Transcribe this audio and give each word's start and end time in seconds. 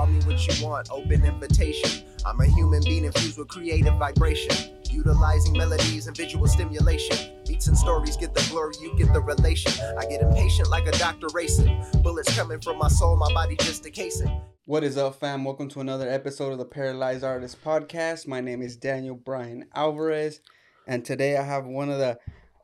call 0.00 0.06
me 0.06 0.18
what 0.20 0.46
you 0.46 0.66
want, 0.66 0.90
open 0.90 1.22
invitation. 1.26 2.06
I'm 2.24 2.40
a 2.40 2.46
human 2.46 2.82
being 2.84 3.04
infused 3.04 3.36
with 3.36 3.48
creative 3.48 3.94
vibration. 3.96 4.50
Utilizing 4.90 5.52
melodies 5.52 6.06
and 6.06 6.16
visual 6.16 6.46
stimulation. 6.46 7.18
Beats 7.46 7.66
and 7.66 7.76
stories 7.76 8.16
get 8.16 8.32
the 8.32 8.42
glory, 8.50 8.72
you 8.80 8.96
get 8.96 9.12
the 9.12 9.20
relation. 9.20 9.72
I 9.98 10.06
get 10.06 10.22
impatient 10.22 10.70
like 10.70 10.86
a 10.86 10.92
doctor 10.92 11.26
racing. 11.34 11.84
Bullets 12.02 12.34
coming 12.34 12.62
from 12.62 12.78
my 12.78 12.88
soul, 12.88 13.14
my 13.16 13.30
body 13.34 13.56
just 13.56 13.84
a 13.84 13.90
casing. 13.90 14.40
What 14.64 14.84
is 14.84 14.96
up, 14.96 15.20
fam? 15.20 15.44
Welcome 15.44 15.68
to 15.68 15.80
another 15.80 16.08
episode 16.08 16.52
of 16.52 16.58
the 16.58 16.64
Paralyzed 16.64 17.22
Artist 17.22 17.62
Podcast. 17.62 18.26
My 18.26 18.40
name 18.40 18.62
is 18.62 18.76
Daniel 18.76 19.16
Brian 19.16 19.66
Alvarez, 19.74 20.40
and 20.86 21.04
today 21.04 21.36
I 21.36 21.42
have 21.42 21.66
one 21.66 21.90
of 21.90 21.98
the 21.98 22.18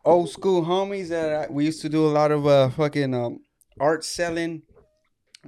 old 0.06 0.30
school 0.30 0.64
homies 0.64 1.08
that 1.08 1.34
I, 1.34 1.52
we 1.52 1.66
used 1.66 1.82
to 1.82 1.90
do 1.90 2.06
a 2.06 2.08
lot 2.08 2.32
of 2.32 2.46
uh, 2.46 2.70
fucking 2.70 3.12
um, 3.12 3.40
art 3.78 4.06
selling, 4.06 4.62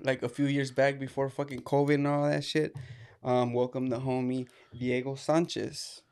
like 0.04 0.22
a 0.22 0.28
few 0.28 0.46
years 0.46 0.70
back 0.70 0.98
before 0.98 1.28
fucking 1.28 1.62
COVID 1.62 1.94
and 1.94 2.06
all 2.06 2.28
that 2.28 2.44
shit. 2.44 2.76
Um, 3.22 3.52
welcome 3.52 3.88
the 3.88 3.98
homie 3.98 4.48
Diego 4.76 5.14
Sanchez. 5.14 6.02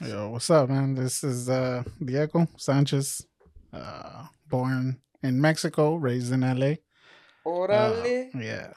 Yo, 0.00 0.30
what's 0.30 0.50
up, 0.50 0.68
man? 0.68 0.94
This 0.94 1.22
is 1.22 1.48
uh 1.48 1.82
Diego 2.04 2.46
Sanchez, 2.56 3.26
uh, 3.72 4.26
born 4.48 4.98
in 5.22 5.40
Mexico, 5.40 5.94
raised 5.96 6.32
in 6.32 6.40
LA. 6.40 6.76
Orale. 7.46 8.34
Uh, 8.34 8.38
yeah. 8.38 8.72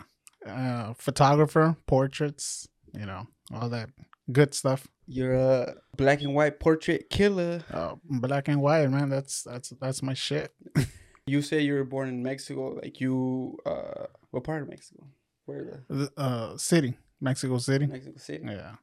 Uh, 0.46 0.94
photographer, 0.94 1.76
portraits, 1.88 2.68
you 2.94 3.06
know, 3.06 3.28
all 3.54 3.70
that 3.70 3.90
good 4.32 4.54
stuff. 4.54 4.88
You're 5.08 5.36
a 5.36 5.76
black 5.98 6.22
and 6.22 6.34
white 6.34 6.60
portrait 6.60 7.10
killer. 7.10 7.64
Uh, 7.72 7.96
black 8.04 8.48
and 8.48 8.62
white, 8.62 8.90
man. 8.90 9.10
That's 9.10 9.44
that's 9.44 9.70
that's 9.82 10.02
my 10.02 10.14
shit. 10.14 10.54
You 11.28 11.42
say 11.42 11.62
you 11.62 11.74
were 11.74 11.84
born 11.84 12.08
in 12.10 12.22
Mexico. 12.22 12.80
Like 12.82 13.02
you, 13.02 13.58
uh, 13.66 14.06
what 14.30 14.44
part 14.44 14.62
of 14.62 14.70
Mexico? 14.70 15.08
Where 15.46 15.84
the 15.90 15.96
The, 15.96 16.12
Uh, 16.22 16.58
city, 16.58 16.98
Mexico 17.20 17.58
City. 17.58 17.88
Mexico 17.88 18.18
City? 18.20 18.44
Yeah, 18.46 18.76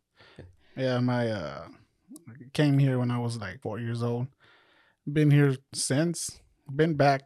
yeah. 0.77 0.98
My 0.98 1.28
uh, 1.30 1.69
came 2.53 2.78
here 2.78 2.98
when 2.98 3.11
I 3.12 3.19
was 3.19 3.39
like 3.39 3.61
four 3.62 3.78
years 3.78 4.03
old. 4.03 4.27
Been 5.11 5.31
here 5.31 5.56
since. 5.72 6.41
Been 6.75 6.94
back, 6.94 7.22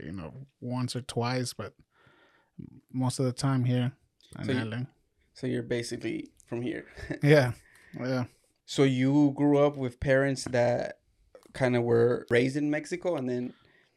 you 0.00 0.12
know, 0.12 0.46
once 0.60 0.94
or 0.94 1.00
twice, 1.02 1.52
but 1.54 1.74
most 2.92 3.18
of 3.18 3.24
the 3.24 3.32
time 3.32 3.64
here 3.64 3.92
in 4.38 4.44
So 4.44 4.52
you- 4.52 4.64
LA. 4.64 4.78
So 5.34 5.46
you're 5.48 5.62
basically 5.64 6.30
from 6.46 6.62
here. 6.62 6.84
Yeah, 7.22 7.52
yeah. 7.98 8.24
so 8.66 8.82
you 8.84 9.32
grew 9.34 9.58
up 9.58 9.76
with 9.76 9.98
parents 9.98 10.44
that 10.50 10.98
kind 11.52 11.74
of 11.74 11.82
were 11.84 12.26
raised 12.30 12.56
in 12.56 12.70
Mexico 12.70 13.16
and 13.16 13.28
then 13.28 13.54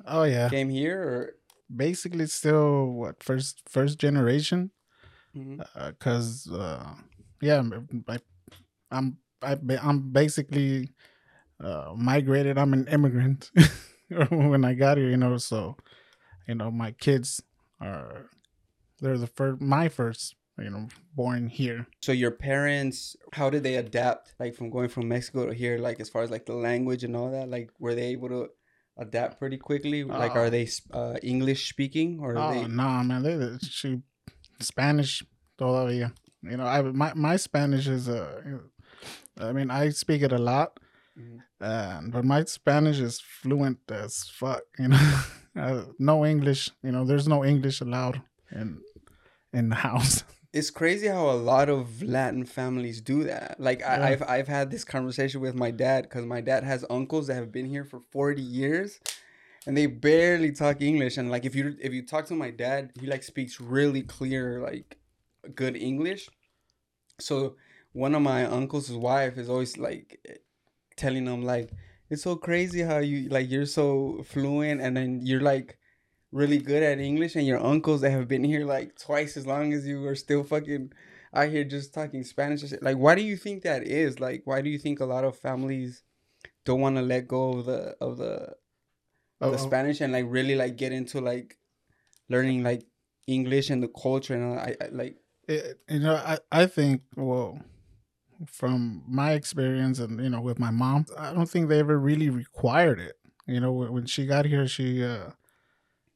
Oh 0.07 0.23
yeah. 0.23 0.49
came 0.49 0.69
here, 0.69 1.01
or 1.01 1.35
Basically, 1.75 2.27
still 2.27 2.87
what 2.91 3.23
first 3.23 3.61
first 3.67 3.97
generation? 3.99 4.71
Because 5.33 6.49
uh, 6.51 6.93
yeah, 7.41 7.55
I'm- 7.55 8.05
I, 8.07 8.19
I'm 8.91 9.17
I, 9.41 9.57
i'm 9.81 10.11
basically 10.11 10.89
uh, 11.59 11.93
migrated. 11.95 12.57
I'm 12.57 12.73
an 12.73 12.87
immigrant 12.87 13.51
when 14.29 14.63
I 14.63 14.73
got 14.73 14.97
here, 14.97 15.09
you 15.09 15.17
know. 15.17 15.37
So, 15.37 15.75
you 16.47 16.55
know, 16.55 16.71
my 16.71 16.91
kids 16.91 17.41
are 17.81 18.29
they're 19.01 19.17
the 19.17 19.27
first, 19.27 19.59
my 19.61 19.89
first, 19.89 20.35
you 20.57 20.69
know, 20.69 20.87
born 21.15 21.47
here. 21.47 21.87
so 22.01 22.11
your 22.11 22.31
parents, 22.31 23.15
how 23.33 23.49
did 23.49 23.63
they 23.63 23.75
adapt, 23.75 24.33
like 24.39 24.55
from 24.55 24.69
going 24.69 24.89
from 24.89 25.07
Mexico 25.07 25.47
to 25.47 25.53
here, 25.53 25.77
like 25.77 25.99
as 25.99 26.09
far 26.09 26.21
as 26.23 26.31
like 26.31 26.45
the 26.45 26.55
language 26.55 27.03
and 27.03 27.15
all 27.15 27.31
that? 27.31 27.49
Like 27.49 27.71
were 27.79 27.95
they 27.95 28.07
able 28.13 28.29
to 28.29 28.49
adapt 28.97 29.39
pretty 29.39 29.57
quickly? 29.57 30.03
Like 30.03 30.35
Oh. 30.35 30.39
are 30.39 30.49
they 30.49 30.67
uh, 30.93 31.15
English 31.23 31.69
speaking 31.69 32.19
or 32.21 32.37
Oh 32.37 32.51
they? 32.51 32.67
no, 32.67 33.03
man, 33.03 33.23
they 33.23 33.57
she 33.61 34.01
Spanish 34.59 35.23
todavía. 35.59 36.11
You 36.43 36.57
know, 36.57 36.65
I 36.65 36.81
my 36.81 37.13
my 37.15 37.35
Spanish 37.37 37.87
is 37.87 38.07
uh, 38.07 38.41
I 39.37 39.51
mean, 39.51 39.69
I 39.71 39.89
speak 39.89 40.21
it 40.21 40.31
a 40.31 40.37
lot, 40.37 40.79
Mhm. 41.17 41.39
and 41.59 42.11
but 42.11 42.23
my 42.23 42.43
Spanish 42.45 42.99
is 42.99 43.19
fluent 43.19 43.79
as 43.89 44.29
fuck. 44.29 44.63
You 44.79 44.89
know, 44.89 44.99
uh, 45.55 45.83
no 45.99 46.25
English. 46.25 46.71
You 46.83 46.91
know, 46.91 47.03
there's 47.05 47.27
no 47.27 47.43
English 47.43 47.81
allowed 47.81 48.21
in 48.51 48.81
in 49.53 49.69
the 49.69 49.75
house. 49.75 50.23
It's 50.55 50.71
crazy 50.71 51.07
how 51.07 51.29
a 51.29 51.39
lot 51.51 51.69
of 51.69 52.01
Latin 52.01 52.45
families 52.45 53.01
do 53.01 53.25
that. 53.25 53.59
Like 53.59 53.83
I, 53.83 53.95
Yeah. 53.97 54.05
I've 54.09 54.23
I've 54.23 54.47
had 54.47 54.71
this 54.71 54.85
conversation 54.85 55.41
with 55.41 55.55
my 55.55 55.71
dad 55.71 56.03
because 56.03 56.25
my 56.25 56.41
dad 56.41 56.63
has 56.63 56.85
uncles 56.89 57.27
that 57.27 57.35
have 57.35 57.51
been 57.51 57.67
here 57.75 57.83
for 57.83 57.99
forty 57.99 58.41
years, 58.41 58.99
and 59.67 59.77
they 59.77 59.87
barely 59.87 60.51
talk 60.53 60.81
English. 60.81 61.17
And 61.17 61.29
like 61.29 61.45
if 61.45 61.55
you 61.55 61.75
if 61.81 61.93
you 61.93 62.03
talk 62.05 62.25
to 62.27 62.35
my 62.35 62.51
dad, 62.51 62.91
he 62.99 63.07
like 63.07 63.23
speaks 63.23 63.59
really 63.61 64.03
clear 64.03 64.61
like 64.61 64.97
good 65.55 65.75
English. 65.75 66.29
So 67.19 67.55
one 67.93 68.15
of 68.15 68.21
my 68.21 68.45
uncles' 68.45 68.91
wife 68.91 69.37
is 69.37 69.49
always 69.49 69.77
like 69.77 70.19
telling 70.97 71.25
him 71.27 71.43
like 71.43 71.71
it's 72.09 72.23
so 72.23 72.35
crazy 72.35 72.81
how 72.81 72.99
you 72.99 73.29
like 73.29 73.49
you're 73.49 73.65
so 73.65 74.23
fluent 74.25 74.81
and 74.81 74.95
then 74.97 75.21
you're 75.23 75.41
like 75.41 75.77
really 76.35 76.57
good 76.57 76.83
at 76.83 76.99
English 76.99 77.35
and 77.35 77.47
your 77.47 77.63
uncles 77.63 78.01
that 78.01 78.11
have 78.11 78.27
been 78.27 78.43
here 78.43 78.65
like 78.65 78.97
twice 78.99 79.37
as 79.37 79.47
long 79.47 79.73
as 79.73 79.87
you 79.87 80.05
are 80.05 80.15
still 80.15 80.43
fucking 80.43 80.91
out 81.33 81.49
here 81.49 81.63
just 81.63 81.93
talking 81.93 82.23
Spanish 82.23 82.61
and 82.61 82.69
shit. 82.69 82.83
Like 82.83 82.97
why 82.97 83.15
do 83.15 83.21
you 83.21 83.37
think 83.37 83.63
that 83.63 83.83
is? 83.83 84.19
Like 84.19 84.41
why 84.45 84.61
do 84.61 84.69
you 84.69 84.77
think 84.77 84.99
a 84.99 85.05
lot 85.05 85.23
of 85.23 85.37
families 85.37 86.03
don't 86.65 86.81
want 86.81 86.97
to 86.97 87.01
let 87.01 87.27
go 87.27 87.53
of 87.53 87.65
the 87.65 87.95
of 88.01 88.17
the 88.17 88.55
Oh, 89.41 89.51
the 89.51 89.57
Spanish 89.57 89.99
and 89.99 90.13
like 90.13 90.25
really 90.27 90.55
like 90.55 90.77
get 90.77 90.93
into 90.93 91.19
like 91.19 91.57
learning 92.29 92.63
like 92.63 92.83
English 93.27 93.69
and 93.69 93.83
the 93.83 93.89
culture 93.89 94.33
and 94.33 94.43
all, 94.45 94.57
I, 94.57 94.75
I 94.81 94.87
like 94.91 95.17
it, 95.47 95.79
you 95.89 95.99
know, 95.99 96.15
I, 96.15 96.39
I 96.51 96.65
think, 96.65 97.01
well, 97.15 97.59
from 98.47 99.03
my 99.07 99.33
experience 99.33 99.99
and, 99.99 100.19
you 100.19 100.29
know, 100.29 100.41
with 100.41 100.59
my 100.59 100.71
mom, 100.71 101.05
I 101.17 101.33
don't 101.33 101.49
think 101.49 101.69
they 101.69 101.79
ever 101.79 101.99
really 101.99 102.29
required 102.29 102.99
it. 102.99 103.17
You 103.45 103.59
know, 103.59 103.71
when 103.71 104.07
she 104.07 104.25
got 104.25 104.45
here, 104.45 104.67
she, 104.67 105.03
uh, 105.03 105.31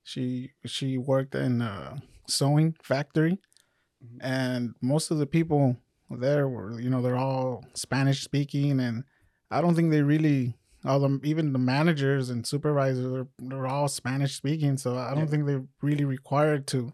she, 0.09 0.51
she 0.65 0.97
worked 0.97 1.35
in 1.35 1.61
a 1.61 2.01
sewing 2.27 2.75
factory 2.81 3.37
Mhm. 4.03 4.17
and 4.21 4.73
most 4.81 5.11
of 5.11 5.17
the 5.17 5.25
people 5.27 5.75
there 6.09 6.47
were, 6.47 6.79
you 6.79 6.89
know, 6.89 7.01
they're 7.01 7.17
all 7.27 7.65
Spanish 7.75 8.23
speaking. 8.23 8.79
And 8.79 9.03
I 9.51 9.59
don't 9.61 9.75
think 9.75 9.91
they 9.91 10.01
really, 10.01 10.55
all 10.85 10.99
the, 11.01 11.19
even 11.23 11.51
the 11.53 11.59
managers 11.59 12.29
and 12.29 12.47
supervisors, 12.47 13.11
they're, 13.11 13.27
they're 13.49 13.67
all 13.67 13.87
Spanish 13.89 14.35
speaking. 14.35 14.77
So 14.77 14.97
I 14.97 15.09
don't 15.13 15.25
Yeah. 15.25 15.31
think 15.31 15.45
they 15.47 15.59
really 15.81 16.05
required 16.05 16.65
to, 16.67 16.93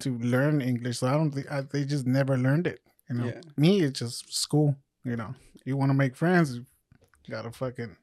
to 0.00 0.16
learn 0.18 0.60
English. 0.62 0.98
So 1.00 1.06
I 1.06 1.12
don't 1.12 1.30
think 1.32 1.50
I, 1.52 1.60
they 1.60 1.84
just 1.84 2.06
never 2.06 2.36
learned 2.38 2.66
it. 2.66 2.80
You 3.10 3.16
know, 3.16 3.26
Yeah. 3.26 3.40
me 3.58 3.82
it's 3.82 3.98
just 4.00 4.32
school. 4.34 4.74
You 5.04 5.16
know, 5.16 5.34
you 5.66 5.76
want 5.76 5.90
to 5.90 5.94
make 6.04 6.16
friends, 6.16 6.56
you 6.56 6.64
gotta 7.30 7.52
fucking. 7.52 7.94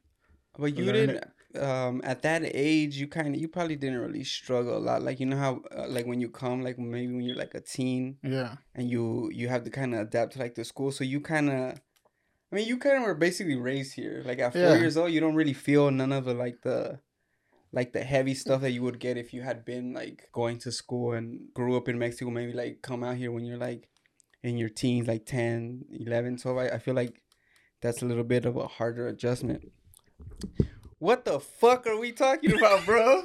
But 0.57 0.77
you 0.77 0.85
didn't. 0.85 1.23
Um, 1.57 2.01
at 2.03 2.21
that 2.23 2.41
age, 2.45 2.97
you 2.97 3.07
kind 3.07 3.35
of, 3.35 3.41
you 3.41 3.47
probably 3.47 3.75
didn't 3.75 3.99
really 3.99 4.23
struggle 4.23 4.77
a 4.77 4.79
lot. 4.79 5.01
Like 5.03 5.19
you 5.19 5.25
know 5.25 5.38
how, 5.38 5.61
uh, 5.75 5.88
like 5.88 6.05
when 6.05 6.19
you 6.21 6.29
come, 6.29 6.61
like 6.61 6.77
maybe 6.77 7.13
when 7.13 7.21
you're 7.23 7.35
like 7.35 7.53
a 7.55 7.61
teen, 7.61 8.17
Yeah, 8.23 8.55
and 8.73 8.89
you 8.89 9.29
you 9.33 9.47
have 9.47 9.63
to 9.63 9.69
kind 9.69 9.93
of 9.93 10.01
adapt 10.01 10.33
to 10.33 10.39
like 10.39 10.55
the 10.55 10.63
school. 10.66 10.91
So 10.91 11.03
you 11.03 11.21
kind 11.21 11.49
of, 11.49 11.79
I 12.51 12.55
mean, 12.55 12.67
you 12.67 12.77
kind 12.77 12.97
of 12.97 13.03
were 13.03 13.16
basically 13.16 13.55
raised 13.55 13.93
here. 13.95 14.21
Like 14.25 14.39
at 14.39 14.53
four 14.53 14.61
Yeah. 14.61 14.75
years 14.81 14.97
old, 14.97 15.11
you 15.11 15.19
don't 15.19 15.35
really 15.35 15.53
feel 15.53 15.91
none 15.91 16.11
of 16.11 16.25
the 16.25 16.33
like 16.33 16.61
the, 16.61 16.99
like 17.72 17.91
the 17.93 18.03
heavy 18.03 18.33
stuff 18.33 18.61
that 18.61 18.72
you 18.72 18.83
would 18.83 18.99
get 18.99 19.17
if 19.17 19.33
you 19.33 19.41
had 19.41 19.66
been 19.66 19.93
like 19.93 20.29
going 20.31 20.57
to 20.59 20.72
school 20.72 21.13
and 21.13 21.53
grew 21.53 21.75
up 21.77 21.89
in 21.89 21.97
Mexico. 21.99 22.29
Maybe 22.31 22.53
like 22.53 22.81
come 22.81 23.03
out 23.03 23.17
here 23.17 23.31
when 23.31 23.45
you're 23.45 23.57
like 23.57 23.89
in 24.43 24.57
your 24.57 24.69
teens, 24.69 25.07
like 25.07 25.25
10, 25.25 25.85
11, 25.91 26.37
12. 26.37 26.57
I, 26.57 26.67
I 26.75 26.77
feel 26.77 26.93
like 26.93 27.22
that's 27.81 28.01
a 28.01 28.05
little 28.05 28.23
bit 28.23 28.45
of 28.45 28.55
a 28.55 28.67
harder 28.67 29.07
adjustment. 29.07 29.72
What 31.00 31.25
the 31.25 31.39
fuck 31.39 31.85
are 31.88 31.97
we 32.00 32.11
talking 32.13 32.53
about, 32.53 32.85
bro? 32.85 33.22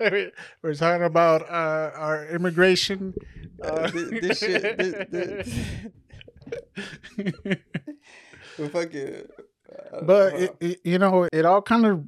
we're 0.62 0.74
talking 0.74 1.04
about 1.04 1.42
uh, 1.42 1.90
our 1.94 2.26
immigration. 2.28 3.14
Uh, 3.62 3.66
Uh, 3.68 3.90
thi- 3.90 4.20
this 4.20 4.38
shit, 4.38 4.80
thi- 4.80 5.42
thi- 7.16 7.56
we 8.58 8.68
fucking. 8.68 9.22
uh, 9.92 10.00
but 10.04 10.34
it, 10.34 10.56
it, 10.60 10.80
you 10.84 10.98
know, 10.98 11.28
it 11.32 11.44
all 11.44 11.62
kind 11.62 11.86
of 11.86 12.04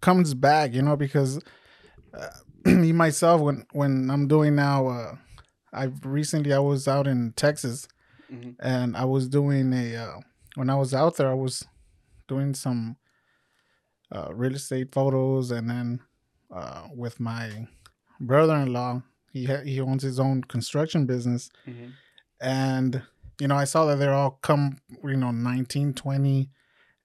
comes 0.00 0.34
back. 0.34 0.74
You 0.74 0.82
know, 0.82 0.96
because 0.96 1.40
uh, 2.12 2.28
me 2.64 2.92
myself, 2.92 3.40
when 3.40 3.64
when 3.72 4.10
I'm 4.10 4.26
doing 4.28 4.54
now, 4.56 4.88
uh, 4.88 5.14
I 5.72 5.84
recently 6.04 6.52
I 6.52 6.58
was 6.58 6.86
out 6.88 7.06
in 7.06 7.32
Texas 7.36 7.86
Mhm. 8.32 8.56
and 8.60 8.96
I 8.96 9.04
was 9.04 9.28
doing 9.28 9.72
a 9.72 9.96
uh, 9.96 10.20
when 10.56 10.68
I 10.70 10.74
was 10.74 10.92
out 10.92 11.16
there, 11.16 11.30
I 11.30 11.34
was 11.34 11.64
doing 12.28 12.54
some 12.54 12.96
uh, 14.14 14.28
real 14.34 14.54
estate 14.54 14.92
photos, 14.92 15.50
and 15.50 15.68
then 15.70 16.00
uh, 16.54 16.88
with 16.94 17.18
my 17.20 17.66
brother-in-law, 18.20 19.02
he 19.32 19.46
ha- 19.46 19.62
he 19.64 19.80
owns 19.80 20.02
his 20.02 20.20
own 20.20 20.42
construction 20.44 21.06
business, 21.06 21.50
Mhm. 21.66 21.92
and 22.40 23.02
you 23.40 23.48
know 23.48 23.56
I 23.56 23.64
saw 23.64 23.86
that 23.86 23.96
they're 23.96 24.14
all 24.14 24.38
come 24.42 24.78
you 25.04 25.16
know 25.16 25.30
19, 25.30 25.94
20, 25.94 26.50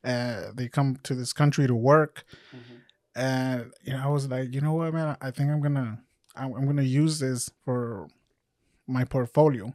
uh, 0.04 0.52
they 0.54 0.68
come 0.68 0.98
to 1.04 1.16
this 1.16 1.34
country 1.34 1.66
to 1.68 1.76
work, 1.76 2.24
Mhm. 2.54 2.82
and 3.16 3.74
you 3.84 3.94
know 3.94 4.04
I 4.04 4.08
was 4.08 4.28
like, 4.28 4.54
you 4.54 4.62
know 4.62 4.74
what, 4.74 4.94
man, 4.94 5.16
I 5.22 5.32
think 5.32 5.50
I'm 5.52 5.62
gonna 5.62 6.04
I'm, 6.36 6.54
I'm 6.54 6.66
gonna 6.66 6.82
use 6.84 7.20
this 7.20 7.50
for 7.66 8.08
my 8.88 9.04
portfolio 9.04 9.74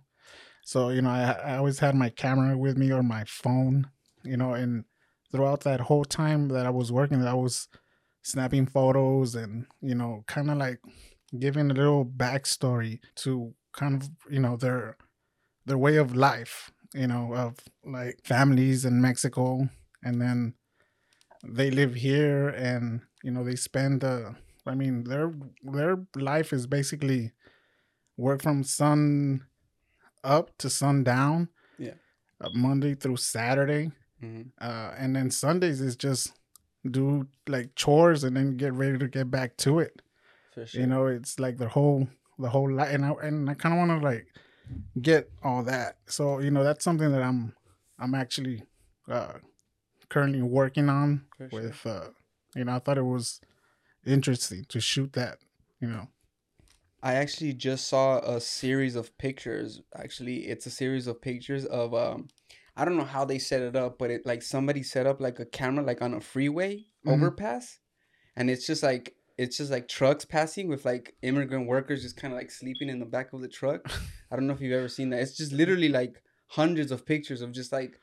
So 0.64 0.90
you 0.90 1.02
know, 1.02 1.10
I, 1.10 1.32
I 1.32 1.56
always 1.56 1.80
had 1.80 1.94
my 1.94 2.08
camera 2.08 2.56
with 2.56 2.76
me 2.78 2.92
or 2.92 3.02
my 3.02 3.24
phone. 3.26 3.90
You 4.24 4.36
know, 4.36 4.54
and 4.54 4.84
throughout 5.32 5.60
that 5.62 5.80
whole 5.80 6.04
time 6.04 6.48
that 6.48 6.66
I 6.66 6.70
was 6.70 6.92
working, 6.92 7.22
I 7.22 7.34
was 7.34 7.68
snapping 8.22 8.66
photos 8.66 9.34
and 9.34 9.66
you 9.80 9.94
know, 9.94 10.24
kind 10.28 10.50
of 10.50 10.58
like 10.58 10.78
giving 11.38 11.70
a 11.70 11.74
little 11.74 12.04
backstory 12.04 13.00
to 13.16 13.54
kind 13.72 14.02
of 14.02 14.10
you 14.30 14.40
know 14.40 14.56
their 14.56 14.96
their 15.66 15.78
way 15.78 15.96
of 15.96 16.14
life. 16.14 16.70
You 16.94 17.06
know, 17.06 17.34
of 17.34 17.56
like 17.84 18.20
families 18.22 18.84
in 18.84 19.00
Mexico, 19.00 19.66
and 20.04 20.20
then 20.20 20.52
they 21.42 21.70
live 21.70 21.94
here, 21.94 22.50
and 22.50 23.00
you 23.24 23.30
know 23.30 23.42
they 23.42 23.56
spend. 23.56 24.04
Uh, 24.04 24.32
I 24.66 24.74
mean, 24.74 25.04
their 25.04 25.32
their 25.62 25.96
life 26.14 26.52
is 26.52 26.66
basically 26.66 27.32
work 28.18 28.42
from 28.42 28.62
sun 28.62 29.46
up 30.22 30.56
to 30.58 30.68
sundown. 30.68 31.48
Yeah. 31.78 31.94
Uh, 32.40 32.50
Monday 32.54 32.94
through 32.94 33.16
Saturday, 33.16 33.90
Mhm. 34.22 34.52
uh, 34.60 34.94
and 34.96 35.16
then 35.16 35.30
Sundays 35.30 35.80
is 35.80 35.96
just 35.96 36.32
do 36.88 37.26
like 37.46 37.74
chores 37.74 38.24
and 38.24 38.36
then 38.36 38.56
get 38.56 38.72
ready 38.72 38.98
to 38.98 39.08
get 39.08 39.30
back 39.30 39.56
to 39.58 39.78
it. 39.78 40.02
For 40.54 40.66
sure. 40.66 40.80
You 40.80 40.86
know, 40.86 41.06
it's 41.06 41.38
like 41.38 41.58
the 41.58 41.68
whole 41.68 42.08
the 42.38 42.50
whole 42.50 42.70
life, 42.70 42.92
and 42.92 43.04
I 43.04 43.12
and 43.22 43.48
I 43.50 43.54
kind 43.54 43.74
of 43.74 43.78
want 43.78 44.00
to 44.00 44.06
like 44.06 44.26
get 45.00 45.30
all 45.42 45.62
that. 45.64 45.96
So 46.06 46.38
you 46.38 46.50
know, 46.50 46.64
that's 46.64 46.84
something 46.84 47.10
that 47.12 47.22
I'm 47.22 47.54
I'm 47.98 48.14
actually 48.14 48.62
uh, 49.08 49.34
currently 50.08 50.42
working 50.42 50.88
on 50.88 51.24
sure. 51.38 51.48
with. 51.50 51.86
Uh, 51.86 52.08
you 52.54 52.64
know, 52.64 52.76
I 52.76 52.78
thought 52.80 52.98
it 52.98 53.02
was 53.02 53.40
interesting 54.04 54.64
to 54.68 54.80
shoot 54.80 55.14
that. 55.14 55.38
You 55.80 55.88
know, 55.88 56.08
I 57.02 57.14
actually 57.14 57.54
just 57.54 57.88
saw 57.88 58.18
a 58.18 58.40
series 58.40 58.94
of 58.94 59.16
pictures. 59.18 59.80
Actually, 59.96 60.46
it's 60.46 60.66
a 60.66 60.70
series 60.70 61.06
of 61.06 61.20
pictures 61.20 61.64
of 61.64 61.94
um 61.94 62.28
I 62.76 62.84
don't 62.84 62.96
know 62.96 63.04
how 63.04 63.24
they 63.24 63.38
set 63.38 63.60
it 63.62 63.76
up, 63.76 63.98
but 63.98 64.10
it 64.10 64.24
like 64.24 64.42
somebody 64.42 64.82
set 64.82 65.06
up 65.06 65.20
like 65.20 65.38
a 65.40 65.44
camera 65.44 65.84
like 65.84 66.00
on 66.02 66.14
a 66.14 66.20
freeway 66.20 66.86
Mhm. 67.06 67.12
overpass 67.14 67.80
and 68.36 68.48
it's 68.50 68.66
just 68.66 68.82
like 68.82 69.14
it's 69.38 69.56
just 69.56 69.70
like 69.70 69.88
trucks 69.88 70.24
passing 70.24 70.68
with 70.68 70.84
like 70.84 71.14
immigrant 71.22 71.66
workers 71.66 72.02
just 72.02 72.16
kind 72.16 72.32
of 72.32 72.38
like 72.38 72.50
sleeping 72.50 72.88
in 72.88 72.98
the 72.98 73.06
back 73.06 73.32
of 73.32 73.40
the 73.40 73.48
truck. 73.48 73.80
I 74.30 74.36
don't 74.36 74.46
know 74.46 74.52
if 74.54 74.60
you've 74.60 74.72
ever 74.78 74.88
seen 74.88 75.10
that. 75.10 75.20
It's 75.20 75.36
just 75.36 75.52
literally 75.52 75.88
like 75.88 76.22
hundreds 76.48 76.92
of 76.92 77.04
pictures 77.06 77.40
of 77.42 77.50
just 77.52 77.72
like 77.72 77.98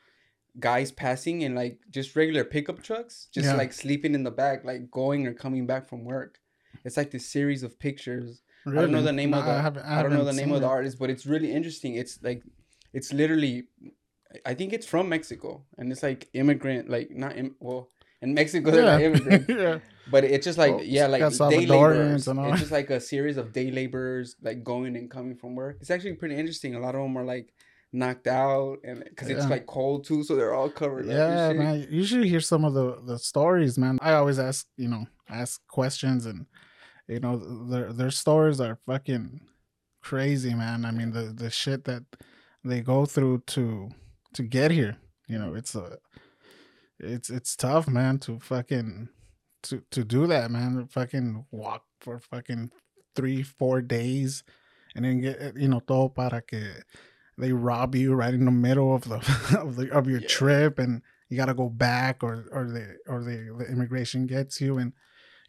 guys 0.58 0.90
passing 0.90 1.42
in 1.42 1.54
like 1.54 1.78
just 1.90 2.14
regular 2.16 2.44
pickup 2.44 2.82
trucks, 2.82 3.28
just 3.32 3.46
Yeah. 3.46 3.54
like 3.56 3.72
sleeping 3.72 4.14
in 4.14 4.24
the 4.24 4.30
back, 4.32 4.64
like 4.64 4.90
going 4.90 5.26
or 5.26 5.32
coming 5.32 5.66
back 5.66 5.88
from 5.88 6.04
work. 6.04 6.38
It's 6.84 6.96
like 6.96 7.10
this 7.12 7.26
series 7.26 7.62
of 7.62 7.78
pictures 7.78 8.42
I 8.66 8.72
don't 8.72 8.92
know 8.92 9.02
the 9.02 9.12
name 9.12 9.30
No, 9.30 9.38
of 9.38 9.44
the. 9.46 9.52
I 9.52 9.94
I, 9.96 10.00
I 10.00 10.02
don't 10.02 10.12
know 10.12 10.24
the 10.24 10.32
name 10.34 10.52
of 10.52 10.60
the 10.60 10.66
artist, 10.68 10.98
but 10.98 11.08
it's 11.10 11.24
really 11.26 11.50
interesting. 11.50 11.94
It's 11.94 12.22
like, 12.22 12.42
it's 12.92 13.10
literally, 13.12 13.68
I 14.46 14.54
think 14.54 14.72
it's 14.72 14.86
from 14.86 15.08
Mexico, 15.08 15.64
and 15.76 15.90
it's 15.90 16.02
like 16.02 16.28
immigrant, 16.34 16.88
like 16.88 17.10
not 17.10 17.36
Im- 17.36 17.56
well, 17.60 17.88
in 18.22 18.34
Mexico 18.34 18.70
they're 18.70 18.84
not 18.84 19.00
immigrant, 19.00 19.48
yeah. 19.48 19.78
but 20.10 20.24
it's 20.24 20.44
just 20.44 20.58
like 20.58 20.74
Well, 20.74 20.84
yeah, 20.84 21.06
like 21.06 21.20
day 21.36 21.66
laborers. 21.66 22.28
It's 22.28 22.60
just 22.60 22.72
like 22.72 22.90
a 22.90 23.00
series 23.00 23.36
of 23.36 23.52
day 23.52 23.70
laborers 23.70 24.36
like 24.42 24.62
going 24.62 24.96
and 24.96 25.10
coming 25.10 25.36
from 25.36 25.54
work. 25.54 25.78
It's 25.80 25.90
actually 25.90 26.14
pretty 26.14 26.36
interesting. 26.36 26.74
A 26.74 26.80
lot 26.80 26.94
of 26.94 27.02
them 27.02 27.16
are 27.16 27.24
like 27.24 27.52
knocked 27.92 28.26
out, 28.26 28.78
and 28.84 29.02
because 29.04 29.28
it's 29.28 29.48
like 29.48 29.66
cold 29.66 30.04
too, 30.04 30.22
so 30.22 30.36
they're 30.36 30.54
all 30.54 30.70
covered. 30.70 31.06
Yeah, 31.06 31.50
and 31.50 31.58
man. 31.58 31.86
You 31.90 32.04
should 32.04 32.24
hear 32.24 32.40
some 32.40 32.64
of 32.64 32.74
the 32.74 33.00
the 33.04 33.18
stories, 33.18 33.78
man. 33.78 33.98
I 34.00 34.12
always 34.12 34.38
ask, 34.38 34.66
you 34.76 34.88
know, 34.88 35.06
ask 35.28 35.60
questions, 35.66 36.26
and 36.26 36.46
you 37.08 37.20
know, 37.20 37.36
their 37.68 37.92
their 37.92 38.10
stories 38.10 38.60
are 38.60 38.78
fucking 38.86 39.40
crazy, 40.02 40.54
man. 40.54 40.84
I 40.84 40.90
mean, 40.90 41.10
the 41.10 41.32
the 41.34 41.50
shit 41.50 41.84
that 41.84 42.04
they 42.64 42.80
go 42.80 43.06
through 43.06 43.42
to 43.48 43.90
to 44.34 44.42
get 44.42 44.70
here. 44.70 44.96
You 45.26 45.38
know, 45.38 45.54
it's 45.54 45.74
a 45.74 45.98
it's 46.98 47.30
it's 47.30 47.56
tough, 47.56 47.88
man, 47.88 48.18
to 48.20 48.38
fucking 48.40 49.08
to 49.64 49.82
to 49.90 50.04
do 50.04 50.26
that, 50.26 50.50
man. 50.50 50.86
Fucking 50.88 51.46
walk 51.50 51.84
for 52.00 52.18
fucking 52.18 52.70
three, 53.16 53.42
four 53.42 53.80
days, 53.80 54.42
and 54.94 55.04
then 55.04 55.20
get 55.20 55.56
you 55.56 55.68
know 55.68 55.80
todo 55.80 56.08
para 56.08 56.42
que 56.42 56.62
they 57.38 57.52
rob 57.52 57.94
you 57.94 58.12
right 58.14 58.34
in 58.34 58.44
the 58.44 58.50
middle 58.50 58.94
of 58.94 59.02
the 59.08 59.16
of 59.58 59.76
the 59.76 59.90
of 59.92 60.08
your 60.08 60.20
Yeah. 60.20 60.28
trip, 60.28 60.78
and 60.78 61.02
you 61.28 61.36
gotta 61.36 61.54
go 61.54 61.68
back, 61.68 62.22
or 62.22 62.46
or 62.52 62.66
the 62.66 62.98
or 63.06 63.22
the 63.22 63.54
the 63.58 63.66
immigration 63.70 64.26
gets 64.26 64.60
you, 64.60 64.78
and 64.78 64.92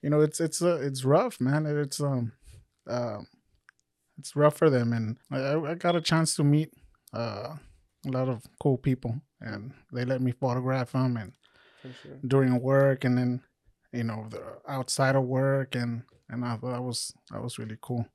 you 0.02 0.10
know 0.10 0.22
it's 0.22 0.40
it's 0.40 0.62
uh, 0.62 0.80
it's 0.82 1.04
rough, 1.04 1.42
man. 1.42 1.66
It's 1.66 2.00
um 2.00 2.34
um 2.88 3.28
it's 4.18 4.36
rough 4.36 4.56
for 4.58 4.70
them, 4.70 4.94
and 4.94 5.18
I, 5.32 5.56
I 5.72 5.76
got 5.76 5.96
a 5.96 6.02
chance 6.02 6.36
to 6.36 6.44
meet 6.44 6.70
uh 7.14 7.56
a 8.06 8.10
lot 8.10 8.30
of 8.30 8.44
cool 8.62 8.78
people, 8.78 9.22
and 9.40 9.74
they 9.92 10.06
let 10.06 10.22
me 10.22 10.32
photograph 10.32 10.94
them, 10.94 11.18
and 11.18 11.34
sure. 12.02 12.20
during 12.26 12.62
work 12.62 13.04
and 13.04 13.18
then 13.18 13.42
you 13.92 14.04
know 14.04 14.28
the 14.30 14.42
outside 14.68 15.16
of 15.16 15.24
work 15.24 15.76
and 15.76 16.04
and 16.30 16.46
I 16.46 16.56
thought 16.56 16.72
that 16.72 16.84
was 16.84 17.14
that 17.32 17.42
was 17.44 17.60
really 17.60 17.78
cool. 17.82 18.06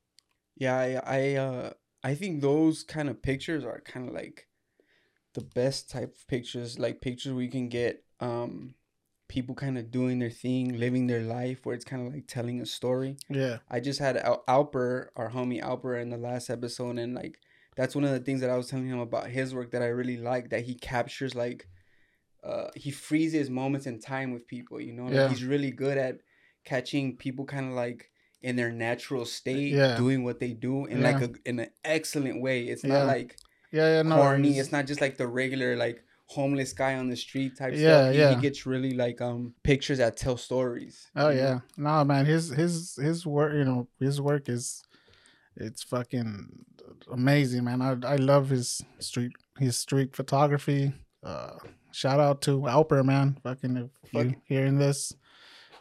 Yeah, 0.56 0.76
I 0.76 1.00
I 1.04 1.34
uh 1.34 1.70
I 2.02 2.14
think 2.14 2.40
those 2.40 2.82
kind 2.82 3.08
of 3.08 3.22
pictures 3.22 3.64
are 3.64 3.80
kind 3.80 4.08
of 4.08 4.14
like 4.14 4.48
the 5.34 5.42
best 5.42 5.90
type 5.90 6.14
of 6.14 6.26
pictures, 6.26 6.78
like 6.78 7.00
pictures 7.00 7.32
where 7.32 7.42
you 7.42 7.50
can 7.50 7.68
get 7.68 8.04
um 8.20 8.74
people 9.28 9.54
kind 9.54 9.76
of 9.76 9.90
doing 9.90 10.18
their 10.18 10.30
thing, 10.30 10.78
living 10.78 11.08
their 11.08 11.22
life, 11.22 11.60
where 11.64 11.74
it's 11.74 11.84
kind 11.84 12.06
of 12.06 12.12
like 12.12 12.26
telling 12.26 12.60
a 12.60 12.66
story. 12.66 13.16
Yeah, 13.28 13.58
I 13.70 13.80
just 13.80 14.00
had 14.00 14.16
Al- 14.16 14.44
Alper, 14.48 15.08
our 15.14 15.30
homie 15.30 15.62
Alper, 15.62 16.00
in 16.00 16.10
the 16.10 16.16
last 16.16 16.48
episode, 16.48 16.98
and 16.98 17.14
like 17.14 17.38
that's 17.76 17.94
one 17.94 18.04
of 18.04 18.10
the 18.10 18.20
things 18.20 18.40
that 18.40 18.50
I 18.50 18.56
was 18.56 18.68
telling 18.68 18.86
him 18.88 18.98
about 19.00 19.28
his 19.28 19.54
work 19.54 19.70
that 19.72 19.82
I 19.82 19.86
really 19.88 20.16
like. 20.16 20.50
That 20.50 20.62
he 20.64 20.74
captures 20.74 21.34
like, 21.34 21.68
uh, 22.44 22.68
he 22.74 22.90
freezes 22.90 23.50
moments 23.50 23.86
in 23.86 24.00
time 24.00 24.32
with 24.32 24.46
people. 24.46 24.80
You 24.80 24.92
know, 24.92 25.04
like 25.04 25.12
Yeah. 25.14 25.28
he's 25.28 25.44
really 25.44 25.70
good 25.70 25.98
at 25.98 26.18
catching 26.64 27.16
people 27.16 27.44
kind 27.44 27.66
of 27.66 27.72
like 27.72 28.10
in 28.42 28.56
their 28.56 28.70
natural 28.72 29.24
state, 29.24 29.72
Yeah. 29.72 29.96
doing 29.96 30.24
what 30.24 30.40
they 30.40 30.52
do 30.52 30.86
in 30.86 31.02
like 31.02 31.20
a 31.22 31.30
in 31.44 31.58
an 31.58 31.70
excellent 31.84 32.40
way. 32.42 32.64
It's 32.64 32.84
Yeah. 32.84 32.98
not 32.98 33.06
like 33.06 33.36
yeah, 33.72 33.96
yeah. 33.96 34.02
No, 34.02 34.16
corny. 34.16 34.48
it's- 34.50 34.60
It's 34.66 34.72
not 34.72 34.86
just 34.86 35.00
like 35.00 35.16
the 35.16 35.26
regular 35.26 35.76
like 35.76 36.02
homeless 36.28 36.72
guy 36.72 36.94
on 36.96 37.08
the 37.08 37.16
street 37.16 37.56
type 37.56 37.72
Yeah, 37.74 37.78
stuff. 37.78 38.12
He, 38.12 38.18
yeah. 38.18 38.34
he 38.34 38.40
gets 38.40 38.66
really 38.66 38.94
like 38.94 39.20
um 39.20 39.54
pictures 39.62 39.98
that 39.98 40.16
tell 40.16 40.36
stories. 40.36 41.08
Oh 41.16 41.28
know? 41.28 41.30
yeah, 41.30 41.58
no 41.76 42.04
man, 42.04 42.26
his 42.26 42.50
his 42.50 42.96
his 42.96 43.26
work, 43.26 43.52
you 43.54 43.64
know, 43.64 43.88
his 44.00 44.20
work 44.20 44.48
is 44.48 44.82
it's 45.56 45.82
fucking 45.82 46.48
amazing, 47.12 47.64
man. 47.64 47.82
I 47.82 47.96
I 48.06 48.16
love 48.16 48.48
his 48.50 48.82
street 48.98 49.32
his 49.58 49.76
street 49.78 50.14
photography. 50.14 50.92
Uh, 51.22 51.56
shout 51.92 52.20
out 52.20 52.42
to 52.42 52.60
Alper, 52.60 53.04
man. 53.04 53.38
Fucking 53.42 53.76
if 53.76 54.12
you 54.12 54.30
Fuck. 54.30 54.38
hearing 54.44 54.78
this, 54.78 55.12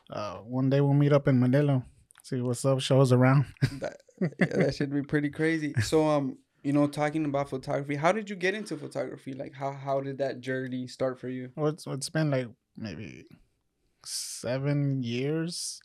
uh, 0.10 0.38
one 0.38 0.70
day 0.70 0.82
we'll 0.82 0.94
meet 0.94 1.14
up 1.14 1.28
in 1.28 1.40
Manila. 1.40 1.84
See 2.24 2.42
what's 2.42 2.66
up. 2.66 2.80
Show 2.80 3.02
us 3.02 3.12
around. 3.12 3.46
that, 3.80 3.98
yeah, 4.22 4.28
that 4.58 4.76
should 4.76 4.92
be 4.94 5.04
pretty 5.04 5.30
crazy. 5.30 5.74
So 5.84 6.08
um, 6.08 6.38
you 6.64 6.74
know, 6.74 6.88
talking 6.88 7.26
about 7.26 7.50
photography, 7.50 7.96
how 7.96 8.12
did 8.12 8.30
you 8.30 8.36
get 8.36 8.56
into 8.56 8.76
photography? 8.78 9.34
Like 9.34 9.54
how 9.54 9.72
how 9.72 10.02
did 10.02 10.18
that 10.18 10.40
journey 10.42 10.88
start 10.88 11.20
for 11.20 11.30
you? 11.30 11.52
Well, 11.56 11.68
it's, 11.68 11.86
it's 11.86 12.10
been 12.10 12.32
like 12.32 12.48
maybe 12.76 13.26
seven 14.04 15.04
years 15.04 15.80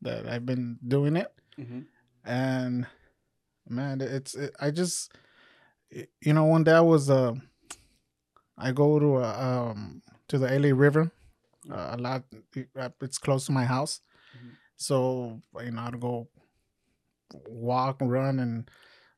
that 0.00 0.26
I've 0.26 0.46
been 0.46 0.78
doing 0.86 1.16
it, 1.16 1.28
Mm-hmm. 1.60 1.80
and 2.24 2.86
man, 3.68 4.00
it's 4.00 4.34
it, 4.34 4.54
I 4.60 4.70
just 4.70 5.12
you 6.20 6.32
know 6.32 6.44
one 6.44 6.64
day 6.64 6.72
I 6.72 6.80
was 6.80 7.10
uh 7.10 7.34
I 8.56 8.72
go 8.72 8.98
to 8.98 9.18
a, 9.18 9.30
um 9.70 10.02
to 10.28 10.38
the 10.38 10.46
LA 10.58 10.74
River 10.74 11.10
uh, 11.70 11.90
a 11.92 11.96
lot. 11.98 12.24
It's 13.00 13.18
close 13.18 13.46
to 13.46 13.52
my 13.52 13.64
house, 13.64 14.00
Mhm. 14.36 14.50
so 14.76 15.40
you 15.64 15.70
know 15.70 15.82
I'd 15.82 16.00
go 16.00 16.28
walk, 17.48 18.00
and 18.00 18.10
run, 18.10 18.38
and 18.38 18.70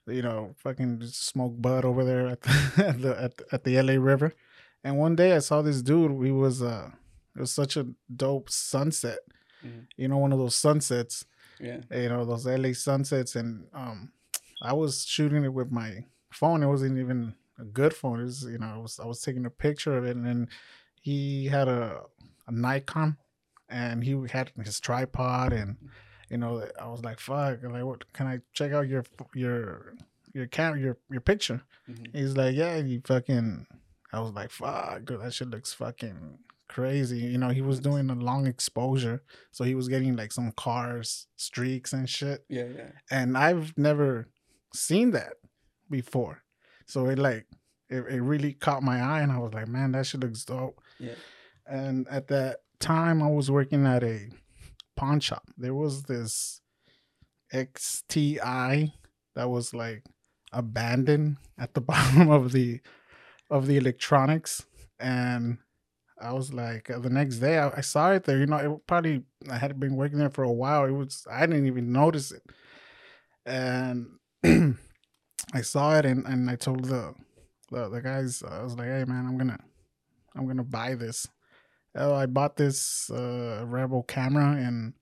you 0.06 0.22
know 0.22 0.54
fucking 0.58 1.00
just 1.00 1.26
smoke 1.26 1.54
bud 1.60 1.84
over 1.84 2.04
there 2.04 2.26
at 2.28 2.40
the 2.42 2.50
at 2.88 3.00
the, 3.02 3.22
at, 3.22 3.36
the- 3.36 3.46
at 3.52 3.64
the 3.64 3.82
LA 3.82 3.94
River. 3.94 4.32
And 4.82 4.98
one 4.98 5.16
day 5.16 5.34
I 5.34 5.38
saw 5.38 5.62
this 5.62 5.80
dude. 5.82 6.22
He 6.24 6.30
was 6.30 6.62
uh, 6.62 6.90
it 7.36 7.40
was 7.40 7.52
such 7.52 7.76
a 7.76 7.86
dope 8.14 8.50
sunset. 8.50 9.18
Mhm. 9.64 9.86
You 9.96 10.08
know, 10.08 10.18
one 10.18 10.32
of 10.32 10.38
those 10.38 10.56
sunsets. 10.56 11.24
Yeah. 11.60 11.80
You 11.90 12.08
know, 12.08 12.24
those 12.24 12.46
LA 12.46 12.72
sunsets, 12.74 13.36
and 13.36 13.66
um, 13.72 14.12
I 14.62 14.72
was 14.72 15.04
shooting 15.04 15.44
it 15.44 15.52
with 15.52 15.70
my 15.70 16.04
phone. 16.30 16.62
It 16.62 16.66
wasn't 16.66 16.98
even 16.98 17.34
a 17.58 17.64
good 17.64 17.94
phone. 17.94 18.20
It 18.20 18.24
was, 18.24 18.44
you 18.44 18.58
know, 18.58 18.66
I 18.66 18.78
was 18.78 18.98
I 19.00 19.06
was 19.06 19.20
taking 19.20 19.46
a 19.46 19.50
picture 19.50 19.96
of 19.96 20.04
it, 20.04 20.16
and 20.16 20.26
then 20.26 20.48
he 21.00 21.46
had 21.46 21.68
a 21.68 22.02
a 22.46 22.52
Nikon, 22.52 23.16
and 23.68 24.04
he 24.04 24.16
had 24.30 24.52
his 24.62 24.80
tripod, 24.80 25.52
and 25.52 25.76
you 26.30 26.38
know, 26.38 26.66
I 26.80 26.88
was 26.88 27.04
like, 27.04 27.20
"Fuck!" 27.20 27.62
I'm 27.62 27.72
like, 27.72 27.84
what? 27.84 28.12
Can 28.12 28.26
I 28.26 28.40
check 28.52 28.72
out 28.72 28.88
your 28.88 29.04
your 29.34 29.94
your 30.32 30.46
camera, 30.46 30.80
your 30.80 30.98
your 31.10 31.20
picture? 31.20 31.62
Mhm. 31.88 32.14
He's 32.14 32.36
like, 32.36 32.54
yeah, 32.56 32.76
you 32.78 33.00
fucking. 33.04 33.66
I 34.12 34.20
was 34.20 34.32
like, 34.32 34.50
fuck, 34.50 35.04
dude, 35.06 35.20
that 35.20 35.34
shit 35.34 35.50
looks 35.50 35.72
fucking 35.74 36.38
crazy. 36.68 37.18
You 37.18 37.38
know, 37.38 37.48
he 37.48 37.62
was 37.62 37.80
doing 37.80 38.08
a 38.10 38.14
long 38.14 38.46
exposure, 38.46 39.22
so 39.50 39.64
he 39.64 39.74
was 39.74 39.88
getting 39.88 40.14
like 40.16 40.30
some 40.32 40.52
cars, 40.52 41.26
streaks, 41.36 41.92
and 41.92 42.08
shit. 42.08 42.44
Yeah, 42.48 42.66
yeah. 42.76 42.90
And 43.10 43.36
I've 43.36 43.76
never 43.76 44.28
seen 44.74 45.12
that 45.12 45.34
before. 45.90 46.42
So 46.86 47.06
it 47.06 47.18
like 47.18 47.46
it, 47.88 48.04
it 48.10 48.20
really 48.20 48.52
caught 48.52 48.82
my 48.82 49.00
eye, 49.00 49.20
and 49.20 49.32
I 49.32 49.38
was 49.38 49.52
like, 49.54 49.68
man, 49.68 49.92
that 49.92 50.06
shit 50.06 50.20
looks 50.20 50.44
dope. 50.44 50.80
Yeah. 50.98 51.14
And 51.66 52.06
at 52.08 52.28
that 52.28 52.58
time, 52.80 53.22
I 53.22 53.28
was 53.28 53.50
working 53.50 53.86
at 53.86 54.02
a 54.02 54.28
pawn 54.96 55.20
shop. 55.20 55.44
There 55.56 55.74
was 55.74 56.04
this 56.04 56.60
XTI 57.52 58.92
that 59.34 59.50
was 59.50 59.74
like 59.74 60.04
abandoned 60.52 61.36
at 61.58 61.74
the 61.74 61.80
bottom 61.92 62.30
of 62.30 62.52
the 62.52 62.80
of 63.50 63.66
the 63.66 63.76
electronics, 63.76 64.64
and 64.98 65.58
I 66.20 66.32
was 66.32 66.52
like, 66.52 66.88
the 66.88 67.10
next 67.10 67.38
day 67.38 67.58
I, 67.58 67.70
I 67.78 67.80
saw 67.80 68.12
it 68.12 68.24
there. 68.24 68.38
You 68.38 68.46
know, 68.46 68.56
it 68.56 68.86
probably 68.86 69.22
I 69.50 69.58
had 69.58 69.78
been 69.78 69.96
working 69.96 70.18
there 70.18 70.30
for 70.30 70.44
a 70.44 70.52
while. 70.52 70.84
It 70.84 70.92
was 70.92 71.26
I 71.30 71.46
didn't 71.46 71.66
even 71.66 71.92
notice 71.92 72.32
it, 72.32 72.42
and 73.46 74.06
I 75.54 75.62
saw 75.62 75.96
it 75.98 76.04
and, 76.04 76.26
and 76.26 76.50
I 76.50 76.56
told 76.56 76.84
the 76.84 77.14
the, 77.70 77.88
the 77.88 78.00
guys 78.00 78.42
I 78.42 78.62
was 78.62 78.76
like, 78.76 78.88
hey 78.88 79.04
man, 79.06 79.26
I'm 79.26 79.38
gonna 79.38 79.58
I'm 80.36 80.46
gonna 80.46 80.64
buy 80.64 80.94
this. 80.94 81.26
Oh, 81.96 82.14
I 82.14 82.26
bought 82.26 82.56
this 82.56 83.10
uh, 83.10 83.64
Rebel 83.66 84.02
camera 84.02 84.56
and 84.56 84.94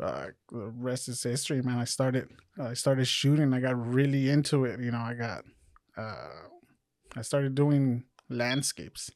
uh, 0.00 0.26
the 0.50 0.72
rest 0.76 1.08
is 1.08 1.22
history, 1.22 1.62
man. 1.62 1.78
I 1.78 1.84
started 1.84 2.28
I 2.58 2.74
started 2.74 3.06
shooting. 3.06 3.52
I 3.52 3.60
got 3.60 3.76
really 3.76 4.30
into 4.30 4.64
it. 4.64 4.80
You 4.80 4.90
know, 4.90 4.98
I 4.98 5.14
got 5.14 5.44
uh, 5.96 6.48
I 7.16 7.22
started 7.22 7.54
doing 7.54 8.04
landscapes. 8.28 9.10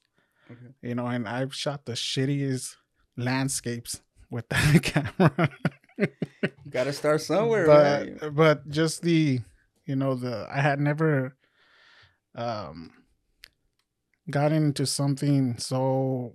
Okay. 0.51 0.75
You 0.83 0.95
know, 0.95 1.07
and 1.07 1.29
I've 1.29 1.55
shot 1.55 1.85
the 1.85 1.93
shittiest 1.93 2.77
landscapes 3.17 4.01
with 4.31 4.49
that 4.51 4.83
camera. 4.83 5.51
You 6.69 6.73
gotta 6.73 6.93
start 6.93 7.23
somewhere, 7.23 7.65
but 7.67 8.07
man. 8.21 8.35
but 8.35 8.69
just 8.69 9.01
the 9.01 9.41
you 9.87 9.97
know 9.97 10.15
the 10.15 10.47
I 10.51 10.61
had 10.61 10.79
never 10.79 11.35
um 12.35 12.93
got 14.31 14.53
into 14.53 14.85
something 14.85 15.57
so 15.57 16.35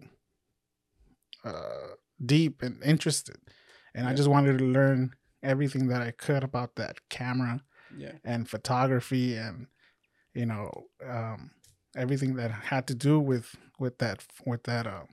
uh 1.45 1.89
deep 2.25 2.63
and 2.63 2.81
interested 2.83 3.37
and 3.93 4.07
I 4.07 4.15
just 4.15 4.27
wanted 4.27 4.57
to 4.57 4.65
learn 4.65 5.13
everything 5.43 5.89
that 5.89 6.01
I 6.01 6.09
could 6.09 6.43
about 6.43 6.77
that 6.77 6.97
camera 7.09 7.61
Yeah. 7.95 8.13
and 8.23 8.49
photography 8.49 9.35
and 9.35 9.67
you 10.33 10.47
know 10.47 10.71
um 11.07 11.51
everything 11.95 12.37
that 12.37 12.49
had 12.49 12.87
to 12.87 12.95
do 12.95 13.19
with 13.19 13.55
with 13.77 13.99
that 13.99 14.25
with 14.47 14.63
that 14.63 14.87
uh 14.87 15.03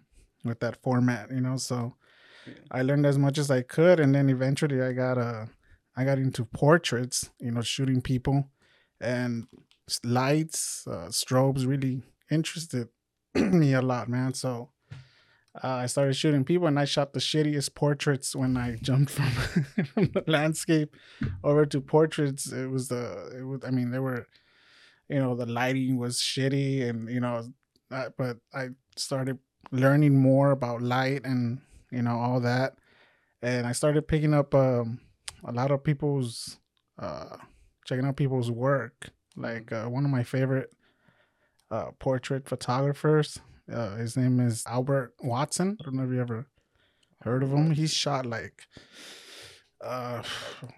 with 0.44 0.60
that 0.60 0.80
format 0.82 1.30
you 1.30 1.42
know 1.42 1.58
so 1.58 1.76
Yeah. 1.76 1.99
I 2.70 2.82
learned 2.82 3.06
as 3.06 3.18
much 3.18 3.38
as 3.38 3.50
i 3.50 3.62
could 3.62 4.00
and 4.00 4.14
then 4.14 4.28
eventually 4.28 4.82
i 4.82 4.92
got 4.92 5.18
uh 5.18 5.46
i 5.96 6.04
got 6.04 6.18
into 6.18 6.44
portraits 6.44 7.30
you 7.38 7.50
know 7.50 7.60
shooting 7.60 8.00
people 8.00 8.48
and 9.00 9.46
lights 10.04 10.86
uh 10.86 11.08
strobes 11.08 11.66
really 11.66 12.02
interested 12.30 12.88
me 13.34 13.72
a 13.74 13.82
lot 13.82 14.08
man 14.08 14.34
so 14.34 14.70
uh, 15.62 15.68
I 15.68 15.86
started 15.86 16.14
shooting 16.14 16.44
people, 16.44 16.68
and 16.68 16.78
I 16.78 16.84
shot 16.84 17.12
the 17.12 17.18
shittiest 17.18 17.74
portraits 17.74 18.36
when 18.36 18.56
I 18.56 18.76
jumped 18.82 19.10
from, 19.10 19.30
from 19.84 20.10
the 20.12 20.22
landscape 20.26 20.96
over 21.42 21.66
to 21.66 21.80
portraits. 21.80 22.52
It 22.52 22.70
was 22.70 22.88
the, 22.88 23.32
it 23.36 23.42
was. 23.42 23.60
I 23.66 23.70
mean, 23.70 23.90
there 23.90 24.02
were, 24.02 24.26
you 25.08 25.18
know, 25.18 25.34
the 25.34 25.46
lighting 25.46 25.98
was 25.98 26.18
shitty, 26.18 26.88
and 26.88 27.10
you 27.10 27.20
know, 27.20 27.52
I, 27.90 28.08
but 28.16 28.38
I 28.54 28.68
started 28.96 29.38
learning 29.72 30.16
more 30.16 30.52
about 30.52 30.82
light 30.82 31.22
and 31.24 31.60
you 31.90 32.02
know 32.02 32.18
all 32.18 32.40
that, 32.40 32.74
and 33.42 33.66
I 33.66 33.72
started 33.72 34.08
picking 34.08 34.34
up 34.34 34.54
um, 34.54 35.00
a 35.44 35.52
lot 35.52 35.70
of 35.70 35.84
people's, 35.84 36.58
uh, 36.98 37.36
checking 37.86 38.04
out 38.04 38.16
people's 38.16 38.50
work. 38.50 39.10
Like 39.36 39.72
uh, 39.72 39.86
one 39.86 40.04
of 40.04 40.10
my 40.10 40.22
favorite 40.22 40.70
uh, 41.70 41.90
portrait 41.98 42.48
photographers. 42.48 43.38
Uh, 43.72 43.96
his 43.96 44.16
name 44.16 44.40
is 44.40 44.64
Albert 44.66 45.14
Watson. 45.22 45.76
I 45.80 45.84
don't 45.84 45.94
know 45.94 46.04
if 46.04 46.10
you 46.10 46.20
ever 46.20 46.46
heard 47.22 47.42
of 47.42 47.52
him. 47.52 47.70
He's 47.70 47.92
shot 47.92 48.26
like, 48.26 48.62
uh, 49.84 50.22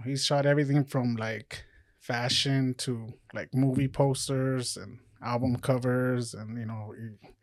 he's 0.04 0.24
shot 0.24 0.46
everything 0.46 0.84
from 0.84 1.16
like 1.16 1.64
fashion 2.00 2.74
to 2.78 3.14
like 3.32 3.54
movie 3.54 3.88
posters 3.88 4.76
and 4.76 4.98
album 5.22 5.56
covers, 5.56 6.34
and 6.34 6.58
you 6.58 6.66
know. 6.66 6.92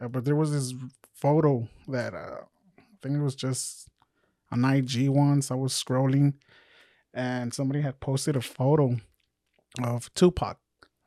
but 0.09 0.25
there 0.25 0.35
was 0.35 0.51
this 0.51 0.73
photo 1.15 1.67
that 1.87 2.13
uh, 2.13 2.41
I 3.01 3.07
think 3.07 3.19
it 3.19 3.23
was 3.23 3.35
just 3.35 3.89
on 4.51 4.65
IG 4.65 5.07
once. 5.09 5.51
I 5.51 5.55
was 5.55 5.73
scrolling, 5.73 6.33
and 7.13 7.53
somebody 7.53 7.81
had 7.81 7.99
posted 7.99 8.35
a 8.35 8.41
photo 8.41 8.97
of 9.83 10.13
Tupac, 10.15 10.57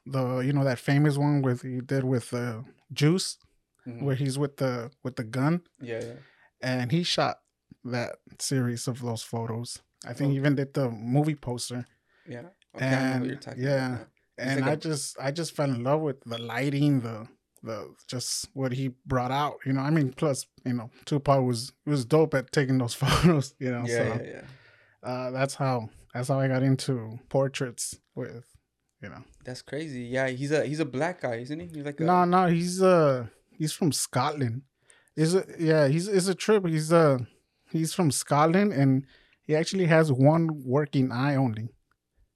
the 0.07 0.39
you 0.39 0.53
know 0.53 0.65
that 0.65 0.79
famous 0.79 1.19
one 1.19 1.43
with 1.43 1.63
he 1.63 1.81
did 1.81 2.05
with 2.05 2.33
uh, 2.33 2.63
Juice 2.93 3.39
Mhm. 3.87 4.03
where 4.03 4.15
he's 4.15 4.39
with 4.39 4.59
the 4.59 4.93
with 5.03 5.17
the 5.17 5.25
gun 5.25 5.63
Yeah, 5.81 6.01
yeah. 6.05 6.13
and 6.61 6.93
he 6.93 7.03
shot 7.03 7.41
that 7.85 8.15
series 8.39 8.87
of 8.87 9.01
those 9.03 9.25
photos 9.25 9.83
i 10.07 10.13
think 10.13 10.29
Oh. 10.29 10.31
he 10.31 10.37
even 10.37 10.55
did 10.55 10.73
the 10.75 10.89
movie 10.89 11.35
poster 11.35 11.85
Yeah. 12.25 12.45
Okay, 12.77 12.87
I 12.87 13.19
know 13.19 13.27
what 13.27 13.47
And, 13.49 13.59
yeah, 13.59 14.05
and 14.39 14.61
like 14.61 14.71
i 14.71 14.73
a- 14.75 14.77
just 14.77 15.17
i 15.19 15.33
just 15.33 15.51
fell 15.57 15.69
in 15.69 15.83
love 15.83 16.01
with 16.01 16.21
the 16.25 16.39
lighting 16.39 17.01
the 17.01 17.27
the 17.63 17.95
just 18.09 18.49
what 18.55 18.73
he 18.73 18.91
brought 19.07 19.31
out 19.31 19.55
you 19.65 19.73
know 19.73 19.81
i 19.81 19.91
mean 19.91 20.13
plus 20.13 20.47
you 20.65 20.73
know 20.73 20.91
tupac 21.05 21.43
was 21.43 21.73
was 21.87 22.05
dope 22.05 22.35
at 22.35 22.51
taking 22.53 22.79
those 22.79 22.95
photos 23.03 23.55
you 23.59 23.71
know 23.71 23.85
Yeah, 23.87 23.97
so 23.99 24.05
yeah, 24.05 24.23
yeah. 25.05 25.09
uh 25.09 25.31
that's 25.31 25.55
how 25.55 25.89
that's 26.13 26.29
how 26.29 26.41
i 26.41 26.49
got 26.49 26.63
into 26.63 27.19
portraits 27.29 27.99
with 28.15 28.45
you 29.03 29.09
know 29.09 29.23
That's 29.45 29.63
crazy. 29.63 30.03
Yeah, 30.03 30.29
he's 30.29 30.53
a 30.53 30.65
he's 30.65 30.79
a 30.79 30.85
black 30.85 31.23
guy, 31.23 31.37
isn't 31.43 31.59
he? 31.59 31.67
He's 31.75 31.85
like 31.85 31.99
a 32.01 32.05
no 32.05 32.25
no 32.25 32.47
he's 32.47 32.81
uh 32.81 33.27
he's 33.51 33.73
from 33.73 33.91
scotland 33.91 34.63
is 35.17 35.35
it 35.35 35.47
yeah 35.59 35.89
he's 35.89 36.07
it's 36.09 36.29
a 36.29 36.35
trip 36.35 36.65
he's 36.67 36.93
uh 36.93 37.19
he's 37.71 37.93
from 37.95 38.11
scotland 38.13 38.73
and 38.73 39.05
he 39.43 39.57
actually 39.57 39.87
has 39.87 40.13
one 40.13 40.63
working 40.65 41.11
eye 41.11 41.35
only 41.37 41.69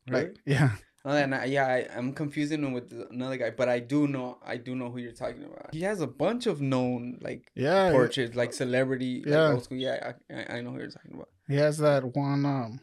Really? 0.09 0.25
like 0.25 0.37
yeah 0.45 0.71
and 1.15 1.35
I, 1.35 1.45
yeah, 1.45 1.67
I, 1.67 1.87
I'm 1.97 2.13
confusing 2.13 2.63
him 2.65 2.73
with 2.73 2.93
another 3.11 3.37
guy, 3.37 3.51
but 3.51 3.69
I 3.69 3.79
do 3.81 4.07
know 4.09 4.39
I 4.45 4.57
do 4.57 4.75
know 4.75 4.91
who 4.91 4.99
you're 4.99 5.13
talking 5.13 5.45
about. 5.45 5.73
He 5.75 5.83
has 5.83 6.01
a 6.01 6.07
bunch 6.07 6.47
of 6.47 6.61
known 6.61 7.19
like 7.21 7.51
yeah 7.55 7.91
portraits, 7.91 8.35
like 8.35 8.53
celebrity, 8.53 9.23
like 9.25 9.27
Yeah. 9.27 9.53
old 9.53 9.65
school. 9.65 9.79
Yeah, 9.79 10.13
I, 10.31 10.59
I- 10.59 10.61
know 10.63 10.71
who 10.73 10.79
you're 10.79 10.91
talking 10.91 11.15
about. 11.15 11.29
he 11.49 11.57
has 11.57 11.79
that 11.79 12.03
one 12.17 12.45
um 12.45 12.81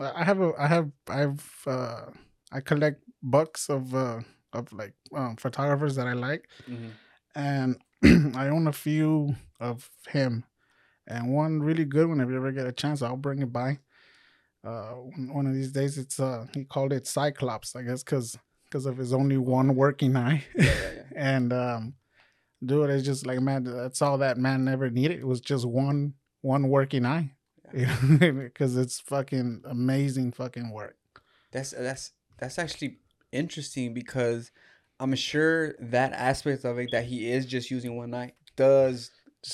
i 0.00 0.24
have 0.24 0.40
a 0.40 0.52
i 0.58 0.66
have 0.66 0.90
i've 1.08 1.62
uh 1.66 2.06
i 2.52 2.60
collect 2.60 3.02
books 3.22 3.68
of 3.68 3.94
uh 3.94 4.20
of 4.52 4.72
like 4.72 4.94
um, 5.14 5.36
photographers 5.36 5.96
that 5.96 6.06
i 6.06 6.12
like 6.12 6.48
hmm 6.66 6.90
and 7.34 7.76
i 8.36 8.48
own 8.48 8.66
a 8.66 8.72
few 8.72 9.34
of 9.60 9.90
him 10.08 10.44
and 11.06 11.32
one 11.32 11.60
really 11.62 11.84
good 11.84 12.08
one 12.08 12.20
if 12.20 12.28
you 12.28 12.36
ever 12.36 12.52
get 12.52 12.66
a 12.66 12.72
chance 12.72 13.02
i'll 13.02 13.16
bring 13.16 13.40
it 13.42 13.52
by 13.52 13.78
uh 14.66 14.94
one 15.32 15.46
of 15.46 15.54
these 15.54 15.72
days 15.72 15.96
it's 15.96 16.18
uh 16.18 16.46
he 16.54 16.64
called 16.64 16.92
it 16.92 17.06
cyclops 17.06 17.76
i 17.76 17.82
guess 17.82 18.02
because 18.02 18.38
because 18.68 18.86
of 18.86 18.96
his 18.96 19.12
only 19.12 19.36
one 19.36 19.74
working 19.74 20.16
eye. 20.16 20.44
Yeah, 20.54 20.64
yeah, 20.64 20.72
yeah. 20.94 21.02
and 21.16 21.52
um 21.52 21.94
dude 22.64 22.90
it's 22.90 23.04
just 23.04 23.26
like 23.26 23.40
man 23.40 23.64
that's 23.64 24.02
all 24.02 24.18
that 24.18 24.38
man 24.38 24.64
never 24.64 24.90
needed. 24.90 25.18
It 25.18 25.26
was 25.26 25.40
just 25.40 25.64
one 25.66 26.14
one 26.42 26.68
working 26.68 27.06
eye. 27.06 27.32
Because 27.72 28.76
it's 28.76 29.00
fucking 29.00 29.62
amazing 29.64 30.32
fucking 30.32 30.70
work. 30.70 30.96
That's 31.52 31.70
that's 31.70 32.12
that's 32.38 32.58
actually 32.58 32.98
interesting 33.32 33.92
because 33.92 34.52
I'm 35.00 35.14
sure 35.14 35.74
that 35.80 36.12
aspect 36.12 36.64
of 36.64 36.78
it 36.78 36.90
that 36.92 37.04
he 37.04 37.30
is 37.30 37.44
just 37.44 37.70
using 37.70 37.96
one 37.96 38.14
eye 38.14 38.32
does 38.56 39.10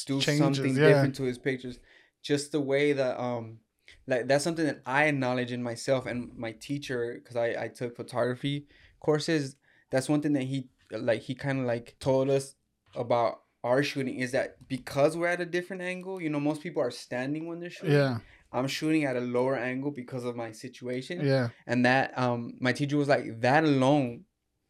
do 0.06 0.20
changes, 0.20 0.38
something 0.38 0.74
different 0.74 1.14
to 1.16 1.24
his 1.24 1.38
pictures. 1.38 1.78
Just 2.22 2.52
the 2.52 2.60
way 2.60 2.92
that 2.92 3.18
um 3.18 3.58
like 4.06 4.26
that's 4.28 4.44
something 4.44 4.64
that 4.66 4.82
I 4.86 5.04
acknowledge 5.04 5.52
in 5.52 5.62
myself 5.62 6.06
and 6.06 6.36
my 6.36 6.52
teacher 6.52 7.14
because 7.14 7.36
I 7.36 7.64
I 7.64 7.68
took 7.68 7.96
photography 7.96 8.66
courses. 9.00 9.56
That's 9.90 10.08
one 10.08 10.22
thing 10.22 10.32
that 10.34 10.44
he 10.44 10.68
like 10.90 11.22
he 11.22 11.34
kind 11.34 11.60
of 11.60 11.66
like 11.66 11.96
told 12.00 12.30
us 12.30 12.54
about 12.94 13.40
our 13.64 13.82
shooting 13.82 14.18
is 14.18 14.32
that 14.32 14.56
because 14.68 15.16
we're 15.16 15.28
at 15.28 15.40
a 15.40 15.46
different 15.46 15.82
angle, 15.82 16.20
you 16.20 16.28
know, 16.28 16.40
most 16.40 16.62
people 16.62 16.82
are 16.82 16.90
standing 16.90 17.46
when 17.46 17.60
they're 17.60 17.70
shooting. 17.70 17.94
yeah. 17.94 18.18
I'm 18.54 18.66
shooting 18.68 19.04
at 19.04 19.16
a 19.16 19.20
lower 19.20 19.56
angle 19.56 19.90
because 19.90 20.24
of 20.24 20.36
my 20.36 20.52
situation. 20.52 21.24
Yeah. 21.24 21.48
And 21.66 21.86
that 21.86 22.16
um 22.18 22.54
my 22.60 22.72
teacher 22.72 22.96
was 22.96 23.08
like 23.08 23.40
that 23.40 23.64
alone 23.64 24.24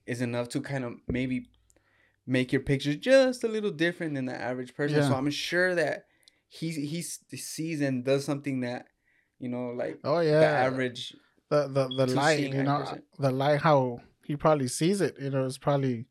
is 0.07 0.21
enough 0.21 0.49
to 0.51 0.61
kind 0.61 0.85
of 0.85 0.95
maybe 1.09 1.47
make 2.27 2.53
your 2.53 2.63
pictures 2.63 2.97
just 2.97 3.43
a 3.43 3.49
little 3.49 3.71
different 3.71 4.15
than 4.15 4.27
the 4.27 4.35
average 4.35 4.75
person. 4.75 5.03
So 5.03 5.15
i'm 5.15 5.31
sure 5.31 5.75
that 5.75 6.05
he 6.49 6.71
he 6.71 7.03
sees 7.03 7.81
and 7.81 8.05
does 8.05 8.25
something 8.25 8.61
that 8.61 8.87
you 9.43 9.49
know 9.49 9.71
like 9.71 9.99
oh 10.05 10.19
the 10.19 10.27
yeah 10.31 10.65
average 10.67 11.15
the 11.51 11.69
the, 11.69 11.89
the 11.97 12.07
light 12.15 12.41
you 12.41 12.63
know 12.63 12.85
100%. 12.87 13.03
the 13.19 13.31
light 13.31 13.61
how 13.61 14.01
he 14.25 14.37
probably 14.37 14.69
sees 14.69 15.01
it 15.01 15.17
you 15.21 15.31
know 15.31 15.45
it's 15.45 15.59
probably 15.59 16.07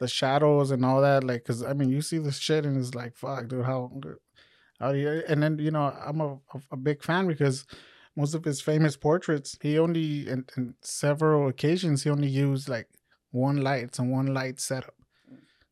the 0.00 0.08
shadows 0.08 0.70
and 0.70 0.84
all 0.84 1.00
that 1.00 1.24
like 1.24 1.42
because 1.42 1.62
i 1.62 1.72
mean 1.72 1.88
you 1.88 2.02
see 2.02 2.18
the 2.18 2.32
shit 2.32 2.66
and 2.66 2.76
it's 2.76 2.94
like 2.94 3.16
fuck 3.16 3.48
dude 3.48 3.64
how 3.64 3.90
how 4.80 4.92
do 4.92 4.98
you 4.98 5.22
and 5.28 5.42
then 5.42 5.58
you 5.58 5.70
know 5.70 5.96
i'm 6.04 6.20
a, 6.20 6.36
a, 6.72 6.76
big 6.76 7.02
fan 7.02 7.26
because 7.26 7.64
most 8.16 8.34
of 8.34 8.44
his 8.44 8.60
famous 8.60 8.96
portraits 8.96 9.56
he 9.62 9.78
only 9.78 10.28
in, 10.28 10.44
in 10.56 10.74
several 10.82 11.48
occasions 11.48 12.02
he 12.02 12.10
only 12.10 12.28
used 12.28 12.68
like 12.68 12.88
one 13.34 13.56
light. 13.62 13.84
It's 13.84 13.98
a 13.98 14.04
one 14.04 14.32
light 14.32 14.60
setup. 14.60 14.94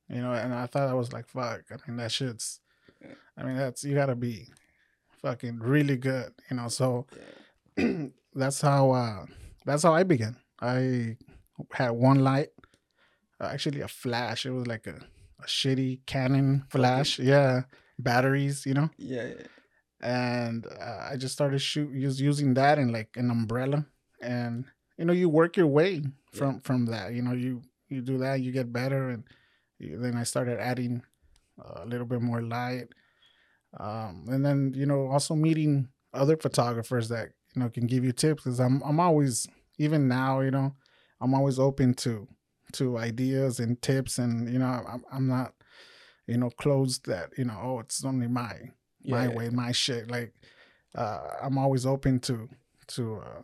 You 0.09 0.21
know, 0.21 0.33
and 0.33 0.53
I 0.53 0.67
thought 0.67 0.89
I 0.89 0.95
was 0.95 1.13
like, 1.13 1.29
fuck. 1.29 1.63
I 1.71 1.77
mean, 1.87 1.97
that 1.97 2.13
shit's. 2.13 2.61
I 3.37 3.45
mean, 3.45 3.57
that's 3.57 3.83
you 3.85 3.95
gotta 3.95 4.15
be 4.15 4.49
fucking 5.23 5.59
really 5.61 5.97
good. 5.97 6.33
You 6.51 6.57
know, 6.57 6.69
so 6.69 7.07
that's 8.35 8.61
how 8.61 8.91
uh 8.91 9.27
that's 9.65 9.83
how 9.83 9.95
I 9.95 10.03
began. 10.03 10.37
I 10.61 11.17
had 11.73 11.91
one 11.91 12.21
light, 12.21 12.51
uh, 13.41 13.47
actually 13.47 13.81
a 13.81 13.89
flash. 13.89 14.47
It 14.47 14.51
was 14.51 14.67
like 14.67 14.87
a, 14.87 15.01
a 15.41 15.47
shitty 15.47 16.05
Canon 16.07 16.65
flash. 16.71 17.19
Yeah, 17.19 17.63
batteries. 17.99 18.67
You 18.67 18.75
know. 18.75 18.91
Yeah, 18.99 19.29
yeah. 19.29 19.47
and 20.01 20.67
uh, 20.67 21.09
I 21.11 21.17
just 21.17 21.35
started 21.35 21.61
shoot 21.61 21.91
use, 21.93 22.21
using 22.21 22.55
that 22.55 22.79
and 22.79 22.93
like 22.93 23.17
an 23.17 23.31
umbrella, 23.31 23.87
and 24.21 24.65
you 24.99 25.05
know 25.05 25.13
you 25.13 25.29
work 25.29 25.57
your 25.57 25.69
way 25.69 26.03
from 26.33 26.61
from 26.61 26.87
that. 26.87 27.15
You 27.15 27.23
know 27.23 27.33
you 27.33 27.63
you 27.89 28.01
do 28.01 28.19
that, 28.19 28.41
you 28.41 28.53
get 28.53 28.73
better, 28.73 29.11
and 29.11 29.25
you, 29.79 29.99
then 29.99 30.17
I 30.17 30.25
started 30.25 30.59
adding 30.59 31.03
a 31.59 31.87
little 31.87 32.07
bit 32.07 32.23
more 32.23 32.43
light, 32.43 32.89
um, 33.79 34.27
and 34.31 34.45
then 34.45 34.73
you 34.75 34.87
know 34.87 35.07
also 35.07 35.35
meeting 35.35 35.89
other 36.13 36.37
photographers 36.37 37.09
that 37.09 37.29
you 37.55 37.63
know 37.63 37.69
can 37.69 37.87
give 37.87 38.05
you 38.05 38.13
tips 38.13 38.45
because 38.45 38.61
I'm 38.61 38.83
I'm 38.83 39.01
always 39.01 39.47
even 39.79 40.09
now 40.09 40.41
you 40.41 40.51
know 40.51 40.75
I'm 41.21 41.35
always 41.35 41.59
open 41.59 41.95
to 41.95 42.29
to 42.75 42.99
ideas 42.99 43.61
and 43.61 43.81
tips, 43.83 44.19
and 44.19 44.51
you 44.53 44.59
know 44.59 44.67
I'm 44.67 45.05
I'm 45.13 45.27
not 45.29 45.55
you 46.27 46.37
know 46.39 46.51
closed 46.51 47.07
that 47.07 47.31
you 47.37 47.45
know 47.45 47.59
oh 47.63 47.79
it's 47.81 48.05
only 48.05 48.29
my 48.29 48.55
my 49.05 49.27
Yeah, 49.27 49.35
way, 49.35 49.49
my 49.51 49.73
shit. 49.73 50.11
Like 50.11 50.33
uh, 50.95 51.21
I'm 51.43 51.59
always 51.59 51.87
open 51.87 52.21
to 52.21 52.49
to 52.89 53.17
uh, 53.17 53.43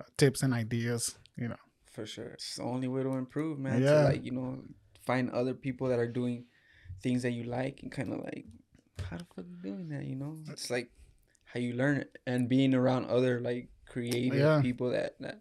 uh, 0.00 0.04
tips 0.16 0.42
and 0.42 0.54
ideas. 0.54 1.18
You 1.36 1.48
know. 1.48 1.56
For 1.90 2.06
sure. 2.06 2.28
It's 2.34 2.56
the 2.56 2.62
only 2.62 2.88
way 2.88 3.02
to 3.02 3.10
improve, 3.14 3.58
man. 3.58 3.82
Yeah. 3.82 4.02
To 4.02 4.04
like, 4.04 4.24
you 4.24 4.32
know, 4.32 4.62
find 5.06 5.30
other 5.30 5.54
people 5.54 5.88
that 5.88 5.98
are 5.98 6.06
doing 6.06 6.44
things 7.02 7.22
that 7.22 7.32
you 7.32 7.44
like 7.44 7.80
and 7.82 7.90
kind 7.90 8.12
of 8.12 8.20
like, 8.20 8.44
how 9.10 9.16
the 9.18 9.24
fuck 9.34 9.44
you 9.48 9.56
doing 9.62 9.88
that, 9.90 10.04
you 10.04 10.16
know? 10.16 10.36
It's 10.50 10.70
like 10.70 10.90
how 11.44 11.60
you 11.60 11.74
learn 11.74 11.98
it 11.98 12.18
and 12.26 12.48
being 12.48 12.74
around 12.74 13.06
other 13.06 13.40
like 13.40 13.68
creative 13.88 14.38
Yeah. 14.38 14.60
people 14.62 14.90
that, 14.90 15.14
that 15.20 15.40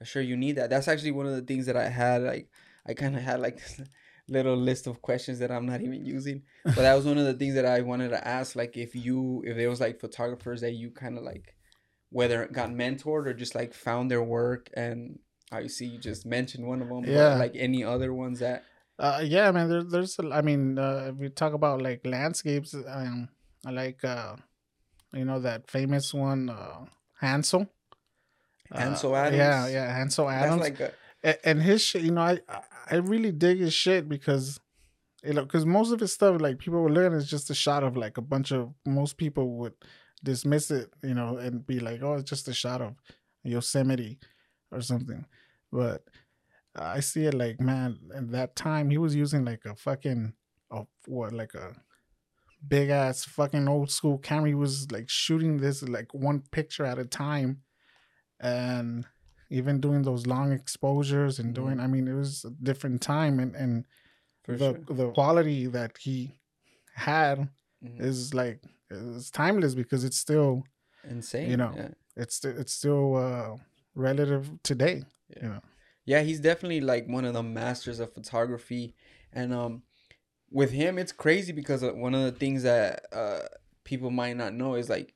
I'm 0.00 0.06
sure 0.06 0.22
you 0.22 0.36
need 0.36 0.56
that. 0.56 0.70
That's 0.70 0.88
actually 0.88 1.10
one 1.12 1.26
of 1.26 1.34
the 1.34 1.42
things 1.42 1.66
that 1.66 1.76
I 1.76 1.88
had. 1.88 2.22
Like, 2.22 2.48
I 2.86 2.94
kind 2.94 3.16
of 3.16 3.22
had 3.22 3.40
like 3.40 3.56
this 3.56 3.80
little 4.28 4.56
list 4.56 4.86
of 4.86 5.02
questions 5.02 5.38
that 5.40 5.50
I'm 5.50 5.66
not 5.66 5.80
even 5.80 6.04
using. 6.04 6.42
But 6.64 6.76
that 6.76 6.94
was 6.94 7.04
one 7.04 7.18
of 7.18 7.24
the 7.26 7.34
things 7.34 7.54
that 7.54 7.66
I 7.66 7.80
wanted 7.80 8.10
to 8.10 8.26
ask. 8.26 8.54
Like, 8.56 8.76
if 8.76 8.94
you, 8.94 9.42
if 9.46 9.56
there 9.56 9.68
was 9.68 9.80
like 9.80 10.00
photographers 10.00 10.60
that 10.60 10.72
you 10.72 10.90
kind 10.90 11.18
of 11.18 11.24
like, 11.24 11.54
whether 12.10 12.46
got 12.46 12.70
mentored 12.70 13.26
or 13.26 13.34
just 13.34 13.54
like 13.54 13.74
found 13.74 14.10
their 14.10 14.22
work 14.22 14.70
and 14.74 15.18
obviously 15.52 15.86
you 15.88 15.98
just 15.98 16.24
mentioned 16.24 16.66
one 16.66 16.80
of 16.80 16.88
them 16.88 17.04
Yeah. 17.04 17.30
but 17.34 17.38
like 17.38 17.52
any 17.54 17.84
other 17.84 18.14
ones 18.14 18.38
that 18.38 18.64
Uh, 18.98 19.20
yeah, 19.24 19.50
man. 19.52 19.68
There, 19.68 19.84
there's. 19.84 20.18
I 20.18 20.40
mean, 20.42 20.78
uh, 20.78 21.10
if 21.10 21.16
we 21.16 21.28
talk 21.28 21.52
about 21.52 21.82
like 21.82 22.04
landscapes, 22.04 22.74
um, 22.74 23.28
I 23.64 23.70
like, 23.70 24.02
uh, 24.04 24.36
you 25.12 25.24
know, 25.24 25.38
that 25.40 25.70
famous 25.70 26.12
one, 26.12 26.50
uh, 26.50 26.84
Ansel. 27.22 27.68
Uh, 28.74 28.78
Ansel 28.78 29.14
Adams? 29.16 29.36
Yeah, 29.36 29.68
yeah, 29.68 29.98
Ansel 29.98 30.26
that's 30.26 30.44
Adams. 30.46 30.60
like 30.60 30.80
a, 31.24 31.48
and 31.48 31.62
his 31.62 31.80
shit, 31.82 32.02
you 32.02 32.10
know, 32.10 32.22
I 32.22 32.40
I- 32.48 32.62
I 32.90 32.96
really 32.96 33.32
dig 33.32 33.58
his 33.58 33.74
shit 33.74 34.08
because, 34.08 34.58
you 35.22 35.34
know, 35.34 35.42
because 35.42 35.66
most 35.66 35.92
of 35.92 36.00
his 36.00 36.14
stuff, 36.14 36.40
like 36.40 36.58
people 36.58 36.82
would 36.82 36.92
look 36.92 37.04
at 37.04 37.12
it, 37.12 37.16
it's 37.16 37.28
just 37.28 37.50
a 37.50 37.54
shot 37.54 37.84
of 37.84 37.98
like 37.98 38.16
a 38.16 38.22
bunch 38.22 38.50
of 38.50 38.72
most 38.86 39.18
people 39.18 39.56
would 39.58 39.74
dismiss 40.24 40.70
it, 40.70 40.90
you 41.02 41.12
know, 41.12 41.36
and 41.36 41.66
be 41.66 41.80
like, 41.80 42.00
oh, 42.02 42.14
it's 42.14 42.30
just 42.30 42.48
a 42.48 42.54
shot 42.54 42.80
of 42.80 42.94
Yosemite 43.44 44.18
or 44.72 44.80
something, 44.80 45.26
but 45.70 46.02
I 46.76 47.00
see 47.00 47.26
it 47.26 47.34
like, 47.34 47.60
man, 47.60 47.98
at 48.14 48.30
that 48.32 48.56
time 48.56 48.90
he 48.90 48.98
was 48.98 49.14
using 49.14 49.44
like 49.44 49.64
a 49.64 49.74
fucking, 49.74 50.32
a, 50.70 50.84
what, 51.06 51.32
like 51.32 51.54
a 51.54 51.74
big 52.66 52.90
ass 52.90 53.24
fucking 53.24 53.68
old 53.68 53.90
school 53.90 54.18
camera. 54.18 54.48
He 54.48 54.54
was 54.54 54.90
like 54.90 55.08
shooting 55.08 55.58
this 55.58 55.82
like 55.82 56.12
one 56.14 56.42
picture 56.52 56.84
at 56.84 56.98
a 56.98 57.04
time, 57.04 57.62
and 58.40 59.06
even 59.50 59.80
doing 59.80 60.02
those 60.02 60.26
long 60.26 60.52
exposures 60.52 61.38
and 61.38 61.54
doing. 61.54 61.80
I 61.80 61.86
mean, 61.86 62.06
it 62.06 62.14
was 62.14 62.44
a 62.44 62.50
different 62.50 63.00
time, 63.00 63.40
and 63.40 63.54
and 63.56 63.86
for 64.44 64.56
the 64.56 64.74
sure 64.86 64.96
the 64.96 65.10
quality 65.12 65.66
that 65.66 65.96
he 65.98 66.34
had 66.94 67.48
Mhm. 67.84 68.00
is 68.00 68.34
like 68.34 68.60
it's 68.90 69.30
timeless 69.30 69.74
because 69.76 70.02
it's 70.02 70.16
still 70.16 70.64
insane 71.04 71.48
you 71.48 71.56
know, 71.56 71.72
yeah. 71.76 71.90
it's 72.16 72.44
it's 72.44 72.72
still 72.72 73.16
uh 73.16 73.56
relative 73.94 74.50
today. 74.62 75.04
Yeah. 75.30 75.42
You 75.42 75.48
know. 75.50 75.60
Yeah 76.08 76.22
he's 76.22 76.40
definitely 76.40 76.80
like 76.80 77.06
one 77.06 77.24
of 77.24 77.34
the 77.34 77.42
masters 77.42 78.00
of 78.00 78.12
photography 78.12 78.94
and 79.32 79.52
um 79.52 79.82
with 80.50 80.70
him 80.70 80.98
it's 80.98 81.12
crazy 81.12 81.52
because 81.52 81.82
uh, 81.82 81.92
one 81.92 82.14
of 82.14 82.22
the 82.22 82.32
things 82.32 82.62
that 82.62 83.04
uh 83.12 83.40
people 83.84 84.10
might 84.10 84.36
not 84.36 84.54
know 84.54 84.74
is 84.74 84.88
like 84.88 85.14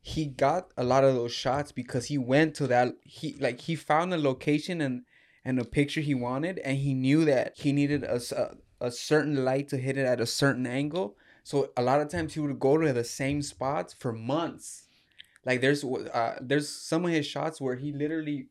he 0.00 0.26
got 0.26 0.70
a 0.76 0.84
lot 0.84 1.02
of 1.02 1.14
those 1.14 1.32
shots 1.32 1.72
because 1.72 2.06
he 2.06 2.18
went 2.18 2.54
to 2.54 2.66
that 2.66 2.94
he 3.02 3.34
like 3.40 3.60
he 3.60 3.74
found 3.74 4.12
a 4.12 4.18
location 4.18 4.80
and 4.80 5.02
and 5.44 5.58
a 5.58 5.64
picture 5.64 6.02
he 6.02 6.14
wanted 6.14 6.58
and 6.58 6.78
he 6.78 6.92
knew 6.92 7.24
that 7.24 7.54
he 7.56 7.72
needed 7.72 8.04
a 8.04 8.20
a 8.80 8.90
certain 8.90 9.44
light 9.44 9.68
to 9.68 9.78
hit 9.78 9.96
it 9.96 10.06
at 10.06 10.20
a 10.20 10.26
certain 10.26 10.66
angle. 10.66 11.16
So 11.42 11.70
a 11.76 11.82
lot 11.82 12.00
of 12.00 12.08
times 12.08 12.34
he 12.34 12.40
would 12.40 12.58
go 12.58 12.76
to 12.76 12.92
the 12.92 13.04
same 13.04 13.40
spots 13.42 13.94
for 13.94 14.12
months. 14.12 14.88
Like 15.44 15.60
there's 15.60 15.84
uh 15.84 16.38
there's 16.40 16.68
some 16.68 17.04
of 17.04 17.10
his 17.10 17.26
shots 17.26 17.60
where 17.60 17.76
he 17.76 17.92
literally 17.92 18.48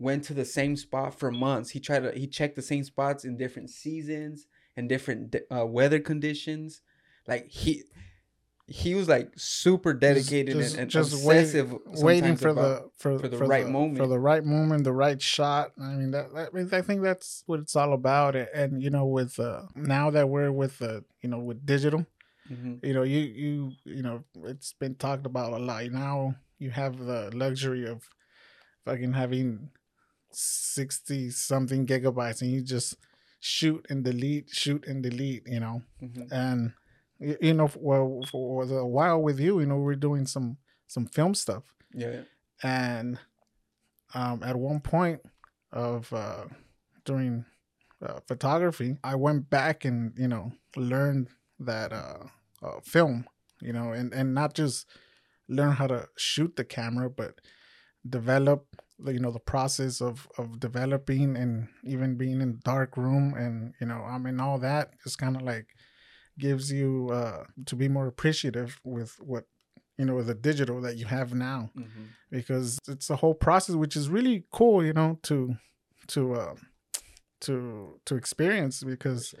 went 0.00 0.24
to 0.24 0.34
the 0.34 0.44
same 0.44 0.74
spot 0.76 1.16
for 1.18 1.30
months. 1.30 1.70
He 1.70 1.78
tried 1.80 2.02
to 2.04 2.10
he 2.18 2.26
checked 2.26 2.56
the 2.56 2.62
same 2.62 2.82
spots 2.84 3.24
in 3.24 3.36
different 3.36 3.70
seasons 3.70 4.46
and 4.76 4.88
different 4.88 5.36
uh, 5.56 5.66
weather 5.66 6.00
conditions. 6.00 6.80
Like 7.28 7.46
he 7.48 7.84
he 8.66 8.94
was 8.94 9.08
like 9.08 9.32
super 9.36 9.92
dedicated 9.92 10.54
just, 10.56 10.74
and, 10.74 10.82
and 10.82 10.90
just 10.90 11.26
wait- 11.26 11.38
obsessive. 11.40 11.74
waiting 11.86 12.36
for 12.36 12.48
about- 12.50 12.84
the 12.84 12.90
for, 12.96 13.18
for 13.18 13.28
the 13.28 13.36
right 13.38 13.66
moment. 13.68 13.98
for 13.98 14.06
the 14.06 14.18
right 14.18 14.44
moment 14.44 14.84
the 14.84 14.92
right 14.92 15.20
shot 15.20 15.72
i 15.80 15.88
mean 15.94 16.12
that, 16.12 16.32
that 16.32 16.50
I, 16.52 16.56
mean, 16.56 16.68
I 16.72 16.80
think 16.80 17.02
that's 17.02 17.42
what 17.46 17.58
it's 17.58 17.74
all 17.74 17.92
about 17.92 18.36
and 18.36 18.80
you 18.80 18.88
know 18.90 19.06
with 19.06 19.40
uh 19.40 19.62
now 19.74 20.10
that 20.10 20.28
we're 20.28 20.52
with 20.52 20.80
uh 20.82 21.00
you 21.20 21.28
know 21.28 21.40
with 21.40 21.66
digital 21.66 22.06
Mhm. 22.48 22.84
you 22.84 22.94
know 22.94 23.02
you 23.02 23.18
you 23.44 23.72
you 23.84 24.02
know 24.04 24.22
it's 24.44 24.72
been 24.74 24.94
talked 24.94 25.26
about 25.26 25.52
a 25.52 25.58
lot 25.58 25.84
now 25.90 26.36
you 26.60 26.70
have 26.70 26.96
the 26.98 27.30
luxury 27.34 27.84
of 27.88 28.08
fucking 28.84 29.12
having 29.14 29.70
60 30.32 31.30
something 31.30 31.86
gigabytes 31.86 32.42
and 32.42 32.50
you 32.50 32.62
just 32.62 32.96
shoot 33.40 33.86
and 33.90 34.04
delete 34.04 34.50
shoot 34.50 34.86
and 34.86 35.02
delete 35.02 35.46
you 35.46 35.60
know 35.60 35.82
Mhm. 36.02 36.28
and 36.30 36.72
you 37.18 37.54
know 37.54 37.70
well 37.76 38.22
for 38.30 38.62
a 38.64 38.86
while 38.86 39.20
with 39.20 39.38
you 39.40 39.60
you 39.60 39.66
know 39.66 39.76
we're 39.78 39.94
doing 39.94 40.26
some 40.26 40.56
some 40.86 41.06
film 41.06 41.34
stuff 41.34 41.64
Yeah. 41.94 42.22
and 42.62 43.18
um 44.14 44.42
at 44.42 44.56
one 44.56 44.80
point 44.80 45.20
of 45.72 46.12
uh 46.12 46.44
during 47.04 47.44
uh, 48.02 48.20
photography 48.26 48.96
i 49.04 49.14
went 49.14 49.50
back 49.50 49.84
and 49.84 50.12
you 50.18 50.28
know 50.28 50.52
learned 50.76 51.28
that 51.58 51.92
uh, 51.92 52.24
uh 52.62 52.80
film 52.82 53.26
you 53.60 53.72
know 53.72 53.92
and 53.92 54.12
and 54.12 54.34
not 54.34 54.54
just 54.54 54.86
learn 55.48 55.72
how 55.72 55.86
to 55.86 56.08
shoot 56.16 56.56
the 56.56 56.64
camera 56.64 57.08
but 57.10 57.40
develop 58.08 58.66
the, 59.04 59.12
you 59.12 59.20
know 59.20 59.30
the 59.32 59.38
process 59.54 60.00
of 60.00 60.28
of 60.38 60.60
developing 60.60 61.36
and 61.36 61.68
even 61.84 62.16
being 62.16 62.40
in 62.40 62.60
dark 62.64 62.96
room 62.96 63.34
and 63.34 63.74
you 63.80 63.86
know 63.86 64.02
i 64.04 64.18
mean 64.18 64.38
all 64.40 64.58
that 64.58 64.90
just 65.04 65.18
kind 65.18 65.36
of 65.36 65.42
like 65.42 65.68
gives 66.38 66.70
you 66.72 67.08
uh 67.12 67.44
to 67.66 67.76
be 67.76 67.88
more 67.88 68.06
appreciative 68.06 68.80
with 68.84 69.16
what 69.20 69.44
you 69.98 70.04
know 70.04 70.14
with 70.14 70.26
the 70.26 70.34
digital 70.34 70.80
that 70.80 70.96
you 70.96 71.04
have 71.06 71.34
now 71.34 71.70
Mhm. 71.76 72.06
because 72.30 72.78
it's 72.88 73.10
a 73.10 73.16
whole 73.16 73.34
process 73.34 73.74
which 73.76 73.96
is 73.96 74.08
really 74.08 74.44
cool 74.52 74.84
you 74.84 74.92
know 74.92 75.18
to 75.24 75.54
to 76.08 76.34
uh 76.34 76.54
to 77.40 77.98
to 78.06 78.14
experience 78.16 78.82
because 78.84 79.34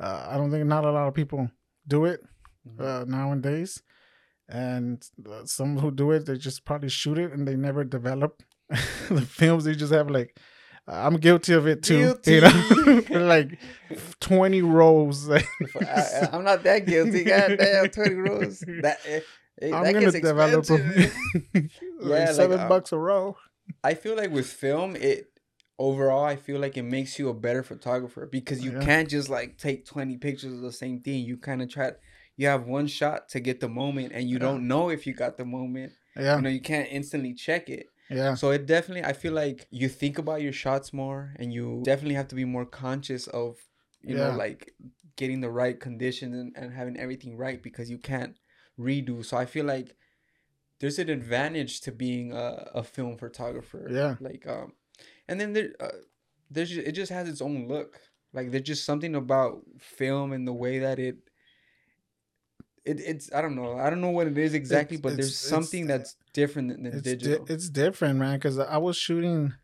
uh, 0.00 0.26
i 0.30 0.36
don't 0.36 0.50
think 0.50 0.66
not 0.66 0.84
a 0.84 0.90
lot 0.92 1.08
of 1.08 1.14
people 1.14 1.50
do 1.86 2.04
it 2.04 2.20
Mhm. 2.66 2.80
uh, 2.80 3.04
nowadays 3.06 3.82
and 4.48 5.02
uh, 5.30 5.44
some 5.44 5.78
who 5.78 5.90
do 5.90 6.10
it 6.12 6.26
they 6.26 6.36
just 6.36 6.64
probably 6.64 6.88
shoot 6.88 7.18
it 7.18 7.32
and 7.32 7.46
they 7.46 7.56
never 7.56 7.84
develop 7.84 8.42
the 9.08 9.22
films 9.22 9.64
they 9.64 9.74
just 9.74 9.92
have 9.92 10.10
like 10.10 10.36
i'm 10.86 11.16
guilty 11.16 11.52
of 11.54 11.66
it 11.66 11.82
too 11.82 12.18
you 12.26 12.40
know 12.40 13.02
like 13.10 13.58
20 14.20 14.62
rows 14.62 15.28
I, 15.28 16.28
am 16.32 16.44
not 16.44 16.62
that 16.64 16.86
guilty. 16.86 17.24
God 17.24 17.56
damn, 17.58 17.88
twenty 17.90 18.14
rows. 18.14 18.60
That 18.60 18.98
eh, 19.06 19.20
eh, 19.62 19.70
i'm 19.72 19.82
that 19.84 19.92
gonna 19.94 20.10
gets 20.12 20.20
develop 20.20 20.68
like 20.68 20.80
Yeah, 22.00 22.24
like, 22.26 22.34
seven 22.34 22.60
uh, 22.60 22.68
bucks 22.68 22.92
a 22.92 22.98
row 22.98 23.36
I 23.84 23.94
feel 23.94 24.16
like 24.16 24.30
with 24.30 24.46
film, 24.46 24.96
it 24.96 25.26
overall, 25.78 26.24
I 26.24 26.36
feel 26.36 26.58
like 26.58 26.76
it 26.76 26.82
makes 26.82 27.18
you 27.18 27.28
a 27.28 27.34
better 27.34 27.62
photographer 27.62 28.26
because 28.26 28.64
you 28.64 28.72
Yeah. 28.72 28.80
can't 28.80 29.08
just 29.08 29.28
like 29.28 29.58
take 29.58 29.84
20 29.86 30.16
pictures 30.16 30.52
of 30.54 30.60
the 30.62 30.72
same 30.72 31.00
thing. 31.00 31.24
You 31.24 31.36
kind 31.36 31.60
of 31.62 31.68
try, 31.70 31.92
you 32.36 32.46
have 32.48 32.66
one 32.66 32.86
shot 32.86 33.28
to 33.30 33.40
get 33.40 33.60
the 33.60 33.68
moment 33.68 34.12
and 34.14 34.28
you 34.28 34.36
Yeah. 34.36 34.40
don't 34.46 34.66
know 34.66 34.88
if 34.88 35.06
you 35.06 35.14
got 35.14 35.36
the 35.36 35.44
moment. 35.44 35.92
yeah 36.16 36.36
You 36.36 36.42
know, 36.42 36.48
you 36.50 36.60
can't 36.60 36.88
instantly 36.90 37.34
check 37.34 37.68
it. 37.68 37.86
Yeah. 38.10 38.34
So 38.34 38.50
it 38.50 38.66
definitely, 38.66 39.04
I 39.04 39.12
feel 39.12 39.32
like 39.32 39.66
you 39.70 39.88
think 39.88 40.18
about 40.18 40.42
your 40.42 40.52
shots 40.52 40.92
more, 40.92 41.34
and 41.36 41.52
you 41.52 41.82
definitely 41.84 42.14
have 42.14 42.28
to 42.28 42.34
be 42.34 42.44
more 42.44 42.64
conscious 42.66 43.26
of, 43.28 43.56
you 44.02 44.16
Yeah. 44.16 44.30
know, 44.30 44.36
like 44.36 44.74
getting 45.16 45.40
the 45.40 45.50
right 45.50 45.78
conditions 45.78 46.34
and, 46.36 46.52
and 46.56 46.72
having 46.72 46.96
everything 46.98 47.36
right 47.36 47.62
because 47.62 47.90
you 47.90 47.98
can't 47.98 48.36
redo. 48.78 49.24
So 49.24 49.36
I 49.36 49.46
feel 49.46 49.64
like 49.66 49.96
there's 50.80 50.98
an 50.98 51.08
advantage 51.10 51.80
to 51.82 51.92
being 51.92 52.32
a, 52.32 52.70
a 52.74 52.82
film 52.84 53.16
photographer. 53.18 53.88
Yeah. 53.90 54.16
Like 54.20 54.46
um, 54.46 54.72
and 55.28 55.40
then 55.40 55.52
there, 55.52 55.70
uh, 55.80 55.88
there's 56.50 56.76
it 56.76 56.92
just 56.92 57.12
has 57.12 57.28
its 57.28 57.42
own 57.42 57.68
look. 57.68 58.00
Like 58.32 58.50
there's 58.50 58.64
just 58.64 58.84
something 58.84 59.14
about 59.14 59.62
film 59.78 60.32
and 60.32 60.46
the 60.46 60.52
way 60.52 60.78
that 60.80 60.98
it. 60.98 61.16
It, 62.84 63.00
it's 63.00 63.32
I 63.32 63.40
don't 63.42 63.54
know 63.56 63.78
I 63.78 63.90
don't 63.90 64.00
know 64.00 64.10
what 64.10 64.26
it 64.26 64.38
is 64.38 64.54
exactly 64.54 64.96
It's- 64.96 65.02
but 65.02 65.12
it's- 65.12 65.26
there's 65.26 65.36
it's- 65.44 65.50
something 65.50 65.86
that's 65.86 66.16
different 66.32 66.68
than, 66.70 66.82
than 66.84 66.92
it's 66.94 67.02
di- 67.02 67.16
digital. 67.16 67.46
it's 67.48 67.68
different, 67.68 68.18
man. 68.18 68.36
Because 68.38 68.58
I 68.58 68.76
was 68.78 68.96
shooting. 68.96 69.54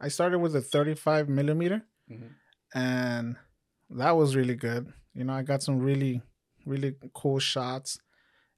I 0.00 0.08
started 0.08 0.38
with 0.40 0.56
a 0.56 0.60
35 0.60 1.28
millimeter, 1.28 1.82
Mhm. 2.10 2.30
and 2.74 3.36
that 3.90 4.12
was 4.12 4.34
really 4.34 4.56
good. 4.56 4.92
You 5.14 5.24
know, 5.24 5.32
I 5.34 5.42
got 5.42 5.62
some 5.62 5.78
really, 5.78 6.22
really 6.66 6.94
cool 7.14 7.38
shots, 7.38 7.98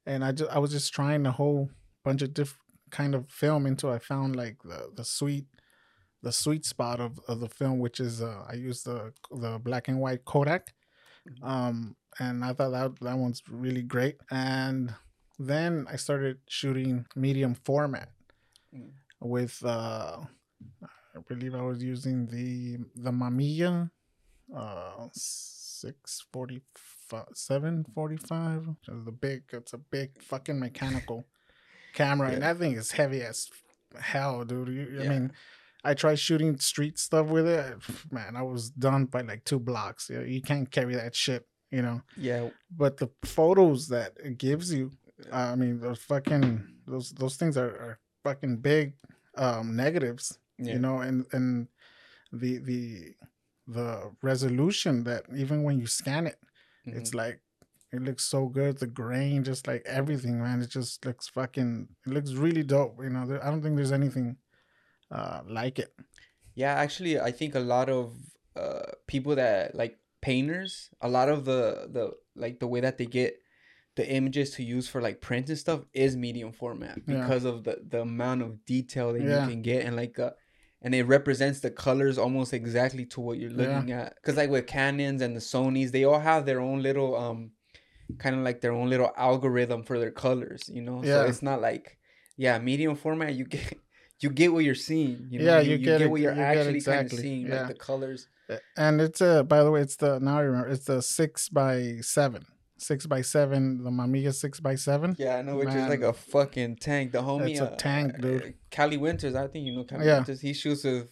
and 0.05 0.23
I 0.23 0.31
just 0.31 0.49
I 0.51 0.59
was 0.59 0.71
just 0.71 0.93
trying 0.93 1.25
a 1.25 1.31
whole 1.31 1.69
bunch 2.03 2.21
of 2.21 2.33
different 2.33 2.61
kind 2.91 3.13
of 3.15 3.29
film 3.29 3.65
until 3.65 3.89
I 3.91 3.99
found 3.99 4.35
like 4.35 4.57
the 4.63 4.91
the 4.95 5.03
sweet, 5.05 5.45
the 6.23 6.31
sweet 6.31 6.65
spot 6.65 6.99
of, 6.99 7.19
of 7.27 7.39
the 7.41 7.49
film, 7.49 7.79
which 7.79 7.99
is 7.99 8.21
uh, 8.21 8.43
I 8.49 8.53
used 8.53 8.85
the 8.85 9.13
the 9.31 9.59
black 9.59 9.87
and 9.87 9.99
white 9.99 10.23
Kodak, 10.25 10.73
Mhm. 11.29 11.43
um, 11.47 11.95
and 12.19 12.43
I 12.45 12.53
thought 12.53 12.71
that 12.71 12.99
that 13.01 13.17
one's 13.17 13.41
really 13.49 13.81
great. 13.83 14.17
And 14.31 14.93
then 15.39 15.85
I 15.91 15.95
started 15.97 16.37
shooting 16.47 17.05
medium 17.15 17.55
format 17.55 18.09
Mm. 18.73 18.91
with 19.21 19.63
uh 19.63 20.17
I 21.15 21.19
believe 21.27 21.53
I 21.55 21.61
was 21.61 21.81
using 21.83 22.25
the 22.27 22.77
the 22.95 23.11
Mamiya 23.11 23.89
uh 24.55 25.07
645 25.13 27.25
745 27.33 28.67
the 29.05 29.11
big 29.11 29.43
it's 29.53 29.73
a 29.73 29.77
big 29.77 30.21
fucking 30.21 30.59
mechanical 30.59 31.25
camera 31.93 32.29
and 32.29 32.41
Yeah. 32.41 32.53
that 32.53 32.59
thing 32.59 32.73
is 32.73 32.91
heavy 32.91 33.21
as 33.21 33.49
hell 33.99 34.43
dude 34.43 34.67
you, 34.69 35.01
I 35.01 35.07
mean 35.07 35.31
I 35.83 35.93
tried 35.93 36.19
shooting 36.19 36.57
street 36.59 36.97
stuff 36.99 37.27
with 37.27 37.47
it 37.47 37.77
man 38.11 38.35
I 38.35 38.41
was 38.41 38.69
done 38.69 39.05
by 39.05 39.21
like 39.21 39.45
two 39.45 39.59
blocks 39.59 40.09
you, 40.09 40.17
know, 40.17 40.23
you 40.23 40.41
can't 40.41 40.69
carry 40.69 40.95
that 40.95 41.15
shit 41.15 41.45
you 41.75 41.81
know? 41.85 41.97
Yeah. 42.29 42.43
But 42.81 42.93
the 43.01 43.09
photos 43.37 43.79
that 43.95 44.11
it 44.27 44.35
gives 44.47 44.67
you 44.77 44.85
i 45.31 45.55
mean 45.61 45.75
those 45.85 46.01
fucking 46.11 46.47
those 46.91 47.07
those 47.21 47.35
things 47.39 47.55
are, 47.63 47.73
are 47.85 47.95
fucking 48.25 48.55
big 48.71 48.85
um 49.43 49.65
negatives 49.85 50.25
yeah. 50.57 50.73
you 50.73 50.79
know? 50.85 50.97
And 51.07 51.17
and 51.35 51.67
the 52.41 52.51
the 52.69 52.83
the 53.77 53.89
resolution 54.31 54.93
that 55.09 55.21
even 55.43 55.57
when 55.65 55.75
you 55.81 55.87
scan 55.99 56.23
it 56.31 56.39
Mhm. 56.87 56.97
it's 56.99 57.13
like 57.23 57.37
it 57.95 58.01
looks 58.07 58.25
so 58.35 58.41
good. 58.59 58.73
The 58.83 58.91
grain 59.01 59.37
just 59.51 59.63
like 59.71 59.83
everything 59.99 60.35
man 60.43 60.61
it 60.65 60.71
just 60.79 60.93
looks 61.07 61.25
fucking 61.37 61.71
it 62.05 62.11
looks 62.15 62.31
really 62.45 62.65
dope 62.75 62.95
you 63.05 63.11
know? 63.15 63.25
There, 63.27 63.41
i 63.45 63.47
don't 63.49 63.63
think 63.63 63.75
there's 63.77 63.97
anything 64.01 64.27
uh 65.17 65.39
like 65.59 65.77
it. 65.85 65.91
Yeah, 66.55 66.73
actually, 66.83 67.19
I 67.19 67.31
think 67.39 67.51
a 67.55 67.65
lot 67.75 67.89
of 67.89 68.15
uh, 68.55 68.87
people 69.07 69.35
that 69.35 69.75
like 69.81 69.95
painters, 70.29 70.89
a 71.01 71.09
lot 71.17 71.27
of 71.29 71.39
the 71.49 71.61
the 71.95 72.05
like 72.35 72.59
the 72.59 72.67
way 72.73 72.79
that 72.81 72.97
they 72.97 73.05
get 73.05 73.31
the 73.95 74.05
images 74.19 74.47
to 74.55 74.61
use 74.75 74.87
for 74.91 74.99
like 75.07 75.21
prints 75.27 75.49
and 75.49 75.59
stuff 75.65 75.81
is 75.93 76.11
medium 76.27 76.51
format 76.51 76.95
Yeah. 76.97 77.21
because 77.21 77.45
of 77.51 77.63
the 77.63 77.75
the 77.93 78.01
amount 78.01 78.41
of 78.41 78.49
detail 78.65 79.13
that 79.13 79.21
Yeah. 79.21 79.43
you 79.43 79.49
can 79.53 79.61
get 79.61 79.85
and 79.85 79.95
like 79.95 80.17
uh, 80.19 80.31
and 80.83 80.93
it 80.93 81.03
represents 81.17 81.59
the 81.61 81.71
colors 81.85 82.17
almost 82.17 82.53
exactly 82.53 83.05
to 83.13 83.21
what 83.25 83.37
you're 83.39 83.51
Yeah. 83.51 83.61
looking 83.61 83.91
at. 84.01 84.09
Cause 84.23 84.35
like 84.41 84.49
with 84.55 84.67
Canons 84.67 85.21
and 85.25 85.33
the 85.35 85.39
Sony's, 85.53 85.91
they 85.91 86.03
all 86.09 86.19
have 86.31 86.45
their 86.45 86.59
own 86.67 86.81
little 86.87 87.11
um, 87.25 87.39
kind 88.23 88.35
of 88.37 88.41
like 88.47 88.59
their 88.61 88.73
own 88.79 88.89
little 88.93 89.11
algorithm 89.29 89.81
for 89.83 89.97
their 90.01 90.11
colors, 90.25 90.61
you 90.75 90.81
know. 90.87 90.97
Yeah. 91.03 91.13
So 91.13 91.25
it's 91.29 91.43
not 91.49 91.59
like 91.69 91.97
yeah, 92.45 92.55
medium 92.59 92.95
format. 93.03 93.31
You 93.39 93.45
get 93.45 93.67
you 94.23 94.29
get 94.41 94.49
what 94.53 94.63
you're 94.67 94.83
seeing. 94.89 95.27
You 95.31 95.37
know? 95.39 95.45
Yeah, 95.45 95.59
you, 95.61 95.71
you 95.71 95.77
you 95.77 95.85
get 95.89 95.97
get 95.99 96.09
what 96.11 96.21
you're 96.21 96.35
you 96.35 96.41
actually 96.51 96.81
kind 96.81 97.05
of 97.11 97.17
seeing, 97.23 97.41
yeah. 97.47 97.59
like 97.59 97.67
the 97.73 97.79
colors. 97.89 98.21
And 98.77 99.01
it's 99.01 99.21
uh 99.21 99.43
by 99.43 99.63
the 99.63 99.71
way 99.71 99.81
it's 99.81 99.95
the 99.97 100.19
now 100.19 100.37
i 100.37 100.41
remember 100.41 100.67
it's 100.69 100.85
the 100.85 101.01
six 101.01 101.49
by 101.49 101.95
seven 102.01 102.45
six 102.77 103.05
by 103.05 103.21
seven 103.21 103.83
the 103.83 103.89
mamiya 103.89 104.33
six 104.33 104.59
by 104.59 104.75
seven 104.75 105.15
Yeah, 105.17 105.37
I 105.37 105.41
know, 105.41 105.55
which 105.55 105.69
is 105.69 105.87
like 105.87 106.01
a 106.01 106.11
fucking 106.13 106.75
tank. 106.77 107.13
The 107.13 107.19
homie, 107.21 107.51
It's 107.51 107.61
a 107.61 107.71
uh, 107.71 107.75
tank, 107.77 108.19
dude. 108.21 108.43
uh, 108.43 108.47
Cali 108.69 108.97
Winters, 108.97 109.33
I 109.33 109.47
think 109.47 109.65
you 109.65 109.73
know 109.75 109.85
Cali 109.85 110.05
Yeah. 110.05 110.15
Winters. 110.17 110.41
He 110.41 110.53
shoots 110.53 110.83
with 110.83 111.09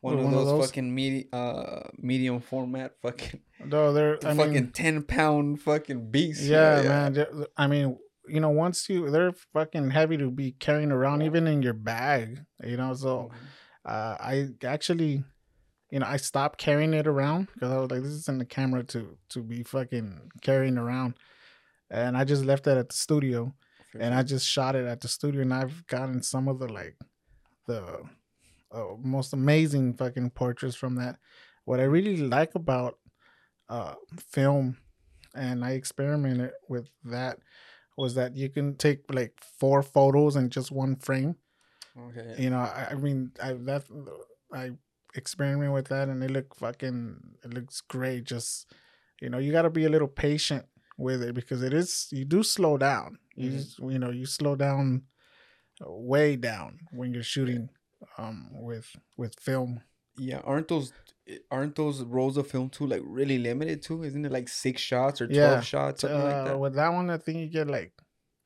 one, 0.00 0.14
With 0.16 0.24
of, 0.24 0.30
one 0.30 0.34
of 0.34 0.46
those 0.46 0.46
those? 0.58 0.66
fucking 0.68 0.94
medi- 0.94 1.28
uh, 1.32 1.80
medium 1.98 2.40
format 2.40 2.92
fucking 3.02 3.40
no 3.66 3.92
they're 3.92 4.16
i 4.24 4.34
fucking 4.34 4.52
mean 4.54 4.70
ten 4.70 5.02
pound 5.02 5.60
fucking 5.60 6.10
beast. 6.10 6.42
yeah, 6.44 6.80
man 6.82 7.12
they're- 7.12 7.46
i 7.56 7.66
mean 7.66 7.98
you 8.28 8.40
know 8.40 8.48
once 8.50 8.88
you 8.88 9.10
they're 9.10 9.32
fucking 9.52 9.90
heavy 9.90 10.16
to 10.16 10.30
be 10.30 10.52
carrying 10.52 10.92
around 10.92 11.22
even 11.22 11.46
in 11.48 11.60
your 11.60 11.74
bag 11.74 12.38
you 12.64 12.76
know 12.76 12.94
so 12.94 13.30
Mhm. 13.30 13.36
uh 13.92 14.16
i 14.20 14.48
actually 14.64 15.24
you 15.90 15.98
know 15.98 16.06
i 16.06 16.16
stopped 16.16 16.58
carrying 16.58 16.94
it 16.94 17.06
around 17.06 17.48
because 17.54 17.70
i 17.70 17.78
was 17.78 17.90
like 17.90 18.02
this 18.02 18.12
isn't 18.12 18.38
the 18.38 18.44
camera 18.44 18.82
to 18.82 19.16
to 19.28 19.42
be 19.42 19.62
fucking 19.62 20.30
carrying 20.42 20.78
around 20.78 21.14
and 21.90 22.16
i 22.16 22.24
just 22.24 22.44
left 22.44 22.66
it 22.66 22.76
at 22.78 22.88
the 22.88 22.96
studio 22.96 23.52
For 23.92 23.98
and. 23.98 24.14
I 24.14 24.22
just 24.22 24.46
shot 24.46 24.76
it 24.76 24.86
at 24.86 25.00
the 25.00 25.08
studio, 25.08 25.42
and 25.42 25.52
I've 25.52 25.86
gotten 25.86 26.22
some 26.22 26.48
of 26.48 26.58
the 26.60 26.68
like 26.72 26.96
the 27.66 28.02
uh, 28.72 28.84
most 29.02 29.32
amazing 29.32 29.94
fucking 29.94 30.30
portraits 30.30 30.76
from 30.76 30.96
that. 30.96 31.16
What 31.64 31.80
I 31.80 31.84
really 31.84 32.16
like 32.16 32.54
about 32.54 32.98
uh, 33.68 33.94
film, 34.30 34.78
and 35.34 35.64
I 35.64 35.72
experimented 35.72 36.52
with 36.68 36.88
that, 37.04 37.38
was 37.96 38.14
that 38.14 38.36
you 38.36 38.48
can 38.48 38.76
take 38.76 39.12
like 39.12 39.34
four 39.58 39.82
photos 39.82 40.36
in 40.36 40.50
just 40.50 40.70
one 40.70 40.96
frame. 40.96 41.36
okay. 41.98 42.34
You 42.38 42.50
know, 42.50 42.58
I, 42.58 42.88
I 42.92 42.94
mean, 42.94 43.32
I 43.42 43.54
that 43.54 43.84
I 44.52 44.70
experiment 45.14 45.72
with 45.72 45.88
that, 45.88 46.08
and 46.08 46.22
it 46.22 46.30
look 46.30 46.54
fucking, 46.54 47.16
it 47.44 47.52
looks 47.54 47.80
great. 47.80 48.24
Just 48.24 48.72
you 49.20 49.28
know, 49.28 49.38
you 49.38 49.52
got 49.52 49.62
to 49.62 49.70
be 49.70 49.84
a 49.84 49.88
little 49.90 50.08
patient 50.08 50.64
with 50.96 51.22
it 51.22 51.34
because 51.34 51.62
it 51.62 51.72
is 51.74 52.08
you 52.10 52.24
do 52.24 52.42
slow 52.42 52.76
down. 52.78 53.18
You 53.36 53.50
Mhm. 53.50 53.52
just, 53.52 53.78
you 53.78 53.98
know 53.98 54.10
you 54.10 54.26
slow 54.26 54.56
down 54.56 55.02
way 55.82 56.36
down 56.36 56.78
when 56.92 57.14
you're 57.14 57.22
shooting 57.22 57.68
um 58.18 58.48
with 58.52 58.94
with 59.16 59.38
film. 59.40 59.82
Yeah, 60.18 60.38
aren't 60.44 60.68
those 60.68 60.92
aren't 61.50 61.76
those 61.76 62.02
rolls 62.02 62.36
of 62.36 62.48
film 62.48 62.68
too 62.70 62.86
like 62.86 63.02
really 63.04 63.38
limited 63.38 63.82
too? 63.82 64.02
Isn't 64.02 64.24
it 64.24 64.32
like 64.32 64.48
six 64.48 64.82
shots 64.82 65.20
or 65.20 65.26
twelve 65.26 65.36
Yeah, 65.36 65.60
shots, 65.60 66.02
something 66.02 66.22
like 66.22 66.34
Uh, 66.36 66.44
that? 66.44 66.58
with 66.58 66.74
that 66.74 66.92
one, 66.92 67.08
I 67.10 67.16
think 67.18 67.38
you 67.38 67.46
get 67.48 67.68
like 67.68 67.92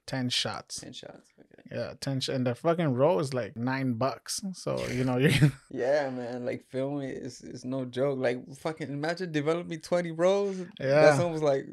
ten 0.07 0.29
shots. 0.29 0.81
Ten 0.81 0.93
shots. 0.93 1.33
Yeah, 1.71 1.95
ten. 2.01 2.21
Sh- 2.21 2.29
and 2.29 2.47
the 2.47 2.55
fucking 2.55 2.93
roll 2.95 3.21
is 3.21 3.33
like 3.35 3.57
nine 3.57 3.95
bucks. 3.95 4.43
So 4.53 4.79
you 4.89 5.05
know 5.05 5.17
you 5.19 5.31
Yeah, 5.71 6.11
man. 6.11 6.45
Like 6.45 6.65
film 6.71 7.01
is 7.01 7.41
is 7.41 7.65
no 7.65 7.85
joke. 7.85 8.19
Like 8.19 8.39
fucking 8.57 8.89
imagine 8.89 9.33
developing 9.33 9.81
twenty 9.81 10.11
rolls. 10.13 10.57
Yeah. 10.79 11.03
That's 11.03 11.21
almost 11.21 11.43
like 11.43 11.67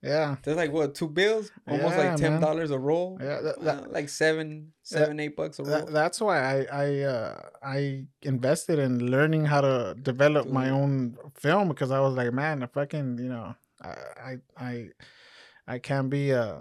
yeah 0.00 0.36
that's 0.44 0.56
like 0.56 0.70
what 0.72 0.94
two 0.94 1.08
bills? 1.08 1.50
Almost 1.66 1.96
Yeah, 1.96 2.10
like 2.10 2.16
ten 2.20 2.40
dollars 2.40 2.70
a 2.70 2.78
roll. 2.78 3.18
yeah. 3.20 3.40
That, 3.40 3.58
Uh, 3.58 3.62
that, 3.64 3.92
like 3.92 4.08
seven, 4.08 4.72
seven, 4.82 5.18
eight 5.18 5.34
bucks 5.34 5.58
a 5.58 5.64
roll. 5.64 5.72
that, 5.72 5.92
that's 5.92 6.20
why 6.20 6.38
I 6.38 6.66
I 6.70 7.00
uh, 7.00 7.40
I 7.62 8.06
invested 8.22 8.78
in 8.78 9.10
learning 9.10 9.46
how 9.46 9.60
to 9.62 9.96
develop 10.00 10.46
my 10.48 10.70
own 10.70 11.16
film 11.34 11.68
because 11.68 11.90
I 11.90 12.00
was 12.00 12.14
like, 12.14 12.32
man, 12.32 12.62
I 12.62 12.66
fucking 12.66 13.18
you 13.18 13.28
know 13.28 13.54
I 13.82 13.88
I 14.28 14.32
I, 14.56 14.88
I 15.66 15.78
can't 15.80 16.10
be 16.10 16.32
uh 16.32 16.58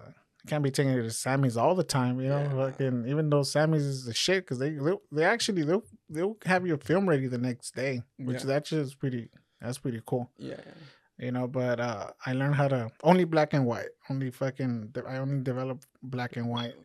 can't 0.47 0.63
be 0.63 0.71
taking 0.71 0.93
it 0.93 1.01
to 1.03 1.11
Samy's 1.11 1.57
all 1.57 1.75
the 1.75 1.83
time, 1.83 2.19
you 2.19 2.29
know. 2.29 2.41
Yeah. 2.41 2.55
Fucking 2.71 3.05
even 3.07 3.29
though 3.29 3.43
Samy's 3.43 3.83
is 3.85 4.05
the 4.05 4.13
shit 4.13 4.43
because 4.45 4.59
they 4.59 4.71
they 4.71 4.93
they 5.11 5.23
actually 5.23 5.63
they'll 5.63 5.83
they'll 6.09 6.37
have 6.45 6.65
your 6.65 6.77
film 6.77 7.07
ready 7.07 7.27
the 7.27 7.37
next 7.49 7.75
day, 7.75 8.01
which 8.17 8.39
Yeah. 8.41 8.45
that's 8.51 8.69
just 8.69 8.99
pretty 8.99 9.29
that's 9.61 9.77
pretty 9.79 10.01
cool, 10.05 10.29
yeah, 10.37 10.55
yeah. 10.65 11.25
you 11.25 11.31
know. 11.31 11.47
But 11.47 11.79
uh 11.79 12.07
I 12.25 12.33
learned 12.33 12.55
how 12.55 12.67
to 12.69 12.89
only 13.03 13.25
black 13.25 13.53
and 13.53 13.65
white, 13.65 13.89
only 14.09 14.31
fucking 14.31 14.93
I 15.07 15.17
only 15.17 15.41
develop 15.43 15.83
black 16.01 16.35
and 16.37 16.49
white 16.49 16.75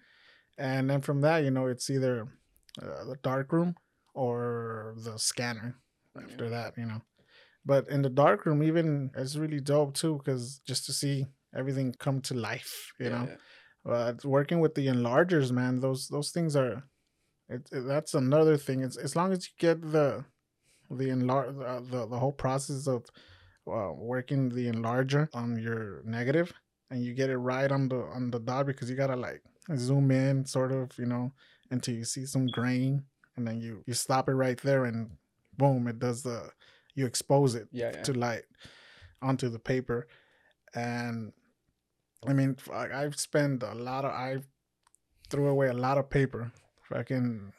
and 0.59 0.91
then 0.91 1.01
from 1.01 1.23
that 1.23 1.39
you 1.45 1.51
know 1.51 1.67
it's 1.67 1.89
either 1.89 2.29
uh, 2.83 3.05
the 3.11 3.17
dark 3.23 3.53
room 3.53 3.75
or 4.15 4.95
the 5.05 5.19
scanner 5.19 5.77
after 6.23 6.51
that 6.51 6.77
you 6.77 6.85
know 6.85 7.01
but 7.65 7.89
in 7.89 8.03
the 8.03 8.11
dark 8.11 8.45
room 8.45 8.63
even 8.63 9.11
it's 9.17 9.37
really 9.37 9.61
dope 9.61 9.95
too 9.95 10.19
because 10.19 10.61
just 10.67 10.85
to 10.87 10.93
see 10.93 11.27
everything 11.57 11.95
come 11.99 12.21
to 12.21 12.35
life 12.35 12.93
you 13.01 13.09
know 13.09 13.27
But 13.85 14.25
working 14.25 14.61
with 14.61 14.75
the 14.75 14.87
enlargers 14.87 15.51
man. 15.51 15.81
Those 15.81 16.09
those 16.09 16.31
things 16.31 16.55
are 16.57 16.85
it, 17.49 17.69
it- 17.73 17.87
that's 17.87 18.15
another 18.15 18.57
thing. 18.57 18.83
It's 18.83 18.97
as 18.97 19.17
long 19.17 19.33
as 19.33 19.47
you 19.47 19.53
get 19.59 19.81
the 19.93 20.25
the 20.91 21.09
enlarge 21.11 21.55
uh, 21.57 21.81
the, 21.91 22.07
the 22.07 22.19
whole 22.19 22.33
process 22.33 22.87
of 22.87 23.05
uh, 23.67 23.93
working 23.95 24.49
the 24.51 24.71
enlarger 24.71 25.29
on 25.35 25.57
your 25.59 26.03
negative 26.05 26.53
and 26.91 27.03
you 27.05 27.15
get 27.15 27.31
it 27.31 27.39
right 27.39 27.71
on 27.73 27.89
the 27.89 27.97
on 28.15 28.31
the 28.31 28.39
dot 28.41 28.67
because 28.67 28.91
you 28.91 28.97
gotta 28.97 29.17
like 29.17 29.43
zoom 29.77 30.11
in 30.11 30.45
sort 30.45 30.73
of 30.73 30.91
you 30.99 31.07
know 31.07 31.33
until 31.71 31.95
you 31.95 32.05
see 32.05 32.27
some 32.27 32.47
grain 32.49 33.03
and 33.37 33.47
then 33.47 33.59
you 33.61 33.83
you 33.87 33.95
stop 33.95 34.29
it 34.29 34.33
right 34.35 34.61
there, 34.61 34.85
and 34.85 35.09
boom, 35.57 35.89
it 35.89 35.99
does 35.99 36.23
the 36.23 36.51
you 36.95 37.07
expose 37.07 37.55
it 37.55 37.67
Yeah, 37.73 37.91
yeah. 37.95 38.03
to 38.03 38.13
light 38.13 38.45
onto 39.23 39.49
the 39.49 39.59
paper, 39.59 40.07
and 40.75 41.33
I 42.27 42.33
mean 42.33 42.57
I've 42.73 43.19
spent 43.19 43.63
a 43.63 43.75
lot 43.75 44.05
of 44.05 44.13
I 44.13 44.39
threw 45.29 45.49
away 45.49 45.69
a 45.69 45.73
lot 45.73 45.99
of 45.99 46.11
paper, 46.11 46.53
fucking 46.89 47.53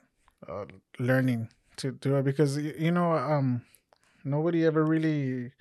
uh, 0.48 0.66
learning 1.00 1.50
to 1.78 1.92
do 1.92 2.16
it 2.18 2.24
because 2.24 2.58
you 2.58 2.92
know 2.92 3.14
um 3.14 3.64
nobody 4.24 4.66
ever 4.66 4.84
really 4.86 5.52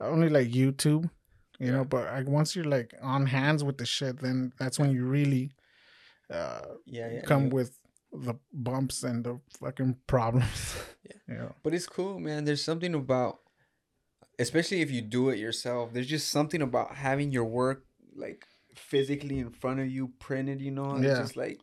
only 0.00 0.28
like 0.28 0.48
YouTube, 0.48 1.04
you 1.58 1.66
Yeah. 1.66 1.70
know. 1.72 1.84
But 1.84 2.04
like 2.12 2.28
once 2.28 2.54
you're 2.54 2.64
like 2.66 2.94
on 3.02 3.26
hands 3.26 3.64
with 3.64 3.78
the 3.78 3.86
shit, 3.86 4.18
then 4.20 4.52
that's 4.58 4.78
when 4.78 4.90
you 4.90 5.06
really 5.06 5.52
uh 6.30 6.60
yeah, 6.84 7.10
yeah. 7.10 7.20
come 7.22 7.48
with 7.50 7.78
the 8.12 8.34
bumps 8.52 9.02
and 9.02 9.24
the 9.24 9.40
fucking 9.60 9.96
problems. 10.06 10.76
Yeah. 11.04 11.12
you 11.28 11.34
know. 11.34 11.54
But 11.62 11.74
it's 11.74 11.86
cool, 11.86 12.18
man. 12.20 12.44
There's 12.44 12.62
something 12.62 12.94
about, 12.94 13.38
especially 14.38 14.82
if 14.82 14.90
you 14.90 15.00
do 15.02 15.30
it 15.30 15.38
yourself. 15.38 15.92
There's 15.92 16.06
just 16.06 16.28
something 16.30 16.60
about 16.62 16.94
having 16.96 17.30
your 17.32 17.44
work 17.44 17.85
like 18.16 18.46
physically 18.74 19.38
in 19.38 19.50
front 19.50 19.80
of 19.80 19.88
you, 19.88 20.12
printed. 20.18 20.60
You 20.60 20.70
know, 20.72 20.96
it's 20.96 21.04
Yeah. 21.04 21.18
just 21.22 21.36
like, 21.36 21.60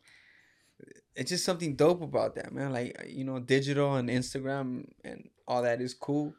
it's 1.16 1.30
just 1.30 1.46
something 1.46 1.76
dope 1.76 2.02
about 2.02 2.36
that, 2.36 2.52
man. 2.54 2.72
Like 2.72 2.98
you 3.08 3.24
know, 3.24 3.40
digital 3.40 3.96
and 3.96 4.10
Instagram 4.10 4.86
and 5.04 5.30
all 5.48 5.62
that 5.64 5.82
is 5.82 5.94
cool. 5.94 6.34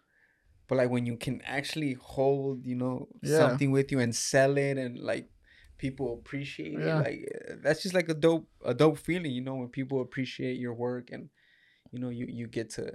But 0.66 0.78
like 0.78 0.90
when 0.90 1.04
you 1.06 1.16
can 1.16 1.42
actually 1.42 1.94
hold, 1.94 2.64
you 2.64 2.74
know, 2.74 3.08
Yeah. 3.22 3.36
something 3.38 3.70
with 3.70 3.92
you 3.92 4.00
and 4.00 4.14
sell 4.14 4.56
it, 4.56 4.78
and 4.78 4.98
like 4.98 5.28
people 5.78 6.14
appreciate 6.14 6.72
Yeah. 6.72 7.00
it, 7.00 7.04
like 7.04 7.60
that's 7.62 7.82
just 7.82 7.94
like 7.94 8.08
a 8.08 8.14
dope, 8.14 8.48
a 8.64 8.74
dope 8.74 8.98
feeling, 8.98 9.32
you 9.32 9.42
know, 9.42 9.56
when 9.56 9.68
people 9.68 10.00
appreciate 10.00 10.58
your 10.58 10.74
work 10.74 11.10
and 11.12 11.30
you 11.92 11.98
know 12.00 12.08
you 12.08 12.26
you 12.28 12.46
get 12.48 12.70
to 12.70 12.92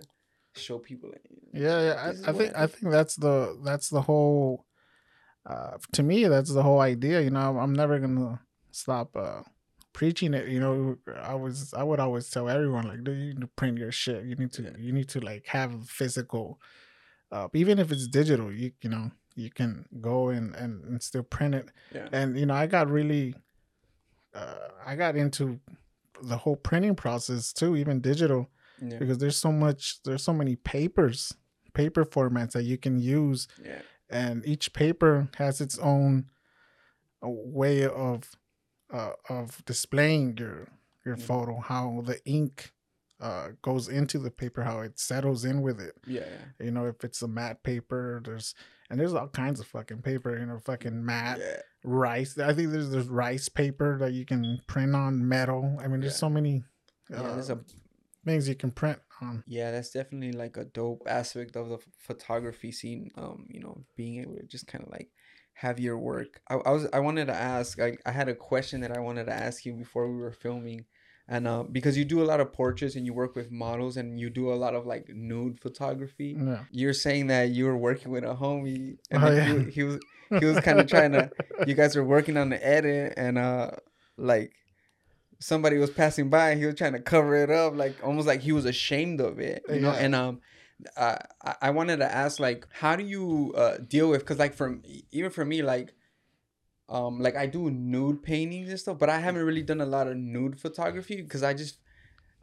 show 0.55 0.79
people 0.79 1.11
Yeah, 1.53 1.81
yeah. 1.87 1.93
I, 1.93 2.29
I 2.29 2.33
think 2.33 2.55
I 2.55 2.67
think 2.67 2.91
that's 2.91 3.15
the 3.15 3.59
that's 3.63 3.89
the 3.89 4.01
whole. 4.01 4.65
Uh, 5.45 5.77
to 5.93 6.03
me, 6.03 6.25
that's 6.25 6.53
the 6.53 6.63
whole 6.63 6.81
idea. 6.81 7.21
You 7.21 7.29
know, 7.31 7.39
I'm, 7.39 7.57
I'm 7.57 7.73
never 7.73 7.99
gonna 7.99 8.39
stop 8.71 9.15
uh, 9.15 9.41
preaching 9.93 10.33
it. 10.33 10.47
You 10.47 10.59
know, 10.59 10.97
I 11.21 11.33
was 11.35 11.73
I 11.73 11.83
would 11.83 11.99
always 11.99 12.29
tell 12.29 12.49
everyone 12.49 12.87
like, 12.87 13.03
"Dude, 13.03 13.17
you 13.17 13.25
need 13.33 13.41
to 13.41 13.47
print 13.47 13.77
your 13.77 13.91
shit. 13.91 14.25
You 14.25 14.35
need 14.35 14.51
to 14.53 14.63
Yeah. 14.63 14.77
you 14.77 14.91
need 14.91 15.09
to 15.09 15.19
like 15.19 15.47
have 15.47 15.87
physical. 15.89 16.59
Uh, 17.31 17.47
even 17.53 17.79
if 17.79 17.91
it's 17.91 18.07
digital, 18.07 18.51
you 18.51 18.71
you 18.81 18.89
know 18.89 19.11
you 19.35 19.49
can 19.49 19.85
go 20.01 20.29
and 20.29 20.55
and, 20.55 20.83
and 20.83 21.01
still 21.01 21.23
print 21.23 21.55
it. 21.55 21.69
yeah 21.93 22.09
And 22.11 22.37
you 22.37 22.45
know, 22.45 22.55
I 22.55 22.67
got 22.67 22.89
really, 22.89 23.35
uh, 24.33 24.67
I 24.85 24.95
got 24.95 25.15
into 25.15 25.59
the 26.21 26.37
whole 26.37 26.55
printing 26.57 26.95
process 26.95 27.53
too, 27.53 27.75
even 27.75 28.01
digital 28.01 28.49
yeah 28.81 28.97
because 28.97 29.17
there's 29.17 29.37
so 29.37 29.51
much 29.51 30.01
there's 30.03 30.23
so 30.23 30.33
many 30.33 30.55
papers 30.55 31.33
paper 31.73 32.05
formats 32.05 32.51
that 32.53 32.63
you 32.63 32.77
can 32.77 32.97
use 32.99 33.47
yeah 33.63 33.81
and 34.09 34.45
each 34.45 34.73
paper 34.73 35.29
has 35.37 35.61
its 35.61 35.77
own 35.79 36.25
uh, 37.23 37.29
way 37.29 37.85
of 37.85 38.31
uh, 38.91 39.11
of 39.29 39.63
displaying 39.65 40.37
your 40.37 40.67
your 41.05 41.15
Mhm. 41.15 41.21
photo 41.21 41.59
how 41.59 42.01
the 42.05 42.19
ink 42.25 42.73
uh, 43.21 43.49
goes 43.61 43.87
into 43.89 44.17
the 44.17 44.31
paper 44.31 44.63
how 44.63 44.79
it 44.79 44.97
settles 44.99 45.43
in 45.45 45.61
with 45.61 45.79
it. 45.79 45.95
Yeah 46.07 46.21
yeah. 46.59 46.65
You 46.65 46.71
know 46.71 46.85
if 46.87 47.03
it's 47.03 47.21
a 47.21 47.27
matte 47.27 47.63
paper 47.63 48.21
there's 48.23 48.55
and 48.89 48.99
there's 48.99 49.13
all 49.13 49.27
kinds 49.27 49.59
of 49.59 49.67
fucking 49.67 50.01
paper 50.01 50.37
you 50.37 50.45
know 50.45 50.57
fucking 50.57 51.05
matte 51.05 51.39
yeah. 51.39 51.57
rice. 51.83 52.37
I 52.39 52.53
think 52.53 52.71
there's 52.71 52.89
there's 52.91 53.07
rice 53.09 53.49
paper 53.49 53.97
that 53.99 54.13
you 54.13 54.25
can 54.25 54.61
print 54.67 54.95
on 54.95 55.27
metal. 55.27 55.77
I 55.79 55.87
mean 55.87 55.99
there's 55.99 56.13
Yeah. 56.13 56.17
so 56.19 56.29
many 56.29 56.63
uh, 57.13 57.33
there's 57.33 57.49
a 57.49 57.59
things 58.25 58.47
you 58.49 58.55
can 58.55 58.71
print 58.71 58.99
on 59.21 59.43
yeah 59.47 59.71
that's 59.71 59.91
definitely 59.91 60.31
like 60.31 60.57
a 60.57 60.65
dope 60.65 61.03
aspect 61.07 61.55
of 61.55 61.69
the 61.69 61.77
ph- 61.77 61.87
photography 61.97 62.71
scene 62.71 63.09
um 63.15 63.45
you 63.49 63.59
know 63.59 63.83
being 63.95 64.21
able 64.21 64.35
to 64.35 64.43
just 64.43 64.67
kind 64.67 64.83
of 64.83 64.91
like 64.91 65.09
have 65.53 65.79
your 65.79 65.97
work 65.97 66.39
I, 66.49 66.55
I 66.55 66.71
was 66.71 66.87
i 66.93 66.99
wanted 66.99 67.25
to 67.27 67.33
ask 67.35 67.79
I, 67.79 67.97
I 68.05 68.11
had 68.11 68.29
a 68.29 68.35
question 68.35 68.81
that 68.81 68.95
i 68.95 68.99
wanted 68.99 69.25
to 69.25 69.33
ask 69.33 69.65
you 69.65 69.73
before 69.73 70.09
we 70.09 70.17
were 70.17 70.31
filming 70.31 70.85
and 71.31 71.47
uh, 71.47 71.61
because 71.63 71.95
you 71.95 72.05
do 72.05 72.23
a 72.23 72.25
lot 72.31 72.39
of 72.39 72.51
portraits 72.53 72.95
and 72.95 73.05
you 73.05 73.13
work 73.13 73.35
with 73.35 73.51
models 73.51 73.97
and 73.97 74.19
you 74.19 74.29
do 74.31 74.51
a 74.51 74.55
lot 74.55 74.73
of 74.73 74.85
like 74.87 75.09
nude 75.09 75.59
photography 75.59 76.35
yeah 76.39 76.63
you're 76.71 76.93
saying 76.93 77.27
that 77.27 77.49
you 77.49 77.65
were 77.65 77.77
working 77.77 78.11
with 78.11 78.23
a 78.23 78.35
homie 78.35 78.97
and 79.11 79.23
Oh, 79.23 79.31
yeah. 79.31 79.45
he, 79.65 79.69
he 79.71 79.83
was 79.83 79.99
he 80.39 80.45
was 80.45 80.59
kind 80.61 80.79
of 80.79 80.87
trying 80.87 81.11
to 81.11 81.29
you 81.67 81.73
guys 81.75 81.95
were 81.95 82.03
working 82.05 82.37
on 82.37 82.49
the 82.49 82.65
edit 82.65 83.13
and 83.17 83.37
uh 83.37 83.71
like 84.17 84.53
somebody 85.39 85.77
was 85.77 85.89
passing 85.89 86.29
by 86.29 86.49
and 86.51 86.59
he 86.59 86.65
was 86.65 86.75
trying 86.75 86.93
to 86.93 86.99
cover 86.99 87.35
it 87.35 87.49
up 87.49 87.75
like 87.75 87.95
almost 88.03 88.27
like 88.27 88.41
he 88.41 88.51
was 88.51 88.65
ashamed 88.65 89.21
of 89.21 89.39
it 89.39 89.63
you 89.69 89.79
know 89.79 89.91
Yeah. 89.91 89.99
and 89.99 90.15
um 90.15 90.41
uh, 90.95 91.17
I, 91.43 91.55
I 91.63 91.69
wanted 91.71 91.97
to 91.97 92.13
ask 92.13 92.39
like 92.39 92.65
how 92.71 92.95
do 92.95 93.03
you 93.03 93.53
uh 93.55 93.77
deal 93.77 94.09
with 94.09 94.21
because 94.21 94.39
like 94.39 94.53
from 94.53 94.81
even 95.11 95.29
for 95.31 95.43
me 95.45 95.61
like 95.61 95.93
um 96.87 97.19
like 97.19 97.35
i 97.35 97.45
do 97.45 97.69
nude 97.69 98.23
paintings 98.23 98.69
and 98.69 98.79
stuff 98.79 98.97
but 98.97 99.09
i 99.09 99.19
haven't 99.19 99.43
really 99.45 99.61
done 99.63 99.81
a 99.81 99.85
lot 99.85 100.07
of 100.07 100.17
nude 100.17 100.59
photography 100.59 101.21
because 101.21 101.43
i 101.43 101.53
just 101.53 101.77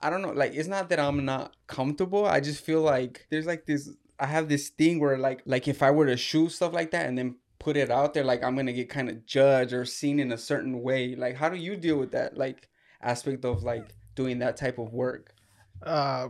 i 0.00 0.09
don't 0.11 0.22
know 0.22 0.30
like 0.32 0.54
it's 0.54 0.68
not 0.68 0.88
that 0.88 1.00
i'm 1.00 1.24
not 1.24 1.56
comfortable 1.66 2.26
i 2.26 2.38
just 2.40 2.62
feel 2.64 2.80
like 2.80 3.26
there's 3.30 3.46
like 3.46 3.66
this 3.66 3.90
i 4.20 4.26
have 4.26 4.48
this 4.48 4.68
thing 4.68 5.00
where 5.00 5.18
like 5.18 5.42
like 5.46 5.66
if 5.66 5.82
i 5.82 5.90
were 5.90 6.06
to 6.06 6.16
shoot 6.16 6.50
stuff 6.52 6.72
like 6.72 6.90
that 6.92 7.06
and 7.06 7.18
then 7.18 7.35
put 7.59 7.76
it 7.76 7.90
out 7.90 8.14
there 8.14 8.22
like 8.24 8.44
i'm 8.44 8.54
gonna 8.54 8.72
get 8.72 8.88
kind 8.88 9.09
of 9.09 9.24
judged 9.26 9.72
or 9.72 9.85
seen 9.85 10.20
in 10.20 10.30
a 10.30 10.38
certain 10.38 10.82
way 10.82 11.14
like 11.16 11.35
how 11.37 11.48
do 11.48 11.56
you 11.56 11.74
deal 11.76 11.96
with 11.98 12.12
that 12.12 12.37
like 12.37 12.68
aspect 13.07 13.45
of 13.45 13.62
like 13.62 13.95
doing 14.14 14.38
that 14.40 14.57
type 14.57 14.79
of 14.79 14.92
work 14.92 15.35
Uh, 15.83 16.29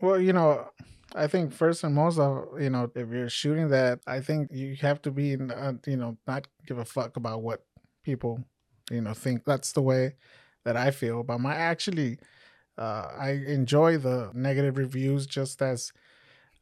well, 0.00 0.20
you 0.20 0.32
know, 0.32 0.70
I 1.14 1.26
think 1.26 1.52
first 1.52 1.84
and 1.84 1.94
most 1.94 2.18
of 2.18 2.60
you 2.60 2.70
know, 2.70 2.90
if 2.94 3.10
you're 3.10 3.28
shooting 3.28 3.68
that, 3.68 4.00
I 4.06 4.20
think 4.20 4.50
you 4.52 4.76
have 4.76 5.02
to 5.02 5.10
be, 5.10 5.36
uh, 5.36 5.74
you 5.86 5.96
know, 5.96 6.18
not 6.26 6.48
give 6.66 6.78
a 6.78 6.84
fuck 6.84 7.16
about 7.16 7.42
what 7.42 7.64
people, 8.04 8.44
you 8.90 9.00
know, 9.00 9.14
think. 9.14 9.44
That's 9.44 9.72
the 9.72 9.82
way 9.82 10.16
that 10.64 10.76
I 10.76 10.90
feel. 10.90 11.20
about 11.20 11.40
my 11.40 11.54
actually, 11.54 12.18
uh, 12.78 13.08
I 13.18 13.30
enjoy 13.46 13.98
the 13.98 14.30
negative 14.34 14.78
reviews 14.78 15.26
just 15.26 15.62
as 15.62 15.92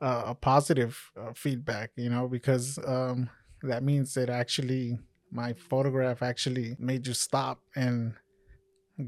uh, 0.00 0.24
a 0.28 0.34
positive 0.34 1.10
uh, 1.20 1.32
feedback, 1.34 1.92
you 1.96 2.10
know, 2.10 2.28
because 2.28 2.78
um, 2.86 3.30
that 3.62 3.82
means 3.82 4.14
that 4.14 4.30
actually 4.30 4.98
my 5.30 5.52
photograph 5.54 6.22
actually 6.22 6.76
made 6.78 7.06
you 7.06 7.14
stop 7.14 7.60
and 7.76 8.14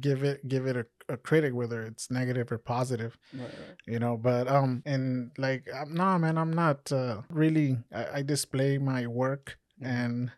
give 0.01 0.25
it 0.25 0.47
give 0.49 0.67
it 0.67 0.77
a, 0.77 0.87
a 1.09 1.17
critic 1.17 1.55
whether 1.55 1.83
it's 1.83 2.11
negative 2.11 2.51
or 2.51 2.59
positive 2.59 3.17
right, 3.33 3.43
right. 3.45 3.77
you 3.87 3.99
know 3.99 4.17
but 4.17 4.49
um 4.49 4.83
and 4.85 5.31
like 5.39 5.69
um, 5.73 5.95
no 5.95 6.19
man 6.19 6.37
i'm 6.39 6.53
not 6.53 6.91
uh 6.91 7.23
really 7.31 7.79
I, 7.95 8.19
I 8.19 8.23
display 8.23 8.79
my 8.79 9.07
work 9.07 9.59
Mhm. 9.81 9.87
and 9.87 10.33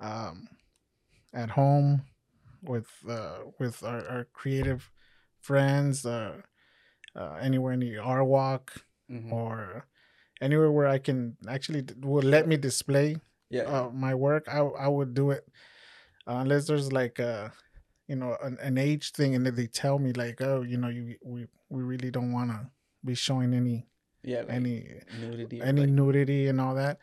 um 0.00 0.48
at 1.32 1.50
home 1.50 2.02
with 2.62 2.88
uh 3.08 3.38
with 3.58 3.82
our, 3.84 4.06
our 4.08 4.24
creative 4.32 4.90
friends 5.40 6.04
uh, 6.04 6.40
uh 7.14 7.34
anywhere 7.40 7.72
in 7.72 7.80
the 7.80 7.98
r 7.98 8.24
walk 8.24 8.72
Mhm. 9.10 9.32
or 9.32 9.86
anywhere 10.40 10.70
where 10.72 10.86
i 10.88 10.98
can 10.98 11.36
actually 11.48 11.82
d- 11.82 11.94
will 12.02 12.22
let 12.22 12.48
me 12.48 12.56
display 12.56 13.16
yeah 13.50 13.62
uh, 13.64 13.90
my 13.90 14.14
work, 14.14 14.46
I 14.48 14.58
I 14.60 14.88
would 14.88 15.14
do 15.14 15.30
it 15.30 15.46
uh, 16.26 16.38
unless 16.42 16.66
there's 16.66 16.92
like 16.92 17.18
a 17.18 17.52
you 18.10 18.16
know 18.16 18.36
an, 18.42 18.58
an 18.60 18.76
age 18.76 19.12
thing, 19.12 19.36
and 19.36 19.46
then 19.46 19.54
they 19.54 19.68
tell 19.68 19.98
me 20.00 20.12
like, 20.12 20.40
oh, 20.42 20.62
you 20.62 20.76
know, 20.76 20.88
you 20.88 21.16
we 21.24 21.46
we 21.70 21.82
really 21.82 22.10
don't 22.10 22.32
want 22.32 22.50
to 22.50 22.60
be 23.04 23.14
showing 23.14 23.54
any 23.54 23.86
yeah 24.22 24.42
like 24.42 24.50
any 24.50 25.00
nudity 25.12 25.62
any 25.62 25.82
like, 25.82 25.90
nudity 25.90 26.48
and 26.48 26.60
all 26.60 26.74
that. 26.74 26.98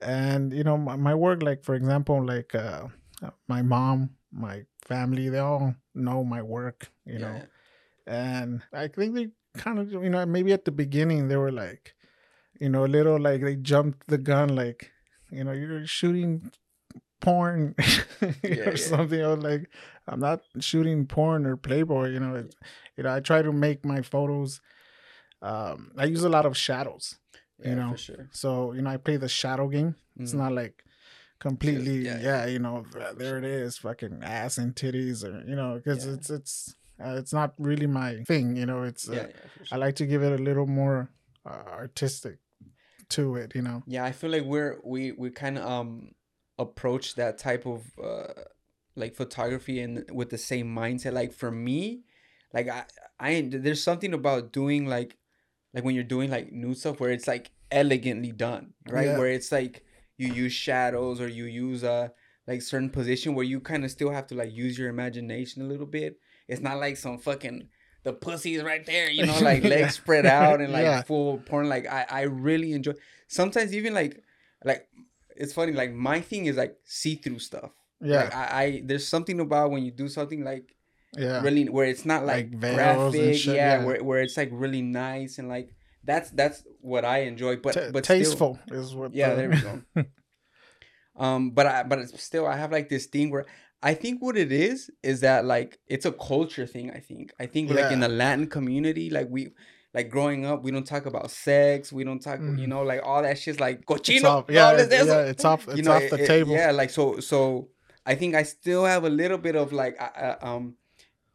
And 0.00 0.52
you 0.52 0.64
know, 0.64 0.76
my, 0.76 0.96
my 0.96 1.14
work, 1.14 1.42
like 1.42 1.64
for 1.64 1.74
example, 1.74 2.24
like 2.24 2.54
uh, 2.54 2.88
my 3.48 3.62
mom, 3.62 4.10
my 4.30 4.66
family, 4.82 5.30
they 5.30 5.38
all 5.38 5.74
know 5.94 6.24
my 6.24 6.42
work, 6.42 6.90
you 7.06 7.18
yeah, 7.18 7.18
know, 7.18 7.42
and 8.06 8.62
I 8.72 8.88
think 8.88 9.14
they 9.14 9.28
kind 9.56 9.78
of 9.78 9.92
you 9.92 10.10
know 10.10 10.26
maybe 10.26 10.52
at 10.52 10.66
the 10.66 10.72
beginning 10.72 11.28
they 11.28 11.36
were 11.36 11.52
like, 11.52 11.94
you 12.60 12.68
know, 12.68 12.84
a 12.84 12.92
little 12.96 13.18
like 13.18 13.40
they 13.42 13.56
jumped 13.56 14.08
the 14.08 14.18
gun, 14.18 14.54
like 14.54 14.92
you 15.30 15.44
know, 15.44 15.52
you're 15.52 15.86
shooting 15.86 16.52
porn 17.24 17.74
Yeah, 18.42 18.68
or 18.70 18.76
yeah. 18.76 18.90
something. 18.92 19.20
I 19.22 19.28
was 19.34 19.42
like, 19.50 19.64
I'm 20.06 20.20
not 20.20 20.40
shooting 20.60 21.06
porn 21.06 21.46
or 21.46 21.56
Playboy. 21.56 22.06
You 22.14 22.20
know, 22.20 22.34
it, 22.36 22.54
you 22.96 23.02
know, 23.04 23.12
I 23.16 23.20
try 23.20 23.42
to 23.42 23.52
make 23.52 23.84
my 23.84 24.00
photos. 24.02 24.60
Um, 25.42 25.92
I 25.96 26.04
use 26.04 26.24
a 26.24 26.28
lot 26.36 26.46
of 26.46 26.56
shadows, 26.56 27.16
you 27.58 27.74
know. 27.74 27.96
sure 27.96 28.28
so 28.32 28.72
you 28.72 28.82
know, 28.82 28.90
I 28.90 28.96
play 28.98 29.16
the 29.18 29.28
shadow 29.28 29.68
game. 29.68 29.96
It's 30.20 30.32
Mhm. 30.32 30.38
not 30.38 30.52
like 30.52 30.84
completely, 31.38 31.96
yeah, 32.06 32.18
yeah, 32.20 32.44
yeah. 32.44 32.46
you 32.54 32.58
know, 32.58 32.84
there 33.18 33.36
it 33.38 33.44
is, 33.44 33.76
fucking 33.78 34.22
ass 34.22 34.58
and 34.58 34.74
titties, 34.74 35.24
or 35.24 35.34
you 35.48 35.56
know, 35.56 35.70
because 35.76 36.06
Yeah. 36.06 36.14
it's 36.14 36.30
it's 36.30 36.54
uh, 37.04 37.16
it's 37.20 37.32
not 37.32 37.52
really 37.58 37.86
my 37.86 38.22
thing. 38.24 38.56
You 38.56 38.66
know, 38.66 38.84
it's 38.84 39.08
uh, 39.08 39.12
yeah, 39.14 39.26
yeah, 39.28 39.46
for 39.52 39.74
I 39.74 39.76
like 39.78 39.96
to 39.96 40.06
give 40.06 40.22
it 40.22 40.32
a 40.40 40.42
little 40.42 40.66
more 40.66 41.10
uh, 41.44 41.64
artistic 41.82 42.38
to 43.16 43.36
it. 43.36 43.54
You 43.54 43.62
know. 43.62 43.82
Yeah, 43.86 44.04
I 44.04 44.12
feel 44.12 44.30
like 44.30 44.44
we're 44.44 44.78
we 44.84 45.12
we 45.12 45.30
kind 45.30 45.58
of 45.58 45.64
um 45.68 46.14
approach 46.58 47.14
that 47.16 47.38
type 47.38 47.66
of 47.66 47.82
uh 48.02 48.32
like 48.96 49.14
photography 49.16 49.80
and 49.80 50.04
with 50.12 50.30
the 50.30 50.38
same 50.38 50.72
mindset. 50.74 51.12
Like 51.12 51.32
for 51.32 51.50
me, 51.50 52.02
like 52.52 52.68
I 52.68 52.84
I 53.18 53.48
there's 53.50 53.82
something 53.82 54.14
about 54.14 54.52
doing 54.52 54.86
like 54.86 55.16
like 55.72 55.84
when 55.84 55.94
you're 55.94 56.04
doing 56.04 56.30
like 56.30 56.52
new 56.52 56.74
stuff 56.74 57.00
where 57.00 57.10
it's 57.10 57.26
like 57.26 57.50
elegantly 57.70 58.30
done, 58.32 58.74
right? 58.88 59.06
Yeah. 59.06 59.18
Where 59.18 59.28
it's 59.28 59.50
like 59.50 59.84
you 60.16 60.32
use 60.32 60.52
shadows 60.52 61.20
or 61.20 61.26
you 61.28 61.44
use 61.46 61.82
a 61.82 62.12
like 62.46 62.62
certain 62.62 62.90
position 62.90 63.34
where 63.34 63.44
you 63.44 63.58
kind 63.58 63.84
of 63.84 63.90
still 63.90 64.10
have 64.10 64.26
to 64.28 64.34
like 64.36 64.52
use 64.54 64.78
your 64.78 64.88
imagination 64.88 65.62
a 65.62 65.66
little 65.66 65.86
bit. 65.86 66.20
It's 66.46 66.60
not 66.60 66.78
like 66.78 66.96
some 66.96 67.18
fucking 67.18 67.68
the 68.04 68.12
pussy's 68.12 68.62
right 68.62 68.84
there, 68.86 69.10
you 69.10 69.26
know, 69.26 69.38
like 69.40 69.64
legs 69.64 69.94
spread 70.00 70.26
out 70.26 70.60
and 70.60 70.72
like 70.72 70.82
Yeah. 70.84 71.02
full 71.02 71.38
porn. 71.38 71.68
Like 71.68 71.86
I 71.86 72.06
I 72.08 72.20
really 72.22 72.72
enjoy. 72.74 72.92
Sometimes 73.26 73.74
even 73.74 73.92
like 73.94 74.22
like 74.64 74.86
it's 75.36 75.52
funny. 75.52 75.72
Like 75.72 75.92
my 75.92 76.20
thing 76.20 76.46
is 76.46 76.56
like 76.56 76.76
see 76.84 77.14
through 77.16 77.38
stuff. 77.38 77.70
Yeah, 78.00 78.24
Like 78.24 78.34
I, 78.34 78.62
I 78.62 78.82
there's 78.84 79.06
something 79.06 79.40
about 79.40 79.70
when 79.70 79.84
you 79.84 79.90
do 79.90 80.08
something 80.08 80.44
like 80.44 80.74
yeah, 81.16 81.40
really 81.42 81.68
where 81.68 81.86
it's 81.86 82.04
not 82.04 82.26
like, 82.26 82.50
Like 82.52 82.74
graphic, 82.74 83.36
shit, 83.36 83.54
yeah, 83.56 83.78
yeah. 83.78 83.84
Where, 83.84 84.02
where 84.02 84.20
it's 84.20 84.36
like 84.36 84.50
really 84.52 84.82
nice 84.82 85.38
and 85.38 85.48
like 85.48 85.74
that's 86.02 86.30
that's 86.30 86.64
what 86.80 87.04
I 87.04 87.20
enjoy. 87.20 87.56
But 87.56 87.74
Ta- 87.74 87.90
but 87.92 88.04
still- 88.04 88.18
tasteful 88.18 88.58
is 88.70 88.94
what. 88.94 89.14
yeah, 89.14 89.30
the- 89.30 89.36
there 89.36 89.50
we 89.50 89.60
go. 89.60 90.04
um, 91.16 91.50
but 91.52 91.66
I 91.66 91.82
but 91.84 92.08
still 92.18 92.46
I 92.46 92.56
have 92.56 92.72
like 92.72 92.88
this 92.88 93.06
thing 93.06 93.30
where 93.30 93.46
I 93.82 93.94
think 93.94 94.22
what 94.22 94.36
it 94.36 94.50
is 94.52 94.90
is 95.02 95.20
that 95.20 95.44
like 95.44 95.78
it's 95.86 96.04
a 96.04 96.12
culture 96.12 96.66
thing. 96.66 96.90
I 96.90 96.98
think 97.00 97.32
I 97.38 97.46
think 97.46 97.70
like 97.70 97.92
in 97.92 98.00
the 98.00 98.08
Latin 98.08 98.46
community, 98.48 99.10
like 99.10 99.28
we. 99.30 99.50
Like 99.94 100.08
growing 100.10 100.44
up, 100.44 100.62
we 100.64 100.70
don't 100.72 100.86
talk 100.86 101.06
about 101.06 101.30
sex. 101.30 101.92
We 101.92 102.02
don't 102.04 102.18
talk, 102.20 102.40
you 102.40 102.46
Mhm. 102.46 102.66
know, 102.68 102.82
like 102.82 103.00
all 103.04 103.22
that 103.22 103.38
shit's 103.38 103.60
like 103.60 103.86
cochino. 103.86 104.16
It's 104.16 104.24
off, 104.24 104.44
yeah, 104.48 104.72
it's, 104.72 104.92
yeah, 104.92 105.20
it's 105.20 105.44
off. 105.44 105.66
It's 105.68 105.76
You 105.76 105.82
know, 105.84 105.92
off 105.92 106.10
the 106.10 106.22
it- 106.22 106.26
table. 106.26 106.52
Yeah, 106.52 106.72
like 106.72 106.90
so. 106.90 107.20
So 107.20 107.68
I 108.04 108.14
think 108.16 108.34
I 108.34 108.42
still 108.42 108.84
have 108.84 109.04
a 109.04 109.08
little 109.08 109.38
bit 109.38 109.54
of 109.56 109.72
like, 109.72 109.96
uh, 110.00 110.34
um, 110.42 110.74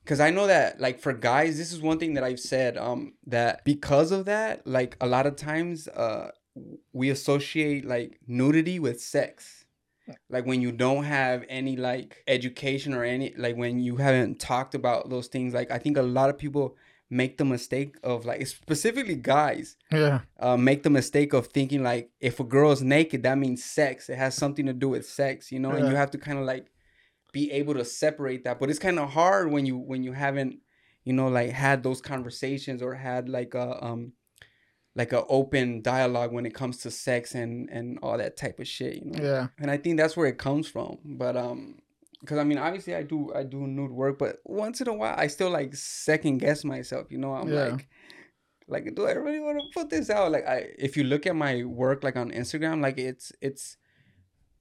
because 0.04 0.19
I 0.19 0.30
know 0.32 0.48
that 0.48 0.80
like 0.82 1.00
for 1.00 1.13
guys, 1.13 1.58
this 1.58 1.72
is 1.72 1.80
one 1.82 2.00
thing 2.00 2.15
that 2.15 2.24
I've 2.24 2.39
said, 2.39 2.78
um, 2.78 3.13
that 3.28 3.63
because 3.63 4.12
of 4.12 4.26
that, 4.26 4.67
like 4.67 4.98
a 5.00 5.08
lot 5.08 5.26
of 5.26 5.36
times, 5.36 5.88
uh, 5.88 6.32
we 6.91 7.10
associate 7.10 7.86
like 7.86 8.19
nudity 8.28 8.78
with 8.80 9.00
sex. 9.02 9.65
Like 10.30 10.45
when 10.45 10.62
you 10.62 10.72
don't 10.72 11.04
have 11.06 11.45
any 11.48 11.78
like 11.78 12.24
education 12.28 12.93
or 12.93 13.04
any 13.04 13.34
like 13.38 13.56
when 13.56 13.80
you 13.80 13.98
haven't 13.98 14.39
talked 14.39 14.74
about 14.76 15.10
those 15.10 15.28
things, 15.28 15.54
like 15.54 15.72
I 15.72 15.78
think 15.78 15.95
a 15.98 16.02
lot 16.02 16.30
of 16.30 16.38
people 16.38 16.76
make 17.10 17.38
the 17.38 17.45
mistake 17.45 17.98
of 18.04 18.26
like 18.26 18.45
specifically 18.48 19.15
guys 19.15 19.76
Yeah, 19.91 20.22
uh, 20.39 20.58
make 20.58 20.84
the 20.84 20.89
mistake 20.89 21.34
of 21.34 21.48
thinking 21.48 21.84
like 21.84 22.12
if 22.19 22.39
a 22.39 22.43
girl 22.43 22.72
is 22.72 22.82
naked, 22.82 23.24
that 23.24 23.38
means 23.38 23.63
sex. 23.63 24.10
It 24.10 24.17
has 24.17 24.36
something 24.36 24.65
to 24.67 24.74
do 24.74 24.89
with 24.89 25.08
sex, 25.08 25.52
you 25.52 25.60
know, 25.60 25.72
and 25.72 25.88
you 25.88 25.95
have 25.95 26.12
to 26.12 26.17
kind 26.17 26.38
of 26.39 26.45
like 26.45 26.67
be 27.32 27.52
able 27.52 27.74
to 27.76 27.86
separate 27.86 28.43
that. 28.43 28.60
But 28.60 28.69
it's 28.69 28.80
kind 28.80 29.00
of 29.00 29.10
hard 29.10 29.52
when 29.52 29.65
you 29.65 29.78
when 29.78 30.04
you 30.04 30.13
haven't, 30.13 30.58
you 31.04 31.13
know, 31.13 31.28
like 31.28 31.50
had 31.52 31.84
those 31.84 32.02
conversations 32.02 32.82
or 32.82 32.95
had 32.95 33.28
like 33.30 33.54
a 33.54 33.84
um 33.84 34.13
like 34.95 35.13
a 35.13 35.26
open 35.28 35.82
dialogue 35.82 36.32
when 36.32 36.45
it 36.45 36.54
comes 36.54 36.78
to 36.80 36.91
sex 36.91 37.36
and 37.36 37.69
and 37.69 38.00
all 38.02 38.17
that 38.17 38.38
type 38.38 38.60
of 38.60 38.67
shit, 38.67 38.95
you 39.04 39.12
know. 39.12 39.24
yeah, 39.24 39.48
And 39.58 39.69
I 39.72 39.78
think 39.78 39.98
that's 39.98 40.17
where 40.17 40.28
it 40.28 40.38
comes 40.38 40.67
from. 40.67 40.98
But 41.06 41.38
um 41.38 41.80
because 42.19 42.38
I 42.38 42.43
mean 42.43 42.58
obviously 42.58 42.95
I 42.95 43.03
do 43.03 43.34
I 43.34 43.43
do 43.43 43.67
nude 43.67 43.91
work, 43.91 44.17
but 44.19 44.39
once 44.45 44.82
in 44.82 44.88
a 44.88 44.93
while 44.93 45.15
I 45.17 45.27
still 45.27 45.49
like 45.49 45.75
second 45.75 46.39
guess 46.39 46.63
myself, 46.63 47.12
you 47.12 47.17
know. 47.17 47.34
I'm 47.34 47.51
Yeah. 47.51 47.53
like 47.53 47.88
like 48.67 48.93
do 48.95 49.08
I 49.08 49.13
really 49.13 49.39
want 49.39 49.60
to 49.60 49.79
put 49.79 49.89
this 49.89 50.10
out? 50.10 50.32
Like 50.32 50.47
I 50.47 50.69
if 50.77 50.97
you 50.97 51.03
look 51.03 51.25
at 51.27 51.36
my 51.36 51.63
work 51.63 52.03
like 52.03 52.15
on 52.17 52.32
Instagram, 52.32 52.82
like 52.82 52.97
it's 52.97 53.32
it's 53.41 53.77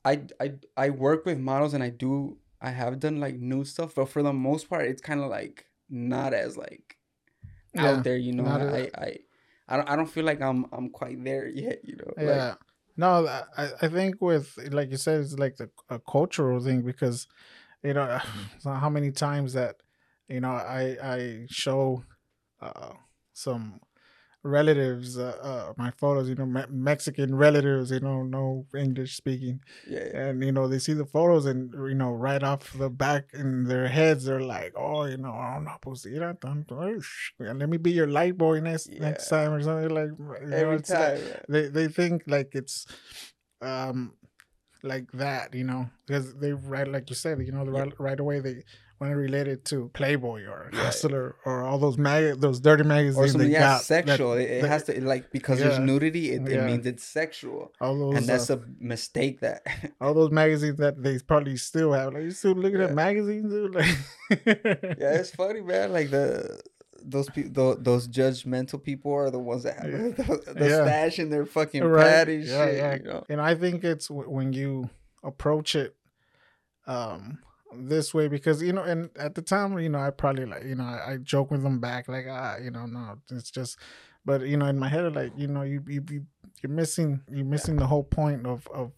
I 0.05 0.23
I 0.41 0.55
I 0.77 0.91
work 0.91 1.25
with 1.27 1.39
models 1.39 1.75
and 1.75 1.83
I 1.83 1.91
do 1.91 2.39
I 2.61 2.71
have 2.71 3.01
done 3.01 3.21
like 3.21 3.37
nude 3.39 3.67
stuff, 3.69 3.95
but 3.95 4.09
for 4.09 4.23
the 4.23 4.33
most 4.33 4.69
part 4.69 4.87
it's 4.87 5.03
kind 5.03 5.21
of 5.21 5.31
like 5.31 5.67
not 5.89 6.35
as 6.35 6.57
like 6.57 6.97
Yeah, 7.75 7.83
out 7.83 8.05
there, 8.05 8.17
you 8.17 8.33
know. 8.33 8.47
I, 8.47 8.61
I 8.79 8.91
I 8.97 9.19
I 9.69 9.77
don't 9.77 9.91
I 9.91 9.97
don't 9.97 10.11
feel 10.11 10.25
like 10.25 10.41
I'm 10.43 10.67
I'm 10.73 10.91
quite 10.91 11.23
there 11.25 11.47
yet, 11.49 11.81
you 11.85 11.97
know. 11.97 12.13
Like, 12.21 12.37
yeah. 12.37 12.55
No, 12.99 13.27
I 13.29 13.71
I 13.83 13.89
think 13.89 14.21
with 14.21 14.59
like 14.73 14.91
you 14.91 14.99
said, 14.99 15.21
it's 15.23 15.39
like 15.39 15.57
the 15.57 15.71
a 15.89 16.01
cultural 16.01 16.61
thing 16.61 16.83
because 16.83 17.29
you 17.85 17.95
know 17.95 18.19
how 18.65 18.91
many 18.91 19.13
times 19.13 19.55
that 19.55 19.77
you 20.29 20.41
know 20.41 20.53
I 20.53 20.97
I 21.03 21.47
show 21.51 22.05
uh, 22.61 22.95
some 23.35 23.81
relatives 24.45 25.19
uh, 25.19 25.37
uh 25.43 25.73
my 25.77 25.91
photos 25.99 26.29
you 26.29 26.35
know 26.35 26.47
Me- 26.47 26.63
mexican 26.71 27.35
relatives 27.35 27.91
you 27.91 28.01
know 28.01 28.23
no 28.23 28.65
english 28.77 29.17
speaking 29.17 29.61
yeah, 29.89 30.05
yeah. 30.13 30.27
and 30.27 30.45
you 30.45 30.53
know 30.53 30.69
they 30.69 30.79
see 30.79 30.93
the 30.93 31.05
photos 31.05 31.45
and 31.45 31.73
you 31.75 31.95
know 31.95 32.13
right 32.13 32.43
off 32.43 32.73
the 32.79 32.89
back 32.89 33.25
in 33.35 33.65
their 33.65 33.89
heads 33.89 34.25
they're 34.25 34.41
like 34.41 34.73
oh 34.77 35.05
you 35.05 35.17
know 35.17 35.33
i'm 35.33 35.65
not 35.65 35.75
supposed 35.77 36.05
to 36.05 36.15
eat 36.15 36.21
that 36.21 37.57
let 37.57 37.69
me 37.69 37.77
be 37.77 37.91
your 37.91 38.07
light 38.07 38.39
boy 38.39 38.61
next 38.61 38.89
next 38.93 39.29
time 39.29 39.53
or 39.53 39.63
something 39.63 39.91
like 39.91 40.11
you 40.19 40.47
know, 40.47 40.57
Every 40.57 40.77
like- 40.77 40.87
time. 40.87 41.19
yeah. 41.27 41.41
they 41.49 41.69
they 41.69 41.89
think 41.89 42.23
like 42.27 42.51
it's 42.55 42.87
um 43.61 44.13
like 44.85 45.11
that 45.13 45.55
you 45.55 45.65
know 45.65 45.91
because 46.07 46.35
they 46.37 46.53
right 46.53 46.87
like 46.87 47.11
you 47.11 47.17
said 47.17 47.41
you 47.41 47.51
know 47.53 47.65
the 47.65 47.73
Yeah. 47.73 47.81
right, 47.81 47.93
right 47.99 48.21
away 48.21 48.39
they 48.41 48.63
relate 49.07 49.47
it 49.47 49.65
to 49.67 49.91
playboy 49.95 50.45
or 50.47 50.71
Yeah. 50.73 50.81
hustler 50.83 51.37
or 51.45 51.63
all 51.63 51.79
those 51.79 51.97
mag 51.97 52.41
those 52.41 52.59
dirty 52.61 52.83
magazines 52.83 53.17
or 53.17 53.29
something 53.29 53.51
yeah 53.51 53.61
got 53.61 53.79
that- 53.79 53.85
sexual 53.85 54.33
it, 54.33 54.43
it 54.43 54.63
that- 54.63 54.69
has 54.69 54.83
to 54.85 55.01
like 55.05 55.31
because 55.31 55.61
there's 55.61 55.79
nudity 55.79 56.33
it, 56.33 56.47
it 56.49 56.65
means 56.65 56.85
it's 56.85 57.05
sexual 57.05 57.73
all 57.81 57.97
those 57.99 58.17
and 58.17 58.27
that's 58.27 58.51
uh, 58.51 58.57
a 58.59 58.61
mistake 58.81 59.39
that 59.41 59.63
all 60.01 60.15
those 60.15 60.31
magazines 60.33 60.79
that 60.79 61.01
they 61.03 61.19
probably 61.21 61.57
still 61.57 61.93
have 61.93 62.13
like 62.13 62.25
you 62.25 62.31
still 62.33 62.53
looking 62.55 62.81
Yeah. 62.81 62.87
at 62.87 62.95
magazines 62.95 63.53
dude? 63.53 63.75
like 63.75 63.97
yeah 64.47 65.15
it's 65.21 65.31
funny 65.31 65.61
man 65.61 65.93
like 65.93 66.11
the 66.11 66.61
those 67.01 67.31
people 67.31 67.77
those 67.77 68.09
judgmental 68.09 68.83
people 68.83 69.13
are 69.15 69.31
the 69.31 69.39
ones 69.39 69.63
that 69.63 69.79
have 69.79 69.91
Yeah. 69.91 69.99
the, 70.17 70.55
the 70.55 70.69
Yeah. 70.69 70.85
stash 70.85 71.19
in 71.21 71.31
their 71.31 71.47
fucking 71.47 71.85
Right. 71.85 72.05
pad 72.05 72.29
and 72.29 72.45
Yeah, 72.45 72.67
shit 72.67 72.77
yeah. 72.77 72.95
you 72.97 73.03
know 73.05 73.25
and 73.29 73.41
I 73.41 73.55
think 73.55 73.85
it's 73.85 74.09
w- 74.09 74.29
when 74.29 74.53
you 74.53 74.91
approach 75.23 75.77
it 75.77 75.95
um 76.87 77.39
this 77.77 78.15
way 78.15 78.29
because 78.29 78.63
you 78.63 78.73
know 78.73 78.83
and 78.83 79.11
at 79.19 79.35
the 79.35 79.43
time 79.43 79.79
you 79.79 79.89
know 79.89 79.99
I 79.99 80.11
probably 80.11 80.47
like 80.47 80.65
you 80.65 80.75
know 80.75 80.85
I, 80.85 81.13
I 81.13 81.17
joke 81.19 81.51
with 81.51 81.63
them 81.63 81.81
back 81.81 82.09
like 82.09 82.27
ah 82.29 82.57
you 82.57 82.71
know 82.71 82.87
no 82.87 83.17
it's 83.31 83.51
just 83.51 83.79
but 84.25 84.43
you 84.47 84.57
know 84.57 84.67
in 84.67 84.79
my 84.79 84.89
head 84.89 85.15
like 85.15 85.33
you 85.37 85.49
know 85.49 85.63
you 85.63 85.83
you, 85.87 86.03
you 86.11 86.27
you're 86.63 86.73
missing 86.73 87.21
you're 87.31 87.45
missing 87.45 87.77
the 87.77 87.87
whole 87.87 88.05
point 88.05 88.47
of 88.47 88.67
of 88.69 88.93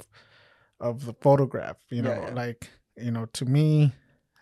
of 0.79 1.05
the 1.05 1.15
photograph 1.21 1.77
you 1.91 2.03
know 2.03 2.11
Yeah, 2.13 2.29
yeah. 2.29 2.35
like 2.35 2.71
you 2.97 3.11
know 3.11 3.27
to 3.27 3.45
me 3.45 3.93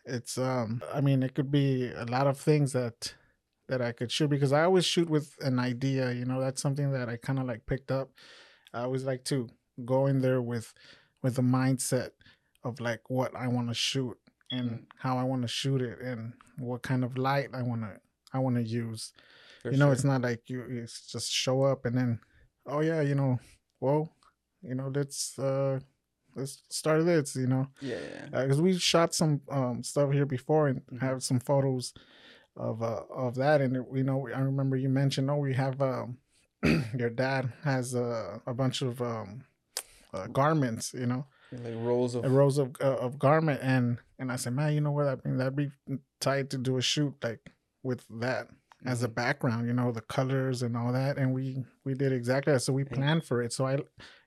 it's 0.04 0.36
um 0.38 0.82
I 0.92 1.00
mean 1.00 1.22
it 1.22 1.34
could 1.34 1.50
be 1.50 1.90
a 1.90 2.04
lot 2.04 2.26
of 2.26 2.38
things 2.38 2.72
that 2.72 3.14
that 3.68 3.82
I 3.82 3.92
could 3.92 4.10
shoot 4.10 4.28
because 4.30 4.52
I 4.52 4.62
always 4.64 4.84
shoot 4.84 5.08
with 5.10 5.34
an 5.40 5.58
idea 5.58 6.12
you 6.12 6.24
know 6.24 6.40
that's 6.40 6.62
something 6.62 6.92
that 6.92 7.08
I 7.08 7.16
kind 7.16 7.38
of 7.38 7.46
like 7.46 7.66
picked 7.66 7.90
up 7.90 8.10
I 8.74 8.82
always 8.82 9.04
like 9.04 9.24
to 9.24 9.48
go 9.84 10.06
in 10.06 10.20
there 10.20 10.40
with 10.42 10.72
with 11.22 11.34
the 11.36 11.42
mindset 11.42 12.10
of 12.64 12.80
like 12.80 13.08
what 13.08 13.34
I 13.36 13.48
want 13.48 13.68
to 13.68 13.74
shoot 13.74 14.18
and 14.50 14.70
Mm. 14.70 14.86
how 14.98 15.18
I 15.18 15.24
want 15.24 15.42
to 15.42 15.48
shoot 15.48 15.80
it 15.82 16.00
and 16.00 16.32
what 16.58 16.82
kind 16.82 17.04
of 17.04 17.16
light 17.18 17.50
I 17.54 17.62
want 17.62 17.82
to 17.82 18.00
I 18.32 18.38
want 18.38 18.56
to 18.56 18.62
use. 18.62 19.12
for 19.62 19.70
you 19.72 19.78
know, 19.78 19.86
sure. 19.86 19.92
it's 19.94 20.04
not 20.04 20.22
like 20.22 20.48
you 20.50 20.62
it's 20.68 21.06
just 21.06 21.30
show 21.32 21.62
up 21.62 21.84
and 21.86 21.96
then 21.96 22.20
oh 22.66 22.80
yeah, 22.80 23.00
you 23.00 23.14
know, 23.14 23.38
well, 23.80 24.12
you 24.62 24.74
know, 24.74 24.90
let's 24.94 25.38
uh 25.38 25.78
let's 26.34 26.62
start 26.68 27.04
this, 27.04 27.36
you 27.36 27.46
know. 27.46 27.68
yeah 27.80 27.98
yeah 28.32 28.42
Because 28.42 28.60
we 28.60 28.78
shot 28.78 29.14
some 29.14 29.40
um 29.50 29.82
stuff 29.82 30.12
here 30.12 30.26
before 30.26 30.68
and 30.68 30.82
Mhm. 30.92 31.00
have 31.00 31.22
some 31.22 31.40
photos 31.40 31.92
of 32.56 32.82
uh 32.82 33.04
of 33.10 33.34
that 33.36 33.60
and 33.60 33.74
you 33.94 34.02
know 34.04 34.28
I 34.34 34.40
remember 34.40 34.76
you 34.76 34.88
mentioned 34.88 35.30
oh 35.30 35.36
we 35.36 35.54
have 35.54 35.80
um 35.80 36.18
your 36.98 37.10
dad 37.10 37.52
has 37.62 37.94
uh, 37.94 38.38
a 38.46 38.54
bunch 38.54 38.82
of 38.82 39.00
um 39.00 39.44
uh, 40.12 40.26
garments 40.26 40.92
you 40.94 41.06
know 41.06 41.26
like 41.52 41.74
rolls 41.76 42.14
of 42.14 42.30
rows 42.30 42.58
of 42.58 42.76
uh, 42.80 42.96
of 42.96 43.18
garment 43.18 43.60
and 43.62 43.98
and 44.18 44.30
I 44.30 44.36
said 44.36 44.52
man 44.54 44.72
you 44.74 44.80
know 44.80 44.92
what 44.92 45.06
I 45.06 45.16
mean 45.24 45.38
that'd 45.38 45.56
be 45.56 45.70
tight 46.20 46.50
to 46.50 46.58
do 46.58 46.76
a 46.76 46.82
shoot 46.82 47.14
like 47.22 47.40
with 47.82 48.04
that 48.20 48.48
as 48.84 49.02
a 49.02 49.08
Mhm. 49.08 49.14
background 49.14 49.66
you 49.66 49.72
know 49.72 49.90
the 49.92 50.00
colors 50.02 50.62
and 50.62 50.76
all 50.76 50.92
that 50.92 51.16
and 51.18 51.32
we 51.32 51.64
we 51.84 51.94
did 51.94 52.12
exactly 52.12 52.52
that 52.52 52.60
so 52.60 52.72
we 52.72 52.84
planned 52.84 53.24
for 53.24 53.42
it 53.42 53.52
so 53.52 53.66
I 53.66 53.76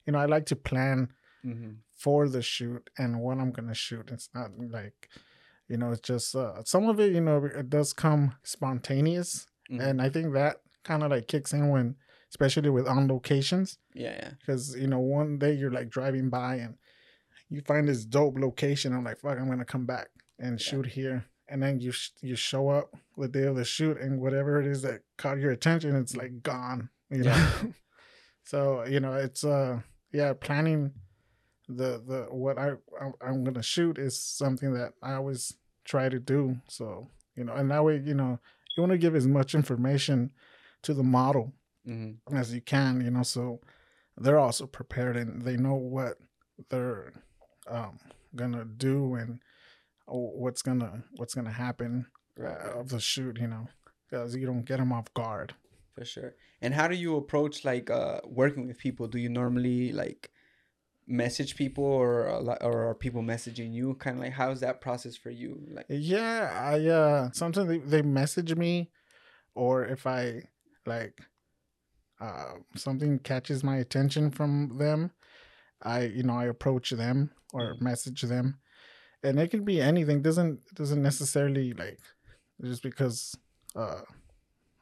you 0.05 0.11
know 0.13 0.19
I 0.19 0.25
like 0.25 0.45
to 0.47 0.55
plan 0.55 1.09
Mhm. 1.45 1.77
for 1.91 2.27
the 2.27 2.41
shoot 2.41 2.89
and 2.97 3.19
what 3.21 3.37
I'm 3.39 3.51
gonna 3.51 3.73
shoot. 3.73 4.09
It's 4.11 4.29
not 4.33 4.51
like, 4.59 5.09
you 5.67 5.77
know, 5.77 5.91
it's 5.91 6.01
just 6.01 6.35
uh, 6.35 6.63
some 6.63 6.87
of 6.87 6.99
it. 6.99 7.13
You 7.13 7.21
know, 7.21 7.43
it 7.45 7.67
does 7.69 7.93
come 7.93 8.35
spontaneous, 8.43 9.47
Mhm. 9.71 9.81
and 9.81 10.01
I 10.01 10.09
think 10.09 10.33
that 10.33 10.57
kind 10.83 11.01
of 11.03 11.09
like 11.11 11.27
kicks 11.27 11.51
in 11.53 11.69
when, 11.69 11.95
especially 12.29 12.69
with 12.69 12.87
on 12.87 13.07
locations, 13.07 13.77
yeah 13.93 14.13
yeah 14.21 14.29
because 14.39 14.75
you 14.75 14.87
know 14.87 14.99
one 14.99 15.37
day 15.39 15.53
you're 15.53 15.71
like 15.71 15.89
driving 15.89 16.29
by 16.29 16.55
and 16.55 16.77
you 17.51 17.61
find 17.61 17.87
this 17.87 18.05
dope 18.05 18.37
location. 18.39 18.93
I'm 18.93 19.03
like, 19.03 19.19
fuck, 19.19 19.37
I'm 19.37 19.47
gonna 19.49 19.65
come 19.65 19.85
back 19.85 20.07
and 20.39 20.53
Yeah. 20.53 20.57
shoot 20.65 20.85
here. 20.87 21.25
And 21.47 21.61
then 21.61 21.81
you 21.81 21.91
sh- 21.91 22.11
you 22.21 22.35
show 22.35 22.69
up 22.69 22.95
the 23.17 23.27
day 23.27 23.43
of 23.43 23.55
the 23.57 23.65
shoot, 23.65 23.97
and 23.99 24.21
whatever 24.21 24.59
it 24.61 24.65
is 24.65 24.81
that 24.83 25.01
caught 25.17 25.37
your 25.39 25.51
attention, 25.51 25.95
it's 25.95 26.15
like 26.15 26.41
gone. 26.41 26.89
You 27.09 27.23
know, 27.25 27.31
Yeah. 27.31 27.61
so 28.43 28.85
you 28.85 28.99
know 28.99 29.13
it's 29.13 29.43
uh 29.43 29.81
yeah 30.11 30.33
planning 30.33 30.93
the 31.67 32.01
the 32.07 32.27
what 32.31 32.57
I 32.57 32.71
I'm, 33.21 33.43
gonna 33.43 33.61
shoot 33.61 33.97
is 33.97 34.17
something 34.17 34.73
that 34.73 34.93
I 35.03 35.13
always 35.13 35.55
try 35.83 36.09
to 36.09 36.19
do. 36.19 36.57
So 36.69 37.09
you 37.35 37.43
know, 37.43 37.53
and 37.53 37.69
that 37.71 37.83
way 37.83 37.97
you 38.03 38.13
know 38.13 38.39
you 38.75 38.81
want 38.81 38.91
to 38.93 38.97
give 38.97 39.15
as 39.15 39.27
much 39.27 39.53
information 39.53 40.31
to 40.83 40.93
the 40.93 41.03
model 41.03 41.53
hmm 41.85 42.11
as 42.33 42.53
you 42.53 42.61
can, 42.61 43.01
you 43.01 43.11
know, 43.11 43.23
so 43.23 43.59
they're 44.17 44.39
also 44.39 44.67
prepared 44.67 45.17
and 45.17 45.41
they 45.41 45.57
know 45.57 45.75
what 45.75 46.17
they're 46.69 47.13
um, 47.71 47.99
gonna 48.35 48.65
do 48.65 49.15
and 49.15 49.39
what's 50.07 50.61
gonna 50.61 51.03
what's 51.15 51.33
gonna 51.33 51.51
happen 51.51 52.07
Right. 52.37 52.57
uh, 52.57 52.79
of 52.79 52.89
the 52.89 52.99
shoot, 52.99 53.39
you 53.39 53.47
know, 53.47 53.67
because 54.09 54.35
you 54.35 54.45
don't 54.45 54.65
get 54.65 54.77
them 54.77 54.91
off 54.93 55.13
guard. 55.13 55.53
For 55.93 56.05
sure. 56.05 56.35
And 56.61 56.73
how 56.73 56.87
do 56.87 56.95
you 56.95 57.17
approach 57.17 57.65
like 57.65 57.89
uh 57.89 58.21
working 58.25 58.67
with 58.67 58.77
people? 58.77 59.07
Do 59.07 59.19
you 59.19 59.29
normally 59.29 59.91
like 59.91 60.31
message 61.07 61.55
people 61.55 61.83
or 61.83 62.27
or 62.61 62.89
are 62.89 62.95
people 62.95 63.21
messaging 63.21 63.73
you? 63.73 63.95
Kind 63.95 64.17
of 64.17 64.23
like 64.23 64.33
how's 64.33 64.61
that 64.61 64.79
process 64.81 65.15
for 65.17 65.29
you? 65.29 65.61
Like 65.71 65.85
Yeah, 65.89 66.49
I 66.53 66.87
uh 66.87 67.31
sometimes 67.33 67.67
they, 67.67 67.77
they 67.79 68.01
message 68.01 68.55
me 68.55 68.91
or 69.55 69.85
if 69.85 70.07
I 70.07 70.43
like 70.85 71.19
uh 72.19 72.53
something 72.75 73.19
catches 73.19 73.63
my 73.63 73.77
attention 73.77 74.31
from 74.31 74.77
them, 74.77 75.11
I 75.83 76.03
you 76.05 76.23
know, 76.23 76.35
I 76.35 76.45
approach 76.45 76.91
them 76.91 77.31
or 77.53 77.75
Mhm. 77.75 77.81
message 77.81 78.21
them. 78.23 78.59
And 79.23 79.39
it 79.39 79.49
could 79.51 79.65
be 79.65 79.81
anything. 79.81 80.21
Doesn't 80.21 80.73
doesn't 80.75 81.01
necessarily 81.01 81.73
like 81.73 81.99
just 82.63 82.83
because 82.83 83.35
uh 83.75 84.01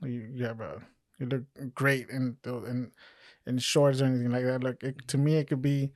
you, 0.02 0.30
you 0.34 0.46
have 0.46 0.62
a 0.62 0.82
you 1.20 1.26
look 1.28 1.44
great 1.76 2.10
in 2.10 2.38
in 2.46 2.92
in 3.48 3.58
shorts 3.60 4.02
or 4.02 4.06
anything 4.06 4.32
like 4.32 4.46
that. 4.46 4.64
Like 4.64 4.84
it, 4.84 5.08
to 5.10 5.18
me 5.18 5.36
it 5.38 5.48
could 5.50 5.62
be 5.62 5.92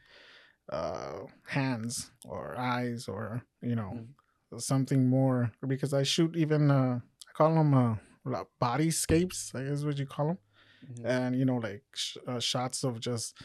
uh 0.70 1.22
hands 1.48 2.12
or 2.26 2.58
eyes 2.58 3.08
or 3.08 3.44
you 3.62 3.76
know 3.76 3.96
Mhm. 3.96 4.14
something 4.58 5.10
more 5.10 5.52
because 5.68 5.94
I 5.94 6.04
shoot 6.04 6.36
even 6.36 6.72
uh 6.72 7.00
I 7.28 7.32
call 7.34 7.56
them 7.56 7.74
uh 7.74 7.96
like 8.26 8.48
bodyscapes 8.62 9.54
I 9.56 9.64
guess 9.64 9.80
is 9.80 9.86
what 9.86 9.98
you 9.98 10.06
call 10.06 10.28
them 10.28 10.38
mhm, 10.82 11.06
and 11.06 11.36
you 11.36 11.46
know 11.46 11.58
like 11.58 11.84
sh- 11.96 12.18
uh, 12.28 12.40
shots 12.40 12.84
of 12.84 13.00
just 13.00 13.38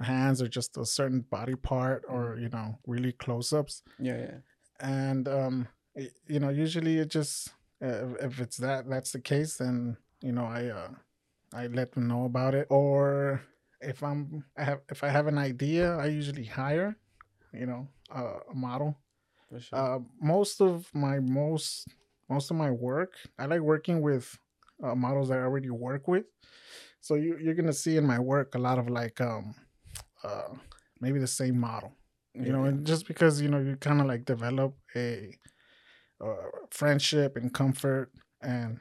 hands 0.00 0.40
or 0.40 0.48
just 0.48 0.76
a 0.76 0.84
certain 0.86 1.20
body 1.20 1.54
part 1.56 2.04
or 2.08 2.38
you 2.40 2.48
know 2.50 2.78
really 2.86 3.12
close 3.12 3.52
ups 3.52 3.82
yeah, 3.98 4.16
yeah. 4.18 4.36
and 4.80 5.28
um 5.28 5.68
y- 5.96 6.10
you 6.26 6.38
know 6.38 6.50
usually 6.50 6.98
it 6.98 7.10
just 7.10 7.50
uh, 7.82 8.14
if- 8.20 8.40
it's 8.40 8.56
that 8.58 8.88
that's 8.88 9.12
the 9.12 9.20
case 9.20 9.56
then 9.56 9.96
you 10.22 10.32
know 10.32 10.44
I 10.44 10.66
uh 10.66 10.88
I 11.52 11.66
let 11.68 11.92
them 11.92 12.06
know 12.08 12.24
about 12.24 12.54
it 12.54 12.66
or 12.70 13.42
if 13.80 14.02
I'm 14.02 14.44
I 14.56 14.64
have 14.64 14.80
if 14.90 15.02
I 15.02 15.08
have 15.08 15.26
an 15.26 15.38
idea 15.38 15.96
I 15.96 16.06
usually 16.06 16.44
hire 16.44 16.96
you 17.52 17.66
know 17.66 17.88
uh, 18.14 18.38
a 18.50 18.54
model 18.54 18.96
sure. 19.60 19.78
uh, 19.78 19.98
most 20.20 20.60
of 20.60 20.88
my 20.94 21.20
most 21.20 21.88
most 22.28 22.50
of 22.50 22.56
my 22.56 22.70
work, 22.70 23.14
I 23.38 23.46
like 23.46 23.60
working 23.60 24.02
with 24.02 24.38
uh, 24.82 24.94
models 24.94 25.30
that 25.30 25.38
I 25.38 25.42
already 25.42 25.70
work 25.70 26.06
with. 26.08 26.26
So 27.00 27.14
you 27.14 27.38
you're 27.40 27.54
gonna 27.54 27.72
see 27.72 27.96
in 27.96 28.06
my 28.06 28.18
work 28.18 28.54
a 28.54 28.58
lot 28.58 28.78
of 28.78 28.88
like 28.88 29.20
um 29.20 29.54
uh 30.24 30.54
maybe 31.00 31.18
the 31.18 31.26
same 31.26 31.58
model, 31.58 31.92
you 32.34 32.52
know, 32.52 32.64
Yeah, 32.64 32.70
and 32.70 32.86
just 32.86 33.06
because 33.06 33.40
you 33.40 33.48
know 33.48 33.58
you 33.60 33.76
kind 33.76 34.00
of 34.00 34.06
like 34.06 34.24
develop 34.24 34.76
a 34.96 35.34
uh, 36.20 36.34
friendship 36.70 37.36
and 37.36 37.52
comfort, 37.54 38.10
and 38.42 38.80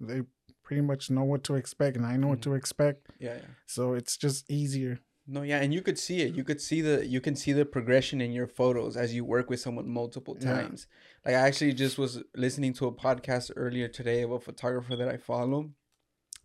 they 0.00 0.22
pretty 0.62 0.82
much 0.82 1.10
know 1.10 1.24
what 1.24 1.44
to 1.44 1.54
expect, 1.54 1.96
and 1.96 2.06
I 2.06 2.16
know 2.16 2.28
what 2.28 2.38
Mhm. 2.40 2.42
to 2.44 2.54
expect, 2.54 3.08
yeah, 3.18 3.36
yeah. 3.36 3.50
so 3.66 3.94
it's 3.94 4.16
just 4.16 4.50
easier. 4.50 5.00
No, 5.26 5.42
yeah, 5.42 5.60
and 5.60 5.74
you 5.74 5.82
could 5.82 5.98
see 5.98 6.22
it. 6.22 6.34
You 6.34 6.42
could 6.44 6.60
see 6.60 6.80
the 6.80 7.06
you 7.06 7.20
can 7.20 7.36
see 7.36 7.52
the 7.52 7.66
progression 7.66 8.22
in 8.22 8.32
your 8.32 8.46
photos 8.46 8.96
as 8.96 9.14
you 9.14 9.24
work 9.26 9.50
with 9.50 9.60
someone 9.60 9.86
multiple 9.86 10.34
Yeah. 10.40 10.52
times. 10.52 10.86
Like 11.24 11.34
I 11.34 11.40
actually 11.48 11.74
just 11.74 11.98
was 11.98 12.22
listening 12.34 12.72
to 12.74 12.86
a 12.86 12.92
podcast 12.92 13.50
earlier 13.56 13.88
today 13.88 14.22
of 14.22 14.30
a 14.32 14.40
photographer 14.40 14.96
that 14.96 15.08
I 15.08 15.18
follow 15.18 15.70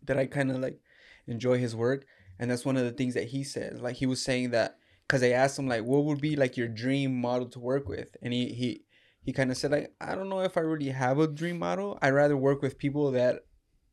that 0.02 0.18
I 0.18 0.26
kind 0.26 0.50
of 0.50 0.58
like 0.58 0.80
enjoy 1.26 1.56
his 1.58 1.74
work, 1.74 2.04
and 2.38 2.50
that's 2.50 2.64
one 2.64 2.76
of 2.76 2.84
the 2.84 2.92
things 2.92 3.14
that 3.14 3.28
he 3.28 3.44
says. 3.44 3.80
Like 3.80 3.96
he 3.96 4.06
was 4.06 4.22
saying 4.22 4.50
that 4.50 4.78
cuz 5.08 5.22
I 5.22 5.30
asked 5.30 5.58
him 5.58 5.68
like 5.68 5.84
what 5.84 6.04
would 6.04 6.20
be 6.20 6.36
like 6.36 6.56
your 6.56 6.68
dream 6.68 7.20
model 7.20 7.48
to 7.50 7.58
work 7.60 7.88
with, 7.88 8.16
and 8.22 8.32
he 8.32 8.52
he 8.52 8.84
he 9.22 9.32
kind 9.32 9.50
of 9.50 9.56
said 9.56 9.70
like 9.70 9.94
I 10.00 10.14
don't 10.14 10.28
know 10.28 10.40
if 10.40 10.56
I 10.56 10.60
really 10.60 10.90
have 10.90 11.18
a 11.18 11.26
dream 11.26 11.58
model. 11.58 11.98
I'd 12.02 12.10
rather 12.10 12.36
work 12.36 12.62
with 12.62 12.78
people 12.78 13.10
that 13.12 13.44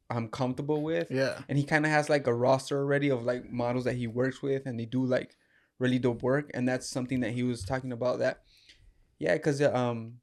I'm 0.10 0.28
comfortable 0.28 0.82
with 0.82 1.10
Yeah, 1.10 1.39
and 1.48 1.58
he 1.58 1.64
kind 1.64 1.86
of 1.86 1.92
has 1.92 2.10
like 2.10 2.28
a 2.28 2.34
roster 2.34 2.78
already 2.78 3.10
of 3.10 3.24
like 3.24 3.50
models 3.50 3.86
that 3.86 3.96
he 3.96 4.08
works 4.08 4.42
with 4.42 4.66
and 4.66 4.80
they 4.80 4.86
do 4.86 5.06
like 5.06 5.36
really 5.80 6.00
dope 6.00 6.22
work 6.22 6.52
and 6.54 6.68
that's 6.68 6.88
something 6.88 7.22
that 7.22 7.32
he 7.32 7.44
was 7.44 7.64
talking 7.64 7.92
about 7.92 8.20
that 8.20 8.44
yeah 9.18 9.34
because 9.34 9.62
um 9.62 10.20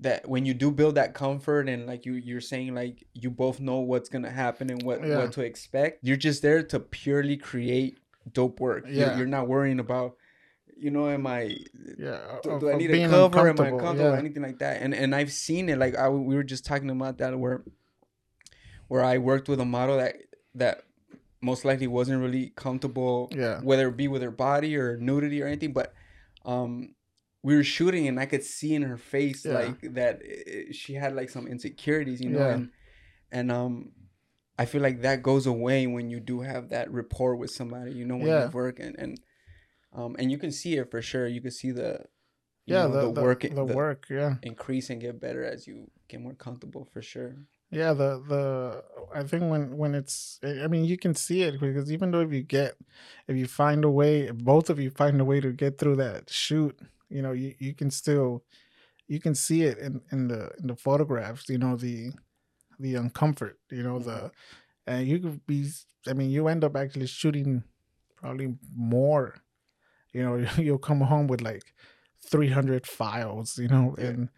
that 0.00 0.28
when 0.28 0.46
you 0.46 0.54
do 0.54 0.70
build 0.70 0.94
that 0.94 1.14
comfort 1.14 1.68
and 1.68 1.86
like 1.86 2.06
you 2.06 2.14
you're 2.14 2.40
saying 2.40 2.74
like 2.74 3.06
you 3.12 3.30
both 3.30 3.60
know 3.60 3.80
what's 3.80 4.08
gonna 4.08 4.30
happen 4.30 4.70
and 4.70 4.82
what 4.82 5.04
Yeah. 5.06 5.18
what 5.18 5.32
to 5.32 5.42
expect 5.42 5.98
you're 6.02 6.16
just 6.16 6.42
there 6.42 6.62
to 6.62 6.80
purely 6.80 7.36
create 7.36 7.98
dope 8.32 8.60
work 8.60 8.84
you're, 8.88 9.16
you're 9.18 9.26
not 9.26 9.46
worrying 9.48 9.78
about 9.80 10.16
you 10.76 10.90
know 10.90 11.08
am 11.08 11.26
i 11.26 11.56
yeah. 11.98 12.38
do, 12.42 12.58
do 12.60 12.70
I 12.70 12.76
need 12.76 12.90
a 12.90 13.08
cover? 13.08 13.48
Am 13.50 13.60
I? 13.60 13.70
Or 13.70 13.94
yeah. 14.12 14.18
anything 14.18 14.42
like 14.42 14.58
that? 14.60 14.80
And 14.80 14.94
and 14.94 15.14
I've 15.14 15.30
seen 15.32 15.68
it. 15.68 15.76
Like 15.78 15.94
I, 15.94 16.08
we 16.08 16.34
were 16.34 16.42
just 16.42 16.64
talking 16.64 16.88
about 16.88 17.18
that 17.18 17.38
where 17.38 17.62
where 18.88 19.04
I 19.04 19.18
worked 19.18 19.48
with 19.48 19.60
a 19.60 19.64
model 19.64 19.98
that 19.98 20.16
that 20.54 20.84
most 21.42 21.64
likely 21.64 21.86
wasn't 21.86 22.22
really 22.22 22.52
comfortable, 22.56 23.28
Yeah. 23.34 23.60
whether 23.60 23.88
it 23.88 23.96
be 23.96 24.08
with 24.08 24.22
her 24.22 24.30
body 24.30 24.76
or 24.76 24.96
nudity 24.96 25.42
or 25.42 25.46
anything. 25.46 25.72
But 25.72 25.92
um, 26.44 26.94
we 27.42 27.56
were 27.56 27.64
shooting, 27.64 28.06
and 28.08 28.18
I 28.20 28.26
could 28.26 28.44
see 28.44 28.74
in 28.74 28.82
her 28.82 28.96
face 28.98 29.44
Yeah. 29.44 29.54
like 29.54 29.80
that 29.94 30.20
she 30.72 30.94
had 30.94 31.14
like 31.14 31.30
some 31.30 31.46
insecurities, 31.46 32.20
you 32.20 32.30
know, 32.30 32.40
Yeah. 32.46 32.54
and 32.54 32.70
and 33.32 33.52
um. 33.52 33.92
I 34.58 34.66
feel 34.66 34.82
like 34.82 35.00
that 35.00 35.22
goes 35.22 35.46
away 35.46 35.86
when 35.86 36.10
you 36.10 36.20
do 36.20 36.42
have 36.42 36.68
that 36.68 36.92
rapport 36.92 37.34
with 37.34 37.50
somebody, 37.50 37.92
you 37.92 38.04
know, 38.04 38.18
when 38.18 38.26
Yeah. 38.26 38.44
you 38.44 38.50
work 38.50 38.78
and, 38.78 38.94
and 38.98 39.18
um 39.94 40.16
and 40.18 40.30
you 40.30 40.36
can 40.36 40.52
see 40.52 40.76
it 40.76 40.90
for 40.90 41.00
sure. 41.00 41.26
You 41.26 41.40
can 41.40 41.50
see 41.50 41.70
the 41.70 42.04
yeah, 42.66 42.86
know, 42.86 42.92
the, 42.92 43.12
the, 43.12 43.22
work 43.22 43.40
the, 43.40 43.64
work, 43.64 44.06
yeah. 44.10 44.34
increase 44.42 44.90
and 44.90 45.00
get 45.00 45.18
better 45.18 45.42
as 45.42 45.66
you 45.66 45.90
get 46.08 46.20
more 46.20 46.34
comfortable 46.34 46.84
for 46.92 47.00
sure. 47.00 47.36
Yeah, 47.70 47.94
the 47.94 48.22
the 48.32 48.84
I 49.14 49.22
think 49.22 49.44
when 49.50 49.78
when 49.78 49.94
it's 49.94 50.38
I 50.44 50.66
mean 50.66 50.84
you 50.84 50.98
can 50.98 51.14
see 51.14 51.40
it 51.48 51.58
because 51.58 51.90
even 51.90 52.10
though 52.10 52.20
if 52.20 52.30
you 52.30 52.42
get 52.42 52.74
if 53.28 53.36
you 53.38 53.46
find 53.46 53.82
a 53.82 53.90
way 53.90 54.22
if 54.28 54.36
both 54.36 54.68
of 54.68 54.78
you 54.78 54.90
find 54.90 55.18
a 55.22 55.24
way 55.24 55.40
to 55.40 55.52
get 55.52 55.78
through 55.78 55.96
that 56.04 56.28
shoot, 56.28 56.78
you 57.10 57.22
know, 57.22 57.32
you, 57.32 57.54
you 57.58 57.74
can 57.74 57.90
still 57.90 58.44
you 59.08 59.20
can 59.20 59.34
see 59.34 59.62
it 59.62 59.78
in, 59.78 60.00
in 60.12 60.28
the 60.28 60.50
in 60.60 60.68
the 60.68 60.76
photographs, 60.76 61.48
you 61.48 61.58
know, 61.58 61.76
the 61.76 62.12
the 62.78 62.94
uncomfort, 62.94 63.54
you 63.70 63.82
know, 63.82 63.98
the 63.98 64.30
and 64.86 65.06
you 65.06 65.18
could 65.18 65.46
be 65.46 65.70
I 66.08 66.12
mean 66.14 66.30
you 66.30 66.48
end 66.48 66.64
up 66.64 66.76
actually 66.76 67.06
shooting 67.06 67.64
probably 68.16 68.54
more. 68.74 69.34
You 70.12 70.22
know, 70.24 70.36
you'll 70.56 70.78
come 70.78 71.00
home 71.02 71.26
with 71.26 71.40
like 71.40 71.74
300 72.28 72.86
files, 72.86 73.58
you 73.58 73.68
know, 73.68 73.94
Yeah. 73.98 74.06
and 74.06 74.28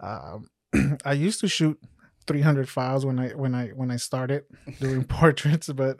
um 0.00 0.50
I 1.04 1.12
used 1.12 1.40
to 1.40 1.48
shoot 1.48 1.78
300 2.26 2.68
files 2.68 3.06
when 3.06 3.18
I 3.18 3.28
when 3.30 3.54
I 3.54 3.68
when 3.68 3.90
I 3.90 3.96
started 3.96 4.44
doing 4.80 5.04
portraits, 5.18 5.68
but 5.68 5.98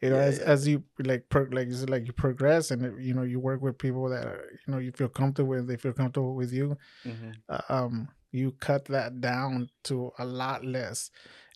you 0.00 0.10
know 0.10 0.16
Yeah, 0.16 0.22
as 0.30 0.38
yeah. 0.38 0.44
as 0.44 0.68
you 0.68 0.84
like 0.98 1.28
pro, 1.28 1.42
like 1.50 1.68
it's 1.68 1.88
like 1.88 2.06
you 2.06 2.12
progress 2.12 2.70
and 2.70 2.80
you 3.02 3.14
know 3.14 3.22
you 3.22 3.40
work 3.40 3.60
with 3.62 3.78
people 3.78 4.08
that 4.10 4.26
are, 4.26 4.44
you 4.66 4.72
know 4.72 4.78
you 4.78 4.92
feel 4.92 5.08
comfortable 5.08 5.50
with, 5.50 5.66
they 5.66 5.76
feel 5.76 5.92
comfortable 5.92 6.34
with 6.34 6.52
you. 6.52 6.76
Mm-hmm. 7.04 7.30
uh, 7.48 7.60
Um, 7.68 8.08
you 8.32 8.52
cut 8.52 8.84
that 8.86 9.20
down 9.20 9.70
to 9.84 10.12
a 10.18 10.24
lot 10.24 10.64
less, 10.64 11.10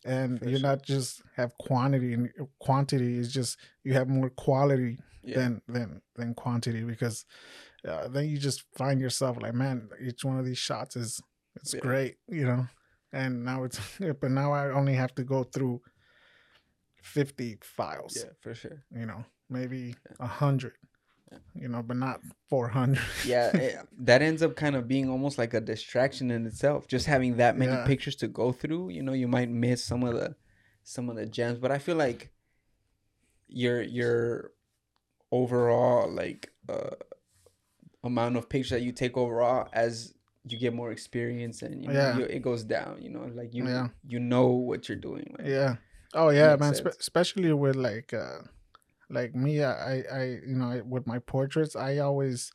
and 0.04 0.38
For 0.38 0.48
you're 0.48 0.58
sure. 0.60 0.70
not 0.70 0.82
just 0.82 1.22
have 1.36 1.52
quantity 1.58 2.14
and 2.14 2.30
quantity 2.58 3.18
is 3.18 3.32
just 3.32 3.58
you 3.84 3.92
have 3.94 4.08
more 4.08 4.30
quality 4.30 4.98
Yeah. 5.22 5.36
than 5.38 5.62
than 5.68 6.00
than 6.16 6.34
quantity 6.34 6.82
because 6.84 7.26
uh, 7.86 8.08
then 8.08 8.24
you 8.30 8.38
just 8.38 8.64
find 8.76 9.00
yourself 9.00 9.36
like 9.42 9.54
man 9.54 9.90
each 10.00 10.24
one 10.24 10.38
of 10.38 10.46
these 10.46 10.58
shots 10.58 10.96
is 10.96 11.20
it's 11.56 11.74
great 11.74 12.16
you 12.28 12.44
know 12.44 12.66
and 13.12 13.44
now 13.44 13.64
it's 13.64 13.78
but 14.20 14.30
now 14.30 14.52
i 14.52 14.70
only 14.70 14.94
have 14.94 15.14
to 15.16 15.24
go 15.24 15.42
through 15.44 15.80
50 17.02 17.58
files 17.62 18.16
yeah, 18.16 18.30
for 18.40 18.54
sure. 18.54 18.84
you 18.94 19.06
know 19.06 19.24
maybe 19.48 19.94
a 20.18 20.26
hundred 20.26 20.72
you 21.54 21.68
know 21.68 21.82
but 21.82 21.96
not 21.96 22.20
400 22.48 23.00
Yeah, 23.26 23.48
it, 23.56 23.76
that 24.00 24.22
ends 24.22 24.42
up 24.42 24.56
kind 24.56 24.74
of 24.76 24.88
being 24.88 25.08
almost 25.08 25.38
like 25.38 25.54
a 25.54 25.60
distraction 25.60 26.30
in 26.30 26.46
itself. 26.46 26.86
Just 26.88 27.06
having 27.06 27.36
that 27.36 27.56
many 27.56 27.72
Yeah. 27.72 27.84
pictures 27.84 28.16
to 28.16 28.26
go 28.28 28.50
through, 28.52 28.90
you 28.90 29.02
know, 29.02 29.12
you 29.12 29.28
might 29.28 29.48
miss 29.48 29.84
some 29.84 30.02
of 30.02 30.14
the 30.14 30.34
some 30.82 31.08
of 31.08 31.16
the 31.16 31.26
gems. 31.26 31.58
But 31.58 31.70
I 31.70 31.78
feel 31.78 31.96
like 31.96 32.32
your 33.48 33.82
your 33.82 34.52
overall 35.32 36.10
like 36.10 36.50
uh 36.68 36.96
amount 38.02 38.36
of 38.36 38.48
pictures 38.48 38.70
that 38.70 38.82
you 38.82 38.92
take 38.92 39.16
overall 39.16 39.68
as 39.72 40.14
you 40.46 40.58
get 40.58 40.72
more 40.74 40.90
experience 40.90 41.62
and 41.62 41.82
you 41.84 41.88
know 41.90 41.94
Yeah. 41.94 42.16
you, 42.18 42.24
it 42.24 42.40
goes 42.42 42.64
down 42.64 43.02
you 43.02 43.10
know 43.10 43.30
like 43.34 43.54
you 43.54 43.64
Yeah. 43.66 43.88
you 44.08 44.18
know 44.18 44.46
what 44.48 44.88
you're 44.88 44.98
doing 44.98 45.34
like, 45.38 45.46
Yeah. 45.46 45.76
Oh 46.14 46.30
yeah, 46.30 46.56
man. 46.56 46.74
Spe- 46.74 46.98
especially 46.98 47.52
with 47.52 47.76
like, 47.76 48.12
uh 48.12 48.38
like 49.10 49.34
me, 49.34 49.62
I, 49.64 50.00
I, 50.02 50.24
you 50.46 50.56
know, 50.56 50.66
I, 50.70 50.80
with 50.82 51.06
my 51.06 51.18
portraits, 51.20 51.76
I 51.76 51.98
always 51.98 52.52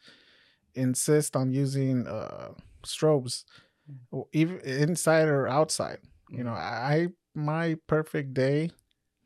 insist 0.76 1.36
on 1.36 1.51
using 1.51 2.08
uh 2.08 2.53
strobes, 2.86 3.45
Mm. 3.89 4.26
even 4.34 4.60
inside 4.62 5.28
or 5.28 5.47
outside. 5.47 5.99
You 6.30 6.43
know, 6.43 6.53
I 6.53 7.10
my 7.36 7.78
perfect 7.88 8.34
day 8.34 8.72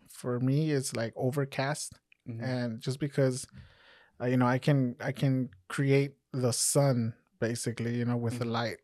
for 0.09 0.39
me 0.39 0.71
is 0.71 0.95
like 0.95 1.13
overcast, 1.15 1.93
Mhm. 2.27 2.43
and 2.43 2.81
just 2.81 2.99
because, 2.99 3.47
uh, 4.21 4.25
you 4.27 4.37
know, 4.37 4.47
I 4.47 4.59
can 4.59 4.95
I 5.01 5.11
can 5.11 5.49
create 5.69 6.13
the 6.33 6.51
sun 6.53 7.13
basically, 7.39 7.95
you 7.97 8.05
know, 8.05 8.17
with 8.17 8.39
the 8.39 8.45
light. 8.45 8.79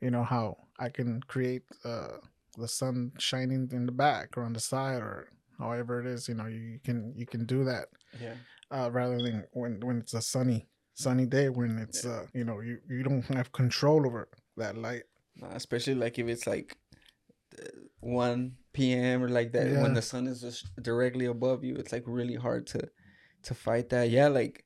You 0.00 0.10
know 0.10 0.24
how 0.24 0.56
I 0.78 0.90
can 0.90 1.20
create 1.22 1.62
uh, 1.84 2.18
the 2.58 2.68
sun 2.68 3.12
shining 3.18 3.68
in 3.72 3.86
the 3.86 3.92
back 3.92 4.36
or 4.36 4.42
on 4.44 4.52
the 4.52 4.60
side 4.60 5.02
or 5.02 5.28
however 5.58 6.00
it 6.00 6.06
is. 6.06 6.28
You 6.28 6.34
know, 6.34 6.46
you 6.46 6.78
can 6.84 7.12
you 7.16 7.26
can 7.26 7.44
do 7.46 7.64
that 7.64 7.86
Yeah. 8.20 8.34
uh, 8.70 8.90
rather 8.90 9.18
than 9.20 9.44
when 9.52 9.80
when 9.80 9.98
it's 9.98 10.14
a 10.14 10.22
sunny 10.22 10.68
sunny 10.94 11.26
day 11.26 11.48
when 11.50 11.78
it's 11.78 12.04
uh, 12.06 12.26
you 12.32 12.44
know 12.44 12.60
you 12.60 12.78
you 12.88 13.02
don't 13.02 13.22
have 13.34 13.52
control 13.52 14.06
over 14.06 14.28
that 14.56 14.76
light. 14.76 15.04
Especially 15.50 15.94
like 15.94 16.18
if 16.18 16.26
it's 16.28 16.46
like 16.46 16.76
uh, 17.58 17.66
1 18.00 18.52
p.m. 18.72 19.22
or 19.22 19.28
like 19.28 19.52
that 19.52 19.66
Yeah. 19.68 19.82
when 19.82 19.92
the 19.94 20.02
sun 20.02 20.26
is 20.26 20.40
just 20.40 20.64
directly 20.82 21.26
above 21.26 21.62
you. 21.64 21.76
It's 21.76 21.92
like 21.92 22.04
really 22.06 22.36
hard 22.36 22.66
to 22.68 22.80
to 23.44 23.54
fight 23.54 23.90
that. 23.90 24.08
Yeah, 24.10 24.28
like 24.28 24.64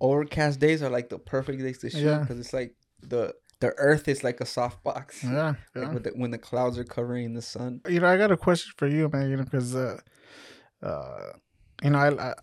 overcast 0.00 0.60
days 0.60 0.82
are 0.82 0.90
like 0.90 1.08
the 1.08 1.18
perfect 1.18 1.60
days 1.60 1.78
to 1.78 1.90
shoot 1.90 2.02
Yeah. 2.04 2.18
because 2.20 2.38
it's 2.40 2.52
like 2.52 2.74
the 3.02 3.32
the 3.60 3.74
earth 3.78 4.08
is 4.08 4.22
like 4.22 4.40
a 4.40 4.46
soft 4.46 4.82
box. 4.84 5.24
Yeah, 5.24 5.54
Like 5.74 6.02
the, 6.02 6.10
when 6.10 6.30
the 6.30 6.38
clouds 6.38 6.78
are 6.78 6.84
covering 6.84 7.34
the 7.34 7.42
sun. 7.42 7.80
you 7.88 8.00
know, 8.00 8.06
I 8.06 8.16
got 8.16 8.30
a 8.30 8.36
question 8.36 8.72
for 8.76 8.86
you, 8.86 9.08
man. 9.12 9.30
You 9.30 9.36
know, 9.36 9.44
because 9.44 9.74
uh, 9.74 9.98
uh, 10.82 11.32
you 11.82 11.90
know, 11.90 11.98
I, 11.98 12.30
I, 12.30 12.34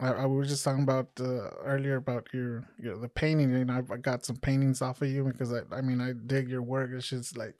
I, 0.00 0.12
I 0.12 0.26
was 0.26 0.48
just 0.48 0.64
talking 0.64 0.82
about 0.82 1.08
uh, 1.20 1.50
earlier 1.64 1.96
about 1.96 2.28
your, 2.32 2.64
your 2.78 2.98
the 2.98 3.08
painting. 3.08 3.50
You 3.52 3.64
know, 3.64 3.74
I, 3.90 3.94
I 3.94 3.96
got 3.98 4.24
some 4.24 4.36
paintings 4.36 4.82
off 4.82 5.02
of 5.02 5.08
you 5.08 5.24
because 5.24 5.52
I, 5.52 5.60
I 5.72 5.80
mean, 5.80 6.00
I 6.00 6.12
dig 6.26 6.48
your 6.48 6.62
work. 6.62 6.90
It's 6.92 7.08
just 7.08 7.36
like, 7.36 7.54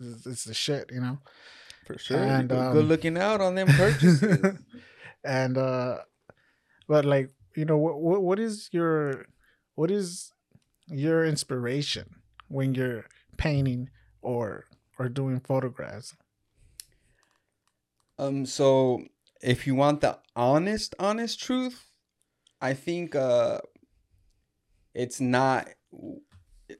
it's, 0.00 0.26
it's 0.26 0.44
the 0.44 0.54
shit, 0.54 0.90
you 0.92 1.00
know. 1.00 1.18
For 1.86 1.98
sure. 1.98 2.18
And, 2.18 2.48
good, 2.48 2.58
um, 2.58 2.72
good 2.72 2.86
looking 2.86 3.18
out 3.18 3.40
on 3.40 3.54
them 3.54 3.68
purchases. 3.68 4.58
and 5.24 5.56
uh, 5.56 5.98
but 6.88 7.04
like, 7.04 7.30
you 7.56 7.64
know, 7.64 7.76
what, 7.76 8.00
what, 8.00 8.22
what 8.22 8.38
is 8.38 8.68
your, 8.72 9.26
what 9.74 9.90
is 9.90 10.32
your 10.88 11.24
inspiration 11.24 12.16
when 12.48 12.74
you're 12.74 13.06
painting 13.36 13.90
or 14.22 14.66
or 14.98 15.08
doing 15.08 15.40
photographs? 15.40 16.14
Um, 18.18 18.46
so 18.46 19.02
if 19.42 19.66
you 19.66 19.74
want 19.74 20.00
the 20.00 20.18
honest, 20.36 20.94
honest 20.98 21.40
truth, 21.40 21.84
I 22.60 22.74
think 22.74 23.14
uh 23.14 23.60
it's 24.94 25.20
not 25.20 25.68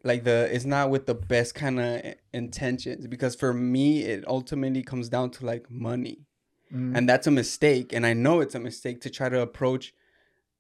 like 0.03 0.25
the 0.25 0.49
it's 0.55 0.65
not 0.65 0.91
with 0.91 1.07
the 1.07 1.15
best 1.15 1.55
kind 1.55 1.79
of 1.81 2.15
intentions 2.33 3.07
because 3.07 3.35
for 3.35 3.53
me 3.53 4.03
it 4.03 4.27
ultimately 4.27 4.83
comes 4.83 5.09
down 5.09 5.31
to 5.33 5.47
like 5.47 5.71
money. 5.71 6.27
Mm, 6.73 6.97
And 6.97 7.09
that's 7.09 7.27
a 7.27 7.31
mistake 7.31 7.93
and 7.93 8.07
I 8.07 8.15
know 8.15 8.41
it's 8.41 8.55
a 8.55 8.61
mistake 8.61 9.01
to 9.03 9.11
try 9.11 9.29
to 9.29 9.41
approach 9.41 9.93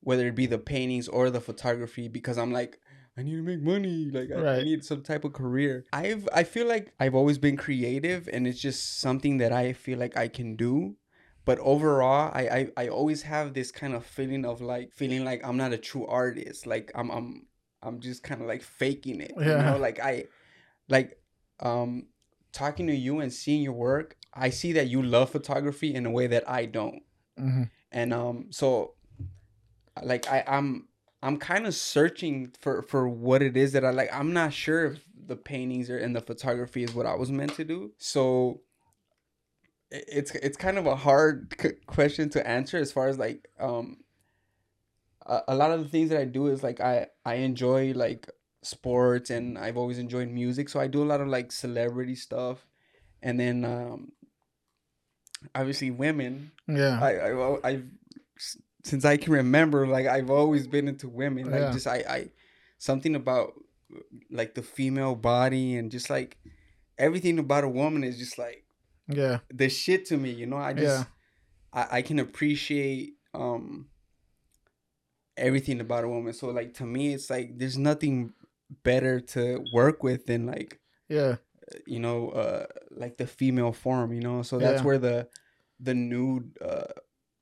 whether 0.01 0.27
it 0.27 0.35
be 0.35 0.47
the 0.47 0.59
paintings 0.59 1.09
or 1.09 1.31
the 1.31 1.41
photography 1.41 2.09
because 2.09 2.37
I'm 2.37 2.53
like 2.53 2.79
I 3.17 3.23
need 3.23 3.37
to 3.37 3.43
make 3.43 3.61
money. 3.63 4.11
Like 4.11 4.31
I, 4.33 4.59
I 4.59 4.65
need 4.65 4.85
some 4.85 5.03
type 5.03 5.25
of 5.25 5.33
career. 5.33 5.85
I've 5.93 6.29
I 6.33 6.45
feel 6.45 6.67
like 6.67 6.93
I've 6.99 7.15
always 7.15 7.39
been 7.39 7.57
creative 7.57 8.29
and 8.33 8.47
it's 8.47 8.61
just 8.61 8.99
something 9.01 9.39
that 9.39 9.53
I 9.53 9.73
feel 9.73 9.99
like 9.99 10.17
I 10.17 10.29
can 10.29 10.57
do. 10.57 10.97
But 11.45 11.59
overall, 11.61 12.31
I 12.35 12.49
I, 12.49 12.69
I 12.85 12.89
always 12.89 13.23
have 13.23 13.55
this 13.55 13.71
kind 13.71 13.95
of 13.95 14.05
feeling 14.05 14.45
of 14.45 14.61
like 14.61 14.93
feeling 14.93 15.25
like 15.25 15.45
I'm 15.45 15.57
not 15.57 15.73
a 15.73 15.79
true 15.79 16.07
artist. 16.07 16.67
Like 16.67 16.91
I'm 16.95 17.11
I'm 17.11 17.47
I'm 17.83 18.01
just 18.01 18.23
kind 18.23 18.41
of 18.41 18.49
like 18.49 18.63
faking 18.63 19.21
it. 19.21 19.33
You 19.37 19.43
Yeah. 19.43 19.63
know, 19.63 19.77
like 19.77 20.01
I 20.01 20.25
like 20.89 21.19
um 21.61 22.09
talking 22.53 22.87
to 22.89 22.95
you 22.95 23.21
and 23.21 23.33
seeing 23.33 23.63
your 23.63 23.73
work, 23.75 24.17
I 24.33 24.51
see 24.51 24.73
that 24.73 24.89
you 24.89 25.03
love 25.03 25.31
photography 25.31 25.95
in 25.95 26.07
a 26.07 26.11
way 26.11 26.27
that 26.29 26.49
I 26.49 26.67
don't 26.67 27.03
mhm. 27.39 27.71
and 27.93 28.13
um 28.13 28.47
so 28.51 28.95
like 30.03 30.29
i 30.29 30.43
i'm 30.47 30.89
i'm 31.25 31.39
kind 31.39 31.67
of 31.67 31.75
searching 31.75 32.53
for 32.61 32.83
for 32.83 33.09
what 33.09 33.43
it 33.43 33.57
is 33.57 33.73
that 33.73 33.85
i 33.85 33.91
like. 33.91 34.11
I'm 34.13 34.33
not 34.33 34.53
sure 34.53 34.85
if 34.85 35.01
the 35.27 35.37
paintings 35.37 35.89
or 35.89 35.97
and 35.97 36.15
the 36.15 36.21
photography 36.21 36.85
is 36.85 36.95
what 36.95 37.07
i 37.07 37.15
was 37.15 37.33
meant 37.33 37.55
to 37.55 37.65
do. 37.65 37.93
So 37.99 38.61
it's 39.91 40.33
it's 40.33 40.57
kind 40.57 40.77
of 40.77 40.87
a 40.87 40.97
hard 40.97 41.55
c- 41.61 41.81
question 41.87 42.29
to 42.31 42.47
answer 42.47 42.77
as 42.77 42.93
far 42.93 43.09
as 43.09 43.19
like 43.19 43.49
um 43.59 43.99
a, 45.25 45.41
a 45.49 45.55
lot 45.55 45.71
of 45.71 45.83
the 45.83 45.89
things 45.89 46.11
that 46.11 46.21
i 46.21 46.25
do 46.25 46.49
is 46.49 46.63
like 46.63 46.81
i 46.81 47.07
i 47.25 47.35
enjoy 47.37 47.93
like 47.95 48.29
sports 48.63 49.31
and 49.31 49.59
i've 49.59 49.77
always 49.77 49.99
enjoyed 49.99 50.29
music. 50.29 50.69
So 50.69 50.79
i 50.79 50.87
do 50.87 51.03
a 51.03 51.09
lot 51.13 51.21
of 51.21 51.29
like 51.29 51.53
celebrity 51.53 52.17
stuff. 52.17 52.67
And 53.23 53.41
then 53.41 53.65
um 53.65 54.13
obviously 55.55 55.91
women. 55.91 56.53
Yeah. 56.69 56.99
I, 57.01 57.31
I 57.31 57.59
I've 57.65 57.87
since 58.85 59.05
I 59.05 59.17
can 59.17 59.33
remember, 59.33 59.87
like 59.87 60.07
I've 60.07 60.31
always 60.31 60.67
been 60.67 60.89
into 60.89 61.09
women. 61.09 61.51
Like 61.51 61.61
Yeah. 61.61 61.73
just 61.73 61.87
I 61.87 62.05
I 62.09 62.31
something 62.79 63.15
about 63.15 63.55
like 64.31 64.55
the 64.55 64.63
female 64.63 65.15
body 65.15 65.77
and 65.77 65.91
just 65.91 66.11
like 66.11 66.37
everything 66.99 67.39
about 67.39 67.65
a 67.65 67.69
woman 67.69 68.05
is 68.05 68.19
just 68.19 68.39
like 68.39 68.65
yeah. 69.09 69.39
the 69.53 69.69
shit 69.69 70.07
to 70.07 70.17
me. 70.17 70.31
You 70.31 70.47
know, 70.47 70.57
I 70.59 70.73
just 70.75 71.07
Yeah. 71.75 71.83
I 71.83 71.99
I 71.99 72.03
can 72.03 72.19
appreciate 72.19 73.15
um 73.33 73.89
everything 75.37 75.81
about 75.81 76.05
a 76.05 76.09
woman. 76.09 76.33
So 76.33 76.49
like 76.49 76.75
to 76.75 76.85
me, 76.87 77.15
it's 77.15 77.31
like 77.31 77.59
there's 77.59 77.79
nothing 77.79 78.33
better 78.83 79.21
to 79.21 79.65
work 79.73 80.03
with 80.03 80.27
than 80.27 80.47
like 80.47 80.81
Yeah. 81.09 81.37
you 81.87 81.99
know 82.01 82.31
uh 82.31 82.67
like 82.91 83.17
the 83.17 83.27
female 83.27 83.73
form 83.73 84.13
you 84.13 84.21
know 84.21 84.43
so 84.43 84.59
that's 84.59 84.81
Yeah. 84.81 84.87
where 84.87 84.99
the 84.99 85.29
the 85.81 85.95
nude 85.95 86.57
uh 86.61 86.93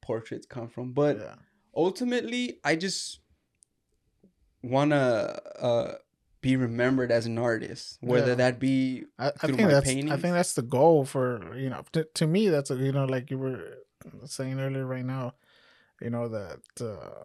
portraits 0.03 0.47
come 0.47 0.69
from 0.69 0.93
but 0.93 1.17
yeah. 1.19 1.35
ultimately 1.75 2.59
i 2.65 2.75
just 2.77 3.21
want 4.63 4.91
to 4.91 5.43
uh 5.61 5.95
be 6.41 6.57
remembered 6.57 7.13
as 7.13 7.27
an 7.27 7.39
artist 7.39 7.99
whether 8.01 8.31
Yeah. 8.31 8.35
that 8.35 8.59
be 8.59 9.05
I, 9.19 9.29
I 9.29 9.31
through 9.31 9.57
think 9.57 9.69
my 9.69 9.75
that's 9.75 9.89
I 9.89 10.17
think 10.17 10.35
that's 10.35 10.55
the 10.55 10.63
goal 10.63 11.05
for 11.05 11.57
you 11.57 11.71
know 11.71 11.83
to, 11.93 12.05
to 12.15 12.27
me 12.27 12.49
that's 12.49 12.71
a, 12.71 12.75
you 12.77 12.91
know 12.93 13.05
like 13.05 13.31
you 13.31 13.39
were 13.39 13.79
saying 14.25 14.59
earlier 14.59 14.85
right 14.85 15.05
now 15.05 15.35
you 16.01 16.11
know 16.11 16.29
that 16.29 16.61
uh, 16.81 17.25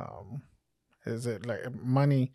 um 0.00 0.42
is 1.06 1.26
it 1.26 1.44
like 1.44 1.60
money 1.74 2.30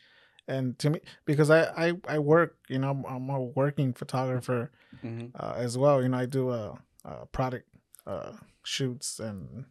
and 0.48 0.78
to 0.80 0.90
me 0.90 1.00
because 1.26 1.50
I 1.50 1.62
I, 1.88 1.94
I 2.08 2.20
work 2.20 2.58
you 2.68 2.80
know 2.80 2.90
I'm, 2.92 3.06
I'm 3.06 3.30
a 3.30 3.42
working 3.42 3.94
photographer 3.94 4.72
Mhm. 5.04 5.32
uh, 5.34 5.54
as 5.56 5.78
well 5.78 6.02
you 6.04 6.10
know 6.10 6.18
I 6.18 6.26
do 6.26 6.52
a, 6.52 6.78
a 7.06 7.26
product 7.28 7.68
uh, 8.06 8.34
shoots 8.64 9.20
and 9.20 9.66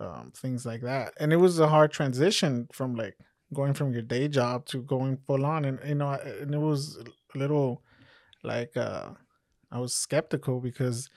um, 0.00 0.32
things 0.36 0.64
like 0.66 0.82
that. 0.82 1.14
And 1.18 1.32
it 1.32 1.36
was 1.36 1.58
a 1.58 1.68
hard 1.68 1.92
transition 1.92 2.68
from 2.72 2.94
like 2.94 3.16
going 3.54 3.74
from 3.74 3.92
your 3.92 4.02
day 4.02 4.28
job 4.28 4.66
to 4.66 4.82
going 4.82 5.18
full 5.26 5.44
on. 5.44 5.64
And 5.64 5.80
you 5.86 5.94
know 5.96 6.10
and 6.12 6.54
it 6.54 6.58
was 6.58 6.98
a 7.34 7.38
little 7.38 7.82
like 8.42 8.76
uh 8.76 9.10
I 9.70 9.78
was 9.78 9.94
skeptical 9.94 10.60
because 10.60 11.10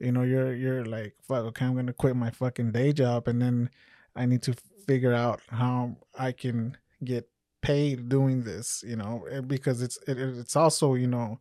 you 0.00 0.12
know 0.12 0.22
you're 0.22 0.54
you're 0.54 0.84
like 0.84 1.14
fuck 1.22 1.44
okay 1.46 1.66
I'm 1.66 1.74
gonna 1.76 1.92
quit 1.92 2.16
my 2.16 2.30
fucking 2.30 2.72
day 2.72 2.92
job 2.92 3.28
and 3.28 3.40
then 3.40 3.70
I 4.16 4.26
need 4.26 4.42
to 4.42 4.54
figure 4.86 5.12
out 5.12 5.40
how 5.48 5.96
I 6.18 6.32
can 6.32 6.76
get 7.04 7.28
paid 7.62 8.08
doing 8.08 8.42
this 8.42 8.82
you 8.86 8.96
know 8.96 9.24
eh, 9.30 9.40
because 9.40 9.82
it's 9.82 9.98
it, 10.08 10.18
it's 10.18 10.56
also 10.56 10.94
you 10.94 11.06
know 11.06 11.38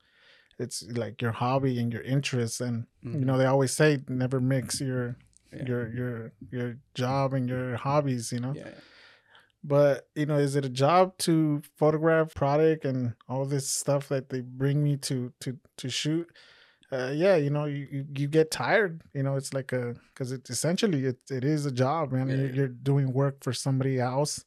it's 0.59 0.83
like 0.91 1.21
your 1.21 1.31
hobby 1.31 1.79
and 1.79 1.91
your 1.93 2.01
interests 2.03 2.59
and 2.61 2.85
you 3.01 3.25
know 3.25 3.37
they 3.37 3.45
always 3.45 3.71
say 3.71 3.99
never 4.07 4.39
mix 4.41 4.81
your 4.81 5.15
Yeah. 5.51 5.65
your 5.69 5.89
your 5.99 6.31
your 6.51 6.77
job 6.93 7.33
and 7.33 7.49
your 7.49 7.75
hobbies 7.77 8.31
you 8.31 8.39
know 8.39 8.53
yeah 8.55 8.73
but 9.63 10.07
you 10.15 10.25
know, 10.25 10.37
is 10.37 10.55
it 10.55 10.63
a 10.65 10.69
job 10.69 11.17
to 11.19 11.61
photograph 11.77 12.33
product 12.33 12.85
and 12.85 13.13
all 13.27 13.45
this 13.45 13.69
stuff 13.69 14.07
that 14.07 14.29
they 14.29 14.39
bring 14.41 14.81
me 14.83 14.95
to 14.97 15.33
to 15.41 15.57
to 15.77 15.89
shoot? 15.89 16.27
Uh, 16.91 17.11
yeah, 17.13 17.35
you 17.35 17.49
know, 17.49 17.65
you, 17.65 17.85
you 17.91 18.05
you 18.15 18.27
get 18.27 18.51
tired. 18.51 19.01
You 19.13 19.23
know, 19.23 19.35
it's 19.35 19.53
like 19.53 19.73
a 19.73 19.95
because 20.13 20.31
it's 20.31 20.49
essentially 20.49 21.05
it, 21.05 21.19
it 21.29 21.43
is 21.43 21.65
a 21.65 21.71
job, 21.71 22.13
man. 22.13 22.29
You're, 22.29 22.49
you're 22.55 22.67
doing 22.69 23.11
work 23.11 23.43
for 23.43 23.51
somebody 23.53 23.99
else, 23.99 24.45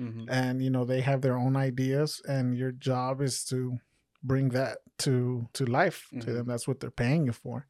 Mhm. 0.00 0.26
and 0.28 0.62
you 0.62 0.70
know 0.70 0.84
they 0.86 1.02
have 1.02 1.20
their 1.20 1.36
own 1.36 1.56
ideas, 1.56 2.22
and 2.26 2.56
your 2.56 2.72
job 2.72 3.20
is 3.20 3.44
to 3.52 3.78
bring 4.24 4.48
that 4.50 4.78
to 4.98 5.48
to 5.52 5.64
life 5.66 6.08
to 6.10 6.16
Mhm. 6.16 6.34
them. 6.34 6.46
That's 6.46 6.66
what 6.66 6.80
they're 6.80 6.90
paying 7.04 7.26
you 7.26 7.32
for. 7.32 7.66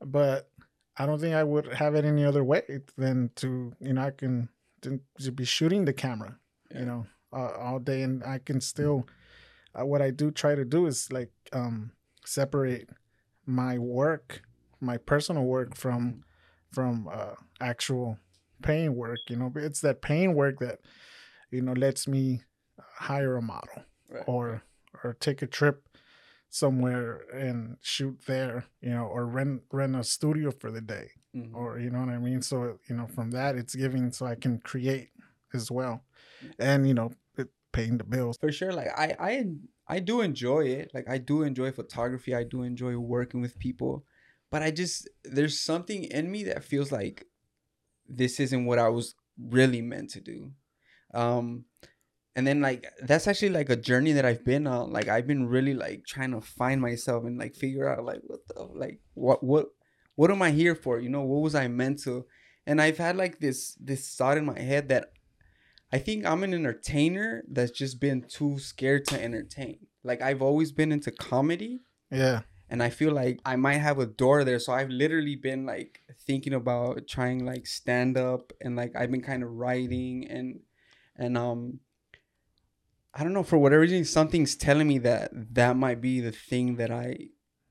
But 0.00 0.50
I 0.96 1.06
don't 1.06 1.20
think 1.20 1.34
I 1.34 1.44
would 1.44 1.66
have 1.74 1.94
it 1.94 2.04
any 2.04 2.24
other 2.24 2.44
way 2.44 2.80
than 2.96 3.30
to 3.36 3.74
you 3.80 3.92
know 3.94 4.02
I 4.02 4.10
can 4.12 4.48
to, 4.82 5.00
to 5.20 5.32
be 5.32 5.44
shooting 5.44 5.84
the 5.84 5.92
camera 5.92 6.38
Yeah. 6.70 6.80
you 6.80 6.86
know 6.86 7.06
uh, 7.32 7.52
all 7.58 7.78
day 7.80 8.02
and 8.02 8.22
i 8.24 8.38
can 8.38 8.60
still 8.60 9.06
uh, 9.74 9.84
what 9.84 10.00
i 10.02 10.10
do 10.10 10.30
try 10.30 10.54
to 10.54 10.64
do 10.64 10.86
is 10.86 11.10
like 11.10 11.32
um 11.52 11.90
separate 12.24 12.88
my 13.46 13.78
work 13.78 14.42
my 14.80 14.96
personal 14.96 15.44
work 15.44 15.74
from 15.74 16.24
from 16.72 17.08
uh 17.08 17.34
actual 17.60 18.18
pain 18.62 18.94
work 18.94 19.18
you 19.28 19.36
know 19.36 19.50
it's 19.56 19.80
that 19.80 20.02
pain 20.02 20.34
work 20.34 20.58
that 20.60 20.78
you 21.50 21.62
know 21.62 21.72
lets 21.72 22.06
me 22.06 22.42
hire 23.08 23.36
a 23.36 23.42
model 23.42 23.84
Right. 24.08 24.24
or 24.26 24.62
or 25.06 25.14
take 25.14 25.42
a 25.42 25.46
trip 25.46 25.88
somewhere 26.48 27.22
and 27.34 27.76
shoot 27.80 28.20
there, 28.26 28.64
you 28.80 28.90
know, 28.90 29.04
or 29.06 29.26
rent 29.26 29.62
rent 29.72 29.96
a 29.96 30.04
studio 30.04 30.50
for 30.50 30.70
the 30.70 30.80
day, 30.80 31.10
Mhm. 31.34 31.54
or 31.54 31.78
you 31.78 31.90
know 31.90 32.00
what 32.00 32.08
I 32.10 32.18
mean. 32.18 32.42
So 32.42 32.78
you 32.88 32.96
know, 32.96 33.06
from 33.06 33.30
that, 33.32 33.56
it's 33.56 33.74
giving 33.74 34.12
so 34.12 34.26
I 34.26 34.34
can 34.36 34.58
create 34.60 35.10
as 35.54 35.70
well, 35.70 36.04
and 36.58 36.86
you 36.88 36.94
know, 36.94 37.12
it, 37.38 37.48
paying 37.72 37.98
the 37.98 38.04
bills. 38.04 38.36
for 38.40 38.52
sure 38.52 38.72
like 38.72 38.88
I, 38.96 39.16
I 39.20 39.44
i 39.88 40.00
do 40.00 40.20
enjoy 40.22 40.66
it 40.66 40.90
like 40.94 41.08
i 41.08 41.18
do 41.18 41.42
enjoy 41.42 41.70
photography 41.72 42.34
i 42.34 42.42
do 42.44 42.62
enjoy 42.62 42.96
working 42.98 43.40
with 43.42 43.58
people 43.58 44.04
but 44.50 44.62
i 44.62 44.70
just 44.70 45.08
there's 45.24 45.60
something 45.60 46.04
in 46.04 46.30
me 46.30 46.44
that 46.44 46.64
feels 46.64 46.90
like 46.90 47.26
this 48.08 48.40
isn't 48.40 48.64
what 48.66 48.78
i 48.78 48.88
was 48.88 49.14
really 49.38 49.82
meant 49.82 50.10
to 50.10 50.20
do 50.20 50.52
um 51.14 51.64
and 52.36 52.46
then 52.46 52.60
like 52.60 52.86
that's 53.02 53.26
actually 53.26 53.48
like 53.48 53.70
a 53.70 53.76
journey 53.76 54.12
that 54.12 54.24
i've 54.24 54.44
been 54.44 54.66
on 54.66 54.92
like 54.92 55.08
i've 55.08 55.26
been 55.26 55.48
really 55.48 55.74
like 55.74 56.04
trying 56.06 56.30
to 56.30 56.40
find 56.40 56.80
myself 56.80 57.24
and 57.24 57.38
like 57.38 57.56
figure 57.56 57.88
out 57.88 58.04
like 58.04 58.20
what 58.24 58.46
the 58.48 58.62
like 58.62 59.00
what 59.14 59.42
what 59.42 59.66
what 60.14 60.30
am 60.30 60.42
i 60.42 60.52
here 60.52 60.76
for 60.76 61.00
you 61.00 61.08
know 61.08 61.22
what 61.22 61.42
was 61.42 61.54
i 61.54 61.66
meant 61.66 61.98
to 61.98 62.24
and 62.66 62.80
i've 62.80 62.98
had 62.98 63.16
like 63.16 63.40
this 63.40 63.74
this 63.80 64.14
thought 64.14 64.38
in 64.38 64.44
my 64.44 64.60
head 64.60 64.88
that 64.88 65.12
I 65.92 65.98
think 65.98 66.26
I'm 66.26 66.42
an 66.42 66.52
entertainer 66.52 67.44
that's 67.48 67.70
just 67.70 68.00
been 68.00 68.22
too 68.28 68.58
scared 68.58 69.06
to 69.06 69.22
entertain. 69.22 69.86
Like 70.02 70.20
I've 70.20 70.42
always 70.42 70.72
been 70.72 70.92
into 70.92 71.12
comedy 71.12 71.82
Yeah, 72.10 72.42
and 72.68 72.82
I 72.82 72.90
feel 72.90 73.12
like 73.12 73.40
I 73.44 73.56
might 73.56 73.78
have 73.78 73.98
a 73.98 74.06
door 74.06 74.44
there. 74.44 74.58
So 74.58 74.72
I've 74.72 74.90
literally 74.90 75.36
been 75.36 75.64
like 75.64 76.02
thinking 76.26 76.54
about 76.54 77.06
trying 77.06 77.44
like 77.44 77.66
stand 77.66 78.18
up 78.18 78.52
and 78.60 78.76
like 78.76 78.92
I've 78.96 79.10
been 79.10 79.22
kind 79.22 79.42
of 79.42 79.52
writing 79.52 80.26
and 80.28 80.60
and 81.16 81.38
um 81.38 81.80
I 83.18 83.22
don't 83.24 83.32
know 83.32 83.42
for 83.42 83.56
whatever 83.58 83.80
reason 83.80 84.04
something's 84.04 84.54
telling 84.56 84.86
me 84.88 84.98
that 84.98 85.30
that 85.54 85.76
might 85.76 86.00
be 86.02 86.20
the 86.20 86.32
thing 86.32 86.76
that 86.76 86.90
I 86.90 87.06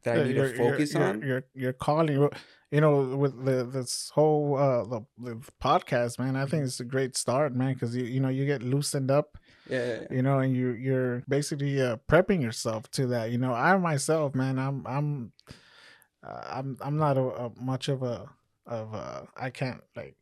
that 0.03 0.17
I 0.19 0.23
need 0.23 0.35
you're- 0.35 0.51
to 0.51 0.57
focus 0.57 0.93
you're, 0.93 1.03
on. 1.03 1.21
You're 1.21 1.43
you're 1.53 1.73
calling, 1.73 2.29
you 2.71 2.81
know, 2.81 3.15
with 3.15 3.33
the 3.45 3.63
this 3.63 4.09
whole 4.15 4.57
uh 4.57 4.83
the, 4.85 5.01
the 5.19 5.35
podcast, 5.61 6.17
man. 6.19 6.35
I 6.35 6.41
think 6.45 6.61
Mm-hmm. 6.61 6.65
it's 6.65 6.79
a 6.79 6.85
great 6.95 7.15
start, 7.15 7.53
man, 7.55 7.73
because 7.75 7.95
you 7.95 8.05
you 8.05 8.19
know 8.19 8.29
you 8.29 8.45
get 8.45 8.63
loosened 8.63 9.11
up, 9.11 9.37
yeah. 9.69 10.05
you 10.09 10.21
know, 10.23 10.39
and 10.39 10.55
you 10.55 10.69
you're 10.71 11.23
basically 11.29 11.79
uh, 11.81 11.97
prepping 12.09 12.41
yourself 12.41 12.89
to 12.91 13.05
that. 13.07 13.31
You 13.31 13.37
know, 13.37 13.53
I 13.53 13.77
myself, 13.77 14.33
man, 14.35 14.57
I'm 14.57 14.85
I'm 14.87 15.31
uh, 16.27 16.41
I'm 16.57 16.77
I'm 16.81 16.97
not 16.97 17.17
a, 17.17 17.21
a 17.45 17.51
much 17.61 17.87
of 17.87 18.01
a 18.03 18.27
of 18.65 18.93
a 18.95 19.27
I 19.37 19.49
can't 19.51 19.81
like 19.95 20.15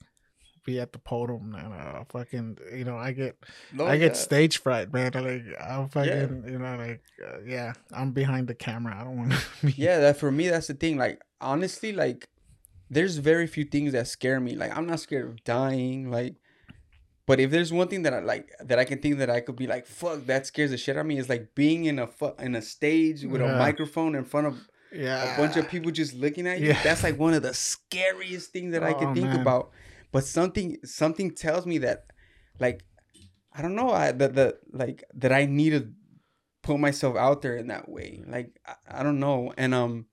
be 0.64 0.80
at 0.80 0.94
the 0.94 1.00
podium 1.00 1.56
and 1.56 1.74
uh, 1.74 2.04
fucking 2.10 2.58
you 2.74 2.84
know 2.86 2.98
I 2.98 3.12
get 3.12 3.38
No, 3.72 3.86
I 3.86 3.98
get 3.98 4.12
yeah. 4.14 4.14
stage 4.14 4.58
fright, 4.62 4.92
man. 4.94 5.12
Like 5.14 5.44
I'm 5.62 5.90
fucking 5.90 6.44
you 6.48 6.60
know 6.60 6.76
like 6.78 7.02
uh, 7.26 7.42
yeah 7.46 7.74
I'm 7.92 8.12
behind 8.12 8.48
the 8.48 8.56
camera. 8.56 8.98
I 9.00 9.04
don't 9.04 9.18
want 9.18 9.32
to 9.34 9.40
be 9.68 9.74
yeah 9.78 10.00
that 10.00 10.18
for 10.18 10.32
me 10.32 10.48
that's 10.50 10.68
the 10.68 10.74
thing 10.74 10.98
like 10.98 11.22
honestly 11.42 11.92
like 11.92 12.30
there's 12.90 13.18
very 13.18 13.48
few 13.48 13.64
things 13.66 13.92
that 13.94 14.08
scare 14.08 14.40
me 14.40 14.56
like 14.56 14.76
i'm 14.78 14.86
not 14.86 15.00
scared 15.00 15.26
of 15.28 15.44
dying 15.44 16.12
like 16.12 16.36
but 17.26 17.40
if 17.40 17.50
there's 17.50 17.74
one 17.74 17.88
thing 17.88 18.04
that 18.04 18.14
i 18.14 18.20
like 18.20 18.52
that 18.62 18.78
i 18.78 18.86
can 18.86 19.00
think 19.00 19.18
that 19.18 19.30
i 19.30 19.40
could 19.40 19.56
be 19.56 19.66
like 19.68 19.86
fuck 19.88 20.26
that 20.26 20.46
scares 20.46 20.70
the 20.72 20.78
shit 20.78 20.96
out 20.96 21.02
of 21.02 21.06
me 21.08 21.18
is 21.18 21.28
like 21.28 21.56
being 21.56 21.86
in 21.86 21.98
a 21.98 22.06
fu- 22.08 22.36
in 22.40 22.54
a 22.56 22.62
stage 22.62 23.24
with 23.26 23.42
a 23.42 23.58
microphone 23.58 24.14
in 24.16 24.24
front 24.24 24.46
of 24.48 24.68
yeah 24.94 25.34
a 25.34 25.38
bunch 25.38 25.58
of 25.58 25.68
people 25.68 25.92
just 25.92 26.14
looking 26.14 26.46
at 26.48 26.60
you 26.60 26.68
Yeah. 26.68 26.84
that's 26.84 27.04
like 27.04 27.18
one 27.18 27.34
of 27.34 27.42
the 27.42 27.54
scariest 27.54 28.52
things 28.52 28.72
that 28.74 28.84
i 28.84 28.94
can 28.94 29.08
Oh, 29.10 29.14
think 29.14 29.28
man. 29.28 29.40
about 29.42 29.72
but 30.14 30.24
something 30.24 30.78
something 30.86 31.32
tells 31.32 31.66
me 31.66 31.80
that 31.80 32.06
like 32.60 32.86
i 33.52 33.62
don't 33.62 33.76
know 33.76 33.90
i 33.90 34.14
that 34.14 34.36
the 34.36 34.58
like 34.72 35.04
that 35.14 35.34
i 35.34 35.46
need 35.46 35.72
to 35.72 35.90
put 36.62 36.80
myself 36.80 37.18
out 37.18 37.42
there 37.42 37.58
in 37.58 37.68
that 37.68 37.90
way. 37.90 38.24
Like 38.26 38.58
i, 38.66 39.00
I 39.00 39.04
don't 39.04 39.20
know 39.20 39.54
and 39.58 39.74
um 39.74 40.06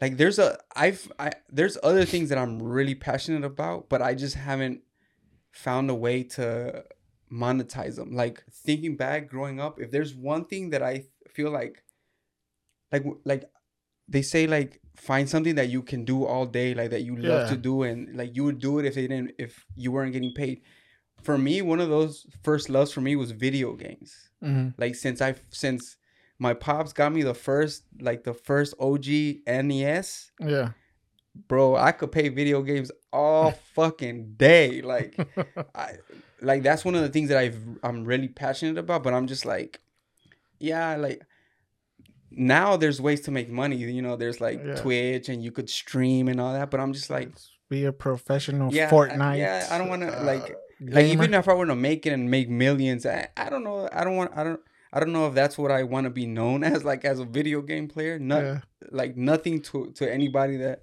like 0.00 0.16
there's 0.16 0.40
a 0.40 0.58
i've 0.74 1.12
i 1.18 1.30
there's 1.48 1.78
other 1.82 2.04
things 2.04 2.28
that 2.30 2.38
i'm 2.38 2.60
really 2.60 2.96
passionate 2.96 3.44
about 3.44 3.88
but 3.88 4.02
i 4.02 4.14
just 4.14 4.34
haven't 4.34 4.80
found 5.52 5.88
a 5.88 5.94
way 5.94 6.24
to 6.24 6.84
monetize 7.32 7.96
them 7.96 8.12
like 8.12 8.42
thinking 8.50 8.96
back 8.96 9.28
growing 9.28 9.60
up 9.60 9.80
if 9.80 9.90
there's 9.92 10.14
one 10.14 10.44
thing 10.44 10.70
that 10.70 10.82
i 10.82 11.04
feel 11.28 11.50
like 11.50 11.84
like 12.90 13.04
like 13.24 13.44
they 14.08 14.22
say 14.22 14.46
like 14.46 14.80
find 14.96 15.28
something 15.28 15.54
that 15.56 15.68
you 15.68 15.82
can 15.82 16.04
do 16.04 16.24
all 16.24 16.46
day 16.46 16.74
like 16.74 16.90
that 16.90 17.02
you 17.02 17.16
love 17.16 17.42
Yeah. 17.42 17.48
to 17.48 17.56
do 17.56 17.82
and 17.82 18.16
like 18.16 18.34
you 18.36 18.44
would 18.44 18.58
do 18.60 18.78
it 18.78 18.84
if 18.86 18.94
they 18.94 19.06
didn't 19.06 19.32
if 19.38 19.64
you 19.76 19.90
weren't 19.92 20.12
getting 20.12 20.32
paid 20.34 20.62
for 21.22 21.36
me 21.38 21.62
one 21.62 21.80
of 21.80 21.88
those 21.88 22.26
first 22.42 22.68
loves 22.68 22.92
for 22.92 23.00
me 23.00 23.16
was 23.16 23.30
video 23.32 23.74
games 23.74 24.30
Mhm. 24.42 24.74
like 24.78 24.94
since 24.94 25.20
i 25.20 25.34
since 25.50 25.96
my 26.38 26.54
pops 26.54 26.92
got 26.92 27.12
me 27.12 27.22
the 27.22 27.34
first 27.34 27.84
like 28.00 28.24
the 28.24 28.34
first 28.34 28.74
og 28.78 29.06
nes 29.08 30.30
yeah 30.40 30.70
bro 31.48 31.74
i 31.76 31.90
could 31.92 32.12
play 32.12 32.28
video 32.28 32.62
games 32.62 32.90
all 33.12 33.50
fucking 33.74 34.34
day 34.36 34.80
like 34.82 35.16
I 35.74 35.94
like 36.40 36.62
that's 36.62 36.84
one 36.84 36.94
of 36.94 37.02
the 37.02 37.08
things 37.08 37.28
that 37.30 37.38
I've 37.38 37.58
I'm 37.82 38.04
really 38.04 38.28
passionate 38.28 38.78
about, 38.78 39.02
but 39.02 39.12
I'm 39.14 39.26
just 39.26 39.44
like, 39.44 39.80
yeah, 40.60 40.94
like 40.96 41.22
now 42.36 42.76
there's 42.76 43.00
ways 43.00 43.20
to 43.22 43.30
make 43.30 43.48
money. 43.50 43.76
You 43.76 44.02
know, 44.02 44.16
there's 44.16 44.40
like 44.40 44.60
Yeah. 44.64 44.74
Twitch 44.76 45.28
and 45.28 45.42
you 45.42 45.50
could 45.52 45.68
stream 45.70 46.28
and 46.28 46.40
all 46.40 46.52
that, 46.52 46.70
but 46.70 46.80
I'm 46.80 46.92
just 46.92 47.10
like, 47.10 47.30
be 47.68 47.84
a 47.84 47.92
professional 47.92 48.72
yeah, 48.72 48.88
I- 48.88 48.90
Fortnite. 48.90 49.38
yeah, 49.38 49.68
I 49.70 49.78
don't 49.78 49.88
want 49.88 50.02
to 50.02 50.20
uh, 50.20 50.24
like 50.24 50.56
like 50.80 51.06
even 51.06 51.32
if 51.34 51.48
I 51.48 51.54
were 51.54 51.66
to 51.66 51.74
make 51.76 52.06
it 52.06 52.10
and 52.12 52.30
make 52.30 52.48
millions, 52.50 53.06
I, 53.06 53.28
I 53.36 53.48
don't 53.48 53.64
know, 53.64 53.88
I 53.92 54.04
don't 54.04 54.16
want, 54.16 54.32
I 54.36 54.44
don't. 54.44 54.60
I 54.92 55.00
don't 55.00 55.12
know 55.12 55.26
if 55.26 55.34
that's 55.34 55.58
what 55.58 55.72
I 55.72 55.82
want 55.82 56.04
to 56.04 56.10
be 56.10 56.24
known 56.24 56.62
as, 56.72 56.84
like 56.84 57.04
as 57.04 57.18
a 57.18 57.24
video 57.24 57.62
game 57.62 57.88
player. 57.88 58.16
Not 58.20 58.42
yeah. 58.44 58.60
like 58.92 59.16
nothing 59.16 59.60
to 59.62 59.90
to 59.96 60.12
anybody 60.12 60.56
that 60.58 60.82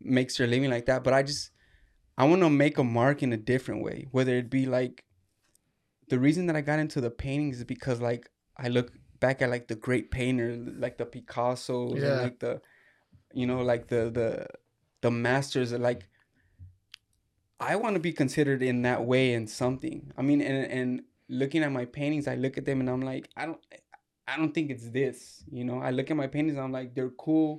makes 0.00 0.36
their 0.38 0.46
living 0.48 0.68
like 0.68 0.86
that 0.86 1.04
but 1.04 1.12
i 1.12 1.22
just 1.22 1.50
i 2.18 2.24
want 2.24 2.42
to 2.42 2.50
make 2.50 2.76
a 2.76 2.82
mark 2.82 3.22
in 3.22 3.32
a 3.32 3.36
different 3.36 3.84
way 3.84 4.08
whether 4.10 4.34
it 4.36 4.50
be 4.50 4.66
like 4.66 5.04
the 6.08 6.18
reason 6.18 6.46
that 6.46 6.56
i 6.56 6.60
got 6.60 6.80
into 6.80 7.00
the 7.00 7.08
paintings 7.10 7.58
is 7.58 7.64
because 7.64 8.00
like 8.00 8.28
i 8.56 8.66
look 8.66 8.90
back 9.24 9.36
at 9.42 9.48
like 9.54 9.66
the 9.72 9.78
great 9.86 10.06
painters 10.18 10.54
like 10.84 10.96
the 11.02 11.06
picassos 11.14 11.96
Yeah. 11.96 12.08
and 12.08 12.16
like 12.26 12.38
the 12.46 12.52
you 13.40 13.46
know 13.50 13.60
like 13.72 13.84
the 13.92 14.02
the 14.18 14.28
the 15.04 15.10
masters 15.26 15.68
like 15.90 16.02
i 17.70 17.72
want 17.82 17.94
to 17.98 18.02
be 18.08 18.12
considered 18.22 18.62
in 18.70 18.82
that 18.88 19.00
way 19.12 19.24
in 19.38 19.44
something 19.62 19.98
i 20.18 20.22
mean 20.28 20.40
and 20.50 20.60
and 20.78 20.88
looking 21.40 21.62
at 21.66 21.72
my 21.80 21.86
paintings 21.98 22.24
i 22.34 22.36
look 22.44 22.54
at 22.60 22.64
them 22.68 22.78
and 22.82 22.88
i'm 22.92 23.04
like 23.12 23.24
i 23.40 23.42
don't 23.48 23.62
i 24.30 24.34
don't 24.38 24.52
think 24.56 24.66
it's 24.74 24.88
this 25.00 25.44
you 25.58 25.64
know 25.68 25.78
i 25.88 25.90
look 25.96 26.08
at 26.12 26.16
my 26.24 26.28
paintings 26.34 26.56
and 26.56 26.64
i'm 26.66 26.72
like 26.80 26.90
they're 26.96 27.16
cool 27.26 27.50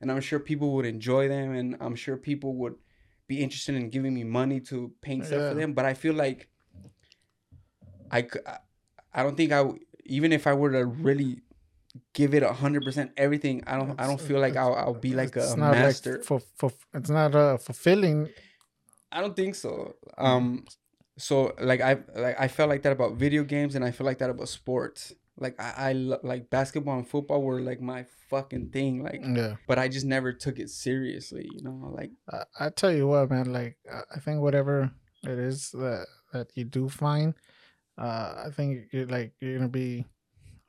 and 0.00 0.10
I'm 0.10 0.20
sure 0.20 0.40
people 0.40 0.68
would 0.74 0.84
enjoy 0.96 1.28
them, 1.28 1.48
and 1.58 1.76
I'm 1.84 1.94
sure 1.94 2.16
people 2.16 2.50
would 2.60 2.74
be 3.28 3.36
interested 3.40 3.76
in 3.76 3.88
giving 3.88 4.12
me 4.18 4.24
money 4.24 4.58
to 4.70 4.76
paint 5.00 5.20
stuff 5.26 5.38
Yeah. 5.42 5.50
for 5.50 5.54
them. 5.60 5.70
But 5.78 5.84
I 5.84 5.94
feel 5.94 6.14
like 6.24 6.40
I, 8.10 8.26
I 9.14 9.22
don't 9.22 9.36
think 9.36 9.52
I, 9.52 9.62
even 10.04 10.32
if 10.32 10.46
I 10.46 10.52
were 10.54 10.70
to 10.72 10.84
really 10.84 11.40
give 12.14 12.34
it 12.34 12.42
a 12.42 12.52
hundred 12.52 12.84
percent 12.84 13.12
everything, 13.16 13.62
I 13.66 13.76
don't, 13.76 14.00
I 14.00 14.06
don't 14.06 14.20
feel 14.20 14.40
like 14.40 14.56
I'll, 14.56 14.74
I'll 14.74 14.94
be 14.94 15.14
like 15.14 15.36
a, 15.36 15.40
it's 15.40 15.56
master. 15.56 16.12
Like 16.18 16.24
for, 16.24 16.40
for, 16.56 16.72
it's 16.94 17.10
not 17.10 17.34
uh, 17.34 17.56
fulfilling. 17.58 18.28
I 19.10 19.20
don't 19.20 19.36
think 19.36 19.54
so. 19.54 19.94
Um, 20.16 20.64
so 21.18 21.54
like 21.60 21.80
I 21.82 21.98
like 22.14 22.36
I 22.40 22.48
felt 22.48 22.70
like 22.70 22.82
that 22.82 22.92
about 22.92 23.14
video 23.16 23.44
games, 23.44 23.74
and 23.74 23.84
I 23.84 23.90
feel 23.90 24.06
like 24.06 24.18
that 24.18 24.30
about 24.30 24.48
sports. 24.48 25.12
Like 25.38 25.60
I, 25.60 25.90
I 25.90 25.92
lo- 25.92 26.20
like 26.22 26.48
basketball 26.50 26.96
and 26.98 27.06
football 27.08 27.42
were 27.42 27.60
like 27.60 27.80
my 27.80 28.06
fucking 28.30 28.70
thing. 28.70 29.02
Like, 29.02 29.20
Yeah. 29.24 29.56
but 29.66 29.78
I 29.78 29.88
just 29.88 30.06
never 30.06 30.32
took 30.32 30.58
it 30.58 30.70
seriously. 30.70 31.48
You 31.52 31.62
know, 31.62 31.92
like 31.94 32.10
I, 32.30 32.44
I 32.66 32.68
tell 32.70 32.92
you 32.92 33.06
what, 33.08 33.30
man. 33.30 33.52
Like 33.52 33.76
I- 33.90 34.16
I 34.16 34.18
think 34.20 34.40
whatever 34.40 34.90
it 35.24 35.38
is 35.38 35.70
that 35.72 36.06
that 36.32 36.48
you 36.54 36.64
do 36.64 36.88
find, 36.88 37.34
uh, 37.98 38.44
I 38.46 38.50
think 38.54 38.88
you're 38.92 39.06
like 39.06 39.32
you're 39.40 39.56
gonna 39.56 39.68
be 39.68 40.04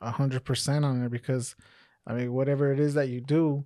a 0.01 0.11
hundred 0.11 0.43
percent 0.43 0.85
on 0.85 1.03
it 1.03 1.11
because, 1.11 1.55
I 2.05 2.13
mean, 2.13 2.33
whatever 2.33 2.71
it 2.71 2.79
is 2.79 2.93
that 2.95 3.09
you 3.09 3.21
do, 3.21 3.65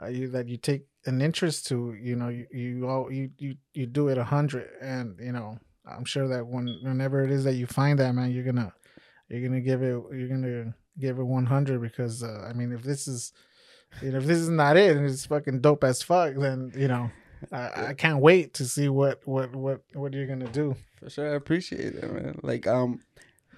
uh, 0.00 0.08
you 0.08 0.28
that 0.28 0.48
you 0.48 0.56
take 0.56 0.86
an 1.06 1.22
interest 1.22 1.66
to, 1.68 1.96
you 2.00 2.16
know, 2.16 2.28
you 2.28 2.46
you 2.52 2.88
all 2.88 3.12
you 3.12 3.30
you 3.38 3.56
you 3.74 3.86
do 3.86 4.08
it 4.08 4.18
a 4.18 4.24
hundred, 4.24 4.68
and 4.80 5.16
you 5.20 5.32
know, 5.32 5.58
I'm 5.86 6.04
sure 6.04 6.28
that 6.28 6.46
when 6.46 6.78
whenever 6.82 7.24
it 7.24 7.30
is 7.30 7.44
that 7.44 7.54
you 7.54 7.66
find 7.66 7.98
that, 7.98 8.14
man, 8.14 8.30
you're 8.32 8.44
gonna 8.44 8.72
you're 9.28 9.46
gonna 9.46 9.60
give 9.60 9.82
it 9.82 10.02
you're 10.12 10.28
gonna 10.28 10.74
give 10.98 11.18
it 11.18 11.24
100 11.24 11.80
because 11.80 12.22
uh, 12.22 12.46
I 12.48 12.52
mean, 12.52 12.72
if 12.72 12.82
this 12.82 13.08
is 13.08 13.32
you 14.02 14.12
know, 14.12 14.18
if 14.18 14.24
this 14.24 14.38
is 14.38 14.48
not 14.48 14.76
it 14.76 14.96
and 14.96 15.06
it's 15.06 15.26
fucking 15.26 15.60
dope 15.60 15.84
as 15.84 16.02
fuck, 16.02 16.34
then 16.36 16.72
you 16.76 16.88
know, 16.88 17.10
I, 17.52 17.86
I 17.88 17.94
can't 17.94 18.20
wait 18.20 18.54
to 18.54 18.64
see 18.64 18.88
what 18.88 19.26
what 19.26 19.54
what 19.54 19.82
what 19.94 20.12
you're 20.12 20.26
gonna 20.26 20.50
do. 20.50 20.76
For 21.00 21.10
sure, 21.10 21.32
I 21.32 21.34
appreciate 21.34 21.94
it, 21.94 22.12
man. 22.12 22.38
Like, 22.42 22.66
um, 22.66 23.00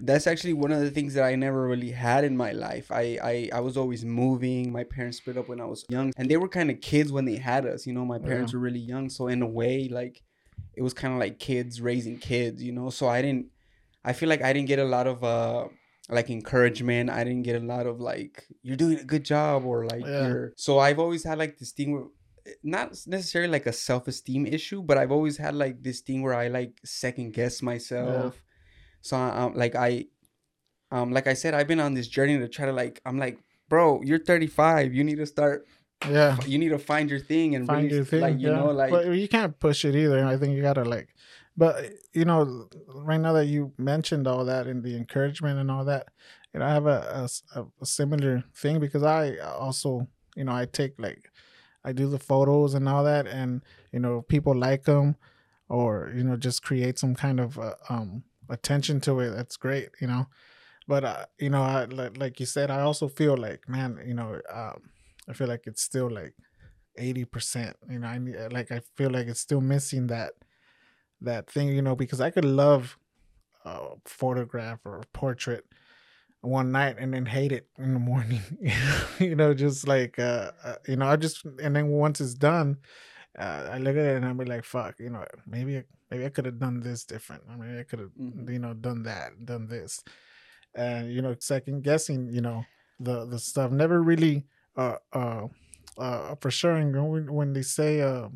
that's 0.00 0.26
actually 0.26 0.52
one 0.52 0.72
of 0.72 0.80
the 0.80 0.90
things 0.90 1.14
that 1.14 1.24
I 1.24 1.34
never 1.36 1.66
really 1.66 1.90
had 1.90 2.24
in 2.24 2.36
my 2.36 2.52
life. 2.52 2.90
I, 2.90 3.18
I, 3.22 3.50
I 3.52 3.60
was 3.60 3.76
always 3.76 4.04
moving. 4.04 4.72
My 4.72 4.84
parents 4.84 5.18
split 5.18 5.36
up 5.36 5.48
when 5.48 5.60
I 5.60 5.64
was 5.64 5.84
young, 5.88 6.12
and 6.16 6.30
they 6.30 6.36
were 6.36 6.48
kind 6.48 6.70
of 6.70 6.80
kids 6.80 7.12
when 7.12 7.24
they 7.24 7.36
had 7.36 7.66
us. 7.66 7.86
You 7.86 7.92
know, 7.92 8.04
my 8.04 8.18
parents 8.18 8.52
were 8.52 8.60
really 8.60 8.80
young, 8.80 9.10
so 9.10 9.26
in 9.26 9.42
a 9.42 9.46
way, 9.46 9.88
like, 9.88 10.22
it 10.74 10.82
was 10.82 10.94
kind 10.94 11.12
of 11.12 11.20
like 11.20 11.38
kids 11.38 11.80
raising 11.80 12.18
kids. 12.18 12.62
You 12.62 12.72
know, 12.72 12.90
so 12.90 13.08
I 13.08 13.22
didn't. 13.22 13.46
I 14.04 14.12
feel 14.12 14.28
like 14.28 14.42
I 14.42 14.52
didn't 14.52 14.68
get 14.68 14.78
a 14.78 14.84
lot 14.84 15.06
of 15.06 15.22
uh, 15.22 15.66
like 16.08 16.30
encouragement. 16.30 17.10
I 17.10 17.24
didn't 17.24 17.42
get 17.42 17.60
a 17.60 17.64
lot 17.64 17.86
of 17.86 18.00
like 18.00 18.46
you're 18.62 18.76
doing 18.76 18.98
a 18.98 19.04
good 19.04 19.24
job 19.24 19.64
or 19.64 19.86
like 19.86 20.04
Yeah. 20.06 20.26
you're. 20.26 20.52
So 20.56 20.78
I've 20.78 20.98
always 20.98 21.24
had 21.24 21.38
like 21.38 21.58
this 21.58 21.72
thing 21.72 21.92
where 21.92 22.04
not 22.62 22.90
necessarily 23.06 23.50
like 23.50 23.66
a 23.66 23.72
self-esteem 23.72 24.46
issue, 24.46 24.82
but 24.82 24.98
I've 24.98 25.12
always 25.12 25.36
had 25.36 25.54
like 25.54 25.82
this 25.82 26.00
thing 26.00 26.22
where 26.22 26.34
I 26.34 26.48
like 26.48 26.80
second 26.84 27.32
guess 27.34 27.62
myself. 27.62 28.42
So 29.00 29.16
I 29.16 29.28
um 29.30 29.54
like 29.54 29.74
I 29.74 30.06
um 30.90 31.12
like 31.12 31.26
I 31.26 31.34
said 31.34 31.54
I've 31.54 31.68
been 31.68 31.80
on 31.80 31.94
this 31.94 32.08
journey 32.08 32.38
to 32.38 32.48
try 32.48 32.66
to 32.66 32.72
like 32.72 33.00
I'm 33.04 33.18
like 33.18 33.38
bro, 33.68 34.02
you're 34.02 34.18
35. 34.18 34.92
You 34.94 35.02
need 35.04 35.16
to 35.16 35.26
start 35.26 35.66
Yeah. 36.08 36.36
you 36.46 36.58
need 36.58 36.70
to 36.70 36.78
find 36.78 37.08
your 37.10 37.20
thing 37.20 37.54
and 37.54 37.66
Find 37.66 37.84
really, 37.84 37.96
your 37.96 38.04
thing. 38.04 38.20
like 38.20 38.38
you 38.38 38.50
yeah. 38.50 38.56
know 38.56 38.70
like 38.70 38.90
but 38.90 39.06
you 39.06 39.28
can't 39.28 39.58
push 39.58 39.84
it 39.84 39.94
either. 39.94 40.24
I 40.24 40.36
think 40.36 40.54
you 40.56 40.62
gotta 40.62 40.84
like, 40.84 41.08
but 41.56 41.74
you 42.12 42.24
know, 42.24 42.68
right 42.94 43.20
now 43.20 43.32
that 43.34 43.46
you 43.46 43.72
mentioned 43.78 44.26
all 44.26 44.44
that 44.46 44.66
and 44.66 44.82
the 44.82 44.96
encouragement 44.96 45.58
and 45.58 45.70
all 45.70 45.84
that, 45.86 46.08
you 46.52 46.60
know, 46.60 46.66
I 46.66 46.72
have 46.72 46.86
a 46.86 47.28
a 47.56 47.86
similar 47.86 48.44
thing 48.54 48.78
because 48.80 49.02
I 49.02 49.36
also, 49.38 50.06
you 50.36 50.44
know, 50.44 50.52
I 50.52 50.64
take 50.66 50.94
like, 50.98 51.30
I 51.84 51.92
do 51.92 52.08
the 52.08 52.18
photos 52.18 52.74
and 52.74 52.88
all 52.88 53.04
that, 53.04 53.26
and 53.26 53.62
you 53.92 54.00
know, 54.00 54.22
people 54.22 54.54
like 54.54 54.84
them, 54.84 55.16
or 55.68 56.12
you 56.14 56.24
know, 56.24 56.36
just 56.36 56.62
create 56.62 56.98
some 56.98 57.14
kind 57.14 57.40
of 57.40 57.58
uh, 57.58 57.74
um 57.88 58.24
attention 58.48 59.00
to 59.02 59.20
it. 59.20 59.30
That's 59.30 59.56
great, 59.56 59.90
you 60.00 60.06
know. 60.06 60.26
But 60.88 61.04
uh, 61.04 61.26
you 61.38 61.50
know, 61.50 61.62
I, 61.62 61.84
like, 61.84 62.40
you 62.40 62.46
said, 62.46 62.70
I 62.70 62.80
also 62.80 63.08
feel 63.08 63.36
like, 63.36 63.68
man, 63.68 64.00
you 64.06 64.14
know, 64.14 64.40
um, 64.52 64.90
I 65.28 65.32
feel 65.32 65.48
like 65.48 65.66
it's 65.66 65.82
still 65.82 66.10
like 66.10 66.34
eighty 66.98 67.24
percent. 67.24 67.76
You 67.90 68.00
know, 68.00 68.08
I 68.08 68.18
need 68.18 68.36
like 68.52 68.70
I 68.72 68.80
feel 68.96 69.10
like 69.10 69.28
it's 69.28 69.40
still 69.40 69.60
missing 69.60 70.08
that 70.08 70.32
that 71.20 71.50
thing. 71.50 71.68
You 71.68 71.82
know, 71.82 71.96
because 71.96 72.20
I 72.20 72.30
could 72.30 72.44
love 72.44 72.98
a 73.64 73.90
photograph 74.06 74.80
or 74.84 74.98
a 74.98 75.06
portrait 75.12 75.64
one 76.42 76.72
night 76.72 76.96
and 76.98 77.14
then 77.14 77.26
hate 77.26 77.52
it 77.52 77.68
in 77.78 77.94
the 77.94 78.00
morning. 78.00 78.42
you 79.20 79.36
know, 79.36 79.54
just 79.54 79.88
like 79.88 80.18
uh, 80.18 80.52
uh, 80.64 80.76
you 80.88 80.96
know, 80.96 81.06
I 81.08 81.16
just 81.16 81.44
and 81.62 81.76
then 81.76 81.88
once 81.88 82.20
it's 82.20 82.34
done, 82.34 82.78
uh, 83.38 83.68
I 83.72 83.78
look 83.78 83.96
at 83.96 84.04
it 84.04 84.16
and 84.16 84.26
I'll 84.26 84.34
be 84.34 84.44
like, 84.44 84.64
fuck, 84.64 85.00
you 85.00 85.10
know, 85.10 85.24
maybe 85.46 85.78
I- 85.78 85.84
maybe 86.10 86.26
I 86.26 86.30
could 86.30 86.46
have 86.46 86.58
done 86.58 86.80
this 86.80 87.04
different. 87.04 87.42
I 87.50 87.56
mean, 87.56 87.78
I 87.78 87.84
could 87.84 88.00
have 88.00 88.10
Mhm. 88.20 88.52
you 88.52 88.58
know 88.60 88.74
done 88.74 89.02
that, 89.04 89.46
done 89.46 89.68
this, 89.68 90.04
and 90.74 91.12
you 91.12 91.22
know, 91.22 91.34
second 91.40 91.82
guessing, 91.82 92.28
you 92.32 92.40
know, 92.40 92.64
the 93.00 93.26
the 93.26 93.38
stuff 93.38 93.70
never 93.72 94.02
really 94.02 94.46
uh 94.76 94.96
uh 95.12 95.46
uh 95.98 96.34
for 96.40 96.50
sure 96.50 96.78
you 96.78 96.86
know, 96.86 97.04
when, 97.04 97.32
when 97.32 97.52
they 97.52 97.62
say 97.62 98.00
uh 98.00 98.28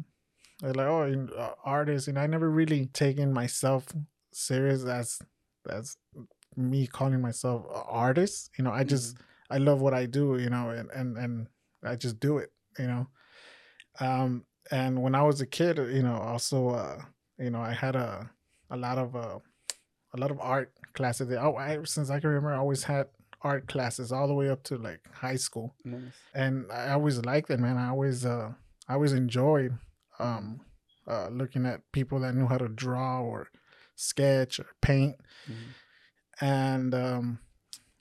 they're 0.60 0.74
like 0.74 0.86
oh 0.86 1.06
you 1.06 1.16
know, 1.16 1.54
artists 1.64 2.08
and 2.08 2.18
i 2.18 2.26
never 2.26 2.50
really 2.50 2.86
taken 2.86 3.32
myself 3.32 3.86
serious 4.32 4.84
as 4.84 5.20
as 5.68 5.96
me 6.56 6.86
calling 6.86 7.20
myself 7.20 7.64
an 7.66 7.82
artist 7.88 8.50
you 8.58 8.64
know 8.64 8.70
i 8.72 8.82
just 8.82 9.16
i 9.50 9.58
love 9.58 9.80
what 9.80 9.94
i 9.94 10.06
do 10.06 10.38
you 10.38 10.48
know 10.50 10.70
and 10.70 10.90
and 10.90 11.16
and 11.18 11.46
i 11.84 11.94
just 11.94 12.18
do 12.18 12.38
it 12.38 12.50
you 12.78 12.86
know 12.86 13.06
um 14.00 14.44
and 14.70 15.00
when 15.02 15.14
i 15.14 15.22
was 15.22 15.40
a 15.40 15.46
kid 15.46 15.76
you 15.78 16.02
know 16.02 16.16
also 16.16 16.68
uh 16.70 16.98
you 17.38 17.50
know 17.50 17.60
i 17.60 17.72
had 17.72 17.94
a 17.96 18.28
a 18.70 18.76
lot 18.76 18.98
of 18.98 19.14
uh 19.14 19.38
a 20.14 20.16
lot 20.18 20.30
of 20.30 20.38
art 20.40 20.72
classes 20.94 21.30
I, 21.32 21.46
I 21.48 21.78
since 21.84 22.10
i 22.10 22.18
can 22.20 22.30
remember 22.30 22.52
i 22.54 22.58
always 22.58 22.84
had 22.84 23.08
art 23.42 23.68
classes 23.68 24.10
all 24.12 24.26
the 24.26 24.34
way 24.34 24.48
up 24.48 24.62
to 24.64 24.76
like 24.78 25.00
high 25.12 25.36
school 25.36 25.74
Nice. 25.84 26.00
and 26.34 26.66
I 26.72 26.92
always 26.92 27.18
liked 27.24 27.50
it, 27.50 27.60
man. 27.60 27.76
I 27.76 27.90
always, 27.90 28.24
uh, 28.26 28.50
I 28.88 28.94
always 28.94 29.12
enjoyed, 29.12 29.72
um, 30.18 30.60
uh, 31.06 31.28
looking 31.28 31.64
at 31.66 31.80
people 31.92 32.18
that 32.20 32.34
knew 32.34 32.46
how 32.46 32.58
to 32.58 32.66
draw 32.68 33.20
or 33.22 33.46
sketch 33.94 34.58
or 34.58 34.66
paint, 34.80 35.16
Mhm. 35.48 35.74
And 36.40 36.94
um, 36.94 37.38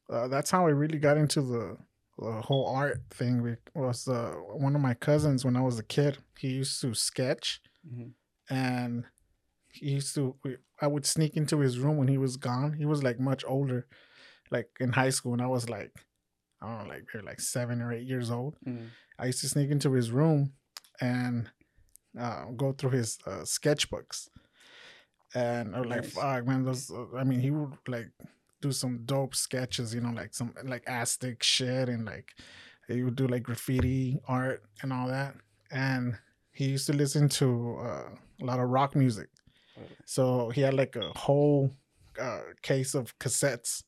uh, 0.09 0.27
that's 0.27 0.51
how 0.51 0.65
I 0.67 0.69
really 0.71 0.97
got 0.99 1.17
into 1.17 1.41
the, 1.41 1.77
the 2.19 2.41
whole 2.41 2.67
art 2.67 3.01
thing. 3.09 3.41
We- 3.41 3.55
Was 3.73 4.07
uh, 4.07 4.33
one 4.53 4.75
of 4.75 4.81
my 4.81 4.93
cousins 4.93 5.43
when 5.45 5.55
I 5.55 5.61
was 5.61 5.79
a 5.79 5.83
kid. 5.83 6.17
He 6.37 6.49
used 6.49 6.79
to 6.81 6.93
sketch, 6.93 7.61
Mhm. 7.87 8.11
and 8.49 9.05
he 9.69 9.91
used 9.91 10.15
to. 10.15 10.35
I 10.81 10.87
would 10.87 11.05
sneak 11.05 11.35
into 11.37 11.59
his 11.59 11.79
room 11.79 11.97
when 11.97 12.07
he 12.07 12.17
was 12.17 12.37
gone. 12.37 12.73
He 12.73 12.85
was 12.85 13.03
like 13.03 13.19
much 13.19 13.43
older, 13.47 13.87
like 14.51 14.69
in 14.79 14.91
high 14.93 15.09
school, 15.11 15.33
and 15.33 15.41
I 15.41 15.47
was 15.47 15.69
like, 15.69 15.91
I 16.61 16.67
don't 16.67 16.87
know, 16.87 16.93
like 16.93 17.03
maybe 17.13 17.25
like 17.25 17.39
seven 17.41 17.81
or 17.81 17.91
eight 17.93 18.07
years 18.07 18.29
old. 18.31 18.55
Mhm. 18.65 18.89
I 19.19 19.25
used 19.27 19.41
to 19.41 19.49
sneak 19.49 19.69
into 19.71 19.91
his 19.93 20.11
room 20.11 20.53
and 21.01 21.49
uh, 22.19 22.45
go 22.55 22.71
through 22.73 22.91
his 22.91 23.17
uh, 23.25 23.43
sketchbooks. 23.43 24.27
And 25.35 25.75
I 25.75 25.79
was 25.81 25.89
like, 25.89 26.03
Nice. 26.03 26.13
fuck, 26.13 26.47
man, 26.47 26.63
those, 26.63 26.89
uh, 26.89 27.15
I 27.17 27.23
mean, 27.25 27.39
he 27.41 27.51
would 27.51 27.73
like 27.87 28.09
do 28.61 28.71
some 28.71 29.01
dope 29.05 29.35
sketches, 29.35 29.93
you 29.93 30.01
know, 30.01 30.11
like 30.11 30.33
some 30.33 30.53
like 30.63 30.83
Aztec 30.87 31.43
shit 31.43 31.89
and 31.89 32.05
like 32.05 32.29
he 32.87 33.03
would 33.03 33.15
do 33.15 33.27
like 33.27 33.43
graffiti 33.43 34.19
art 34.27 34.63
and 34.81 34.93
all 34.93 35.07
that. 35.09 35.35
And 35.71 36.17
he 36.53 36.65
used 36.69 36.87
to 36.87 36.93
listen 36.93 37.27
to 37.29 37.77
uh, 37.81 38.09
a 38.41 38.45
lot 38.45 38.59
of 38.59 38.69
rock 38.69 38.95
music. 38.95 39.27
So 40.05 40.49
he 40.51 40.61
had 40.61 40.73
like 40.73 40.95
a 40.95 41.11
whole 41.17 41.69
uh, 42.19 42.41
case 42.61 42.95
of 42.95 43.17
cassettes. 43.19 43.83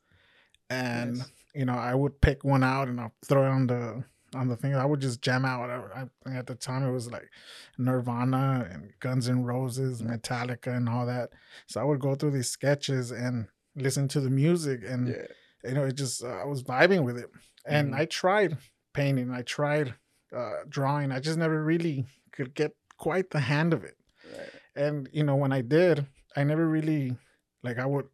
And 0.70 1.20
Nice. 1.20 1.32
you 1.56 1.64
know, 1.66 1.76
I 1.78 1.96
would 1.96 2.20
pick 2.20 2.44
one 2.44 2.62
out 2.64 2.90
and 2.90 3.00
I'll 3.00 3.14
throw 3.26 3.46
it 3.46 3.50
on 3.50 3.68
the 3.68 4.04
on 4.36 4.48
the 4.48 4.56
thing. 4.56 4.76
I 4.76 4.86
would 4.86 5.00
just 5.00 5.22
jam 5.22 5.46
out. 5.46 5.70
I, 5.70 6.06
I, 6.26 6.36
at 6.36 6.48
the 6.48 6.56
time, 6.56 6.84
it 6.88 6.92
was 6.92 7.12
like 7.12 7.30
Nirvana 7.78 8.68
and 8.72 8.92
Guns 9.00 9.30
N' 9.30 9.44
Roses, 9.44 10.02
Metallica, 10.02 10.76
and 10.76 10.90
all 10.90 11.06
that. 11.06 11.30
So 11.68 11.80
I 11.82 11.84
would 11.84 12.00
go 12.00 12.16
through 12.16 12.32
these 12.32 12.50
sketches 12.50 13.12
and 13.12 13.48
listen 13.76 14.08
to 14.10 14.20
the 14.20 14.30
music, 14.30 14.82
and 14.86 15.08
Yeah. 15.10 15.70
you 15.70 15.74
know, 15.76 15.86
it 15.86 15.96
just 15.96 16.24
uh, 16.24 16.28
I 16.28 16.46
was 16.46 16.64
vibing 16.64 17.04
with 17.04 17.18
it. 17.18 17.30
And 17.66 17.94
Mhm. 17.94 17.98
I 18.00 18.06
tried 18.06 18.58
painting, 18.94 19.32
I 19.32 19.42
tried 19.44 19.94
uh, 20.36 20.64
drawing. 20.68 21.12
I 21.12 21.20
just 21.22 21.38
never 21.38 21.64
really 21.64 22.06
could 22.32 22.54
get 22.54 22.76
quite 22.98 23.30
the 23.30 23.40
hand 23.40 23.74
of 23.74 23.84
it 23.84 23.96
Right. 24.36 24.50
and 24.76 25.08
you 25.14 25.24
know 25.24 25.36
when 25.36 25.52
i 25.54 25.62
did 25.62 26.06
i 26.36 26.44
never 26.44 26.68
really 26.68 27.16
like 27.64 27.78
i 27.78 27.86
would 27.86 28.08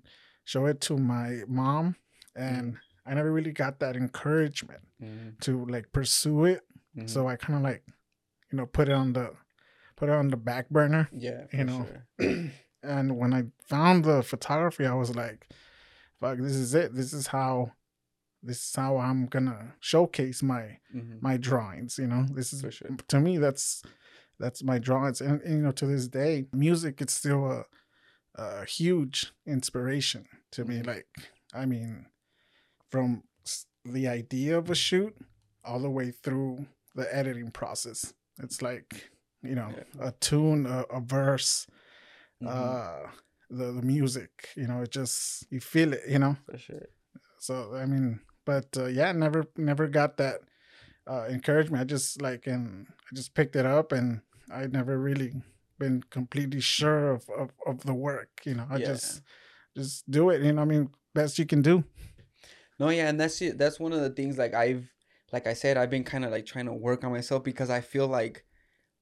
show 0.44 0.66
it 0.66 0.82
to 0.82 0.98
my 0.98 1.42
mom 1.48 1.96
and 2.36 2.78
i 3.06 3.14
never 3.14 3.32
really 3.32 3.52
got 3.52 3.80
that 3.80 3.96
encouragement 3.96 4.84
Mhm. 5.02 5.40
to 5.42 5.66
like 5.66 5.92
pursue 5.92 6.46
it 6.46 6.62
Mhm. 6.98 7.10
so 7.10 7.28
i 7.28 7.36
kind 7.36 7.58
of 7.58 7.64
like 7.64 7.84
you 8.52 8.58
know 8.58 8.66
put 8.66 8.88
it 8.90 8.94
on 8.94 9.14
the 9.14 9.34
put 9.96 10.10
it 10.10 10.16
on 10.16 10.30
the 10.30 10.38
back 10.38 10.70
burner 10.70 11.08
yeah, 11.12 11.46
you 11.52 11.64
know, 11.66 11.88
sure. 12.20 12.52
and 12.84 13.18
when 13.18 13.34
i 13.34 13.44
found 13.68 14.04
the 14.06 14.22
photography 14.24 14.86
i 14.86 14.94
was 14.94 15.16
like 15.16 15.48
fuck 16.20 16.38
this 16.40 16.56
is 16.56 16.74
it 16.74 16.94
this 16.96 17.14
is 17.14 17.28
how 17.28 17.72
this 18.42 18.58
is 18.68 18.76
how 18.76 18.98
i'm 18.98 19.26
gonna 19.28 19.76
showcase 19.80 20.42
my 20.44 20.80
Mhm. 20.94 21.22
my 21.22 21.38
drawings 21.38 21.98
you 21.98 22.08
know 22.08 22.26
this 22.32 22.54
is 22.54 22.62
sure. 22.74 22.90
to 23.08 23.20
me 23.20 23.38
that's 23.38 23.84
that's 24.40 24.64
my 24.64 24.80
drawings 24.80 25.22
and, 25.22 25.42
and, 25.42 25.54
you 25.58 25.62
know 25.64 25.72
to 25.72 25.86
this 25.86 26.08
day 26.08 26.48
music 26.54 27.02
it's 27.02 27.14
still 27.14 27.46
a, 27.52 27.66
a 28.36 28.66
huge 28.66 29.32
inspiration 29.46 30.26
to 30.52 30.66
me 30.66 30.80
Mhm. 30.80 30.88
like 30.88 31.08
i 31.54 31.66
mean 31.66 32.08
from 32.94 33.24
the 33.98 34.08
idea 34.08 34.56
of 34.58 34.70
a 34.70 34.76
shoot 34.76 35.16
all 35.66 35.80
the 35.80 35.90
way 35.90 36.12
through 36.12 36.54
the 36.96 37.08
editing 37.20 37.50
process 37.52 38.14
it's 38.46 38.62
like 38.62 39.10
you 39.42 39.56
know 39.56 39.70
Yeah. 39.78 40.08
a 40.10 40.12
tune 40.28 40.66
a, 40.68 40.80
a 41.00 41.02
verse 41.02 41.66
Mhm. 42.42 42.50
uh 42.56 43.10
the, 43.50 43.68
the 43.78 43.82
music 43.96 44.32
you 44.56 44.68
know 44.70 44.80
it 44.86 44.92
just 44.92 45.46
you 45.54 45.60
feel 45.60 45.94
it 45.94 46.04
you 46.14 46.20
know 46.20 46.36
for 46.46 46.58
sure. 46.58 46.88
so 47.40 47.56
I 47.76 47.86
mean, 47.86 48.20
but 48.46 48.70
uh, 48.78 48.86
yeah, 49.00 49.12
never 49.12 49.42
never 49.58 49.88
got 50.00 50.18
that 50.18 50.38
uh, 51.12 51.26
encouragement. 51.30 51.82
I 51.82 51.86
just 51.96 52.22
like 52.22 52.48
and 52.48 52.88
I 52.90 53.16
just 53.16 53.34
picked 53.34 53.56
it 53.56 53.66
up, 53.66 53.92
and 53.92 54.22
I 54.52 54.68
never 54.68 54.96
really 55.10 55.32
been 55.80 56.04
completely 56.10 56.62
sure 56.62 57.12
of 57.16 57.22
of, 57.42 57.50
of 57.68 57.84
the 57.84 57.94
work. 57.94 58.30
You 58.46 58.56
know, 58.56 58.68
I 58.70 58.78
Yeah. 58.80 58.92
just 58.94 59.22
just 59.76 60.10
do 60.10 60.30
it. 60.32 60.42
You 60.46 60.54
know, 60.54 60.62
I 60.62 60.66
mean, 60.66 60.90
best 61.14 61.38
you 61.40 61.46
can 61.46 61.62
do. 61.62 61.84
No, 62.84 62.90
yeah, 62.90 63.08
and 63.10 63.20
that's 63.20 63.42
it. 63.42 63.58
That's 63.58 63.80
one 63.80 63.94
of 63.94 64.02
the 64.02 64.10
things. 64.10 64.38
Like 64.38 64.54
I've, 64.54 64.86
like 65.32 65.48
I 65.48 65.54
said, 65.54 65.78
I've 65.78 65.90
been 65.90 66.04
kind 66.04 66.26
of 66.26 66.32
like 66.32 66.46
trying 66.46 66.66
to 66.66 66.74
work 66.74 67.04
on 67.04 67.12
myself 67.12 67.44
because 67.44 67.70
I 67.70 67.82
feel 67.82 68.08
like, 68.08 68.46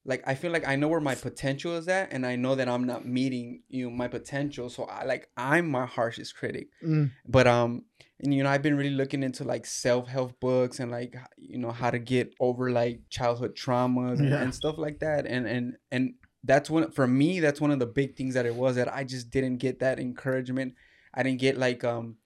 like 0.04 0.22
I 0.26 0.34
feel 0.34 0.52
like 0.52 0.66
I 0.66 0.76
know 0.76 0.88
where 0.88 1.00
my 1.00 1.14
potential 1.14 1.76
is 1.76 1.88
at, 1.88 2.12
and 2.12 2.24
I 2.26 2.36
know 2.36 2.54
that 2.54 2.68
I'm 2.68 2.84
not 2.84 3.06
meeting 3.06 3.62
you 3.68 3.84
know 3.84 3.96
my 4.02 4.08
potential. 4.08 4.68
So 4.70 4.84
I 4.84 5.04
like 5.04 5.28
I'm 5.36 5.66
my 5.68 5.86
harshest 5.86 6.36
critic. 6.36 6.68
Mm, 6.84 7.10
But 7.26 7.46
um, 7.46 7.84
and 8.20 8.34
you 8.34 8.42
know 8.42 8.50
I've 8.50 8.62
been 8.62 8.76
really 8.76 8.90
looking 9.02 9.22
into 9.22 9.44
like 9.44 9.66
self 9.66 10.08
help 10.08 10.38
books 10.40 10.80
and 10.80 10.90
like 10.90 11.14
you 11.36 11.58
know 11.58 11.70
how 11.72 11.90
to 11.90 11.98
get 11.98 12.34
over 12.40 12.70
like 12.70 13.00
childhood 13.10 13.54
traumas 13.56 14.18
and, 14.20 14.32
and 14.42 14.54
stuff 14.54 14.76
like 14.78 14.98
that. 15.00 15.26
And 15.26 15.46
and 15.46 15.76
and 15.90 16.14
that's 16.44 16.68
one 16.70 16.90
for 16.90 17.06
me. 17.06 17.40
That's 17.40 17.60
one 17.60 17.70
of 17.70 17.78
the 17.78 17.86
big 18.00 18.16
things 18.16 18.34
that 18.34 18.46
it 18.46 18.54
was 18.54 18.74
that 18.76 18.92
I 18.92 19.04
just 19.04 19.30
didn't 19.30 19.58
get 19.58 19.78
that 19.80 19.98
encouragement. 20.00 20.74
I 21.14 21.22
didn't 21.22 21.40
get 21.40 21.58
like 21.58 21.84
um. 21.84 22.16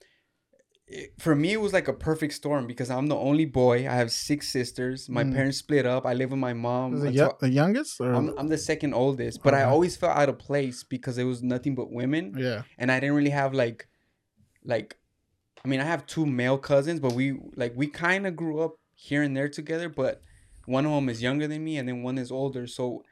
It- 0.88 1.12
for 1.18 1.34
me, 1.34 1.52
it 1.52 1.60
was 1.60 1.72
like 1.72 1.88
a 1.88 1.92
perfect 1.92 2.32
storm 2.34 2.66
because 2.66 2.90
I'm 2.90 3.06
the 3.08 3.16
only 3.16 3.44
boy. 3.44 3.88
I 3.88 3.94
have 3.94 4.12
six 4.12 4.48
sisters. 4.48 5.08
My 5.08 5.24
Mm. 5.24 5.34
parents 5.34 5.58
split 5.58 5.84
up. 5.86 6.06
I 6.06 6.14
live 6.14 6.30
with 6.30 6.38
my 6.38 6.52
mom. 6.52 7.00
the, 7.00 7.10
yo- 7.12 7.36
the 7.40 7.50
youngest, 7.50 8.00
or 8.00 8.12
I'm, 8.12 8.32
I'm 8.38 8.48
the 8.48 8.58
second 8.58 8.94
oldest, 8.94 9.42
but 9.42 9.52
I 9.54 9.62
always 9.64 9.96
felt 9.96 10.16
out 10.16 10.28
of 10.28 10.38
place 10.38 10.84
because 10.84 11.18
it 11.18 11.24
was 11.24 11.42
nothing 11.42 11.74
but 11.74 11.90
women 11.90 12.34
yeah, 12.38 12.62
and 12.78 12.92
I 12.92 13.00
didn't 13.00 13.16
really 13.16 13.30
have 13.30 13.52
like 13.54 13.88
like 14.64 14.96
I 15.64 15.68
mean, 15.68 15.80
I 15.80 15.84
have 15.84 16.06
two 16.06 16.26
male 16.26 16.58
cousins, 16.58 17.00
but 17.00 17.12
we 17.14 17.36
like 17.56 17.72
we 17.76 17.88
kind 17.88 18.26
of 18.26 18.36
grew 18.36 18.60
up 18.60 18.74
here 18.94 19.22
and 19.22 19.36
there 19.36 19.48
together. 19.48 19.88
But 19.88 20.22
one 20.66 20.86
of 20.86 20.92
them 20.92 21.08
is 21.08 21.20
younger 21.22 21.48
than 21.48 21.64
me, 21.64 21.78
and 21.78 21.88
then 21.88 22.02
one 22.04 22.18
is 22.18 22.30
older. 22.30 22.66
So 22.68 23.02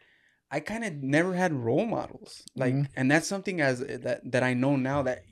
I 0.50 0.60
kind 0.60 0.84
of 0.84 1.02
never 1.02 1.34
had 1.34 1.52
role 1.52 1.86
models. 1.86 2.44
Like, 2.54 2.74
Mhm. 2.74 2.86
and 2.94 3.10
that's 3.10 3.26
something 3.26 3.60
as 3.60 3.80
that 3.80 4.20
that 4.30 4.42
I 4.44 4.54
know 4.54 4.76
now 4.76 5.02
that 5.02 5.24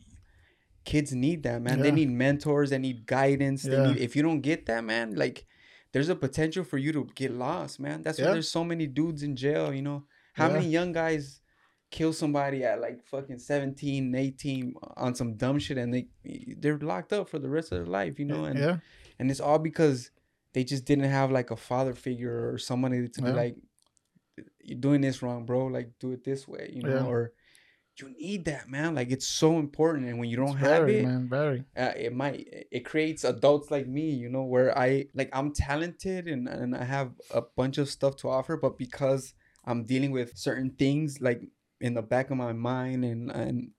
kids 0.84 1.12
need 1.12 1.42
that 1.44 1.62
man. 1.62 1.80
They 1.80 1.90
need 1.90 2.10
mentors. 2.10 2.70
They 2.70 2.78
need 2.78 3.06
guidance. 3.06 3.62
They 3.62 3.72
Yeah. 3.76 3.88
need. 3.88 3.98
If 3.98 4.16
you 4.16 4.22
don't 4.22 4.40
get 4.40 4.66
that, 4.66 4.84
man, 4.84 5.14
like. 5.14 5.46
There's 5.92 6.08
a 6.08 6.16
potential 6.16 6.64
for 6.64 6.78
you 6.78 6.90
to 6.94 7.06
get 7.14 7.32
lost, 7.32 7.78
man. 7.78 8.00
That's 8.00 8.18
why 8.18 8.28
there's 8.32 8.50
so 8.50 8.64
many 8.64 8.86
dudes 8.86 9.22
in 9.22 9.36
jail, 9.36 9.74
you 9.74 9.82
know. 9.82 10.06
How 10.32 10.46
Yeah. 10.46 10.54
many 10.54 10.68
young 10.70 10.90
guys 10.92 11.42
kill 11.90 12.14
somebody 12.14 12.64
at 12.64 12.80
like 12.80 13.04
fucking 13.04 13.38
17 13.38 14.14
18 14.14 14.72
on 14.96 15.14
some 15.14 15.34
dumb 15.34 15.58
shit 15.58 15.76
and 15.76 15.92
they 15.92 16.08
they're 16.56 16.78
locked 16.78 17.12
up 17.12 17.28
for 17.28 17.38
the 17.38 17.50
rest 17.50 17.70
of 17.72 17.76
their 17.76 17.86
life 18.00 18.18
you 18.18 18.24
know 18.24 18.46
and 18.46 18.58
yeah, 18.58 18.78
and 19.18 19.30
it's 19.30 19.40
all 19.40 19.58
because 19.58 20.10
they 20.54 20.64
just 20.64 20.86
didn't 20.86 21.04
have 21.04 21.30
like 21.30 21.50
a 21.50 21.56
father 21.56 21.92
figure 21.92 22.48
or 22.50 22.56
somebody 22.56 23.06
to 23.06 23.20
be 23.20 23.28
Yeah. 23.28 23.34
like 23.34 23.56
you're 24.64 24.78
doing 24.80 25.02
this 25.02 25.20
wrong 25.22 25.44
bro 25.44 25.66
like 25.66 25.90
do 26.00 26.12
it 26.12 26.24
this 26.24 26.48
way 26.48 26.70
you 26.74 26.82
know 26.82 26.94
Yeah. 26.94 27.04
or 27.04 27.32
you 28.00 28.08
need 28.18 28.44
that 28.46 28.68
man 28.68 28.94
like 28.94 29.10
it's 29.10 29.26
so 29.28 29.58
important 29.58 30.06
and 30.08 30.18
when 30.18 30.28
you 30.28 30.36
don't 30.36 30.48
It's 30.56 30.56
have 30.60 30.80
very, 30.86 30.98
it 31.00 31.04
man, 31.04 31.28
very. 31.28 31.64
uh, 31.76 31.92
it 31.96 32.14
might 32.14 32.48
it 32.70 32.84
creates 32.84 33.22
adults 33.24 33.70
like 33.70 33.86
me 33.86 34.10
you 34.10 34.28
know 34.30 34.44
where 34.44 34.76
i 34.76 35.06
like 35.14 35.28
i'm 35.32 35.52
talented 35.52 36.26
and, 36.26 36.48
and 36.48 36.74
i 36.74 36.84
have 36.84 37.12
a 37.34 37.42
bunch 37.56 37.76
of 37.78 37.88
stuff 37.90 38.16
to 38.16 38.28
offer 38.28 38.56
but 38.56 38.78
because 38.78 39.34
i'm 39.66 39.84
dealing 39.84 40.10
with 40.10 40.36
certain 40.36 40.70
things 40.78 41.20
like 41.20 41.42
in 41.80 41.92
the 41.94 42.02
back 42.02 42.30
of 42.30 42.36
my 42.38 42.52
mind 42.52 43.04
and 43.04 43.30
and 43.30 43.70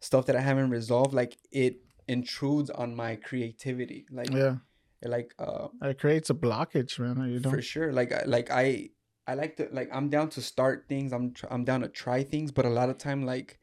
stuff 0.00 0.26
that 0.26 0.34
i 0.34 0.40
haven't 0.40 0.70
resolved 0.70 1.14
like 1.14 1.36
it 1.52 1.76
intrudes 2.08 2.70
on 2.70 2.94
my 2.96 3.14
creativity 3.14 4.04
like 4.10 4.32
Yeah, 4.32 4.56
like 5.04 5.32
uh 5.38 5.68
it 5.82 5.98
creates 6.00 6.28
a 6.28 6.34
blockage, 6.34 6.98
man. 6.98 7.30
You 7.30 7.38
don't. 7.38 7.52
for 7.52 7.62
sure 7.62 7.92
like 7.92 8.10
like 8.26 8.50
i 8.50 8.88
i 9.28 9.34
like 9.34 9.54
to 9.58 9.68
like 9.70 9.88
i'm 9.92 10.08
down 10.08 10.28
to 10.30 10.42
start 10.42 10.86
things 10.88 11.12
i'm 11.12 11.32
tr- 11.32 11.46
i'm 11.50 11.62
down 11.64 11.82
to 11.82 11.88
try 11.88 12.24
things 12.24 12.50
but 12.50 12.64
a 12.64 12.68
lot 12.68 12.90
of 12.90 12.98
time 12.98 13.24
like 13.24 13.59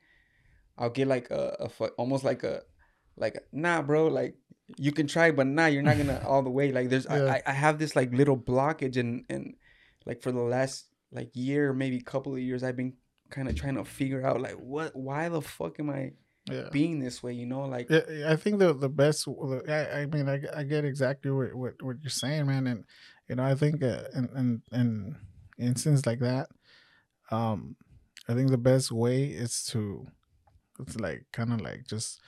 i'll 0.77 0.89
get 0.89 1.07
like 1.07 1.29
a, 1.31 1.69
a 1.81 1.85
almost 1.97 2.23
like 2.23 2.43
a 2.43 2.61
like 3.15 3.37
nah 3.51 3.81
bro 3.81 4.07
like 4.07 4.35
you 4.77 4.91
can 4.91 5.07
try 5.07 5.31
but 5.31 5.47
nah 5.47 5.65
you're 5.65 5.81
not 5.81 5.97
gonna 5.97 6.21
all 6.27 6.43
the 6.43 6.49
way 6.49 6.71
like 6.71 6.89
there's 6.89 7.05
Yeah. 7.05 7.25
I, 7.25 7.41
I 7.47 7.53
have 7.53 7.79
this 7.79 7.95
like 7.95 8.13
little 8.13 8.37
blockage 8.37 8.97
and 8.97 9.25
and 9.29 9.55
like 10.05 10.21
for 10.21 10.31
the 10.31 10.41
last 10.41 10.85
like 11.11 11.31
year 11.33 11.73
maybe 11.73 11.99
couple 12.01 12.33
of 12.33 12.39
years 12.39 12.63
i've 12.63 12.75
been 12.75 12.93
kind 13.29 13.47
of 13.47 13.55
trying 13.55 13.75
to 13.75 13.85
figure 13.85 14.25
out 14.25 14.41
like 14.41 14.55
what 14.55 14.95
why 14.95 15.29
the 15.29 15.41
fuck 15.41 15.79
am 15.79 15.89
i 15.89 16.11
Yeah. 16.49 16.69
being 16.71 16.99
this 16.99 17.21
way 17.23 17.33
you 17.33 17.45
know 17.45 17.65
like 17.67 17.89
Yeah, 17.89 18.31
I 18.31 18.35
think 18.35 18.59
the 18.59 18.73
the 18.73 18.87
best. 18.89 19.27
I, 19.67 20.01
I 20.01 20.05
mean, 20.05 20.27
I, 20.29 20.39
I 20.59 20.63
get 20.63 20.85
exactly 20.85 21.31
what, 21.31 21.51
what 21.55 21.73
what 21.83 21.97
you're 22.01 22.19
saying, 22.23 22.47
man, 22.47 22.67
and 22.67 22.85
you 23.27 23.35
know, 23.35 23.43
I 23.43 23.55
think 23.55 23.83
uh, 23.83 24.07
in 24.15 24.25
in 24.39 24.47
in 24.71 25.15
instances 25.59 26.05
like 26.05 26.19
that, 26.23 26.47
um, 27.31 27.75
I 28.29 28.33
think 28.33 28.49
the 28.49 28.57
best 28.71 28.91
way 28.91 29.25
is 29.27 29.63
to, 29.71 30.07
it's 30.79 30.99
like 30.99 31.25
kind 31.31 31.53
of 31.53 31.61
like 31.61 31.85
just, 31.87 32.19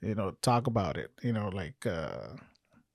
you 0.00 0.14
know, 0.14 0.32
talk 0.42 0.66
about 0.66 0.96
it, 0.96 1.10
you 1.22 1.32
know, 1.32 1.48
like 1.48 1.86
uh, 1.86 2.28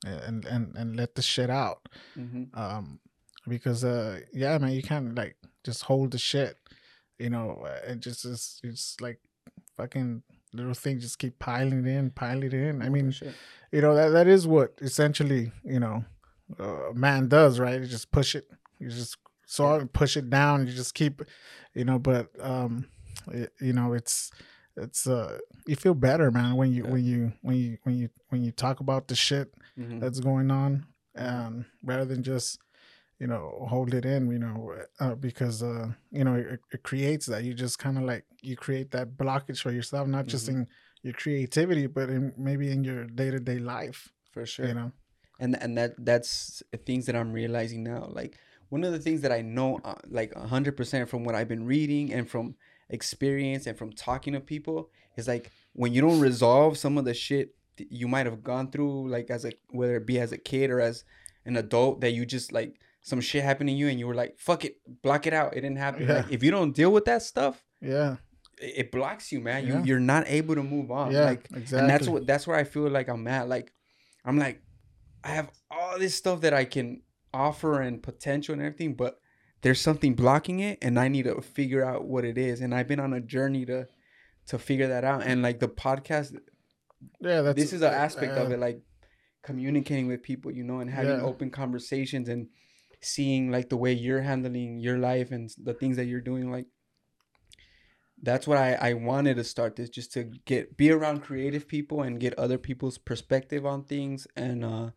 and 0.06 0.46
and 0.46 0.76
and 0.76 0.96
let 0.96 1.16
the 1.16 1.22
shit 1.22 1.50
out, 1.50 1.90
mhm. 2.18 2.56
um, 2.58 3.00
because 3.48 3.84
uh, 3.84 4.20
yeah, 4.34 4.58
man, 4.58 4.72
you 4.72 4.84
can't 4.84 5.16
like 5.16 5.36
just 5.64 5.84
hold 5.84 6.12
the 6.12 6.18
shit, 6.18 6.58
you 7.20 7.30
know, 7.30 7.64
uh, 7.66 7.80
and 7.88 8.02
just 8.02 8.24
just 8.24 8.62
it's 8.64 8.98
like 9.02 9.20
fucking 9.76 10.24
little 10.54 10.74
things 10.74 11.04
just 11.04 11.20
keep 11.20 11.38
piling 11.40 11.86
it 11.86 11.88
in, 11.88 12.10
piling 12.12 12.44
it 12.44 12.54
in. 12.54 12.82
I 12.82 12.90
mean, 12.90 13.14
you 13.72 13.82
know 13.82 13.96
that 13.96 14.10
that 14.10 14.28
is 14.28 14.48
what 14.48 14.74
essentially 14.82 15.52
you 15.64 15.80
know 15.80 16.06
uh, 16.60 16.90
a 16.90 16.94
man 16.94 17.28
does, 17.28 17.60
right? 17.60 17.80
You 17.80 17.88
just 17.88 18.12
push 18.12 18.36
it, 18.36 18.50
you 18.80 18.90
just 18.90 19.18
so 19.46 19.88
push 19.94 20.18
it 20.18 20.30
down, 20.30 20.68
you 20.68 20.74
just 20.74 20.94
keep, 20.94 21.22
you 21.74 21.86
know. 21.86 21.98
But 21.98 22.30
um, 22.40 22.86
it, 23.32 23.54
you 23.60 23.74
know, 23.74 23.94
it's 23.94 24.32
it's 24.78 25.08
uh, 25.08 25.40
you 25.66 25.76
feel 25.76 25.94
better, 25.96 26.32
man, 26.32 26.56
when 26.56 26.72
you 26.72 26.84
Yeah. 26.86 26.92
when 26.92 27.04
you 27.04 27.34
when 27.42 27.56
you 27.58 27.78
when 27.84 27.96
you 27.98 28.10
when 28.30 28.44
you 28.44 28.52
talk 28.52 28.80
about 28.80 29.08
the 29.08 29.16
shit 29.16 29.54
Mhm. 29.78 30.00
that's 30.00 30.20
going 30.20 30.52
on, 30.52 30.86
um, 31.16 31.66
rather 31.84 32.06
than 32.06 32.24
just 32.24 32.60
you 33.20 33.28
know 33.28 33.66
hold 33.70 33.94
it 33.94 34.06
in, 34.06 34.30
you 34.30 34.40
know, 34.40 34.76
uh, 35.00 35.16
because 35.16 35.64
uh, 35.64 35.88
you 36.12 36.24
know 36.24 36.36
it, 36.36 36.60
it 36.72 36.84
creates 36.84 37.26
that 37.26 37.44
you 37.44 37.54
just 37.54 37.80
kind 37.80 37.98
of 37.98 38.04
like 38.04 38.26
you 38.42 38.56
create 38.56 38.92
that 38.92 39.18
blockage 39.18 39.62
for 39.62 39.72
yourself, 39.72 40.08
not 40.08 40.28
just 40.28 40.46
Mhm. 40.48 40.54
in 40.54 40.68
your 41.04 41.14
creativity, 41.14 41.88
but 41.88 42.10
in 42.10 42.34
maybe 42.38 42.70
in 42.72 42.84
your 42.84 43.06
day 43.06 43.32
to 43.32 43.40
day 43.40 43.60
life, 43.60 44.12
for 44.32 44.46
sure 44.46 44.68
you 44.68 44.74
know. 44.74 44.92
and 45.40 45.56
and 45.62 45.78
that 45.78 45.94
that's 46.06 46.62
things 46.86 47.06
that 47.08 47.16
I'm 47.16 47.32
realizing 47.34 47.84
now. 47.84 48.08
Like 48.12 48.38
one 48.70 48.84
of 48.84 48.92
the 48.92 49.00
things 49.00 49.22
that 49.22 49.32
I 49.32 49.42
know, 49.42 49.80
uh, 49.84 49.96
like 50.10 50.34
hundred 50.36 50.76
percent 50.78 51.10
from 51.10 51.24
what 51.24 51.34
I've 51.36 51.48
been 51.48 51.66
reading 51.66 52.14
and 52.14 52.30
from 52.30 52.56
experience 52.90 53.68
and 53.68 53.78
from 53.78 53.92
talking 53.94 54.34
to 54.34 54.40
people, 54.40 54.90
is 55.16 55.28
like 55.28 55.52
when 55.74 55.94
you 55.94 56.02
don't 56.02 56.20
resolve 56.20 56.78
some 56.78 56.98
of 56.98 57.06
the 57.06 57.14
shit 57.14 57.56
you 57.90 58.08
might 58.08 58.26
have 58.26 58.44
gone 58.44 58.72
through, 58.72 59.10
like 59.10 59.30
as 59.30 59.46
a 59.46 59.52
whether 59.70 59.98
it 59.98 60.06
be 60.08 60.20
as 60.20 60.32
a 60.32 60.38
kid 60.38 60.70
or 60.72 60.80
as 60.82 61.04
an 61.46 61.58
adult, 61.58 62.02
that 62.02 62.12
you 62.12 62.26
just 62.26 62.52
like 62.52 62.80
some 63.02 63.22
shit 63.22 63.44
happened 63.44 63.70
to 63.70 63.74
you 63.74 63.88
and 63.88 64.00
you 64.00 64.08
were 64.08 64.16
like, 64.16 64.38
"Fuck 64.40 64.66
it, 64.66 64.78
block 65.04 65.28
it 65.28 65.34
out. 65.34 65.54
It 65.56 65.62
didn't 65.62 65.78
happen." 65.78 66.08
Yeah. 66.08 66.14
Like 66.18 66.32
if 66.32 66.44
you 66.44 66.52
don't 66.52 66.74
deal 66.76 66.92
with 66.92 67.06
that 67.06 67.22
stuff, 67.22 67.64
Yeah, 67.82 68.18
it, 68.60 68.74
it 68.78 68.92
blocks 68.92 69.32
you, 69.32 69.40
man. 69.42 69.66
Yeah. 69.66 69.80
You 69.80 69.86
you're 69.86 70.00
not 70.00 70.26
able 70.28 70.56
to 70.56 70.64
move 70.64 70.90
on. 70.92 71.12
yeah, 71.12 71.26
Like 71.26 71.48
exactly. 71.56 71.80
and 71.80 71.90
that's 71.90 72.08
what 72.08 72.26
that's 72.28 72.48
where 72.48 72.58
I 72.58 72.64
feel 72.64 72.90
like 72.90 73.08
I'm 73.08 73.28
at. 73.28 73.48
Like 73.48 73.72
I'm 74.26 74.38
like 74.40 74.62
I 75.24 75.30
have 75.30 75.50
all 75.70 76.00
this 76.00 76.16
stuff 76.16 76.42
that 76.42 76.54
I 76.54 76.66
can 76.66 77.02
offer 77.34 77.82
and 77.82 78.02
potential 78.02 78.54
and 78.54 78.62
everything, 78.62 78.96
but 78.96 79.20
there's 79.62 79.82
something 79.82 80.14
blocking 80.14 80.60
it, 80.60 80.78
and 80.82 81.00
I 81.00 81.08
need 81.08 81.24
to 81.24 81.42
figure 81.42 81.84
out 81.84 82.06
what 82.06 82.26
it 82.26 82.38
is. 82.38 82.62
And 82.62 82.74
I've 82.76 82.88
been 82.88 83.00
on 83.00 83.14
a 83.14 83.22
journey 83.22 83.66
to 83.66 83.88
to 84.48 84.58
figure 84.58 84.88
that 84.88 85.04
out. 85.04 85.24
And 85.24 85.42
like 85.42 85.60
the 85.60 85.68
podcast, 85.68 86.38
yeah. 87.20 87.42
That's 87.42 87.60
this 87.60 87.74
is 87.74 87.82
an 87.82 87.94
aspect 87.94 88.34
of 88.38 88.50
uh, 88.50 88.54
it, 88.54 88.60
like 88.60 88.82
communicating 89.44 90.08
with 90.08 90.24
people, 90.24 90.52
you 90.52 90.64
know, 90.64 90.80
and 90.80 90.90
having 90.90 91.18
Yeah. 91.18 91.24
open 91.24 91.50
conversations 91.50 92.30
and 92.30 92.48
seeing 93.02 93.52
like 93.52 93.70
the 93.70 93.78
way 93.78 93.94
you're 93.94 94.22
handling 94.22 94.80
your 94.80 94.98
life 94.98 95.32
and 95.32 95.50
the 95.62 95.74
things 95.74 95.98
that 95.98 96.06
you're 96.06 96.22
doing, 96.22 96.52
like. 96.52 96.68
That's 98.22 98.48
what 98.48 98.58
I, 98.58 98.74
I 98.74 98.94
wanted 98.94 99.36
to 99.36 99.44
start 99.44 99.76
this 99.76 99.90
just 99.90 100.12
to 100.14 100.24
get 100.24 100.76
be 100.76 100.90
around 100.90 101.22
creative 101.22 101.68
people 101.68 102.02
and 102.02 102.20
get 102.20 102.34
other 102.34 102.58
people's 102.58 102.98
perspective 102.98 103.64
on 103.64 103.84
things 103.84 104.26
and 104.36 104.66
uh 104.66 104.90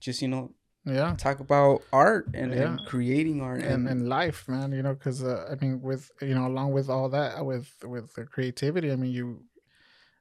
just 0.00 0.20
you 0.20 0.28
know 0.28 0.52
Yeah, 0.86 1.16
talk 1.18 1.40
about 1.40 1.82
art 1.92 2.28
and, 2.32 2.54
Yeah. 2.54 2.68
and 2.68 2.86
creating 2.86 3.40
art 3.40 3.60
and 3.60 3.88
and 3.88 4.08
life, 4.08 4.46
man. 4.48 4.70
You 4.70 4.82
know, 4.82 4.94
because 4.94 5.22
uh, 5.22 5.48
I 5.50 5.56
mean, 5.62 5.82
with 5.82 6.12
you 6.22 6.34
know, 6.34 6.46
along 6.46 6.72
with 6.72 6.88
all 6.88 7.08
that, 7.08 7.44
with 7.44 7.68
with 7.82 8.14
the 8.14 8.24
creativity, 8.24 8.92
I 8.92 8.96
mean, 8.96 9.10
you, 9.12 9.42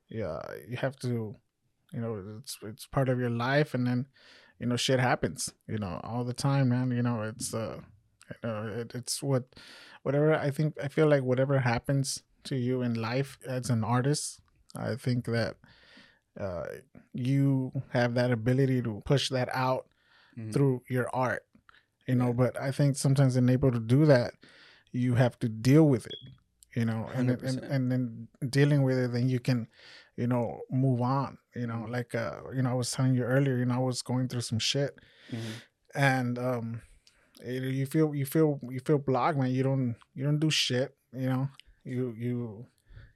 yeah, 0.09 0.41
you 0.67 0.77
have 0.77 0.95
to, 0.97 1.35
you 1.93 2.01
know, 2.01 2.39
it's 2.39 2.57
it's 2.63 2.87
part 2.87 3.09
of 3.09 3.19
your 3.19 3.29
life, 3.29 3.75
and 3.75 3.85
then, 3.85 4.07
you 4.59 4.65
know, 4.65 4.75
shit 4.75 4.99
happens, 4.99 5.53
you 5.67 5.77
know, 5.77 6.01
all 6.03 6.23
the 6.23 6.33
time, 6.33 6.69
man. 6.69 6.89
You 6.89 7.03
know, 7.03 7.21
it's 7.21 7.53
uh, 7.53 7.81
you 8.43 8.49
know, 8.49 8.67
it, 8.81 8.95
it's 8.95 9.21
what, 9.21 9.43
whatever. 10.01 10.33
I 10.33 10.49
think 10.49 10.73
I 10.83 10.87
feel 10.87 11.07
like 11.07 11.21
whatever 11.21 11.59
happens 11.59 12.23
to 12.45 12.55
you 12.55 12.81
in 12.81 12.95
life 12.95 13.37
as 13.47 13.69
an 13.69 13.83
artist, 13.83 14.39
I 14.75 14.95
think 14.95 15.25
that. 15.25 15.57
Uh, 16.37 16.65
you 17.13 17.71
have 17.93 18.13
that 18.13 18.29
ability 18.29 18.81
to 18.81 19.01
push 19.05 19.29
that 19.29 19.47
out 19.53 19.85
Mhm. 20.37 20.51
through 20.53 20.81
your 20.89 21.07
art 21.15 21.43
you 22.07 22.15
know 22.15 22.31
but 22.33 22.59
i 22.59 22.71
think 22.71 22.95
sometimes 22.95 23.35
in 23.35 23.49
able 23.49 23.71
to 23.71 23.79
do 23.79 24.05
that 24.05 24.33
you 24.91 25.15
have 25.15 25.37
to 25.39 25.47
deal 25.49 25.87
with 25.87 26.05
it 26.05 26.19
you 26.75 26.85
know 26.85 27.09
and 27.15 27.29
and, 27.41 27.59
and 27.63 27.91
then 27.91 28.27
dealing 28.49 28.83
with 28.83 28.97
it 28.97 29.11
then 29.11 29.27
you 29.29 29.39
can 29.39 29.67
you 30.17 30.27
know 30.27 30.59
move 30.69 31.01
on 31.01 31.37
you 31.55 31.65
know 31.67 31.81
Mhm. 31.87 31.91
like 31.97 32.13
uh 32.15 32.41
you 32.55 32.61
know 32.61 32.69
i 32.69 32.73
was 32.73 32.91
telling 32.91 33.15
you 33.15 33.23
earlier 33.23 33.55
you 33.57 33.65
know 33.65 33.75
i 33.75 33.85
was 33.91 34.01
going 34.01 34.27
through 34.27 34.41
some 34.51 34.59
shit 34.59 34.99
Mhm. 35.31 35.53
and 35.95 36.37
um 36.39 36.81
you 37.45 37.61
you 37.79 37.85
feel 37.85 38.13
you 38.15 38.25
feel 38.25 38.59
you 38.75 38.79
feel 38.79 38.97
blocked 38.99 39.37
man 39.37 39.51
you 39.51 39.63
don't 39.63 39.95
you 40.13 40.23
don't 40.23 40.39
do 40.39 40.49
shit 40.49 40.95
you 41.13 41.27
know 41.29 41.47
you 41.83 42.13
you 42.17 42.65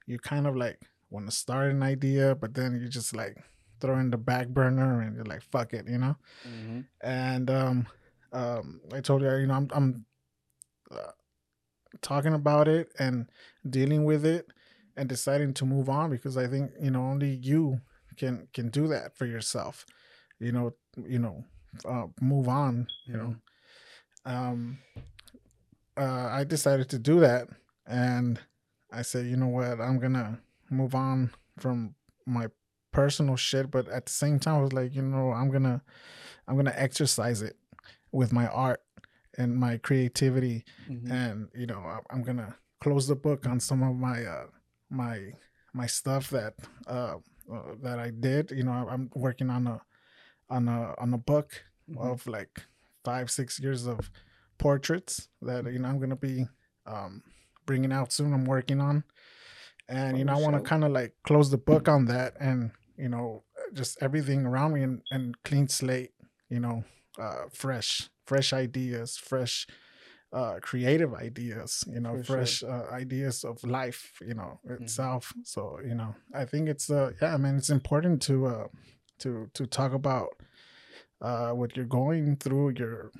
you 0.06 0.18
kind 0.18 0.46
of 0.46 0.56
like 0.56 0.78
want 1.10 1.26
to 1.26 1.32
start 1.34 1.70
an 1.70 1.82
idea 1.82 2.34
but 2.34 2.54
then 2.54 2.78
you're 2.78 2.88
just 3.00 3.14
like 3.14 3.36
throw 3.80 3.98
in 3.98 4.10
the 4.10 4.16
back 4.18 4.48
burner 4.48 5.00
and 5.00 5.16
you're 5.16 5.24
like 5.24 5.42
fuck 5.42 5.72
it 5.72 5.86
you 5.88 5.98
know 5.98 6.16
Mhm. 6.46 6.84
and 7.02 7.50
um, 7.50 7.86
um, 8.32 8.80
I 8.94 9.00
told 9.00 9.22
you, 9.22 9.34
you 9.36 9.46
know, 9.46 9.54
I'm, 9.54 9.68
I'm 9.72 10.04
uh, 10.90 11.12
talking 12.02 12.34
about 12.34 12.68
it 12.68 12.92
and 12.98 13.28
dealing 13.68 14.04
with 14.04 14.24
it 14.24 14.46
and 14.96 15.08
deciding 15.08 15.54
to 15.54 15.64
move 15.64 15.88
on 15.88 16.10
because 16.10 16.36
I 16.36 16.46
think 16.46 16.70
you 16.80 16.90
know 16.90 17.02
only 17.02 17.30
you 17.42 17.80
can 18.16 18.48
can 18.52 18.68
do 18.70 18.86
that 18.88 19.16
for 19.16 19.26
yourself. 19.26 19.86
You 20.38 20.52
know, 20.52 20.74
you 20.96 21.18
know, 21.18 21.44
uh, 21.84 22.06
move 22.20 22.48
on. 22.48 22.86
You 23.06 23.16
know, 23.16 23.36
um, 24.24 24.78
uh, 25.96 26.28
I 26.30 26.44
decided 26.44 26.88
to 26.90 26.98
do 26.98 27.20
that, 27.20 27.48
and 27.86 28.40
I 28.92 29.02
said, 29.02 29.26
you 29.26 29.36
know 29.36 29.48
what, 29.48 29.80
I'm 29.80 29.98
gonna 29.98 30.38
move 30.70 30.94
on 30.94 31.30
from 31.58 31.94
my 32.26 32.48
personal 32.92 33.36
shit, 33.36 33.70
but 33.70 33.88
at 33.88 34.06
the 34.06 34.12
same 34.12 34.38
time, 34.38 34.56
I 34.56 34.62
was 34.62 34.72
like, 34.72 34.94
you 34.94 35.02
know, 35.02 35.32
I'm 35.32 35.50
gonna 35.50 35.82
I'm 36.48 36.56
gonna 36.56 36.74
exercise 36.76 37.42
it 37.42 37.56
with 38.12 38.32
my 38.32 38.46
art 38.48 38.82
and 39.38 39.56
my 39.56 39.76
creativity, 39.78 40.64
Mhm. 40.88 41.10
and 41.10 41.48
you 41.54 41.66
know, 41.66 41.78
I- 41.80 42.00
I'm 42.10 42.22
gonna 42.22 42.56
close 42.80 43.06
the 43.06 43.16
book 43.16 43.46
on 43.46 43.60
some 43.60 43.82
of 43.82 43.94
my 43.96 44.24
uh 44.24 44.46
my 44.90 45.32
my 45.72 45.86
stuff 45.86 46.30
that 46.30 46.54
uh, 46.86 47.16
uh 47.52 47.74
that 47.82 47.98
I 47.98 48.10
did. 48.10 48.50
You 48.50 48.64
know, 48.64 48.72
I- 48.72 48.92
I'm 48.92 49.10
working 49.14 49.50
on 49.50 49.66
a 49.66 49.80
on 50.48 50.68
a 50.68 50.94
on 50.98 51.14
a 51.14 51.18
book 51.18 51.64
Mhm. 51.88 51.98
of 51.98 52.26
like 52.26 52.62
five 53.04 53.30
six 53.30 53.60
years 53.60 53.86
of 53.86 54.10
portraits 54.58 55.28
that 55.42 55.64
you 55.72 55.78
know 55.78 55.88
I'm 55.88 56.00
gonna 56.00 56.16
be 56.16 56.48
um 56.86 57.22
bringing 57.66 57.92
out 57.92 58.12
soon. 58.12 58.32
I'm 58.32 58.44
working 58.46 58.80
on, 58.80 59.04
and 59.88 60.18
you 60.18 60.24
know 60.24 60.32
I 60.36 60.40
want 60.40 60.56
to 60.56 60.62
kind 60.68 60.82
of 60.84 60.90
like 60.92 61.14
close 61.22 61.50
the 61.50 61.58
book 61.58 61.88
on 61.88 62.06
that, 62.06 62.34
and 62.40 62.72
you 63.00 63.08
know 63.08 63.42
just 63.72 63.98
everything 64.02 64.46
around 64.46 64.74
me 64.74 64.82
and, 64.82 65.02
and 65.10 65.42
clean 65.44 65.68
slate. 65.68 66.12
You 66.48 66.60
know, 66.60 66.84
uh, 67.18 67.44
fresh 67.52 68.08
fresh 68.26 68.52
ideas, 68.52 69.16
fresh 69.16 69.66
uh 70.32 70.60
creative 70.62 71.12
ideas 71.12 71.82
you 71.88 71.98
know 71.98 72.16
For 72.18 72.22
sure. 72.24 72.36
fresh 72.36 72.62
uh, 72.62 72.86
ideas 72.92 73.42
of 73.42 73.64
life 73.64 74.12
you 74.24 74.34
know 74.34 74.60
itself 74.68 75.32
so 75.42 75.80
you 75.84 75.96
know 75.96 76.14
i 76.32 76.44
think 76.44 76.68
it's 76.68 76.88
uh 76.88 77.10
yeah 77.20 77.34
i 77.34 77.36
mean 77.36 77.56
it's 77.56 77.68
important 77.70 78.22
to 78.22 78.46
uh 78.46 78.66
to 79.18 79.48
to 79.54 79.66
talk 79.66 79.92
about 79.92 80.28
uh 81.20 81.50
what 81.50 81.76
you're 81.76 81.84
going 82.02 82.36
through 82.36 82.74
your 82.78 83.10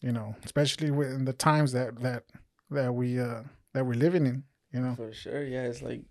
you 0.00 0.12
know 0.12 0.36
especially 0.44 0.88
in 0.88 1.24
the 1.24 1.32
times 1.32 1.72
that 1.72 2.00
that 2.00 2.22
that 2.70 2.94
we 2.94 3.18
uh 3.18 3.42
that 3.72 3.84
we're 3.84 3.94
living 4.06 4.24
in 4.24 4.44
you 4.72 4.80
know 4.80 4.94
For 4.94 5.12
sure, 5.12 5.42
yeah, 5.42 5.64
it's 5.64 5.82
like 5.82 6.02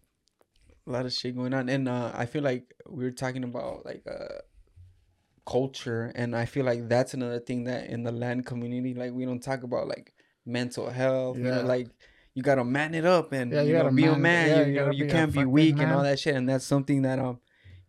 a 0.85 0.91
lot 0.91 1.05
of 1.05 1.13
shit 1.13 1.35
going 1.35 1.53
on, 1.53 1.69
and 1.69 1.87
uh, 1.87 2.11
I 2.13 2.25
feel 2.25 2.43
like 2.43 2.73
we 2.89 3.03
were 3.03 3.11
talking 3.11 3.43
about 3.43 3.85
like 3.85 4.03
uh, 4.09 4.39
culture, 5.45 6.11
and 6.15 6.35
I 6.35 6.45
feel 6.45 6.65
like 6.65 6.87
that's 6.87 7.13
another 7.13 7.39
thing 7.39 7.65
that 7.65 7.87
in 7.89 8.03
the 8.03 8.11
land 8.11 8.45
community, 8.45 8.93
like 8.93 9.11
we 9.11 9.25
don't 9.25 9.41
talk 9.41 9.63
about 9.63 9.87
like 9.87 10.13
mental 10.45 10.89
health, 10.89 11.37
you 11.37 11.43
know, 11.43 11.61
like 11.61 11.87
you 12.33 12.41
gotta 12.43 12.63
man 12.63 12.95
it 12.95 13.05
up 13.05 13.31
and 13.31 13.51
Yeah, 13.51 13.61
you, 13.61 13.67
you 13.67 13.73
know 13.73 13.83
gotta 13.83 13.95
be 13.95 14.05
a 14.05 14.11
man- 14.11 14.21
man, 14.21 14.49
yeah, 14.49 14.55
you, 14.55 14.63
you 14.63 14.71
you 14.71 14.79
know 14.85 14.91
you 14.91 15.05
can't 15.07 15.31
be 15.33 15.45
weak 15.45 15.79
and 15.79 15.91
all 15.91 16.03
that 16.03 16.19
shit, 16.19 16.35
and 16.35 16.47
that's 16.49 16.65
something 16.65 17.01
that 17.03 17.19
um 17.19 17.39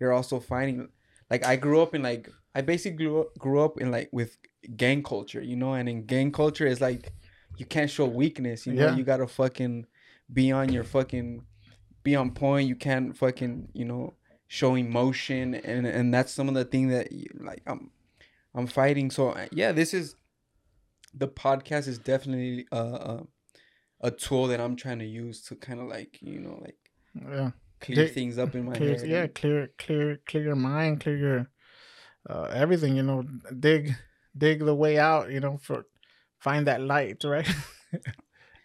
you're 0.01 0.13
also 0.13 0.41
finding. 0.41 0.89
Like 1.31 1.45
I 1.45 1.57
grew 1.57 1.81
up 1.81 1.95
in 1.95 2.03
like 2.03 2.29
I 2.55 2.61
basically 2.61 3.05
grew 3.07 3.21
up, 3.23 3.39
grew 3.39 3.61
up 3.61 3.81
in 3.81 3.91
like 3.91 4.09
with 4.13 4.37
gang 4.77 5.03
culture, 5.03 5.41
you 5.43 5.57
know, 5.57 5.75
and 5.75 5.89
in 5.89 6.05
gang 6.07 6.31
culture 6.33 6.67
it's 6.67 6.81
like 6.81 7.13
you 7.57 7.67
can't 7.67 7.91
show 7.91 8.05
weakness, 8.07 8.67
you 8.67 8.75
know, 8.75 8.87
Yeah. 8.87 8.97
you 8.97 9.05
gotta 9.05 9.27
fucking 9.27 9.87
be 10.33 10.53
on 10.53 10.71
your 10.73 10.85
fucking 10.85 11.45
be 12.05 12.15
on 12.15 12.31
point. 12.31 12.69
You 12.69 12.77
can't 12.77 13.17
fucking 13.17 13.69
you 13.73 13.85
know 13.85 14.15
show 14.47 14.77
emotion, 14.77 15.55
and 15.57 15.87
and 15.87 16.15
that's 16.15 16.33
some 16.33 16.49
of 16.49 16.55
the 16.55 16.65
thing 16.65 16.89
that 16.89 17.11
you, 17.11 17.27
like 17.41 17.63
I'm 17.67 17.91
I'm 18.55 18.69
fighting. 18.69 19.11
So 19.11 19.31
uh, 19.31 19.47
yeah, 19.51 19.73
this 19.73 19.93
is 19.93 20.15
the 21.13 21.27
podcast 21.29 21.89
is 21.89 21.99
definitely 21.99 22.67
a 22.71 22.77
a, 22.77 23.27
a 24.03 24.11
tool 24.13 24.47
that 24.49 24.61
I'm 24.61 24.77
trying 24.77 25.01
to 25.01 25.07
use 25.07 25.43
to 25.47 25.57
kind 25.57 25.81
of 25.81 25.89
like 25.89 26.19
you 26.21 26.39
know 26.39 26.59
like 26.63 26.77
yeah 27.29 27.51
clear 27.81 27.97
Dig- 27.97 28.15
things 28.15 28.39
up 28.39 28.55
in 28.55 28.65
my 28.65 28.75
clear, 28.75 28.97
head. 28.97 29.09
yeah 29.09 29.27
clear 29.27 29.71
clear 29.79 30.21
clear 30.27 30.43
your 30.45 30.57
mind 30.57 31.01
clear 31.01 31.17
your 31.17 31.51
uh 32.31 32.45
everything 32.53 32.97
you 32.97 33.03
know 33.03 33.25
dig 33.61 33.95
dig 34.37 34.65
the 34.65 34.75
way 34.75 34.99
out 34.99 35.31
you 35.31 35.39
know 35.39 35.59
for 35.59 35.85
find 36.39 36.67
that 36.67 36.81
light 36.81 37.23
right 37.25 37.49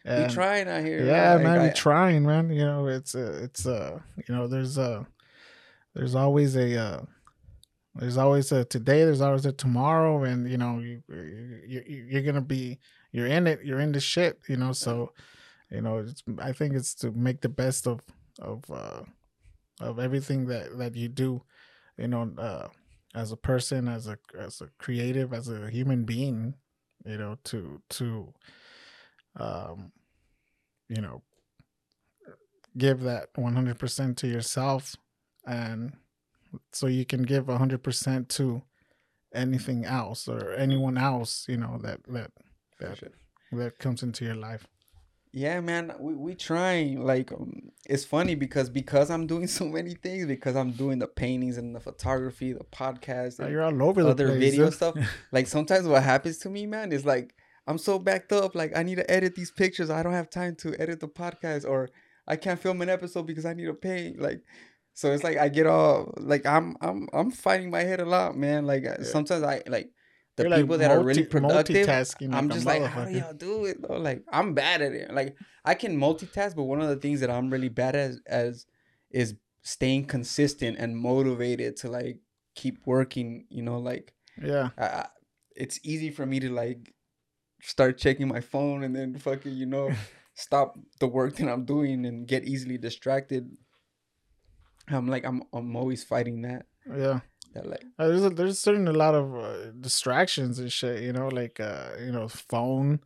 we 0.10 0.24
And- 0.24 0.34
trying 0.34 0.68
out 0.68 0.84
here. 0.84 1.05
yeah 1.05 1.36
like, 1.36 1.43
man 1.43 1.62
we 1.64 1.70
trying 1.72 2.26
man 2.26 2.49
you 2.49 2.66
know 2.66 2.88
it's 2.88 3.14
uh 3.16 3.39
it's 3.43 3.66
uh 3.66 3.99
you 4.28 4.34
know 4.36 4.47
there's 4.47 4.78
uh 4.78 5.03
there's 5.95 6.16
always 6.16 6.55
a 6.55 6.78
uh 6.78 7.01
there's 7.95 8.18
always 8.18 8.51
a 8.51 8.66
today 8.66 9.03
there's 9.05 9.22
always 9.22 9.45
a 9.45 9.51
tomorrow 9.51 10.24
and 10.24 10.49
you 10.49 10.57
know 10.57 10.80
you, 10.80 11.01
you 11.10 11.84
you- 11.88 12.05
you're 12.10 12.22
gonna 12.24 12.41
be 12.41 12.80
you're 13.12 13.28
in 13.28 13.47
it 13.47 13.60
you're 13.64 13.80
in 13.80 13.91
the 13.91 13.99
shit 13.99 14.39
you 14.47 14.57
know 14.57 14.72
so 14.72 15.12
you 15.72 15.82
know 15.82 15.97
it's 15.99 16.24
i 16.39 16.51
think 16.51 16.74
it's 16.76 16.93
to 16.95 17.12
make 17.12 17.41
the 17.41 17.49
best 17.49 17.88
of 17.88 17.99
of 18.41 18.64
uh 18.72 19.01
of 19.82 19.99
everything 19.99 20.45
that 20.47 20.78
that 20.78 20.95
you 20.95 21.07
do 21.10 21.41
you 21.97 22.07
know 22.07 22.32
uh 22.38 22.68
as 23.16 23.32
a 23.32 23.38
person 23.38 23.88
as 23.88 24.07
a 24.07 24.18
as 24.38 24.62
a 24.62 24.68
creative 24.78 25.34
as 25.34 25.49
a 25.49 25.70
human 25.70 26.03
being 26.05 26.53
you 27.05 27.18
know 27.18 27.36
to 27.43 27.82
to 27.89 28.32
um 29.39 29.91
you 30.90 31.02
know 31.02 31.22
give 32.78 33.02
that 33.02 33.34
100% 33.34 34.16
to 34.18 34.28
yourself 34.28 34.96
and 35.48 35.94
so 36.72 36.88
you 36.88 37.06
can 37.06 37.24
give 37.24 37.46
100% 37.46 38.28
to 38.30 38.62
anything 39.34 39.86
else 39.86 40.28
or 40.28 40.54
anyone 40.54 40.98
else 40.98 41.46
you 41.48 41.58
know 41.58 41.78
that 41.82 42.00
that 42.08 42.32
that, 42.80 43.00
that 43.52 43.78
comes 43.80 44.04
into 44.04 44.26
your 44.26 44.36
life 44.36 44.68
Yeah, 45.32 45.62
man, 45.62 45.94
we 46.00 46.16
we 46.16 46.34
trying. 46.34 47.06
Like, 47.06 47.32
um, 47.32 47.72
it's 47.86 48.04
funny 48.04 48.34
because 48.34 48.68
because 48.70 49.12
I'm 49.12 49.28
doing 49.28 49.48
so 49.60 49.66
many 49.66 49.94
things. 49.94 50.26
Because 50.26 50.56
I'm 50.56 50.72
doing 50.72 50.98
the 50.98 51.08
paintings 51.08 51.58
and 51.58 51.76
the 51.76 51.80
photography, 51.80 52.54
the 52.54 52.64
podcast, 52.64 53.40
Oh, 53.40 53.44
and 53.44 53.52
you're 53.52 53.62
all 53.62 53.84
over 53.84 54.02
the 54.02 54.10
other 54.10 54.28
place 54.30 54.40
video 54.40 54.70
stuff. 54.72 54.96
Like 55.32 55.46
sometimes 55.46 55.86
what 55.88 56.02
happens 56.02 56.40
to 56.40 56.50
me, 56.50 56.66
man, 56.66 56.92
is 56.92 57.06
like 57.06 57.36
I'm 57.70 57.78
so 57.78 57.99
backed 57.99 58.32
up. 58.32 58.55
Like 58.55 58.76
I 58.76 58.82
need 58.84 58.95
to 58.95 59.09
edit 59.09 59.36
these 59.36 59.51
pictures. 59.51 59.89
I 59.89 60.01
don't 60.03 60.13
have 60.13 60.30
time 60.30 60.55
to 60.57 60.76
edit 60.82 60.99
the 60.99 61.07
podcast, 61.07 61.70
or 61.70 61.89
I 62.28 62.36
can't 62.36 62.59
film 62.59 62.82
an 62.82 62.89
episode 62.89 63.28
because 63.28 63.45
I 63.45 63.53
need 63.53 63.65
to 63.65 63.74
paint. 63.74 64.20
Like, 64.20 64.41
so 64.93 65.11
it's 65.11 65.24
like 65.24 65.38
I 65.38 65.49
get 65.49 65.67
all 65.67 66.13
like 66.17 66.45
I'm 66.45 66.76
I'm 66.82 67.07
I'm 67.13 67.30
fighting 67.32 67.70
my 67.70 67.82
head 67.82 67.99
a 68.01 68.05
lot, 68.05 68.36
man. 68.36 68.65
Like 68.65 68.86
uh, 68.86 69.03
sometimes 69.03 69.43
I 69.43 69.61
like 69.67 69.91
the 70.36 70.43
You're, 70.43 70.49
like, 70.49 70.61
people 70.61 70.78
that 70.80 70.89
are 70.89 71.03
really 71.03 71.22
multi- 71.22 71.39
productive. 71.39 71.88
multitasking 71.88 72.34
I'm 72.34 72.49
just 72.49 72.65
like, 72.65 72.84
how 72.84 73.05
do 73.05 73.11
y'all 73.11 73.34
do 73.34 73.65
it? 73.65 73.82
Though? 73.82 73.97
Like, 73.97 74.24
I'm 74.32 74.53
bad 74.53 74.82
at 74.82 74.93
it. 74.93 75.13
Like, 75.13 75.36
I 75.65 75.76
can 75.76 75.99
multitask, 75.99 76.55
but 76.55 76.63
one 76.63 76.82
of 76.82 76.89
the 76.89 76.95
things 76.95 77.20
that 77.22 77.30
I'm 77.30 77.49
really 77.49 77.70
bad 77.70 77.95
at 77.95 78.11
as, 78.26 78.65
is 79.11 79.36
staying 79.61 80.05
consistent 80.05 80.78
and 80.80 80.97
motivated 80.97 81.76
to 81.78 81.89
like 81.89 82.20
keep 82.55 82.80
working. 82.86 83.45
You 83.49 83.63
know, 83.63 83.80
like 83.80 84.13
yeah 84.41 84.70
I- 84.78 85.07
it's 85.55 85.80
easy 85.84 86.09
for 86.09 86.26
me 86.26 86.39
to 86.39 86.49
like 86.49 86.93
start 87.62 87.97
checking 87.97 88.28
my 88.28 88.41
phone 88.41 88.84
and 88.84 88.95
then 88.95 89.18
fucking 89.18 89.53
you 89.53 89.66
know 89.66 89.91
stop 90.34 90.78
the 90.99 91.07
work 91.07 91.36
that 91.38 91.49
I'm 91.49 91.66
doing 91.66 92.05
and 92.05 92.28
get 92.28 92.45
easily 92.45 92.78
distracted. 92.78 93.49
I'm 94.88 95.07
like 95.07 95.26
I'm 95.26 95.43
I'm 95.53 95.76
always 95.76 96.03
fighting 96.03 96.41
that. 96.43 96.66
yeah 96.88 97.20
That 97.53 97.66
like 97.68 97.84
Uh, 97.99 98.07
there's 98.07 98.26
a, 98.26 98.30
there's 98.30 98.60
certain 98.60 98.88
a 98.88 98.93
lot 98.93 99.14
of 99.16 99.36
uh, 99.36 99.72
distractions 99.80 100.60
and 100.60 100.72
shit 100.72 101.03
you 101.03 101.14
know 101.14 101.28
like 101.28 101.60
uh 101.60 101.89
you 101.99 102.12
know 102.12 102.28
phone 102.28 102.99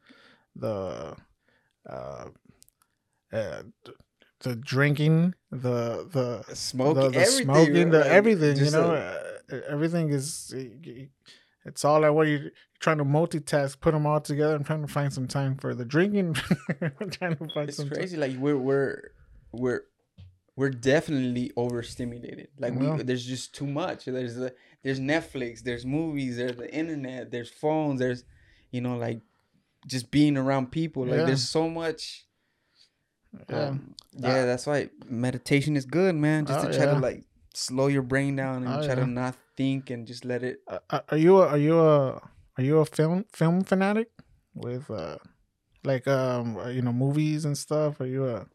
the 0.55 1.15
uh, 1.89 2.29
uh 3.33 3.63
the 4.39 4.55
drinking 4.55 5.33
the 5.51 6.07
the 6.11 6.43
smoking, 6.55 7.01
the, 7.01 7.09
the 7.09 7.19
everything, 7.19 7.43
smoking, 7.45 7.89
the 7.91 8.05
everything. 8.11 8.57
You 8.57 8.71
know, 8.71 8.91
a- 8.93 9.55
uh, 9.55 9.61
everything 9.67 10.09
is. 10.09 10.53
It's 11.65 11.85
all 11.85 12.01
like 12.01 12.11
what 12.11 12.27
you're 12.27 12.51
trying 12.79 12.97
to 12.97 13.05
multitask, 13.05 13.79
put 13.79 13.93
them 13.93 14.05
all 14.05 14.19
together. 14.19 14.55
I'm 14.55 14.63
trying 14.63 14.81
to 14.85 14.91
find 14.91 15.13
some 15.13 15.27
time 15.27 15.55
for 15.55 15.73
the 15.73 15.85
drinking. 15.85 16.35
I'm 16.99 17.09
trying 17.09 17.37
to 17.37 17.47
find 17.53 17.69
it's 17.69 17.77
some 17.77 17.89
crazy. 17.89 18.17
Like 18.17 18.35
we're 18.37 18.57
we're 18.57 19.11
we're 19.53 19.83
we're 20.55 20.69
definitely 20.69 21.51
overstimulated. 21.55 22.49
Like 22.59 22.73
we 22.77 22.85
Yeah. 22.87 22.97
there's 23.03 23.25
just 23.25 23.55
too 23.55 23.65
much. 23.67 24.05
There's 24.05 24.35
the 24.35 24.53
there's 24.83 24.99
Netflix, 24.99 25.61
there's 25.63 25.85
movies, 25.85 26.37
there's 26.37 26.57
the 26.57 26.71
internet, 26.73 27.31
there's 27.31 27.49
phones, 27.49 27.99
there's 27.99 28.25
you 28.71 28.81
know 28.81 28.97
like 28.97 29.21
just 29.87 30.11
being 30.11 30.37
around 30.37 30.71
people. 30.71 31.05
Like 31.05 31.19
Yeah. 31.19 31.25
there's 31.25 31.47
so 31.47 31.69
much. 31.69 32.25
Yeah. 33.49 33.55
Um, 33.69 33.95
yeah, 34.15 34.45
that's 34.45 34.67
why 34.67 34.89
meditation 35.09 35.75
is 35.75 35.85
good, 35.85 36.13
man. 36.15 36.45
Just 36.45 36.59
Oh, 36.65 36.67
to 36.69 36.75
try 36.77 36.85
yeah. 36.85 36.93
to 36.93 36.99
like 36.99 37.23
slow 37.53 37.87
your 37.87 38.01
brain 38.01 38.35
down 38.35 38.63
and 38.63 38.73
Oh, 38.73 38.85
try 38.85 38.95
yeah. 38.95 39.01
to 39.01 39.07
not 39.07 39.35
think 39.55 39.89
and 39.89 40.05
just 40.07 40.25
let 40.25 40.43
it. 40.43 40.61
Uh, 40.67 40.79
uh, 40.89 40.99
are 41.09 41.17
you 41.17 41.37
a, 41.37 41.47
are 41.47 41.57
you 41.57 41.79
a 41.79 42.21
are 42.57 42.63
you 42.63 42.79
a 42.79 42.85
film 42.85 43.25
film 43.31 43.63
fanatic 43.63 44.09
with 44.53 44.89
uh 44.89 45.17
like 45.83 46.07
um 46.07 46.57
uh, 46.57 46.69
you 46.69 46.81
know 46.81 46.93
movies 46.93 47.45
and 47.45 47.57
stuff? 47.57 47.99
Are 48.01 48.05
you 48.05 48.27
a 48.27 48.47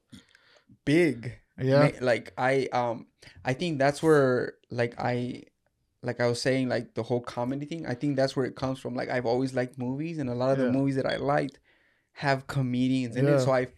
big 0.85 1.33
yeah 1.61 1.91
like 2.01 2.33
i 2.39 2.67
um 2.73 3.07
i 3.45 3.53
think 3.53 3.79
that's 3.79 4.03
where 4.03 4.55
like 4.71 4.95
i 4.99 5.43
like 6.03 6.21
i 6.21 6.27
was 6.27 6.41
saying 6.41 6.69
like 6.69 6.95
the 6.95 7.03
whole 7.03 7.21
comedy 7.21 7.67
thing 7.67 7.85
i 7.87 7.95
think 7.95 8.17
that's 8.17 8.37
where 8.37 8.47
it 8.47 8.55
comes 8.55 8.79
from 8.79 8.95
like 8.95 9.09
i've 9.11 9.27
always 9.27 9.55
liked 9.55 9.77
movies 9.79 10.19
and 10.19 10.31
a 10.31 10.35
lot 10.35 10.53
of 10.53 10.59
Yeah. 10.59 10.67
the 10.67 10.73
movies 10.73 10.97
that 10.97 11.07
i 11.07 11.17
liked 11.17 11.59
have 12.13 12.47
comedians 12.47 13.17
in 13.17 13.27
it 13.29 13.41
so 13.41 13.51
i've 13.53 13.73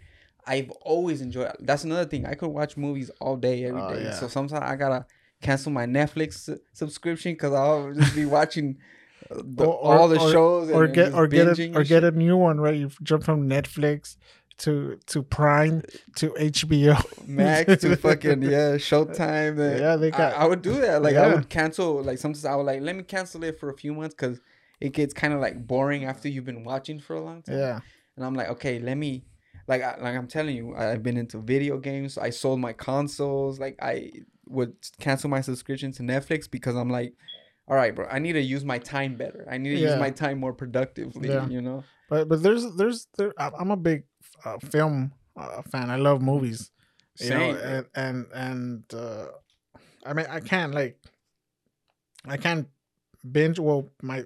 i've 0.46 0.70
always 0.82 1.20
enjoyed 1.20 1.50
that's 1.60 1.84
another 1.84 2.04
thing 2.04 2.26
i 2.26 2.34
could 2.34 2.48
watch 2.48 2.76
movies 2.76 3.10
all 3.20 3.36
day 3.36 3.64
every 3.64 3.80
day. 3.80 3.86
Oh, 3.88 3.98
yeah. 3.98 4.12
so 4.14 4.28
sometimes 4.28 4.62
i 4.64 4.76
gotta 4.76 5.06
cancel 5.42 5.72
my 5.72 5.86
netflix 5.86 6.48
subscription 6.72 7.32
because 7.32 7.52
i'll 7.52 7.92
just 7.92 8.14
be 8.14 8.24
watching 8.24 8.78
uh, 9.30 9.42
the, 9.44 9.64
Or- 9.64 9.74
or- 9.74 9.98
all 9.98 10.08
the 10.08 10.18
or- 10.20 10.30
shows 10.32 10.70
or 10.70 10.84
and 10.84 10.94
get 10.94 11.12
or 11.14 11.26
get 11.26 11.46
a, 11.58 11.72
or 11.76 11.84
get 11.84 12.04
a 12.04 12.10
new 12.10 12.36
one 12.36 12.60
right? 12.60 12.74
You 12.76 12.90
jump 13.02 13.22
from 13.24 13.48
Netflix 13.48 14.16
to 14.58 14.98
to 15.06 15.22
Prime 15.22 15.82
to 16.16 16.30
HBO 16.30 16.96
Max 17.28 17.80
to 17.82 17.96
fucking 17.96 18.42
yeah 18.42 18.76
Showtime. 18.76 19.56
Yeah, 19.80 19.96
they 19.96 20.10
got- 20.10 20.34
I, 20.34 20.42
I 20.42 20.46
would 20.46 20.62
do 20.62 20.74
that. 20.80 21.02
Like 21.02 21.16
I 21.16 21.32
would 21.34 21.48
cancel. 21.48 22.02
Like 22.02 22.18
sometimes 22.18 22.44
I 22.44 22.54
would 22.56 22.64
like 22.66 22.80
let 22.82 22.96
me 22.96 23.02
cancel 23.02 23.44
it 23.44 23.60
for 23.60 23.68
a 23.70 23.76
few 23.76 23.92
months 23.94 24.14
because 24.14 24.40
it 24.80 24.92
gets 24.94 25.12
kind 25.14 25.32
of 25.34 25.40
like 25.40 25.66
boring 25.66 26.04
after 26.06 26.28
you've 26.28 26.44
been 26.46 26.64
watching 26.64 26.98
for 26.98 27.14
a 27.14 27.20
long 27.22 27.42
time. 27.42 27.58
Yeah, 27.58 27.80
And 28.16 28.24
I'm 28.24 28.34
like, 28.34 28.48
okay, 28.50 28.78
let 28.78 28.96
me. 28.96 29.24
Like, 29.70 29.82
I, 29.82 29.92
like 30.04 30.16
I'm 30.16 30.26
telling 30.26 30.56
you, 30.56 30.74
I've 30.74 31.02
been 31.02 31.16
into 31.16 31.38
video 31.38 31.78
games. 31.78 32.18
I 32.18 32.30
sold 32.30 32.58
my 32.60 32.72
consoles. 32.72 33.60
Like, 33.64 33.76
I 33.80 34.10
would 34.46 34.74
cancel 34.98 35.30
my 35.30 35.40
subscription 35.40 35.92
to 35.92 36.02
Netflix 36.02 36.50
because 36.50 36.74
I'm 36.74 36.90
like, 36.90 37.14
all 37.68 37.76
right, 37.76 37.94
bro, 37.94 38.06
I 38.10 38.18
need 38.18 38.32
to 38.32 38.40
use 38.40 38.64
my 38.64 38.78
time 38.78 39.14
better. 39.16 39.46
I 39.48 39.56
need 39.58 39.70
to 39.76 39.80
Yeah. 39.80 39.90
use 39.90 39.98
my 40.00 40.10
time 40.10 40.38
more 40.40 40.52
productively. 40.52 41.28
Yeah. 41.28 41.48
You 41.48 41.62
know? 41.62 41.84
but 42.08 42.28
but 42.28 42.42
there's 42.42 42.64
there's 42.74 43.06
there. 43.16 43.32
I'm 43.38 43.70
a 43.70 43.76
big 43.76 44.00
uh, 44.44 44.58
film 44.58 45.12
uh, 45.36 45.62
fan. 45.70 45.88
I 45.88 45.96
love 45.96 46.20
movies. 46.20 46.72
You 47.20 47.30
know, 47.30 47.52
Same, 47.54 47.56
and 47.72 47.86
and 47.94 48.26
and 48.34 48.94
uh, 48.94 49.26
I 50.04 50.12
mean, 50.14 50.26
I 50.28 50.40
can't 50.40 50.74
like, 50.74 50.98
I 52.26 52.36
can't 52.38 52.66
binge. 53.30 53.58
Well, 53.60 53.88
my 54.02 54.24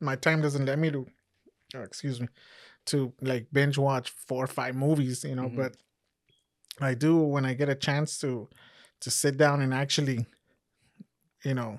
my 0.00 0.14
time 0.16 0.40
doesn't 0.42 0.66
let 0.66 0.78
me 0.78 0.90
to, 0.92 1.06
uh, 1.74 1.80
excuse 1.82 2.20
me, 2.20 2.28
to 2.86 3.12
like 3.20 3.46
binge 3.52 3.78
watch 3.78 4.10
four 4.10 4.44
or 4.44 4.48
five 4.48 4.74
movies. 4.74 5.24
You 5.24 5.34
know, 5.36 5.48
Mhm. 5.48 5.56
but 5.56 5.76
I 6.80 6.94
do 6.94 7.16
when 7.18 7.44
I 7.44 7.54
get 7.54 7.68
a 7.68 7.74
chance 7.74 8.18
to 8.18 8.48
to 9.00 9.10
sit 9.10 9.36
down 9.36 9.60
and 9.62 9.72
actually, 9.74 10.26
you 11.44 11.54
know, 11.54 11.78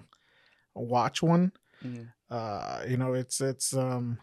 watch 0.73 1.21
one. 1.21 1.51
Mhm. 1.83 2.11
Uh, 2.29 2.83
you 2.87 2.97
know, 2.97 3.13
it's 3.13 3.41
it's 3.41 3.73
um. 3.73 4.17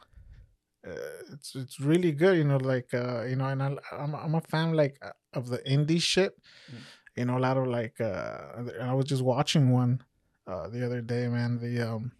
Uh, 0.84 1.22
it's 1.32 1.54
it's 1.54 1.78
really 1.78 2.10
good, 2.10 2.36
you 2.36 2.44
know. 2.44 2.56
Like 2.56 2.92
uh, 2.92 3.22
you 3.22 3.36
know, 3.36 3.46
and 3.46 3.62
I, 3.62 3.76
I'm 3.92 4.14
I'm 4.14 4.34
a 4.34 4.40
fan 4.40 4.72
like 4.74 4.98
uh, 5.00 5.12
of 5.32 5.48
the 5.48 5.58
indie 5.58 6.02
shit. 6.02 6.32
Mm. 6.70 6.78
You 7.16 7.24
know, 7.26 7.38
a 7.38 7.42
lot 7.46 7.56
of 7.56 7.66
like 7.68 8.00
uh, 8.00 8.64
I 8.80 8.92
was 8.94 9.04
just 9.06 9.22
watching 9.22 9.70
one 9.70 10.02
uh 10.48 10.66
the 10.68 10.84
other 10.84 11.00
day, 11.00 11.28
man. 11.28 11.58
The 11.60 11.82
um, 11.88 12.12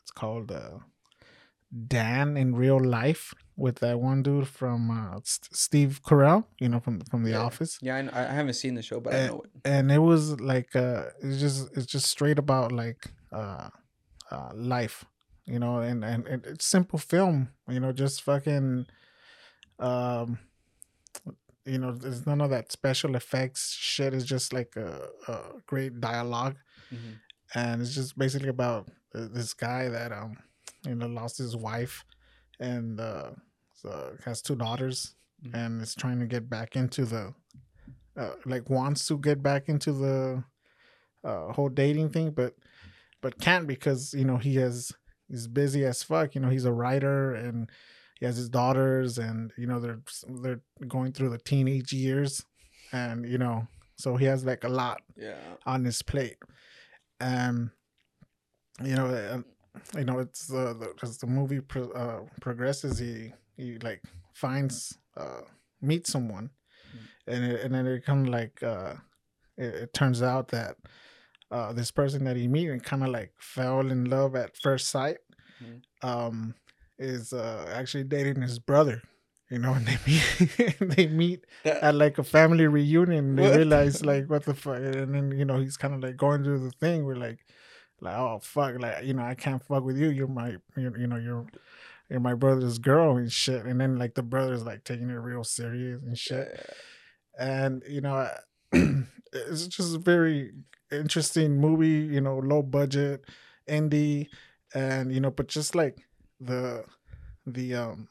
it's 0.00 0.10
called 0.12 0.50
uh, 0.50 0.78
Dan 1.88 2.36
in 2.38 2.54
Real 2.54 2.80
Life 2.82 3.34
with 3.64 3.76
that 3.80 3.98
one 4.00 4.22
dude 4.22 4.48
from 4.48 4.80
uh, 4.90 5.16
S- 5.18 5.40
Steve 5.52 6.00
Carell, 6.06 6.44
you 6.60 6.68
know, 6.70 6.80
from 6.80 7.00
from 7.10 7.24
The 7.24 7.32
Yeah. 7.32 7.46
Office 7.48 7.72
Yeah, 7.82 7.96
I, 8.18 8.20
I 8.32 8.34
haven't 8.40 8.54
seen 8.62 8.74
the 8.74 8.82
show, 8.82 9.00
but 9.00 9.14
I 9.14 9.16
Eh, 9.18 9.26
know 9.28 9.40
it. 9.44 9.50
and 9.64 9.86
it 9.92 10.02
was 10.12 10.22
like 10.52 10.70
uh 10.76 11.02
it's 11.22 11.40
just 11.44 11.58
it's 11.76 11.86
just 11.94 12.06
straight 12.06 12.38
about 12.38 12.70
like 12.72 13.02
uh 13.40 13.68
uh 14.30 14.50
life 14.54 15.04
you 15.52 15.58
know 15.58 15.74
and 15.88 16.04
and, 16.04 16.26
and 16.32 16.40
it's 16.46 16.66
simple 16.76 16.98
film 16.98 17.36
you 17.74 17.80
know 17.82 17.92
just 17.92 18.22
fucking 18.22 18.86
um 19.78 20.38
you 21.64 21.78
know 21.78 21.92
there's 21.92 22.26
none 22.26 22.40
of 22.40 22.50
that 22.50 22.72
special 22.72 23.14
effects 23.16 23.74
shit 23.74 24.14
it's 24.14 24.24
just 24.24 24.52
like 24.52 24.72
a, 24.76 25.08
a 25.28 25.38
great 25.66 26.00
dialogue 26.00 26.56
Mhm. 26.92 27.14
and 27.54 27.82
it's 27.82 27.94
just 27.94 28.16
basically 28.16 28.48
about 28.58 28.88
this 29.12 29.52
guy 29.54 29.88
that 29.88 30.12
um 30.12 30.36
you 30.86 30.94
know 30.94 31.06
lost 31.06 31.38
his 31.38 31.54
wife 31.56 32.04
and 32.60 33.00
uh 33.00 33.30
so 33.80 34.16
has 34.24 34.42
two 34.42 34.56
daughters 34.56 35.14
Mhm. 35.44 35.54
and 35.54 35.82
is 35.82 35.94
trying 35.94 36.18
to 36.20 36.26
get 36.26 36.48
back 36.50 36.74
into 36.76 37.04
the 37.04 37.34
uh, 38.16 38.34
like 38.44 38.68
wants 38.68 39.06
to 39.06 39.16
get 39.18 39.40
back 39.42 39.68
into 39.68 39.92
the 39.92 40.42
uh, 41.24 41.52
whole 41.52 41.68
dating 41.68 42.10
thing 42.10 42.30
but 42.32 42.54
but 43.22 43.38
can't 43.40 43.66
because 43.68 44.12
you 44.14 44.24
know 44.24 44.36
he 44.38 44.56
has 44.56 44.92
he's 45.28 45.46
busy 45.46 45.84
as 45.84 46.02
fuck 46.02 46.34
you 46.34 46.40
know 46.40 46.48
he's 46.50 46.64
a 46.64 46.72
writer 46.72 47.34
and 47.34 47.70
he 48.18 48.26
has 48.26 48.36
his 48.36 48.48
daughters 48.48 49.18
and 49.18 49.52
you 49.56 49.66
know 49.66 49.78
they're 49.78 50.00
they're 50.42 50.60
going 50.88 51.12
through 51.12 51.30
the 51.30 51.38
teenage 51.38 51.92
years 51.92 52.42
and 52.92 53.24
you 53.28 53.38
know 53.38 53.68
so 53.96 54.16
he 54.16 54.24
has 54.26 54.44
like 54.44 54.64
a 54.64 54.68
lot 54.68 55.00
Yeah. 55.16 55.38
on 55.66 55.84
his 55.84 56.02
plate. 56.02 56.38
Um, 57.20 57.72
you 58.82 58.94
know, 58.94 59.06
um, 59.32 59.44
you 59.96 60.04
know, 60.04 60.20
it's 60.20 60.52
uh, 60.52 60.72
the 60.78 60.94
as 61.02 61.18
the 61.18 61.26
movie 61.26 61.60
pro- 61.60 61.90
uh, 61.90 62.20
progresses, 62.40 62.98
he 63.00 63.32
he 63.58 63.78
like 63.78 64.02
finds 64.32 64.96
uh 65.16 65.42
meets 65.82 66.10
someone, 66.10 66.50
and 67.26 67.44
it, 67.44 67.60
and 67.64 67.74
then 67.74 67.86
it 67.86 68.04
kind 68.06 68.26
of 68.26 68.32
like 68.32 68.62
uh, 68.62 68.94
it, 69.58 69.74
it 69.74 69.92
turns 69.92 70.22
out 70.22 70.48
that 70.48 70.76
uh 71.50 71.72
this 71.72 71.90
person 71.90 72.24
that 72.24 72.36
he 72.36 72.48
meet 72.48 72.68
and 72.70 72.82
kind 72.82 73.02
of 73.02 73.10
like 73.10 73.32
fell 73.40 73.80
in 73.90 74.04
love 74.08 74.34
at 74.36 74.56
first 74.56 74.88
sight, 74.88 75.18
Mhm. 75.62 75.82
um, 76.02 76.54
is 76.98 77.32
uh 77.32 77.70
actually 77.74 78.04
dating 78.04 78.40
his 78.42 78.58
brother. 78.58 79.02
You 79.50 79.58
know, 79.58 79.72
and 79.78 79.86
they 79.86 79.98
meet 80.06 80.78
they 80.96 81.06
meet 81.06 81.44
at 81.64 81.94
like 81.94 82.18
a 82.18 82.24
family 82.24 82.66
reunion 82.66 83.34
they 83.36 83.44
What? 83.48 83.56
realize 83.56 84.04
like 84.12 84.28
what 84.28 84.44
the 84.44 84.54
fuck 84.54 84.76
and 84.76 85.14
then 85.14 85.30
you 85.38 85.44
know 85.46 85.58
he's 85.58 85.76
kind 85.78 85.94
of 85.94 86.00
like 86.02 86.16
going 86.18 86.44
through 86.44 86.58
the 86.64 86.70
thing 86.72 87.06
where 87.06 87.16
like 87.16 87.38
like 88.02 88.14
oh 88.16 88.38
fuck 88.42 88.78
like 88.78 89.04
you 89.04 89.14
know 89.14 89.22
i 89.22 89.34
can't 89.34 89.62
fuck 89.64 89.82
with 89.84 89.96
you 89.96 90.10
you're 90.10 90.28
my 90.28 90.50
you, 90.76 90.92
you 90.98 91.06
know 91.06 91.16
you're 91.16 91.46
you're 92.08 92.20
my 92.20 92.34
brother's 92.34 92.78
girl 92.78 93.16
and 93.16 93.30
shit 93.32 93.64
and 93.64 93.80
then 93.80 93.98
like 93.98 94.14
the 94.14 94.22
brother's 94.22 94.64
like 94.64 94.84
taking 94.84 95.10
it 95.10 95.14
real 95.14 95.44
serious 95.44 96.02
and 96.02 96.16
shit 96.18 96.48
Yeah. 97.38 97.46
and 97.46 97.82
you 97.88 98.00
know 98.00 98.28
it's 98.72 99.66
just 99.66 99.94
a 99.94 99.98
very 99.98 100.52
interesting 100.90 101.60
movie 101.60 102.12
you 102.14 102.20
know 102.20 102.38
low 102.38 102.62
budget 102.62 103.24
indie 103.68 104.28
and 104.74 105.12
you 105.12 105.20
know 105.20 105.30
but 105.30 105.48
just 105.48 105.74
like 105.74 105.98
the 106.40 106.84
the 107.46 107.74
um 107.74 108.08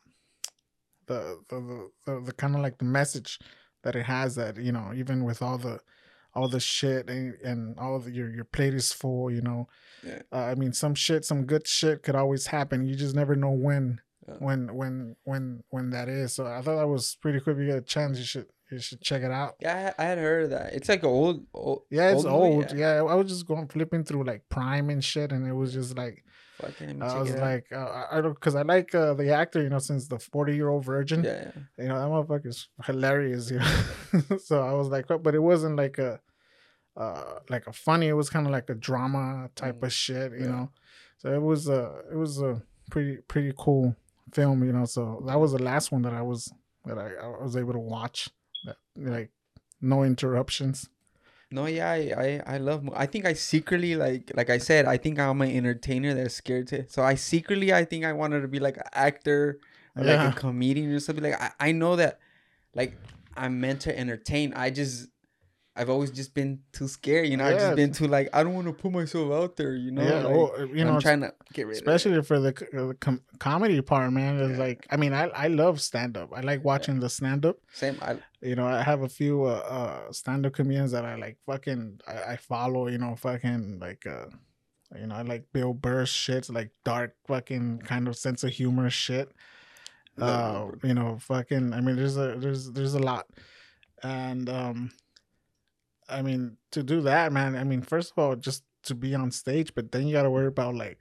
the 1.07 1.39
the 1.49 1.59
the, 1.59 1.89
the, 2.05 2.21
the 2.25 2.33
kind 2.33 2.55
of 2.55 2.61
like 2.61 2.77
the 2.77 2.85
message 2.85 3.39
that 3.83 3.95
it 3.95 4.03
has 4.03 4.35
that 4.35 4.57
you 4.57 4.71
know 4.71 4.91
even 4.95 5.23
with 5.23 5.41
all 5.41 5.57
the 5.57 5.79
all 6.37 6.47
the 6.47 6.59
shit 6.59 7.09
and, 7.09 7.33
and 7.49 7.59
all 7.79 7.99
the, 7.99 8.11
your 8.11 8.29
your 8.37 8.43
plate 8.55 8.73
is 8.81 8.93
full 8.93 9.25
you 9.37 9.41
know 9.41 9.67
Yeah. 10.05 10.21
uh, 10.31 10.45
i 10.51 10.55
mean 10.61 10.73
some 10.83 10.95
shit 11.05 11.25
some 11.25 11.41
good 11.51 11.65
shit 11.67 12.03
could 12.03 12.15
always 12.15 12.45
happen 12.55 12.85
you 12.89 12.95
just 13.05 13.15
never 13.21 13.35
know 13.43 13.51
when 13.67 13.85
Yeah. 14.27 14.35
when 14.47 14.59
when 14.79 15.15
when 15.29 15.43
when 15.73 15.85
that 15.95 16.07
is 16.21 16.29
so 16.35 16.41
i 16.45 16.61
thought 16.61 16.77
that 16.81 16.87
was 16.97 17.05
pretty 17.23 17.39
cool 17.41 17.53
if 17.55 17.59
you 17.61 17.67
get 17.73 17.77
a 17.85 17.93
chance 17.95 18.13
you 18.21 18.25
should 18.33 18.47
you 18.71 18.79
should 18.85 19.01
check 19.09 19.21
it 19.27 19.31
out 19.41 19.53
Yeah, 19.61 19.93
I 19.97 20.03
had- 20.09 20.17
heard 20.27 20.43
of 20.45 20.49
that. 20.55 20.73
It's 20.77 20.89
like 20.93 21.03
old, 21.15 21.37
old 21.53 21.79
yeah 21.89 22.09
it's 22.13 22.25
movie? 22.25 22.35
old 22.41 22.67
yeah. 22.83 22.95
i 23.13 23.15
was 23.19 23.27
just 23.33 23.45
going 23.51 23.67
flipping 23.75 24.03
through 24.07 24.23
like 24.31 24.43
prime 24.57 24.87
and 24.93 25.01
shit 25.11 25.31
and 25.33 25.47
it 25.51 25.53
was 25.61 25.71
just 25.79 25.97
like 26.03 26.17
Fucking, 26.61 27.01
i 27.03 27.19
was 27.21 27.31
like 27.49 27.65
uh, 27.71 28.05
I- 28.11 28.19
don't 28.21 28.33
because 28.33 28.55
i 28.55 28.63
like 28.75 28.89
uh, 29.03 29.13
the 29.21 29.29
actor 29.41 29.61
you 29.65 29.69
know 29.73 29.79
since 29.89 30.07
the 30.07 30.19
40 30.19 30.55
year 30.59 30.69
old 30.73 30.83
virgin 30.93 31.23
yeah, 31.23 31.51
yeah. 31.55 31.83
you 31.83 31.87
know 31.89 31.97
that 32.01 32.09
motherfucker's 32.13 32.67
hilarious 32.83 33.51
you 33.51 33.59
know 33.59 34.37
so 34.49 34.55
i 34.71 34.73
was 34.73 34.87
like 34.89 35.05
but 35.25 35.33
it 35.35 35.43
wasn't 35.51 35.75
like 35.83 35.97
a 35.99 36.19
uh 36.97 37.39
like 37.49 37.67
a 37.67 37.73
funny 37.73 38.07
it 38.07 38.13
was 38.13 38.29
kind 38.29 38.45
of 38.47 38.51
like 38.51 38.69
a 38.69 38.75
drama 38.75 39.49
type 39.55 39.79
Mm. 39.79 39.83
of 39.87 39.93
shit 39.93 40.31
you 40.31 40.39
Yeah. 40.39 40.47
know 40.51 40.71
so 41.17 41.33
it 41.33 41.41
was 41.41 41.67
a 41.69 42.01
it 42.11 42.15
was 42.15 42.41
a 42.41 42.61
pretty 42.89 43.17
pretty 43.27 43.53
cool 43.57 43.95
film 44.33 44.63
you 44.63 44.73
know 44.73 44.85
so 44.85 45.23
that 45.27 45.39
was 45.39 45.51
the 45.53 45.61
last 45.61 45.91
one 45.91 46.01
that 46.01 46.13
i 46.13 46.21
was 46.21 46.51
that 46.85 46.97
i, 46.97 47.09
I 47.23 47.27
was 47.43 47.55
able 47.55 47.73
to 47.73 47.79
watch 47.79 48.29
that 48.65 48.77
like 48.95 49.29
no 49.81 50.03
interruptions 50.03 50.89
No, 51.49 51.63
yeah, 51.65 51.89
I, 51.89 51.99
I, 52.45 52.55
I 52.55 52.57
love. 52.59 52.83
mo- 52.83 52.91
I 53.03 53.05
think 53.07 53.23
I 53.25 53.31
secretly 53.31 53.95
like, 53.95 54.25
like 54.35 54.49
I 54.51 54.59
said, 54.59 54.83
I 54.85 54.97
think 54.99 55.15
I'm 55.17 55.39
an 55.41 55.49
entertainer 55.59 56.11
that's 56.13 56.35
scared 56.35 56.67
to. 56.75 56.83
So 56.91 56.99
I 57.11 57.15
secretly, 57.15 57.71
I 57.71 57.85
think 57.85 58.03
I 58.03 58.11
wanted 58.11 58.41
to 58.43 58.49
be 58.49 58.59
like 58.59 58.75
an 58.75 58.89
actor, 58.91 59.55
or 59.95 60.03
Yeah. 60.03 60.11
like 60.27 60.35
a 60.35 60.39
comedian 60.43 60.91
or 60.91 60.99
something. 60.99 61.23
Like 61.23 61.39
I, 61.39 61.51
I 61.67 61.71
know 61.71 61.95
that, 61.95 62.19
like 62.75 62.91
I'm 63.37 63.61
meant 63.63 63.79
to 63.87 63.97
entertain. 63.97 64.51
I 64.59 64.71
just, 64.75 65.07
I've 65.77 65.89
always 65.89 66.09
just 66.11 66.33
been 66.33 66.59
too 66.73 66.87
scared. 66.87 67.27
You 67.27 67.37
know, 67.37 67.45
I've 67.45 67.59
just 67.59 67.75
been 67.75 67.91
too 67.93 68.07
like 68.07 68.29
I 68.33 68.43
don't 68.43 68.55
want 68.55 68.67
to 68.67 68.73
put 68.73 68.91
myself 68.91 69.31
out 69.31 69.55
there. 69.57 69.75
You 69.75 69.91
know, 69.91 70.01
yeah 70.03 70.23
like, 70.23 70.35
well, 70.35 70.65
you 70.73 70.83
know 70.83 70.95
I'm 70.95 71.01
trying 71.01 71.21
to 71.21 71.33
get 71.53 71.67
rid 71.67 71.77
of. 71.77 71.81
especially 71.81 72.21
for 72.23 72.39
the, 72.39 72.51
the 72.51 72.97
com- 72.99 73.21
comedy 73.39 73.79
part 73.81 74.11
man 74.11 74.39
it's 74.39 74.57
Yeah. 74.57 74.65
like 74.65 74.87
i 74.89 74.97
mean 74.97 75.13
i 75.13 75.25
i 75.29 75.47
love 75.47 75.79
stand-up 75.79 76.31
i 76.35 76.41
like 76.41 76.63
watching 76.63 76.99
the 76.99 77.09
stand-up 77.09 77.57
Same. 77.73 77.97
I, 78.01 78.17
you 78.41 78.55
know, 78.55 78.67
I 78.67 78.81
have 78.81 79.03
a 79.03 79.09
few 79.09 79.43
uh, 79.45 79.63
uh 79.77 80.11
stand-up 80.11 80.53
comedians 80.53 80.91
that 80.91 81.05
I 81.05 81.15
like 81.15 81.37
fucking 81.45 82.01
I, 82.07 82.33
I 82.33 82.35
follow, 82.37 82.87
you 82.87 82.97
know, 82.97 83.15
fucking 83.15 83.79
like 83.79 84.05
uh 84.07 84.25
you 84.99 85.05
know, 85.07 85.15
I 85.15 85.21
like 85.23 85.43
Bill 85.53 85.73
Burr's 85.73 86.09
shit, 86.09 86.49
like 86.49 86.71
dark 86.85 87.13
fucking 87.27 87.79
kind 87.79 88.07
of 88.07 88.15
sense 88.15 88.43
of 88.43 88.51
humor 88.51 88.89
shit. 88.89 89.29
Uh, 90.19 90.67
you 90.83 90.93
know, 90.95 91.17
fucking 91.19 91.73
I 91.73 91.81
mean 91.81 91.95
there's 91.95 92.17
a 92.17 92.35
there's 92.37 92.71
there's 92.71 92.95
a 92.95 92.99
lot. 92.99 93.27
And 94.01 94.49
um 94.49 94.91
I 96.09 96.21
mean 96.21 96.57
to 96.71 96.83
do 96.83 97.01
that, 97.01 97.31
man, 97.31 97.55
I 97.55 97.63
mean 97.63 97.81
first 97.81 98.11
of 98.11 98.17
all 98.19 98.35
just 98.35 98.63
to 98.83 98.95
be 98.95 99.13
on 99.15 99.31
stage, 99.31 99.73
but 99.75 99.91
then 99.91 100.07
you 100.07 100.13
got 100.13 100.23
to 100.23 100.29
worry 100.31 100.47
about 100.47 100.75
like 100.75 100.99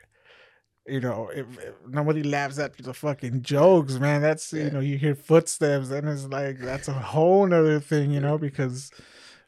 you 0.89 1.01
know, 1.01 1.29
if, 1.35 1.47
if 1.59 1.75
nobody 1.89 2.23
laughs 2.23 2.61
at 2.61 2.77
the 2.79 2.95
fucking 2.95 3.43
jokes, 3.43 3.95
man, 3.99 4.23
that's 4.23 4.53
Yeah. 4.53 4.65
you 4.65 4.71
know, 4.71 4.81
you 4.81 4.97
hear 4.99 5.15
footsteps, 5.17 5.91
and 5.91 6.09
it's 6.09 6.27
like 6.27 6.59
that's 6.61 6.89
a 6.89 6.93
whole 6.93 7.47
nother 7.47 7.81
thing, 7.81 8.13
you 8.13 8.21
know, 8.21 8.39
because 8.39 8.91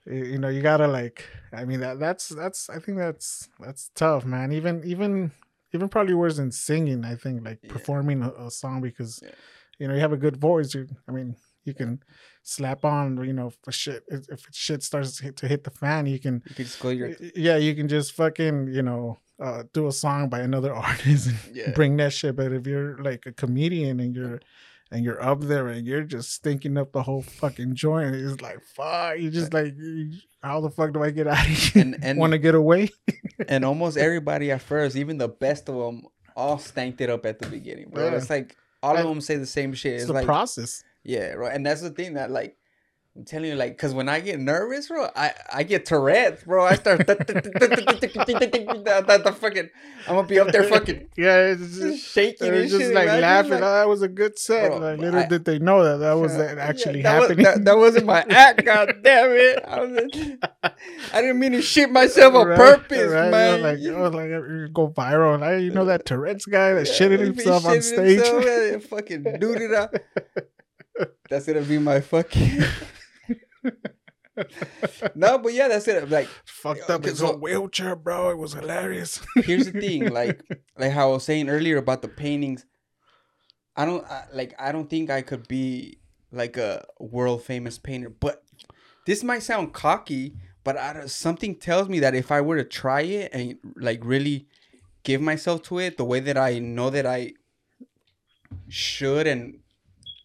you 0.06 0.39
know 0.39 0.48
you 0.48 0.62
gotta 0.62 0.89
like, 0.89 1.24
I 1.52 1.64
mean 1.64 1.80
that 1.80 2.01
that's 2.01 2.28
that's 2.28 2.68
I 2.70 2.78
think 2.80 2.98
that's 2.98 3.48
that's 3.60 3.90
tough, 3.94 4.24
man. 4.24 4.52
Even 4.52 4.82
even 4.85 5.30
even 5.72 5.89
probably 5.89 6.14
worse 6.14 6.36
than 6.39 6.51
singing. 6.51 7.05
I 7.05 7.14
think 7.14 7.44
like 7.44 7.60
Yeah. 7.62 7.70
performing 7.72 8.22
a, 8.22 8.30
a 8.47 8.51
song 8.51 8.80
because 8.80 9.20
Yeah. 9.22 9.30
you 9.78 9.86
know 9.89 9.94
you 9.94 10.01
have 10.01 10.12
a 10.12 10.16
good 10.16 10.36
voice. 10.36 10.74
You, 10.74 10.89
I 11.09 11.12
mean, 11.12 11.36
you 11.64 11.74
can 11.74 12.01
slap 12.43 12.85
on. 12.85 13.22
You 13.24 13.32
know, 13.32 13.51
for 13.62 13.72
shit 13.72 14.05
if 14.09 14.28
if 14.30 14.47
shit 14.52 14.82
starts 14.82 15.18
to 15.18 15.47
hit, 15.48 15.64
the 15.64 15.70
fan, 15.70 16.06
you 16.06 16.18
can. 16.18 16.43
You 16.48 16.55
could 16.55 16.66
just 16.66 16.80
go 16.80 16.90
your 16.90 17.12
Yeah, 17.36 17.56
you 17.56 17.74
can 17.74 17.89
just 17.89 18.12
fucking 18.12 18.68
you 18.72 18.82
know 18.82 19.18
uh, 19.43 19.62
do 19.72 19.86
a 19.86 19.93
song 19.93 20.28
by 20.28 20.40
another 20.40 20.74
artist 20.89 21.28
and 21.28 21.39
Yeah. 21.56 21.70
bring 21.72 21.97
that 21.98 22.12
shit. 22.12 22.36
But 22.36 22.52
if 22.52 22.66
you're 22.66 22.98
like 23.02 23.24
a 23.26 23.32
comedian 23.32 24.01
and 24.01 24.14
you're 24.14 24.40
and 24.90 25.05
you're 25.05 25.22
up 25.22 25.43
there 25.43 25.68
and 25.68 25.86
you're 25.86 26.02
just 26.02 26.32
stinking 26.32 26.78
up 26.78 26.93
the 26.93 27.02
whole 27.02 27.22
fucking 27.22 27.74
joint, 27.74 28.14
it's 28.14 28.40
like 28.40 28.60
fuck. 28.74 29.18
You 29.18 29.30
just 29.30 29.52
like, 29.52 29.74
how 30.43 30.60
the 30.62 30.70
fuck 30.70 30.93
do 30.94 31.02
I 31.02 31.10
get 31.10 31.26
out 31.26 31.40
of 31.44 31.47
here? 31.52 31.82
And- 31.82 32.02
and- 32.02 32.18
want 32.22 32.32
to 32.32 32.39
get 32.39 32.55
away? 32.55 32.89
and 33.48 33.64
almost 33.66 33.97
everybody 33.98 34.51
at 34.51 34.62
first, 34.62 34.97
even 34.97 35.18
the 35.18 35.28
best 35.28 35.68
of 35.68 35.74
them, 35.76 36.06
all 36.35 36.56
stanked 36.59 37.01
it 37.02 37.10
up 37.10 37.26
at 37.26 37.39
the 37.39 37.47
beginning, 37.48 37.90
bro. 37.90 38.06
Yeah. 38.09 38.16
It's 38.16 38.30
like 38.30 38.56
all 38.82 38.97
of 38.97 39.05
them 39.05 39.20
say 39.20 39.36
the 39.36 39.44
same 39.47 39.74
shit. 39.74 39.94
It's 39.94 40.02
It's, 40.05 40.06
the 40.09 40.14
like 40.14 40.24
process. 40.24 40.82
Yeah, 41.09 41.32
right. 41.32 41.52
And 41.55 41.66
that's 41.66 41.80
the 41.80 41.90
thing 41.90 42.14
that 42.14 42.30
like 42.30 42.55
I'm 43.16 43.24
telling 43.24 43.48
you, 43.51 43.56
like, 43.56 43.76
cause 43.76 43.93
when 43.94 44.09
I 44.09 44.20
get 44.20 44.39
nervous, 44.39 44.86
bro, 44.86 45.09
I 45.16 45.32
I 45.52 45.62
get 45.64 45.86
Tourette's, 45.86 46.44
bro. 46.44 46.64
I 46.64 46.76
start 46.76 47.05
the 47.05 47.16
fucking. 49.40 49.68
I'm 50.06 50.14
gonna 50.14 50.28
be 50.28 50.39
up 50.39 50.52
there 50.52 50.62
fucking 50.64 51.09
Yeah, 51.16 51.47
it's 51.48 51.78
just, 51.78 52.05
shaking 52.06 52.47
they're 52.47 52.60
and 52.62 52.70
just 52.70 52.80
shit. 52.80 52.94
like 52.94 53.05
imagine, 53.09 53.22
laughing. 53.22 53.51
like- 53.55 53.62
oh, 53.62 53.74
that 53.74 53.89
was 53.89 54.02
a 54.02 54.09
good 54.09 54.39
set. 54.39 54.68
Bro, 54.70 54.78
like 54.78 54.98
little 55.01 55.18
I- 55.20 55.26
did 55.26 55.44
they 55.44 55.59
know 55.59 55.82
that 55.82 55.97
that 55.98 56.12
was 56.12 56.36
uh, 56.36 56.55
actually 56.60 57.02
that 57.02 57.18
was- 57.20 57.28
happening. 57.30 57.44
that, 57.44 57.64
that 57.64 57.76
wasn't 57.76 58.06
my 58.06 58.24
act. 58.30 58.64
God 58.64 58.94
damn 59.02 59.30
it! 59.32 59.64
I, 59.66 59.80
was, 59.80 59.90
I 61.12 61.20
didn't 61.20 61.40
mean 61.40 61.52
to 61.52 61.62
shit 61.62 61.90
myself 61.90 62.35
on 62.35 62.47
Right, 62.48 62.56
purpose, 62.56 63.10
right? 63.10 63.30
man. 63.30 63.62
Like, 63.62 63.78
oh, 63.97 64.09
like 64.10 64.28
you 64.28 64.68
go 64.72 64.89
viral. 64.90 65.40
Like, 65.40 65.62
you 65.62 65.72
know 65.72 65.86
that 65.86 66.05
Tourette's 66.06 66.47
guy 66.47 66.74
that 66.74 66.86
Yeah, 66.86 66.93
shitted 66.93 67.18
himself 67.18 67.66
on 67.66 67.82
stage. 67.82 68.18
himself, 68.18 68.44
yeah, 68.44 68.78
fucking 68.78 69.24
dude 69.40 69.60
it 69.62 69.74
out. 69.74 69.93
That's 71.31 71.47
gonna 71.47 71.62
be 71.62 71.79
my 71.79 72.01
fucking. 72.01 72.62
no, 75.15 75.39
but 75.39 75.53
yeah, 75.53 75.69
that's 75.69 75.89
it. 75.89 76.09
Like, 76.11 76.29
Fucked 76.45 76.89
uh, 76.89 76.95
up 76.95 77.01
Okay, 77.01 77.11
in 77.11 77.16
so- 77.16 77.33
a 77.33 77.37
wheelchair, 77.37 77.97
bro. 77.97 78.31
It 78.31 78.39
was 78.39 78.53
hilarious. 78.55 79.20
here's 79.37 79.70
the 79.70 79.81
thing, 79.81 80.09
like, 80.12 80.41
like 80.77 80.93
how 80.93 81.11
I 81.11 81.12
was 81.15 81.25
saying 81.25 81.49
earlier 81.49 81.77
about 81.77 82.03
the 82.03 82.09
paintings. 82.09 82.65
I 83.77 83.85
don't 83.85 84.05
I, 84.07 84.25
like. 84.33 84.55
I 84.59 84.73
don't 84.73 84.91
think 84.91 85.09
I 85.11 85.23
could 85.23 85.47
be 85.47 85.99
like 86.33 86.57
a 86.57 86.85
world 86.99 87.43
famous 87.45 87.79
painter, 87.79 88.11
but 88.11 88.43
this 89.07 89.23
might 89.23 89.43
sound 89.43 89.73
cocky, 89.73 90.35
but 90.65 90.77
I, 90.77 91.07
something 91.07 91.55
tells 91.55 91.89
me 91.89 92.01
that 92.01 92.15
if 92.15 92.33
I 92.33 92.41
were 92.41 92.57
to 92.57 92.65
try 92.65 93.03
it 93.03 93.31
and 93.33 93.57
like 93.77 94.01
really 94.05 94.47
give 95.05 95.20
myself 95.20 95.62
to 95.65 95.79
it 95.79 95.97
the 95.97 96.05
way 96.05 96.19
that 96.20 96.37
I 96.37 96.59
know 96.59 96.91
that 96.91 97.07
I 97.07 97.35
should 98.69 99.27
and 99.29 99.61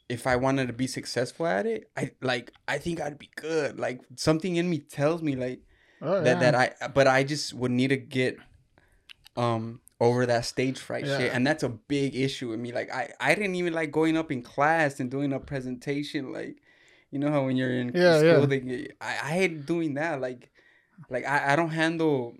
if 0.10 0.28
I 0.28 0.36
wanted 0.36 0.68
to 0.68 0.74
be 0.74 0.88
successful 0.88 1.48
at 1.48 1.66
it, 1.66 1.90
I 1.98 2.12
like 2.22 2.52
I 2.68 2.78
think 2.78 3.02
I'd 3.02 3.18
be 3.18 3.30
good. 3.36 3.80
Like 3.80 4.02
something 4.16 4.56
in 4.56 4.70
me 4.70 4.80
tells 4.80 5.22
me 5.22 5.36
like 5.36 5.62
Oh, 6.02 6.22
that 6.24 6.40
yeah. 6.42 6.52
that 6.52 6.56
I 6.82 6.88
but 6.90 7.08
I 7.08 7.24
just 7.24 7.54
would 7.54 7.72
need 7.72 7.90
to 7.90 7.98
get 7.98 8.38
um 9.38 9.80
over 10.00 10.26
that 10.26 10.44
stage 10.46 10.78
fright 10.80 11.06
shit 11.08 11.34
and 11.34 11.48
that's 11.48 11.64
a 11.64 11.70
big 11.70 12.14
issue 12.16 12.50
with 12.50 12.60
me 12.60 12.72
like 12.74 12.92
I 12.94 13.10
I 13.22 13.34
didn't 13.36 13.56
even 13.56 13.72
like 13.74 13.90
going 13.92 14.18
up 14.18 14.32
in 14.32 14.42
class 14.42 15.00
and 15.00 15.10
doing 15.10 15.32
a 15.32 15.40
presentation 15.40 16.34
like 16.34 16.58
you 17.10 17.20
know 17.20 17.32
how 17.32 17.46
when 17.46 17.56
you're 17.56 17.72
in 17.74 17.94
Yeah, 17.96 18.18
school 18.18 18.42
yeah. 18.42 18.46
they 18.46 18.60
get- 18.60 18.98
I 19.00 19.08
I 19.24 19.30
hate 19.40 19.66
doing 19.66 19.94
that 19.94 20.20
like 20.20 20.52
like 21.10 21.26
I 21.26 21.54
I 21.54 21.56
don't 21.56 21.70
handle 21.70 22.36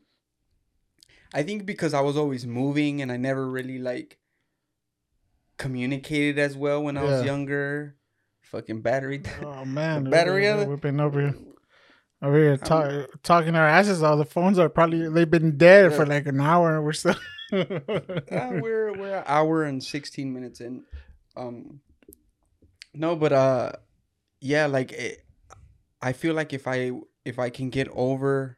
I 1.34 1.42
think 1.44 1.66
because 1.66 1.94
I 1.94 2.02
was 2.02 2.18
always 2.18 2.46
moving 2.46 3.02
and 3.02 3.12
I 3.12 3.18
never 3.18 3.50
really 3.50 3.80
like 3.80 4.20
communicated 5.64 6.38
as 6.40 6.56
well 6.58 6.84
when 6.84 6.98
I 6.98 7.04
was 7.04 7.20
Yeah. 7.22 7.26
younger 7.32 7.96
fucking 8.42 8.82
battery 8.82 9.22
Oh 9.42 9.66
man, 9.80 10.10
battery 10.10 10.46
of 10.48 10.60
it? 10.60 10.68
we've 10.70 10.82
been 10.82 11.00
over 11.00 11.20
here, 11.22 11.36
over 12.22 12.38
here 12.38 12.58
ta- 12.58 13.06
talking 13.24 13.56
our 13.56 13.68
asses 13.68 14.04
off. 14.04 14.18
The 14.20 14.26
phones 14.26 14.60
are 14.60 14.70
probably 14.70 15.08
they've 15.10 15.30
been 15.40 15.58
dead 15.58 15.94
for 15.94 16.04
Yeah. 16.04 16.10
like 16.16 16.28
an 16.28 16.40
hour, 16.42 16.76
and 16.76 16.84
we're 16.86 16.94
still. 16.94 17.16
we're 17.52 18.94
we're 18.98 19.18
an 19.18 19.24
hour 19.28 19.64
and 19.64 19.84
16 19.84 20.34
minutes 20.34 20.60
in 20.60 20.84
um 21.36 21.80
no 22.94 23.16
but 23.16 23.32
uh 23.32 23.72
yeah 24.42 24.66
like 24.66 24.92
it, 24.92 25.24
i 26.02 26.14
feel 26.14 26.34
like 26.34 26.52
if 26.54 26.68
i 26.68 26.92
if 27.26 27.38
i 27.40 27.50
can 27.50 27.70
get 27.70 27.88
over 27.90 28.58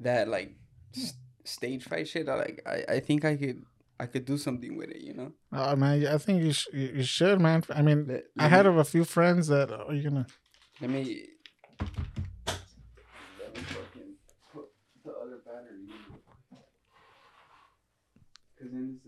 that 0.00 0.26
like 0.28 0.54
s- 0.96 1.14
stage 1.44 1.84
fight 1.84 2.08
shit 2.08 2.28
I, 2.28 2.34
like 2.34 2.62
I, 2.66 2.94
I 2.96 3.00
think 3.00 3.24
i 3.24 3.36
could 3.36 3.62
i 3.98 4.06
could 4.06 4.24
do 4.24 4.36
something 4.38 4.76
with 4.76 4.90
it 4.90 5.00
you 5.02 5.14
know 5.14 5.32
Oh 5.52 5.74
man, 5.76 6.06
I 6.06 6.18
think 6.18 6.42
you 6.42 6.52
sh- 6.52 6.68
you 6.72 7.02
should, 7.02 7.40
man. 7.40 7.62
I 7.70 7.80
mean, 7.82 8.06
Let- 8.06 8.24
I 8.38 8.42
let 8.42 8.50
had 8.50 8.66
me- 8.66 8.78
a 8.80 8.84
few 8.84 9.04
friends 9.04 9.46
that 9.48 9.70
are 9.72 9.94
you 9.94 10.02
gonna. 10.10 10.26
let 10.80 10.90
me 10.90 11.28
let 12.48 13.54
me 13.54 13.62
fucking 13.62 14.14
put 14.52 14.66
the 15.04 15.10
other 15.12 15.38
battery 15.46 15.84
in. 15.86 16.58
'Cause 18.58 18.68
then 18.72 19.00
it's 19.04 19.06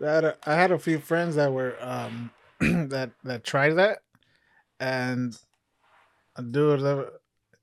not- 0.00 0.08
I 0.10 0.14
had 0.14 0.24
a, 0.24 0.36
I 0.46 0.54
had 0.54 0.72
a 0.72 0.78
few 0.78 0.98
friends 0.98 1.34
that 1.36 1.52
were 1.52 1.76
um 1.80 2.30
that 2.60 3.10
that 3.24 3.44
tried 3.44 3.74
that, 3.74 3.98
and 4.80 5.36
uh, 6.36 6.42
dude, 6.42 6.80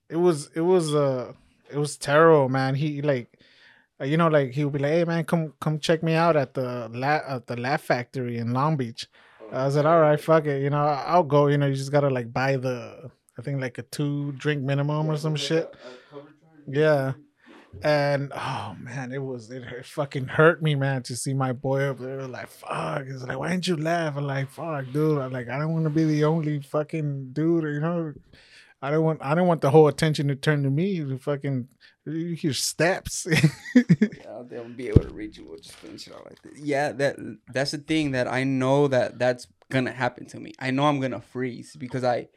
it 0.09 0.15
was 0.17 0.49
it 0.55 0.61
was 0.61 0.93
uh 0.93 1.33
it 1.71 1.77
was 1.77 1.97
terrible, 1.97 2.49
man. 2.49 2.75
He 2.75 3.01
like, 3.01 3.29
uh, 3.30 3.30
Uh, 4.01 4.05
you 4.05 4.17
know, 4.17 4.27
like 4.27 4.51
he 4.51 4.63
would 4.63 4.73
be 4.73 4.79
like, 4.79 4.91
"Hey, 4.91 5.05
man, 5.05 5.23
come 5.25 5.53
come 5.61 5.79
check 5.79 6.01
me 6.01 6.13
out 6.13 6.35
at 6.35 6.53
the 6.53 6.89
la- 6.91 7.25
at 7.27 7.47
the 7.47 7.55
Laugh 7.55 7.81
Factory 7.81 8.37
in 8.37 8.51
Long 8.53 8.75
Beach." 8.75 9.07
I 9.51 9.69
said, 9.69 9.85
"All 9.85 9.99
right, 10.01 10.19
fuck 10.19 10.45
it, 10.45 10.61
you 10.61 10.69
know, 10.69 10.83
I'll 10.83 11.23
go. 11.23 11.47
You 11.47 11.57
know, 11.57 11.67
you 11.67 11.75
just 11.75 11.91
gotta 11.91 12.09
like 12.09 12.33
buy 12.33 12.57
the 12.57 13.11
I 13.37 13.41
think 13.41 13.61
like 13.61 13.77
a 13.77 13.83
two 13.83 14.31
drink 14.33 14.63
minimum 14.63 15.09
or 15.09 15.17
some 15.17 15.35
shit." 15.35 15.73
Yeah. 16.67 17.13
And 17.83 18.33
oh 18.35 18.75
man, 18.79 19.11
it 19.13 19.21
was 19.23 19.49
it, 19.49 19.63
it 19.63 19.85
fucking 19.85 20.27
hurt 20.27 20.61
me, 20.61 20.75
man, 20.75 21.03
to 21.03 21.15
see 21.15 21.33
my 21.33 21.53
boy 21.53 21.83
up 21.83 21.99
there. 21.99 22.27
Like 22.27 22.47
fuck, 22.49 23.03
it's 23.07 23.23
like 23.23 23.37
why 23.37 23.49
didn't 23.49 23.67
you 23.67 23.77
laugh? 23.77 24.17
I'm 24.17 24.25
like 24.25 24.49
fuck, 24.49 24.85
dude. 24.91 25.19
I'm 25.19 25.31
like 25.31 25.47
I 25.47 25.57
don't 25.57 25.73
want 25.73 25.85
to 25.85 25.89
be 25.89 26.03
the 26.03 26.25
only 26.25 26.59
fucking 26.61 27.29
dude, 27.33 27.63
you 27.63 27.79
know. 27.79 28.13
I 28.81 28.91
don't 28.91 29.03
want 29.03 29.19
I 29.21 29.35
don't 29.35 29.47
want 29.47 29.61
the 29.61 29.69
whole 29.69 29.87
attention 29.87 30.27
to 30.27 30.35
turn 30.35 30.63
to 30.63 30.69
me. 30.69 30.99
To 30.99 31.17
fucking 31.17 31.67
you 32.05 32.35
hear 32.35 32.53
steps. 32.53 33.27
Yeah, 33.75 34.43
they'll 34.47 34.63
be 34.65 34.89
able 34.89 35.01
to 35.01 35.13
reach 35.13 35.37
you 35.37 35.45
with 35.45 35.63
just 35.63 35.81
doing 35.81 35.97
shit 35.97 36.13
out 36.13 36.25
like 36.25 36.41
that. 36.41 36.57
Yeah, 36.57 36.91
that 36.93 37.15
that's 37.53 37.71
the 37.71 37.77
thing 37.77 38.11
that 38.11 38.27
I 38.27 38.43
know 38.43 38.87
that 38.87 39.19
that's 39.19 39.47
gonna 39.69 39.91
happen 39.91 40.25
to 40.27 40.39
me. 40.39 40.53
I 40.59 40.71
know 40.71 40.85
I'm 40.85 40.99
gonna 40.99 41.21
freeze 41.21 41.75
because 41.75 42.03
I, 42.03 42.27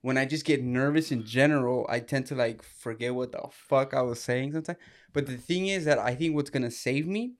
when 0.00 0.18
I 0.18 0.24
just 0.24 0.44
get 0.44 0.62
nervous 0.62 1.12
in 1.12 1.24
general, 1.24 1.86
I 1.88 2.00
tend 2.00 2.26
to 2.26 2.34
like 2.34 2.62
forget 2.62 3.14
what 3.14 3.32
the 3.32 3.42
fuck 3.50 3.94
I 3.94 4.02
was 4.02 4.20
saying 4.20 4.52
sometimes. 4.52 4.78
But 5.12 5.26
the 5.26 5.36
thing 5.36 5.68
is 5.68 5.84
that 5.84 5.98
I 5.98 6.14
think 6.14 6.34
what's 6.34 6.50
gonna 6.50 6.70
save 6.70 7.06
me 7.06 7.34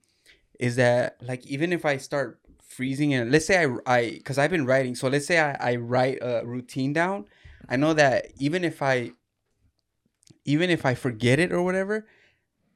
is 0.59 0.75
that 0.77 1.17
like 1.21 1.45
even 1.45 1.73
if 1.73 1.85
I 1.85 1.97
start 1.97 2.39
freezing 2.61 3.13
and 3.13 3.31
let's 3.31 3.45
say 3.45 3.65
I 3.65 3.75
I 3.85 4.11
because 4.11 4.37
I've 4.37 4.51
been 4.51 4.65
writing, 4.65 4.95
so 4.95 5.07
let's 5.07 5.25
say 5.25 5.39
I 5.39 5.73
I 5.73 5.75
write 5.75 6.19
a 6.21 6.43
routine 6.45 6.93
down, 6.93 7.25
I 7.69 7.75
know 7.75 7.93
that 7.93 8.27
even 8.37 8.63
if 8.63 8.81
I 8.81 9.11
even 10.45 10.69
if 10.69 10.85
I 10.85 10.95
forget 10.95 11.39
it 11.39 11.51
or 11.51 11.61
whatever, 11.61 12.07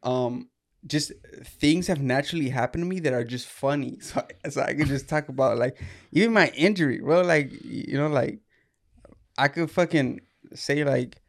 um 0.03 0.49
just 0.87 1.11
things 1.43 1.87
have 1.87 2.01
naturally 2.01 2.49
happened 2.49 2.83
to 2.83 2.87
me 2.87 2.99
that 3.01 3.13
are 3.13 3.23
just 3.23 3.47
funny. 3.47 3.99
So, 4.01 4.25
so 4.49 4.61
I 4.61 4.73
could 4.73 4.87
just 4.87 5.09
talk 5.09 5.29
about 5.29 5.57
like 5.57 5.77
even 6.11 6.33
my 6.33 6.49
injury, 6.49 6.99
bro. 6.99 7.21
Like 7.21 7.51
you 7.63 7.97
know, 7.97 8.07
like 8.07 8.39
I 9.37 9.47
could 9.47 9.69
fucking 9.71 10.21
say 10.53 10.83
like 10.83 11.21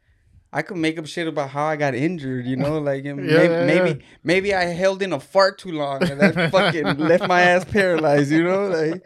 I 0.53 0.61
could 0.63 0.77
make 0.77 0.99
up 0.99 1.05
shit 1.05 1.27
about 1.27 1.49
how 1.49 1.65
I 1.65 1.75
got 1.75 1.95
injured. 1.95 2.45
You 2.45 2.57
know, 2.57 2.79
like 2.79 3.03
Yeah, 3.05 3.13
maybe 3.13 3.53
yeah, 3.53 3.65
maybe, 3.65 4.03
maybe 4.23 4.53
I 4.53 4.65
held 4.65 5.01
in 5.01 5.13
a 5.13 5.19
fart 5.19 5.57
too 5.59 5.71
long 5.71 6.01
and 6.09 6.19
that 6.19 6.51
fucking 6.51 6.97
left 6.97 7.27
my 7.27 7.41
ass 7.41 7.65
paralyzed. 7.65 8.31
You 8.31 8.43
know, 8.43 8.67
like 8.67 9.05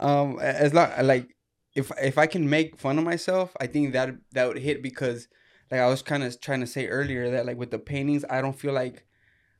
um 0.00 0.38
as 0.40 0.74
long 0.74 0.90
like 1.02 1.34
if 1.74 1.90
if 2.02 2.18
I 2.18 2.26
can 2.26 2.48
make 2.48 2.76
fun 2.78 2.98
of 2.98 3.04
myself, 3.04 3.56
I 3.60 3.66
think 3.66 3.92
that 3.92 4.10
that 4.32 4.48
would 4.48 4.58
hit 4.58 4.82
because 4.82 5.28
like 5.70 5.80
I 5.80 5.86
was 5.88 6.02
kind 6.02 6.22
of 6.22 6.40
trying 6.40 6.60
to 6.60 6.66
say 6.66 6.86
earlier 6.86 7.30
that 7.32 7.46
like 7.46 7.56
with 7.56 7.70
the 7.70 7.78
paintings, 7.78 8.24
I 8.28 8.40
don't 8.40 8.58
feel 8.58 8.72
like 8.72 9.06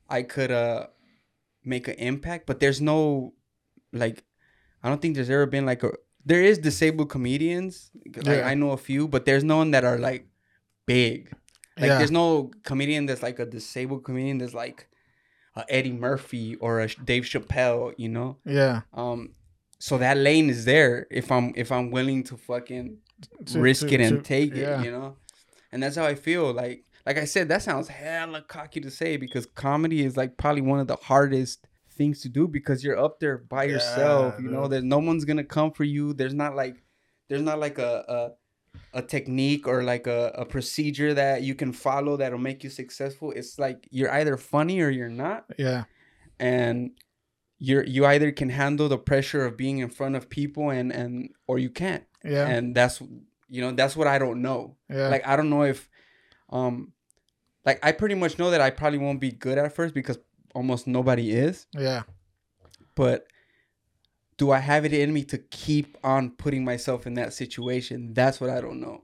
I 0.09 0.23
could 0.23 0.51
uh 0.51 0.87
make 1.63 1.87
an 1.87 1.95
impact, 1.95 2.45
but 2.47 2.59
there's 2.59 2.79
no 2.81 3.33
like 3.93 4.23
I 4.83 4.89
don't 4.89 5.01
think 5.01 5.15
there's 5.15 5.29
ever 5.29 5.45
been 5.45 5.65
like 5.65 5.83
a 5.83 5.91
there 6.25 6.43
is 6.43 6.57
disabled 6.57 7.09
comedians. 7.09 7.89
Like 8.15 8.25
Yeah. 8.25 8.47
I 8.47 8.53
know 8.53 8.71
a 8.71 8.77
few, 8.77 9.07
but 9.07 9.25
there's 9.25 9.43
no 9.43 9.57
one 9.57 9.71
that 9.71 9.83
are 9.85 9.97
like 9.97 10.27
big. 10.85 11.31
Like 11.77 11.87
Yeah. 11.89 11.97
there's 11.97 12.11
no 12.11 12.51
comedian 12.63 13.05
that's 13.05 13.23
like 13.23 13.39
a 13.39 13.45
disabled 13.45 14.03
comedian 14.03 14.37
that's 14.39 14.53
like 14.53 14.87
uh, 15.55 15.63
Eddie 15.69 15.91
Murphy 15.93 16.55
or 16.57 16.81
a 16.81 16.87
Dave 16.87 17.23
Chappelle, 17.23 17.93
you 17.97 18.09
know. 18.09 18.37
yeah. 18.45 18.81
Um, 18.93 19.31
so 19.79 19.97
that 19.99 20.17
lane 20.17 20.49
is 20.49 20.65
there 20.65 21.05
if 21.11 21.31
I'm 21.31 21.53
if 21.55 21.71
I'm 21.71 21.91
willing 21.91 22.23
to 22.25 22.37
fucking 22.37 22.97
To- 23.47 23.59
risk 23.59 23.87
to- 23.87 23.93
it 23.95 24.01
and 24.01 24.17
to- 24.17 24.23
take 24.23 24.55
yeah. 24.55 24.79
it, 24.81 24.85
you 24.85 24.91
know. 24.91 25.17
And 25.71 25.83
that's 25.83 25.95
how 25.95 26.05
I 26.05 26.15
feel. 26.15 26.51
Like 26.53 26.85
like 27.05 27.17
I 27.17 27.25
said, 27.25 27.47
that 27.49 27.61
sounds 27.63 27.87
hella 27.87 28.41
cocky 28.41 28.81
to 28.81 28.91
say 28.91 29.17
because 29.17 29.45
comedy 29.45 30.03
is 30.03 30.17
like 30.17 30.37
probably 30.37 30.61
one 30.61 30.79
of 30.79 30.87
the 30.87 30.95
hardest 30.97 31.67
things 31.91 32.21
to 32.21 32.29
do 32.29 32.47
because 32.47 32.83
you're 32.83 32.97
up 32.99 33.19
there 33.19 33.37
by 33.37 33.63
yourself. 33.63 34.35
You 34.39 34.49
know, 34.49 34.67
there's 34.67 34.83
no 34.83 34.99
one's 34.99 35.25
gonna 35.25 35.43
come 35.43 35.71
for 35.71 35.83
you. 35.83 36.13
There's 36.13 36.33
not 36.33 36.55
like, 36.55 36.83
there's 37.29 37.41
not 37.41 37.59
like 37.59 37.77
a 37.79 38.03
a, 38.93 38.99
a 38.99 39.01
technique 39.01 39.67
or 39.67 39.83
like 39.83 40.05
a, 40.07 40.31
a 40.35 40.45
procedure 40.45 41.13
that 41.13 41.41
you 41.43 41.55
can 41.55 41.71
follow 41.73 42.17
that'll 42.17 42.37
make 42.39 42.63
you 42.63 42.69
successful. 42.69 43.31
It's 43.31 43.57
like 43.57 43.87
you're 43.89 44.11
either 44.11 44.37
funny 44.37 44.81
or 44.81 44.89
you're 44.89 45.09
not, 45.09 45.45
Yeah. 45.57 45.85
and 46.39 46.91
you're 47.59 47.83
you 47.83 48.05
either 48.05 48.31
can 48.31 48.49
handle 48.49 48.87
the 48.87 48.97
pressure 48.99 49.43
of 49.45 49.57
being 49.57 49.79
in 49.79 49.89
front 49.89 50.15
of 50.15 50.29
people 50.29 50.69
and 50.69 50.91
and 50.91 51.29
or 51.47 51.57
you 51.57 51.69
can't. 51.69 52.03
Yeah. 52.23 52.47
And 52.47 52.75
that's 52.75 53.01
you 53.49 53.61
know 53.61 53.71
that's 53.71 53.95
what 53.95 54.07
I 54.07 54.17
don't 54.17 54.41
know 54.41 54.75
yeah. 54.89 55.07
like 55.09 55.25
i 55.27 55.35
don't 55.35 55.49
know 55.49 55.63
if 55.63 55.89
um 56.49 56.91
like 57.65 57.79
i 57.83 57.91
pretty 57.91 58.15
much 58.15 58.37
know 58.39 58.51
that 58.51 58.61
i 58.61 58.69
probably 58.69 58.99
won't 58.99 59.19
be 59.19 59.31
good 59.31 59.57
at 59.57 59.73
first 59.75 59.93
because 59.93 60.17
almost 60.55 60.87
nobody 60.87 61.31
is 61.31 61.67
yeah. 61.73 62.03
but 62.95 63.27
do 64.37 64.51
i 64.51 64.59
have 64.59 64.85
it 64.85 64.93
in 64.93 65.13
me 65.13 65.23
to 65.23 65.37
keep 65.37 65.97
on 66.03 66.29
putting 66.31 66.63
myself 66.63 67.05
in 67.07 67.13
that 67.15 67.33
situation 67.33 68.13
that's 68.13 68.39
what 68.41 68.49
i 68.49 68.59
don't 68.61 68.79
know 68.79 69.03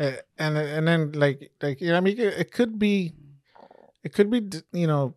Uh, 0.00 0.18
and 0.38 0.58
and 0.58 0.88
then 0.88 1.12
like 1.12 1.52
like 1.62 1.80
you 1.80 1.86
know 1.86 1.96
I 1.96 2.00
mean 2.00 2.18
it, 2.18 2.34
it 2.34 2.50
could 2.50 2.78
be 2.80 3.12
it 4.02 4.12
could 4.12 4.28
be 4.28 4.42
you 4.72 4.88
know 4.88 5.14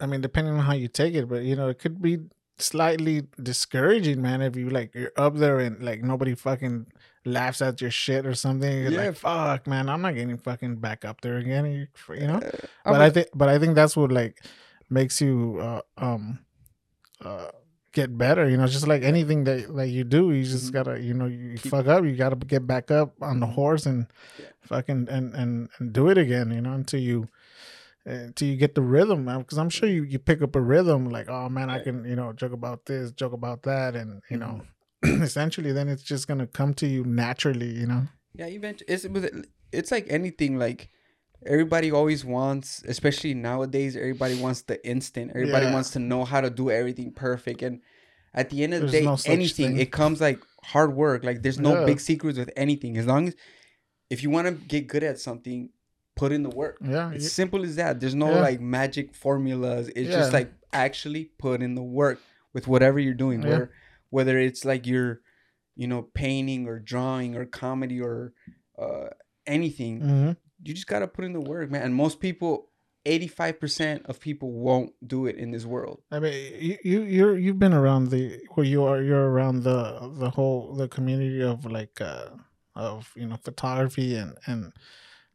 I 0.00 0.06
mean 0.06 0.20
depending 0.20 0.54
on 0.54 0.64
how 0.66 0.74
you 0.74 0.88
take 0.88 1.14
it 1.14 1.28
but 1.28 1.42
you 1.46 1.54
know 1.54 1.68
it 1.68 1.78
could 1.78 2.02
be 2.02 2.18
slightly 2.58 3.22
discouraging 3.40 4.20
man 4.20 4.42
if 4.42 4.56
you 4.56 4.68
like 4.68 4.90
you're 4.98 5.12
up 5.16 5.36
there 5.36 5.60
and 5.60 5.78
like 5.78 6.02
nobody 6.02 6.34
fucking 6.34 6.86
laughs 7.26 7.60
at 7.60 7.80
your 7.80 7.90
shit 7.90 8.24
or 8.24 8.34
something 8.34 8.70
you're 8.70 8.90
Yeah. 8.92 9.06
like 9.06 9.16
fuck 9.16 9.66
man 9.66 9.88
I'm 9.88 10.00
not 10.00 10.14
getting 10.14 10.38
fucking 10.38 10.76
back 10.76 11.04
up 11.04 11.20
there 11.20 11.36
again 11.38 11.66
you 11.66 11.86
you 12.14 12.26
know 12.28 12.38
Uh, 12.38 12.50
but 12.84 12.94
I'm 12.94 13.00
I 13.02 13.06
a- 13.06 13.10
think 13.10 13.28
but 13.34 13.48
I 13.48 13.58
think 13.58 13.74
that's 13.74 13.96
what 13.96 14.12
like 14.12 14.40
makes 14.88 15.20
you 15.20 15.58
uh, 15.60 15.82
um 15.98 16.38
uh 17.20 17.50
get 17.92 18.16
better 18.16 18.48
you 18.48 18.56
know 18.56 18.66
just 18.66 18.86
like 18.86 19.02
anything 19.02 19.44
that 19.44 19.74
like 19.74 19.90
you 19.90 20.04
do 20.04 20.30
you 20.30 20.44
just 20.44 20.68
Mhm. 20.70 20.72
gotta 20.72 21.00
you 21.02 21.14
know 21.14 21.26
you 21.26 21.56
Keep- 21.58 21.70
fuck 21.72 21.86
up 21.88 22.04
you 22.04 22.14
gotta 22.14 22.36
get 22.36 22.66
back 22.66 22.90
up 22.90 23.14
on 23.20 23.40
the 23.40 23.46
Mhm. 23.46 23.54
horse 23.54 23.86
and 23.86 24.06
Yeah. 24.38 24.46
fucking 24.62 25.08
and 25.10 25.34
and 25.34 25.68
and 25.78 25.92
do 25.92 26.08
it 26.08 26.18
again 26.18 26.50
you 26.52 26.60
know 26.60 26.74
until 26.74 27.00
you 27.00 27.26
until 28.04 28.46
you 28.48 28.56
get 28.56 28.74
the 28.76 28.82
rhythm 28.82 29.24
because 29.40 29.58
i'm 29.58 29.70
sure 29.70 29.88
you 29.88 30.04
you 30.04 30.18
pick 30.20 30.40
up 30.42 30.54
a 30.54 30.60
rhythm 30.60 31.08
like 31.10 31.28
oh 31.28 31.48
man 31.48 31.70
i 31.70 31.80
can 31.82 32.04
you 32.04 32.14
know 32.14 32.32
joke 32.32 32.52
about 32.52 32.84
this 32.86 33.10
joke 33.10 33.32
about 33.32 33.62
that 33.64 33.96
and 33.96 34.22
you 34.30 34.36
know 34.36 34.60
Mm-hmm. 34.62 34.75
essentially 35.22 35.72
then 35.72 35.88
it's 35.88 36.02
just 36.02 36.26
gonna 36.28 36.46
come 36.46 36.74
to 36.74 36.86
you 36.86 37.04
naturally 37.04 37.70
you 37.70 37.86
know 37.86 38.02
yeah 38.34 38.46
eventually 38.46 38.86
it's 38.88 39.06
it's 39.72 39.90
like 39.90 40.06
anything 40.10 40.58
like 40.58 40.88
everybody 41.44 41.90
always 41.92 42.24
wants 42.24 42.82
especially 42.88 43.34
nowadays 43.34 43.96
everybody 43.96 44.38
wants 44.40 44.62
the 44.62 44.84
instant 44.86 45.30
everybody 45.34 45.66
Yeah. 45.66 45.72
wants 45.72 45.90
to 45.90 45.98
know 45.98 46.24
how 46.24 46.40
to 46.40 46.50
do 46.50 46.70
everything 46.70 47.12
perfect 47.12 47.62
and 47.62 47.80
at 48.34 48.50
the 48.50 48.62
end 48.64 48.74
of 48.74 48.82
the 48.82 48.88
day 48.88 49.02
no 49.04 49.16
anything 49.26 49.68
thing. 49.72 49.78
it 49.78 49.92
comes 49.92 50.20
like 50.20 50.40
hard 50.64 50.94
work 50.94 51.24
like 51.24 51.42
there's 51.42 51.58
no 51.60 51.80
Yeah. 51.80 51.86
big 51.86 52.00
secrets 52.00 52.38
with 52.38 52.50
anything 52.56 52.96
as 52.98 53.06
long 53.06 53.28
as 53.28 53.36
if 54.10 54.22
you 54.22 54.30
want 54.30 54.46
to 54.48 54.52
get 54.54 54.86
good 54.86 55.02
at 55.02 55.18
something 55.18 55.70
put 56.16 56.32
in 56.32 56.42
the 56.42 56.48
work 56.50 56.78
yeah 56.82 57.10
it's 57.12 57.30
simple 57.32 57.62
as 57.64 57.76
that 57.76 58.00
there's 58.00 58.14
no 58.14 58.30
Yeah. 58.30 58.40
like 58.40 58.60
magic 58.60 59.14
formulas 59.14 59.88
it's 59.94 60.10
just 60.10 60.32
like 60.32 60.50
actually 60.72 61.24
put 61.38 61.62
in 61.62 61.74
the 61.74 61.82
work 61.82 62.18
with 62.54 62.66
whatever 62.66 62.98
you're 62.98 63.14
doing 63.14 63.42
Yeah. 63.42 63.66
Whether 64.10 64.38
it's 64.38 64.64
like 64.64 64.86
you're 64.86 65.20
you 65.76 65.86
know 65.86 66.02
painting 66.14 66.66
or 66.66 66.78
drawing 66.78 67.36
or 67.36 67.44
comedy 67.44 68.00
or 68.00 68.32
uh 68.78 69.08
anything 69.46 70.00
Mhm. 70.00 70.36
you 70.62 70.74
just 70.74 70.86
gotta 70.86 71.06
put 71.08 71.24
in 71.24 71.32
the 71.32 71.40
work 71.40 71.70
man 71.70 71.82
and 71.82 71.94
most 71.94 72.18
people 72.20 72.70
85% 73.04 74.06
of 74.06 74.18
people 74.18 74.50
won't 74.50 74.92
do 75.06 75.26
it 75.26 75.36
in 75.36 75.52
this 75.52 75.64
world 75.64 76.02
I 76.10 76.18
mean, 76.18 76.32
you 76.60 76.78
you 76.82 77.02
you're 77.02 77.38
you've 77.38 77.58
been 77.58 77.72
around 77.74 78.10
the 78.10 78.40
where 78.54 78.66
you 78.66 78.82
are. 78.82 79.00
You're 79.00 79.30
around 79.30 79.62
the 79.62 80.10
the 80.18 80.30
whole 80.30 80.74
the 80.74 80.88
community 80.88 81.40
of 81.42 81.64
like 81.64 82.00
uh 82.00 82.30
of 82.74 83.12
you 83.14 83.26
know 83.28 83.36
photography 83.36 84.16
and 84.16 84.36
and 84.46 84.72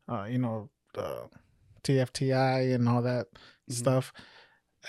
uh 0.10 0.26
you 0.30 0.38
know 0.38 0.70
uh, 0.98 1.28
TFTI 1.84 2.74
and 2.76 2.90
all 2.90 3.02
that 3.04 3.28
Mhm. 3.70 3.74
stuff, 3.74 4.12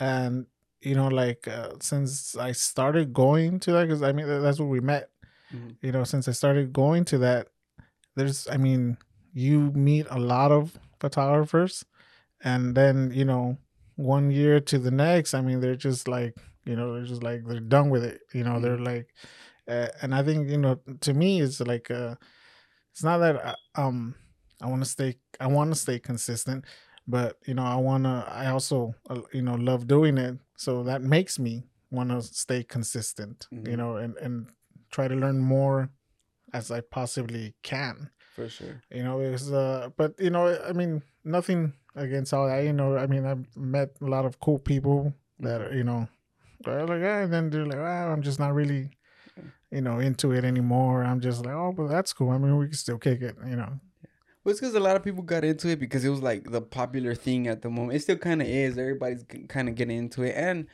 and 0.01 0.47
you 0.83 0.95
know 0.95 1.09
like 1.09 1.49
uh, 1.49 1.71
since 1.81 2.37
I 2.37 2.53
started 2.53 3.13
going 3.13 3.61
to 3.61 3.73
that 3.73 3.85
because 3.89 4.03
I 4.03 4.13
mean 4.13 4.27
that's 4.29 4.59
where 4.61 4.69
we 4.69 4.81
met. 4.81 5.11
Mhm. 5.55 5.77
You 5.83 5.93
know, 5.93 6.05
since 6.05 6.29
I 6.29 6.33
started 6.33 6.73
going 6.73 7.05
to 7.07 7.19
that, 7.19 7.49
there's 8.17 8.49
I 8.49 8.57
mean 8.57 8.99
you 9.33 9.71
meet 9.73 10.07
a 10.11 10.19
lot 10.19 10.53
of 10.53 10.79
photographers, 11.01 11.85
and 12.43 12.75
then 12.75 13.13
you 13.15 13.25
know 13.25 13.59
one 13.97 14.31
year 14.31 14.61
to 14.61 14.79
the 14.79 14.91
next 14.91 15.35
i 15.35 15.41
mean 15.41 15.61
they're 15.61 15.77
just 15.77 16.09
like 16.09 16.37
you 16.65 16.75
know 16.75 16.95
they're 16.95 17.05
just 17.05 17.23
like 17.23 17.45
they're 17.47 17.61
done 17.61 17.91
with 17.91 18.03
it 18.03 18.23
you 18.33 18.43
know 18.43 18.59
they're 18.59 18.79
like 18.79 19.15
uh, 19.69 19.89
and 20.03 20.15
i 20.15 20.23
think 20.23 20.49
you 20.49 20.59
know 20.59 20.81
to 21.01 21.13
me 21.15 21.41
it's 21.41 21.61
like 21.61 21.91
uh 21.91 22.15
it's 22.93 23.05
not 23.05 23.19
that 23.19 23.45
I, 23.47 23.55
um 23.83 24.15
i 24.61 24.67
want 24.67 24.83
to 24.83 24.89
stay 24.89 25.17
i 25.41 25.47
want 25.47 25.73
to 25.73 25.79
stay 25.79 25.99
consistent 25.99 26.65
but 27.07 27.39
you 27.47 27.55
know 27.55 27.65
i 27.65 27.77
want 27.77 28.05
to 28.05 28.25
i 28.29 28.47
also 28.47 28.95
uh, 29.11 29.21
you 29.33 29.43
know 29.43 29.55
love 29.55 29.87
doing 29.87 30.17
it 30.19 30.39
so 30.57 30.83
that 30.83 31.03
makes 31.03 31.39
me 31.39 31.65
want 31.91 32.11
to 32.11 32.23
stay 32.23 32.63
consistent 32.63 33.47
you 33.51 33.59
Mhm. 33.59 33.77
know 33.77 33.97
and 33.97 34.17
and 34.19 34.47
try 34.91 35.09
to 35.09 35.15
learn 35.15 35.39
more 35.41 35.91
as 36.53 36.71
i 36.71 36.81
possibly 36.81 37.55
can. 37.63 38.11
For 38.37 38.49
sure. 38.49 38.81
You 38.91 39.03
know 39.05 39.21
it's 39.21 39.51
uh 39.51 39.91
but 39.97 40.15
you 40.19 40.31
know 40.31 40.45
i 40.69 40.73
mean 40.73 41.03
nothing 41.25 41.73
against 41.95 42.33
all 42.33 42.47
that 42.47 42.65
you 42.65 42.73
know 42.73 42.97
i 42.97 43.07
mean 43.07 43.25
i've 43.27 43.45
met 43.57 43.91
a 44.01 44.07
lot 44.07 44.25
of 44.25 44.39
cool 44.41 44.59
people 44.59 45.13
that 45.41 45.61
are, 45.61 45.75
you 45.75 45.85
know 45.85 46.09
they're 46.65 46.87
like 46.87 47.03
ah, 47.03 47.21
and 47.25 47.33
then 47.33 47.51
they're 47.51 47.67
like 47.67 47.79
ah, 47.79 48.13
i'm 48.13 48.23
just 48.23 48.39
not 48.39 48.55
really 48.55 48.91
you 49.71 49.81
know 49.81 49.99
into 49.99 50.33
it 50.33 50.45
anymore. 50.45 51.03
I'm 51.05 51.21
just 51.21 51.45
like 51.45 51.55
oh 51.55 51.73
but 51.77 51.89
that's 51.89 52.13
cool. 52.13 52.31
I 52.31 52.39
mean 52.39 52.57
we 52.59 52.67
can 52.69 52.75
still 52.77 52.99
kick 52.99 53.21
it 53.23 53.37
you 53.47 53.57
know 53.57 53.81
Well, 54.45 54.51
it's 54.51 54.61
because 54.61 54.75
a 54.75 54.81
lot 54.81 54.97
of 54.97 55.05
people 55.05 55.23
got 55.23 55.45
into 55.45 55.69
it 55.69 55.79
because 55.79 56.05
it 56.05 56.09
was 56.09 56.21
like 56.23 56.51
the 56.51 56.61
popular 56.61 57.15
thing 57.15 57.47
at 57.47 57.63
the 57.63 57.71
moment. 57.71 57.97
It 57.97 58.01
still 58.03 58.17
kind 58.17 58.43
of 58.43 58.49
is. 58.49 58.77
Everybody's 58.77 59.25
kind 59.49 59.69
of 59.69 59.75
getting 59.77 59.97
into 59.99 60.23
it, 60.25 60.35
and 60.37 60.67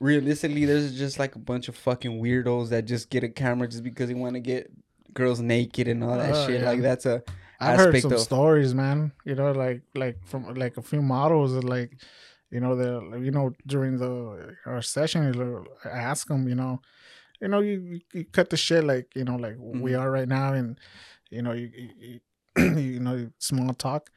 realistically, 0.00 0.64
there's 0.64 0.96
just 0.98 1.18
like 1.18 1.34
a 1.34 1.38
bunch 1.38 1.68
of 1.68 1.76
fucking 1.76 2.20
weirdos 2.22 2.68
that 2.70 2.84
just 2.86 3.10
get 3.10 3.24
a 3.24 3.28
camera 3.28 3.68
just 3.68 3.82
because 3.84 4.08
they 4.08 4.14
want 4.14 4.34
to 4.34 4.40
get 4.40 4.70
girls 5.14 5.40
naked 5.40 5.88
and 5.88 6.04
all 6.04 6.16
that 6.16 6.34
Oh, 6.34 6.46
shit. 6.46 6.60
yeah. 6.60 6.68
Like 6.70 6.82
that's 6.82 7.06
a 7.06 7.22
i've 7.62 7.78
heard 7.78 8.00
some 8.00 8.12
of- 8.12 8.20
stories 8.20 8.72
man 8.74 9.12
you 9.26 9.34
know 9.34 9.52
like 9.52 9.82
like 9.94 10.16
from 10.24 10.54
like 10.54 10.78
a 10.78 10.82
few 10.82 11.02
models 11.02 11.52
that 11.52 11.62
like 11.64 11.92
you 12.50 12.58
know 12.58 12.74
the 12.74 13.18
you 13.18 13.30
know 13.30 13.52
during 13.66 13.98
the 13.98 14.54
our 14.64 14.80
session 14.80 15.66
i 15.84 15.88
ask 15.88 16.26
them 16.28 16.48
you 16.48 16.54
know 16.54 16.80
you 17.38 17.48
know 17.48 17.58
you, 17.60 18.00
you- 18.14 18.24
cut 18.32 18.48
the 18.48 18.56
shit 18.56 18.82
like 18.84 19.14
you 19.14 19.24
know 19.24 19.36
like 19.36 19.56
we 19.58 19.90
Mhm. 19.90 20.00
are 20.00 20.10
right 20.10 20.28
now 20.28 20.54
and 20.54 20.78
you 21.28 21.42
know 21.42 21.52
you, 21.52 21.68
you, 21.98 22.20
you 22.78 23.00
know 23.00 23.30
small 23.38 23.74
talk. 23.74 24.10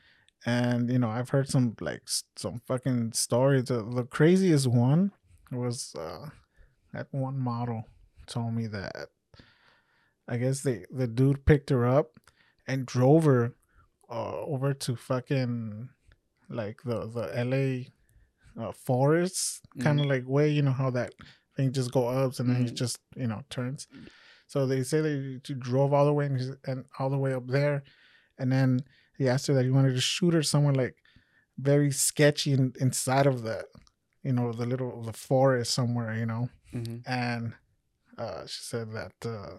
And 0.45 0.89
you 0.89 0.99
know 0.99 1.09
i've 1.09 1.29
heard 1.29 1.47
some 1.49 1.75
like 1.79 2.01
some 2.35 2.59
fucking 2.67 3.13
stories. 3.13 3.65
The, 3.65 3.81
the 3.83 4.03
craziest 4.03 4.67
one 4.67 5.11
was 5.51 5.95
uh 5.97 6.29
that 6.93 7.07
one 7.11 7.37
model 7.39 7.85
told 8.27 8.53
me 8.53 8.67
that 8.67 9.07
i 10.27 10.37
guess 10.37 10.61
they 10.61 10.85
the 10.91 11.07
dude 11.07 11.45
picked 11.45 11.69
her 11.69 11.85
up 11.85 12.11
and 12.67 12.85
drove 12.85 13.25
her 13.25 13.53
uh, 14.09 14.39
over 14.41 14.73
to 14.73 14.95
fucking 14.95 15.89
like 16.49 16.81
the 16.83 17.07
the 17.07 17.25
la 18.57 18.67
uh, 18.67 18.71
forests 18.71 19.61
kind 19.79 19.99
of 19.99 20.05
like 20.05 20.23
way 20.27 20.49
you 20.49 20.61
know 20.61 20.71
how 20.71 20.89
that 20.89 21.13
thing 21.55 21.71
just 21.71 21.91
go 21.91 22.07
ups 22.07 22.39
and 22.39 22.49
then 22.49 22.61
it 22.65 22.71
Mhm. 22.71 22.75
just 22.75 22.99
you 23.15 23.27
know 23.27 23.41
turns. 23.49 23.87
So 24.47 24.65
they 24.67 24.83
say 24.83 25.01
they 25.01 25.39
she 25.43 25.53
drove 25.55 25.93
all 25.93 26.05
the 26.05 26.13
way 26.13 26.25
and, 26.27 26.57
and 26.65 26.85
all 26.99 27.09
the 27.09 27.17
way 27.17 27.33
up 27.33 27.47
there, 27.47 27.83
and 28.39 28.51
then 28.51 28.81
he 29.17 29.27
asked 29.29 29.47
her 29.47 29.53
that 29.53 29.65
he 29.65 29.71
wanted 29.71 29.93
to 29.95 30.01
shoot 30.01 30.33
her 30.33 30.43
somewhere 30.43 30.73
like 30.73 30.95
very 31.57 31.91
sketchy 31.91 32.51
in, 32.53 32.73
inside 32.79 33.27
of 33.27 33.43
the, 33.43 33.63
you 34.23 34.33
know, 34.33 34.51
the 34.53 34.65
little 34.65 35.01
the 35.03 35.13
forest 35.13 35.73
somewhere, 35.73 36.15
you 36.15 36.25
know. 36.25 36.49
Mhm. 36.73 37.03
And 37.05 37.53
uh, 38.17 38.45
she 38.47 38.61
said 38.63 38.91
that 38.93 39.13
uh, 39.25 39.57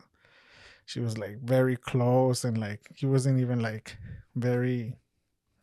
she 0.87 1.01
was 1.01 1.17
like 1.19 1.39
very 1.41 1.77
close 1.77 2.45
and 2.45 2.59
like 2.59 2.83
he 2.95 3.07
wasn't 3.07 3.41
even 3.41 3.61
like 3.61 3.97
very, 4.35 4.97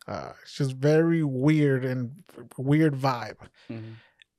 uh, 0.08 0.32
just 0.56 0.72
very 0.76 1.22
weird 1.22 1.84
and 1.84 2.24
weird 2.58 2.94
vibe 2.94 3.36
Mhm. 3.70 3.94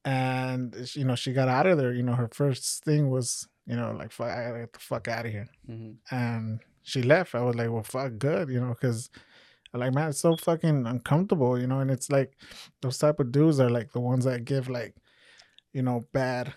and 0.05 0.75
you 0.95 1.05
know 1.05 1.15
she 1.15 1.31
got 1.33 1.47
out 1.47 1.65
of 1.67 1.77
there 1.77 1.93
you 1.93 2.03
know 2.03 2.13
her 2.15 2.27
first 2.27 2.83
thing 2.83 3.09
was 3.09 3.47
you 3.65 3.75
know 3.75 3.91
like 3.93 4.11
fuck, 4.11 4.29
I 4.29 4.43
gotta 4.47 4.59
get 4.59 4.73
the 4.73 4.79
fuck 4.79 5.07
out 5.07 5.25
of 5.25 5.31
here 5.31 5.47
Mhm. 5.69 5.95
and 6.11 6.59
she 6.83 7.01
left 7.01 7.33
i 7.35 7.41
was 7.41 7.55
like 7.55 7.69
well 7.71 7.83
fuck 7.83 8.11
good 8.17 8.49
you 8.49 8.59
know 8.59 8.69
because 8.69 9.09
like 9.73 9.93
man 9.93 10.09
it's 10.09 10.19
so 10.19 10.35
fucking 10.37 10.85
uncomfortable 10.85 11.59
you 11.59 11.65
know 11.67 11.79
and 11.79 11.89
it's 11.89 12.09
like 12.11 12.37
those 12.81 12.97
type 12.97 13.19
of 13.19 13.31
dudes 13.31 13.59
are 13.59 13.69
like 13.69 13.91
the 13.91 13.99
ones 13.99 14.25
that 14.25 14.45
give 14.45 14.69
like 14.69 14.95
you 15.73 15.81
know 15.81 16.05
bad 16.13 16.53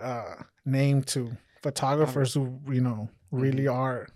uh 0.00 0.34
name 0.64 1.02
to 1.02 1.36
photographers 1.62 2.34
who 2.34 2.60
you 2.70 2.80
know 2.80 3.08
really 3.32 3.66
are 3.66 4.06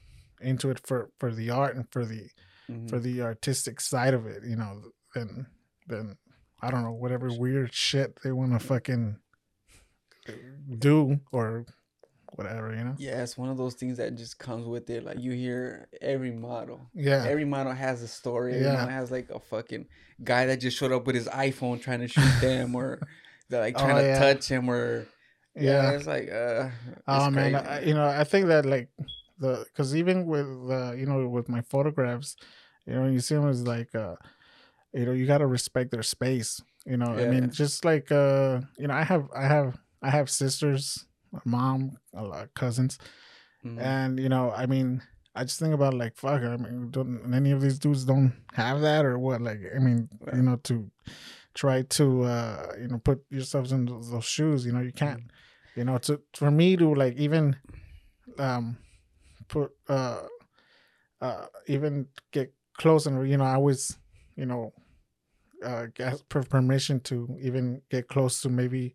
into 0.40 0.70
it 0.70 0.78
for 0.86 1.10
for 1.18 1.32
the 1.34 1.50
art 1.50 1.74
and 1.76 1.90
for 1.90 2.04
the 2.04 2.28
Mhm. 2.70 2.88
for 2.88 2.98
the 2.98 3.20
artistic 3.20 3.78
side 3.78 4.14
of 4.14 4.24
it, 4.26 4.42
you 4.42 4.56
know, 4.56 4.80
then 5.14 5.46
then 5.86 6.16
I 6.62 6.70
don't 6.70 6.82
know 6.82 6.92
whatever 6.92 7.28
weird 7.30 7.74
shit 7.74 8.18
they 8.24 8.32
want 8.32 8.52
to 8.52 8.58
fucking 8.58 9.18
do 10.78 11.20
or 11.30 11.66
whatever, 12.34 12.74
you 12.74 12.84
know. 12.84 12.94
Yeah, 12.98 13.22
it's 13.22 13.38
one 13.38 13.48
of 13.48 13.56
those 13.56 13.74
things 13.74 13.96
that 13.98 14.14
just 14.16 14.38
comes 14.38 14.66
with 14.66 14.90
it. 14.90 15.04
Like 15.04 15.18
you 15.20 15.32
hear 15.32 15.88
every 16.00 16.32
model. 16.32 16.80
Yeah. 16.94 17.24
Every 17.26 17.44
model 17.44 17.72
has 17.72 18.02
a 18.02 18.08
story. 18.08 18.54
Every 18.54 18.66
Yeah. 18.66 18.74
model 18.74 18.90
has 18.90 19.10
like 19.10 19.30
a 19.30 19.38
fucking 19.40 19.86
guy 20.22 20.46
that 20.46 20.58
just 20.60 20.76
showed 20.76 20.92
up 20.92 21.06
with 21.06 21.14
his 21.16 21.28
iPhone 21.28 21.80
trying 21.80 22.00
to 22.00 22.08
shoot 22.08 22.40
them 22.40 22.74
or 22.74 23.00
they're 23.48 23.60
like 23.60 23.76
trying 23.76 23.96
Oh, 23.96 24.00
to 24.00 24.06
yeah. 24.06 24.18
touch 24.18 24.48
him 24.48 24.68
or 24.70 25.06
yeah, 25.56 25.90
Yeah. 25.90 25.90
it's 25.92 26.06
like 26.06 26.30
uh 26.30 26.70
Oh 27.06 27.26
it's 27.26 27.34
man. 27.34 27.54
I, 27.54 27.82
you 27.82 27.94
know, 27.94 28.06
I 28.06 28.24
think 28.24 28.46
that 28.48 28.66
like 28.66 28.88
the 29.38 29.64
because 29.66 29.94
even 29.96 30.26
with 30.26 30.46
uh, 30.70 30.92
you 30.92 31.06
know 31.06 31.28
with 31.28 31.48
my 31.48 31.60
photographs, 31.62 32.36
you 32.86 32.94
know, 32.94 33.06
you 33.08 33.20
see 33.20 33.34
them 33.34 33.48
as 33.48 33.66
like 33.66 33.94
uh, 33.94 34.16
you 34.92 35.04
know, 35.06 35.12
you 35.12 35.26
gotta 35.26 35.46
respect 35.46 35.90
their 35.90 36.02
space. 36.02 36.60
You 36.86 36.96
know, 36.98 37.06
I 37.06 37.26
mean, 37.26 37.50
just 37.50 37.84
like 37.84 38.10
uh, 38.12 38.60
you 38.78 38.86
know, 38.88 38.94
I 38.94 39.04
have 39.04 39.28
I 39.34 39.46
have 39.46 39.78
I 40.02 40.10
have 40.10 40.28
sisters, 40.28 41.06
a 41.34 41.40
mom, 41.48 41.98
a 42.14 42.22
lot 42.22 42.44
of 42.44 42.54
cousins, 42.54 42.98
Mhm. 43.64 43.78
and 43.80 44.18
you 44.20 44.28
know, 44.28 44.50
I 44.50 44.66
mean, 44.66 45.02
I 45.34 45.44
just 45.44 45.58
think 45.58 45.74
about 45.74 45.94
like 45.94 46.16
fuck. 46.16 46.42
I 46.42 46.56
mean, 46.56 46.90
don't 46.90 47.34
any 47.34 47.50
of 47.52 47.60
these 47.60 47.78
dudes 47.78 48.04
don't 48.04 48.32
have 48.54 48.80
that 48.82 49.04
or 49.04 49.18
what? 49.18 49.40
Like, 49.40 49.60
I 49.74 49.78
mean, 49.78 50.08
you 50.32 50.42
know, 50.42 50.56
to 50.64 50.90
try 51.54 51.82
to 51.82 52.22
uh, 52.24 52.72
you 52.80 52.88
know 52.88 52.98
put 52.98 53.24
yourselves 53.30 53.72
in 53.72 53.86
those, 53.86 54.10
those 54.10 54.24
shoes. 54.24 54.64
You 54.66 54.72
know, 54.72 54.80
you 54.80 54.92
can't. 54.92 55.22
You 55.76 55.84
know, 55.84 55.98
to 55.98 56.20
for 56.34 56.50
me 56.50 56.76
to 56.76 56.94
like 56.94 57.16
even 57.16 57.56
um 58.38 58.78
put 59.48 59.72
uh 59.88 60.22
uh 61.20 61.46
even 61.66 62.06
get 62.32 62.52
close 62.78 63.06
and 63.06 63.28
you 63.28 63.36
know 63.36 63.44
I 63.44 63.56
was 63.58 63.98
you 64.36 64.46
know 64.46 64.72
uh 65.64 65.86
get 65.94 66.28
per- 66.28 66.42
permission 66.42 67.00
to 67.00 67.36
even 67.40 67.82
get 67.90 68.08
close 68.08 68.40
to 68.42 68.48
maybe 68.48 68.94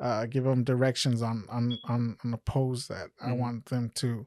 uh 0.00 0.26
give 0.26 0.44
them 0.44 0.64
directions 0.64 1.22
on 1.22 1.44
on 1.50 1.78
on, 1.84 2.16
on 2.24 2.30
the 2.30 2.38
pose 2.38 2.88
that 2.88 3.08
I 3.20 3.30
Mhm. 3.30 3.38
want 3.38 3.66
them 3.66 3.90
to 3.96 4.26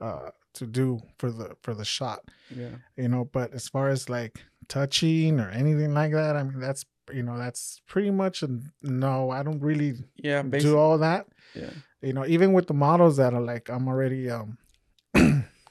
uh 0.00 0.30
to 0.54 0.66
do 0.66 1.00
for 1.18 1.30
the 1.30 1.56
for 1.62 1.74
the 1.74 1.84
shot 1.84 2.20
yeah. 2.50 2.76
you 2.96 3.08
know 3.08 3.24
but 3.24 3.52
as 3.54 3.68
far 3.68 3.88
as 3.88 4.08
like 4.08 4.44
touching 4.68 5.40
or 5.40 5.48
anything 5.50 5.92
like 5.94 6.12
that 6.12 6.36
i 6.36 6.42
mean 6.42 6.60
that's 6.60 6.84
you 7.12 7.22
know 7.22 7.36
that's 7.36 7.80
pretty 7.86 8.10
much 8.10 8.42
a 8.42 8.48
no 8.82 9.30
i 9.30 9.42
don't 9.42 9.60
really 9.60 9.94
Yeah, 10.16 10.42
do 10.42 10.78
all 10.78 10.98
that 10.98 11.26
Yeah. 11.54 11.70
you 12.02 12.12
know 12.12 12.24
even 12.26 12.52
with 12.52 12.66
the 12.68 12.74
models 12.74 13.16
that 13.18 13.34
are 13.34 13.40
like 13.52 13.68
i'm 13.68 13.86
already 13.88 14.30
um 14.30 14.58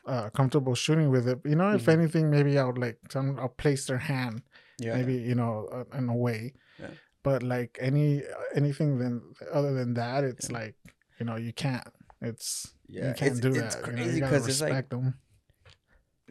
uh 0.05 0.29
comfortable 0.31 0.75
shooting 0.75 1.09
with 1.09 1.27
it 1.27 1.39
you 1.45 1.55
know 1.55 1.71
if 1.73 1.85
Mhm. 1.85 1.93
anything 1.93 2.29
maybe 2.29 2.57
i'll 2.59 2.73
like 2.75 2.97
i'll 3.15 3.49
place 3.63 3.85
their 3.87 3.97
hand 3.99 4.41
Yeah. 4.79 4.95
maybe 4.97 5.15
you 5.15 5.35
know 5.35 5.67
uh, 5.71 5.97
in 5.97 6.09
a 6.09 6.15
way 6.15 6.53
Yeah. 6.79 6.91
But 7.23 7.41
like 7.43 7.77
any 7.81 8.21
anything 8.55 8.99
than 8.99 9.21
other 9.51 9.73
than 9.73 9.93
that 9.95 10.23
it's 10.23 10.49
Yeah. 10.49 10.57
like 10.59 10.75
you 11.19 11.25
know 11.25 11.35
you 11.37 11.53
can't 11.53 11.87
it's 12.21 12.73
Yeah, 12.87 13.07
you 13.09 13.13
can't 13.13 13.37
it's- 13.37 13.39
do 13.39 13.49
it's 13.59 13.75
that 13.75 13.85
you 13.87 13.93
know, 13.93 14.03
crazy 14.03 14.19
you 14.19 14.25
'cause 14.25 14.47
it's 14.47 14.61
like- 14.61 14.69
respect 14.71 14.89
them 14.91 15.15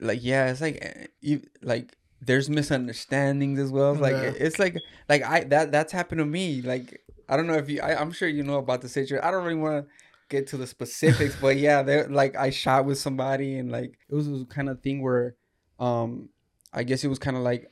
like 0.01 0.21
yeah 0.23 0.51
it's 0.51 0.61
like 0.61 0.79
eh, 0.83 1.07
you 1.21 1.43
like 1.63 1.97
there's 2.21 2.49
misunderstandings 2.49 3.59
as 3.59 3.71
well 3.71 3.95
like 3.95 4.13
Yeah. 4.15 4.33
it's 4.37 4.59
like 4.59 4.77
like 5.09 5.23
i 5.23 5.45
that 5.45 5.73
that's 5.73 5.93
happened 5.93 6.21
to 6.21 6.25
me 6.27 6.63
like 6.63 7.01
i 7.29 7.37
don't 7.37 7.47
know 7.47 7.55
if 7.55 7.69
you 7.69 7.81
I, 7.81 8.01
i'm 8.01 8.13
sure 8.13 8.29
you 8.29 8.43
know 8.43 8.57
about 8.59 8.81
the 8.81 8.89
situation 8.89 9.25
i 9.25 9.31
don't 9.31 9.45
really 9.45 9.61
want 9.61 9.85
to 9.85 9.91
get 10.29 10.47
to 10.49 10.57
the 10.57 10.67
specifics 10.67 11.37
but 11.41 11.57
yeah 11.59 11.83
they're 11.83 12.09
like 12.09 12.37
i 12.37 12.49
shot 12.51 12.85
with 12.87 12.99
somebody 12.99 13.59
and 13.59 13.71
like 13.71 13.99
it 14.09 14.15
was 14.15 14.29
this 14.29 14.45
kind 14.49 14.69
of 14.71 14.81
thing 14.83 15.03
where 15.03 15.35
um 15.79 16.29
i 16.73 16.83
guess 16.85 17.05
it 17.05 17.09
was 17.09 17.19
kind 17.19 17.37
of 17.37 17.43
like 17.43 17.71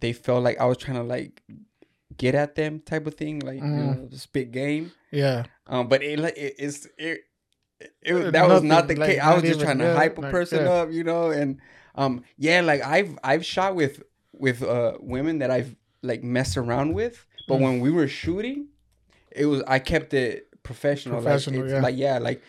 they 0.00 0.12
felt 0.12 0.42
like 0.42 0.58
i 0.60 0.64
was 0.64 0.76
trying 0.76 0.96
to 0.96 1.04
like 1.04 1.40
get 2.16 2.34
at 2.34 2.54
them 2.54 2.80
type 2.80 3.06
of 3.06 3.14
thing 3.14 3.40
like 3.40 3.56
you 3.56 3.62
Mm. 3.62 4.02
know 4.02 4.08
spit 4.16 4.50
game 4.52 4.92
yeah 5.10 5.44
um, 5.66 5.88
but 5.88 6.02
it 6.02 6.18
like 6.18 6.36
it, 6.36 6.54
it's 6.58 6.86
it, 6.98 7.20
it, 8.02 8.14
Uh, 8.14 8.30
that 8.30 8.48
was 8.48 8.62
not 8.62 8.86
the 8.88 8.94
like, 8.96 9.10
case. 9.12 9.20
I 9.20 9.34
was 9.34 9.42
just 9.42 9.60
trying 9.60 9.78
to 9.78 9.84
good, 9.84 9.96
hype 9.96 10.18
a 10.18 10.20
like, 10.20 10.30
person 10.30 10.64
yeah. 10.64 10.72
up, 10.72 10.92
you 10.92 11.02
know, 11.04 11.30
and 11.30 11.58
um, 11.96 12.22
yeah, 12.36 12.60
like 12.60 12.82
I've 12.82 13.18
I've 13.24 13.44
shot 13.44 13.74
with 13.74 14.02
with 14.32 14.62
uh 14.62 14.96
women 15.00 15.38
that 15.38 15.50
I've 15.50 15.74
like 16.02 16.22
messed 16.22 16.56
around 16.56 16.92
with, 16.94 17.24
but 17.48 17.56
Mm. 17.58 17.60
when 17.62 17.80
we 17.80 17.90
were 17.90 18.06
shooting, 18.08 18.68
it 19.32 19.46
was 19.46 19.62
I 19.66 19.78
kept 19.80 20.12
it 20.14 20.48
professional. 20.62 21.16
Professional, 21.20 21.60
like, 21.60 21.64
it's 21.64 21.72
yeah. 21.74 21.80
like 21.82 21.96
yeah, 21.96 22.18
like 22.18 22.42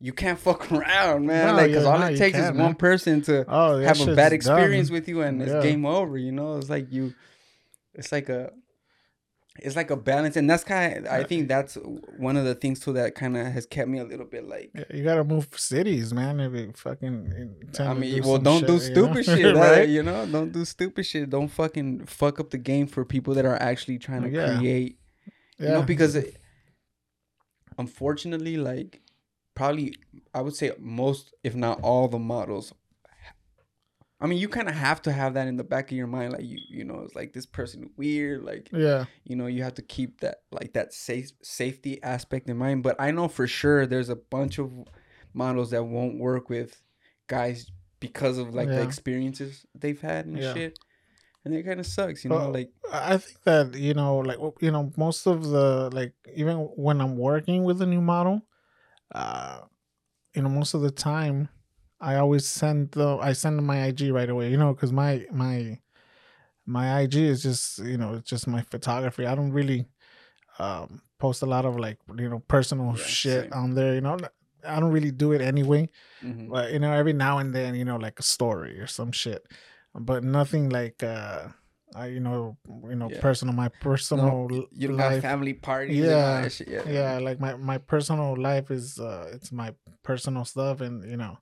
you 0.00 0.12
can't 0.12 0.38
fuck 0.38 0.70
around, 0.72 1.26
man. 1.26 1.48
No, 1.48 1.54
like, 1.54 1.72
cause 1.72 1.84
yeah, 1.84 1.90
all 1.90 1.98
no, 1.98 2.06
it 2.06 2.16
takes 2.18 2.38
is 2.38 2.44
can't, 2.44 2.56
one 2.56 2.74
person 2.74 3.20
to 3.22 3.44
oh 3.48 3.78
have 3.78 4.00
a 4.00 4.14
bad 4.14 4.32
experience 4.32 4.90
with 4.90 5.08
you, 5.08 5.22
and 5.22 5.42
it's 5.42 5.64
game 5.64 5.84
over. 5.86 6.16
You 6.18 6.32
know, 6.32 6.58
it's 6.58 6.70
like 6.70 6.92
you, 6.92 7.14
it's 7.94 8.12
like 8.12 8.28
a, 8.28 8.52
it's 9.58 9.76
like 9.76 9.90
a 9.90 9.96
balance, 9.96 10.36
and 10.36 10.48
that's 10.48 10.64
kind 10.64 10.98
of 11.06 11.12
I 11.12 11.24
think 11.24 11.48
that's 11.48 11.76
one 12.16 12.36
of 12.36 12.44
the 12.44 12.54
things 12.54 12.80
too 12.80 12.92
that 12.94 13.14
kind 13.14 13.36
of 13.36 13.46
has 13.46 13.66
kept 13.66 13.88
me 13.88 13.98
a 13.98 14.04
little 14.04 14.26
bit 14.26 14.46
like. 14.48 14.70
You 14.92 15.04
gotta 15.04 15.24
move 15.24 15.48
cities, 15.56 16.12
man. 16.12 16.40
If 16.40 16.52
you 16.54 16.72
fucking 16.74 17.54
I 17.80 17.94
mean, 17.94 18.22
do 18.22 18.28
well, 18.28 18.38
don't 18.38 18.66
do 18.66 18.78
shit, 18.78 18.96
you 18.96 19.02
know? 19.02 19.12
stupid 19.14 19.24
shit, 19.24 19.54
right? 19.56 19.70
right? 19.78 19.88
You 19.88 20.02
know, 20.02 20.26
don't 20.26 20.52
do 20.52 20.64
stupid 20.64 21.04
shit. 21.06 21.30
Don't 21.30 21.48
fucking 21.48 22.06
fuck 22.06 22.38
up 22.40 22.50
the 22.50 22.58
game 22.58 22.86
for 22.86 23.04
people 23.04 23.34
that 23.34 23.44
are 23.44 23.56
actually 23.60 23.98
trying 23.98 24.22
to 24.22 24.30
Yeah. 24.30 24.56
create. 24.56 24.98
Yeah, 25.58 25.66
You 25.66 25.72
know, 25.74 25.82
because 25.82 26.14
it, 26.14 26.36
unfortunately, 27.78 28.56
like 28.56 29.00
probably 29.54 29.94
I 30.34 30.40
would 30.42 30.54
say 30.54 30.72
most, 30.78 31.34
if 31.42 31.54
not 31.54 31.80
all, 31.82 32.08
the 32.08 32.18
models. 32.18 32.72
I 34.20 34.26
mean, 34.26 34.38
you 34.38 34.48
kind 34.48 34.68
of 34.68 34.74
have 34.74 35.00
to 35.02 35.12
have 35.12 35.34
that 35.34 35.46
in 35.46 35.56
the 35.56 35.64
back 35.64 35.90
of 35.90 35.96
your 35.96 36.08
mind, 36.08 36.32
like 36.32 36.42
you, 36.44 36.58
you 36.68 36.84
know, 36.84 37.02
it's 37.04 37.14
like 37.14 37.32
this 37.32 37.46
person 37.46 37.90
weird, 37.96 38.42
like 38.44 38.68
yeah, 38.72 39.04
you 39.24 39.36
know, 39.36 39.46
you 39.46 39.62
have 39.62 39.74
to 39.74 39.82
keep 39.82 40.20
that 40.20 40.42
like 40.50 40.72
that 40.72 40.92
safe 40.92 41.30
safety 41.42 42.02
aspect 42.02 42.48
in 42.48 42.56
mind. 42.56 42.82
But 42.82 42.96
I 42.98 43.10
know 43.12 43.28
for 43.28 43.46
sure 43.46 43.86
there's 43.86 44.08
a 44.08 44.16
bunch 44.16 44.58
of 44.58 44.72
models 45.34 45.70
that 45.70 45.84
won't 45.84 46.18
work 46.18 46.48
with 46.50 46.80
guys 47.28 47.70
because 48.00 48.38
of 48.38 48.54
like 48.54 48.68
the 48.68 48.82
experiences 48.82 49.66
they've 49.74 50.00
had 50.00 50.26
and 50.26 50.38
Yeah. 50.38 50.52
shit. 50.52 50.78
And 51.44 51.54
it 51.54 51.62
kind 51.62 51.80
of 51.80 51.86
sucks, 51.86 52.24
you 52.24 52.30
know, 52.30 52.36
Well, 52.36 52.52
like 52.52 52.70
I 52.92 53.14
I 53.14 53.16
think 53.18 53.42
that 53.44 53.74
you 53.74 53.94
know, 53.94 54.18
like 54.18 54.38
you 54.60 54.70
know, 54.72 54.92
most 54.96 55.26
of 55.26 55.44
the 55.48 55.90
like 55.92 56.12
even 56.34 56.56
when 56.76 57.00
I'm 57.00 57.16
working 57.16 57.62
with 57.64 57.80
a 57.80 57.86
new 57.86 58.00
model, 58.00 58.42
uh, 59.14 59.60
you 60.34 60.42
know, 60.42 60.48
most 60.48 60.74
of 60.74 60.80
the 60.80 60.90
time, 60.90 61.48
I 62.00 62.16
always 62.16 62.46
send 62.46 62.92
the 62.92 63.16
I 63.18 63.32
send 63.32 63.64
my 63.66 63.84
IG 63.86 64.10
right 64.12 64.28
away, 64.30 64.50
you 64.50 64.56
know, 64.56 64.72
because 64.74 64.92
my 64.92 65.26
my 65.32 65.78
my 66.66 67.00
IG 67.00 67.16
is 67.16 67.42
just 67.42 67.78
you 67.78 67.96
know 67.98 68.14
it's 68.14 68.28
just 68.28 68.46
my 68.46 68.62
photography. 68.62 69.26
I 69.26 69.34
don't 69.34 69.52
really 69.52 69.86
um 70.58 71.02
post 71.18 71.42
a 71.42 71.46
lot 71.46 71.64
of 71.64 71.76
like 71.76 71.98
you 72.16 72.28
know 72.28 72.40
personal 72.48 72.94
Yeah, 72.96 73.02
shit 73.02 73.42
same. 73.44 73.52
on 73.52 73.74
there. 73.74 73.94
You 73.94 74.00
know, 74.00 74.16
I 74.66 74.80
don't 74.80 74.92
really 74.92 75.10
do 75.10 75.32
it 75.32 75.40
anyway. 75.40 75.88
mhm. 76.24 76.48
but 76.50 76.72
you 76.72 76.78
know 76.78 76.92
every 76.92 77.12
now 77.12 77.38
and 77.38 77.54
then 77.54 77.74
you 77.74 77.84
know 77.84 77.96
like 77.96 78.18
a 78.18 78.22
story 78.22 78.80
or 78.80 78.86
some 78.86 79.12
shit 79.12 79.46
but 79.94 80.24
nothing 80.24 80.68
like 80.70 81.02
uh 81.02 81.48
I, 81.94 82.06
you 82.06 82.20
know 82.20 82.56
you 82.88 82.96
know 82.96 83.08
Yeah. 83.08 83.20
personal 83.20 83.54
my 83.54 83.68
personal 83.80 84.48
No, 84.48 84.66
you 84.72 84.88
don't 84.88 84.98
have 84.98 85.20
family 85.22 85.54
parties. 85.54 85.98
Yeah, 85.98 86.48
shit, 86.48 86.68
yeah, 86.68 86.88
yeah 86.90 87.18
like 87.18 87.38
my 87.40 87.56
my 87.56 87.78
personal 87.78 88.36
life 88.36 88.70
is 88.70 88.98
uh 88.98 89.30
it's 89.32 89.50
my 89.52 89.74
personal 90.02 90.44
stuff 90.44 90.80
and 90.80 91.04
you 91.08 91.16
know 91.16 91.38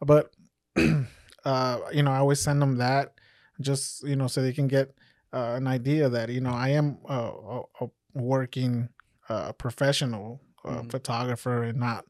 but 0.00 0.32
uh 1.44 1.78
you 1.92 2.02
know 2.02 2.10
i 2.10 2.18
always 2.18 2.40
send 2.40 2.60
them 2.60 2.76
that 2.76 3.14
just 3.60 4.02
you 4.06 4.16
know 4.16 4.26
so 4.26 4.42
they 4.42 4.52
can 4.52 4.68
get 4.68 4.94
uh, 5.32 5.54
an 5.56 5.66
idea 5.66 6.08
that 6.08 6.28
you 6.28 6.40
know 6.40 6.50
i 6.52 6.68
am 6.68 6.98
uh, 7.08 7.32
a, 7.80 7.84
a 7.84 7.88
working 8.14 8.88
uh 9.28 9.52
professional 9.52 10.40
uh, 10.64 10.82
Mhm. 10.82 10.90
photographer 10.90 11.62
and 11.62 11.78
not 11.78 12.04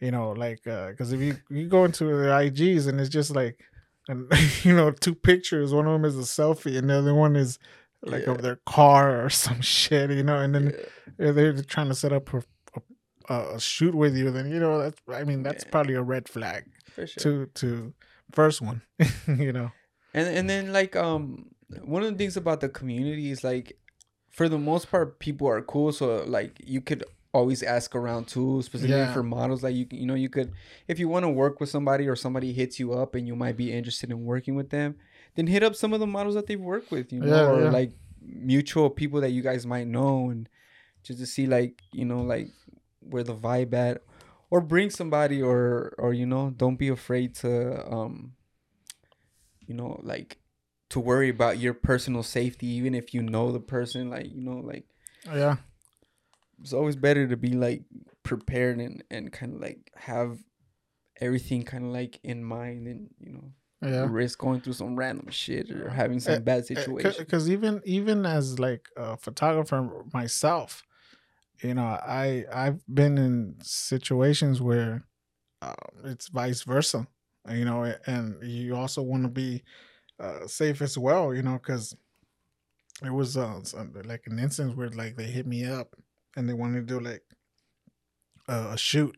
you 0.00 0.10
know 0.10 0.30
like 0.32 0.66
uh 0.66 0.88
because 0.90 1.12
if 1.12 1.20
you 1.20 1.36
you 1.50 1.68
go 1.68 1.84
into 1.84 2.04
their 2.04 2.32
ig's 2.42 2.86
and 2.86 2.98
it's 3.00 3.10
just 3.10 3.34
like 3.34 3.60
and 4.08 4.30
you 4.64 4.74
know 4.74 4.90
two 4.90 5.14
pictures 5.14 5.74
one 5.74 5.86
of 5.86 5.92
them 5.92 6.04
is 6.04 6.16
a 6.16 6.20
selfie 6.22 6.78
and 6.78 6.88
the 6.88 6.94
other 6.98 7.14
one 7.14 7.36
is 7.36 7.58
like 8.02 8.24
Yeah. 8.26 8.32
of 8.32 8.42
their 8.42 8.60
car 8.66 9.22
or 9.24 9.28
some 9.46 9.60
shit 9.60 10.10
you 10.10 10.22
know 10.22 10.38
and 10.38 10.54
then 10.54 10.74
Yeah. 11.18 11.32
they're 11.32 11.62
trying 11.62 11.88
to 11.88 11.94
set 11.94 12.12
up 12.12 12.30
a, 13.30 13.60
shoot 13.60 13.94
with 13.94 14.16
you, 14.16 14.30
then 14.30 14.50
you 14.50 14.58
know 14.60 14.78
that's. 14.78 15.00
I 15.08 15.24
mean, 15.24 15.42
that's 15.42 15.64
Yeah. 15.64 15.70
probably 15.70 15.94
a 15.94 16.02
red 16.02 16.28
flag 16.28 16.64
for 16.94 17.06
sure. 17.06 17.22
to 17.22 17.46
to 17.60 17.94
first 18.32 18.60
one. 18.60 18.82
you 19.26 19.52
know. 19.52 19.70
And 20.14 20.26
and 20.36 20.50
then 20.50 20.72
like 20.72 20.96
um 20.96 21.46
one 21.84 22.02
of 22.02 22.10
the 22.12 22.18
things 22.18 22.36
about 22.36 22.60
the 22.60 22.68
community 22.68 23.30
is 23.30 23.44
like 23.44 23.78
for 24.30 24.48
the 24.48 24.58
most 24.58 24.90
part 24.90 25.18
people 25.20 25.46
are 25.46 25.62
cool 25.62 25.92
so 25.92 26.24
like 26.26 26.56
you 26.64 26.80
could 26.80 27.04
always 27.32 27.62
ask 27.62 27.94
around 27.94 28.26
too 28.26 28.60
specifically 28.62 28.96
Yeah. 28.96 29.12
for 29.12 29.22
models 29.22 29.62
like 29.62 29.74
you 29.76 29.86
you 29.92 30.04
know 30.06 30.14
you 30.18 30.28
could 30.28 30.50
if 30.88 30.98
you 30.98 31.08
want 31.08 31.24
to 31.24 31.28
work 31.30 31.60
with 31.60 31.68
somebody 31.68 32.08
or 32.08 32.16
somebody 32.16 32.52
hits 32.52 32.80
you 32.80 32.92
up 32.92 33.14
and 33.14 33.24
you 33.28 33.36
might 33.36 33.56
be 33.56 33.70
interested 33.72 34.10
in 34.10 34.24
working 34.24 34.56
with 34.56 34.70
them 34.70 34.96
then 35.36 35.46
hit 35.46 35.62
up 35.62 35.76
some 35.76 35.92
of 35.92 36.00
the 36.00 36.08
models 36.08 36.34
that 36.34 36.46
they've 36.48 36.60
worked 36.74 36.90
with 36.90 37.12
you 37.12 37.20
know 37.20 37.26
Yeah, 37.28 37.46
or 37.50 37.62
yeah. 37.64 37.70
like 37.70 37.92
mutual 38.20 38.90
people 38.90 39.20
that 39.20 39.30
you 39.30 39.42
guys 39.42 39.64
might 39.64 39.86
know 39.86 40.30
and 40.30 40.48
just 41.04 41.20
to 41.20 41.26
see 41.26 41.46
like 41.46 41.80
you 41.92 42.04
know 42.04 42.20
like 42.22 42.48
where 43.00 43.22
the 43.24 43.34
vibe 43.34 43.72
at 43.74 44.02
or 44.50 44.60
bring 44.60 44.90
somebody 44.90 45.40
or 45.42 45.94
or 45.98 46.12
you 46.12 46.26
know 46.26 46.50
don't 46.50 46.76
be 46.76 46.88
afraid 46.88 47.34
to 47.34 47.86
um 47.90 48.32
you 49.66 49.74
know 49.74 50.00
like 50.02 50.38
to 50.90 51.00
worry 51.00 51.28
about 51.28 51.58
your 51.58 51.72
personal 51.74 52.22
safety 52.22 52.66
even 52.66 52.94
if 52.94 53.14
you 53.14 53.22
know 53.22 53.52
the 53.52 53.60
person 53.60 54.10
like 54.10 54.26
you 54.32 54.40
know 54.40 54.58
like 54.58 54.84
oh, 55.28 55.36
Yeah. 55.36 55.56
it's 56.60 56.72
always 56.72 56.96
better 56.96 57.26
to 57.28 57.36
be 57.36 57.52
like 57.52 57.84
prepared 58.22 58.78
and 58.78 59.02
and 59.10 59.32
kind 59.32 59.54
of 59.54 59.60
like 59.60 59.90
have 59.96 60.38
everything 61.20 61.62
kind 61.62 61.84
of 61.84 61.92
like 61.92 62.18
in 62.22 62.42
mind 62.42 62.86
and 62.86 63.10
you 63.18 63.32
know 63.32 63.52
oh, 63.82 63.88
yeah 63.88 64.06
risk 64.08 64.38
going 64.38 64.60
through 64.60 64.72
some 64.72 64.96
random 64.96 65.28
shit 65.30 65.70
or 65.70 65.88
eh, 65.88 65.92
having 65.92 66.18
some 66.20 66.34
eh, 66.34 66.38
bad 66.40 66.62
eh, 66.62 66.74
situation. 66.74 67.14
because 67.18 67.48
even 67.48 67.80
even 67.84 68.26
as 68.26 68.58
like 68.58 68.88
a 68.96 69.16
photographer 69.16 70.04
myself 70.12 70.82
you 71.62 71.74
know 71.74 71.84
i 71.84 72.44
i've 72.52 72.80
been 72.92 73.18
in 73.18 73.54
situations 73.62 74.60
where 74.60 75.04
uh, 75.62 75.74
it's 76.04 76.28
vice 76.28 76.62
versa 76.62 77.06
you 77.50 77.64
know 77.64 77.92
and 78.06 78.42
you 78.42 78.74
also 78.74 79.02
want 79.02 79.22
to 79.22 79.28
be 79.28 79.62
uh, 80.18 80.46
safe 80.46 80.82
as 80.82 80.96
well 80.98 81.34
you 81.34 81.42
know 81.42 81.54
because 81.54 81.96
it 83.02 83.10
was 83.12 83.36
uh, 83.36 83.60
like 84.04 84.22
an 84.26 84.38
instance 84.38 84.76
where 84.76 84.90
like 84.90 85.16
they 85.16 85.24
hit 85.24 85.46
me 85.46 85.64
up 85.64 85.94
and 86.36 86.48
they 86.48 86.52
wanted 86.52 86.86
to 86.86 86.94
do 86.94 87.00
like 87.00 87.22
a, 88.48 88.76
shoot 88.76 89.16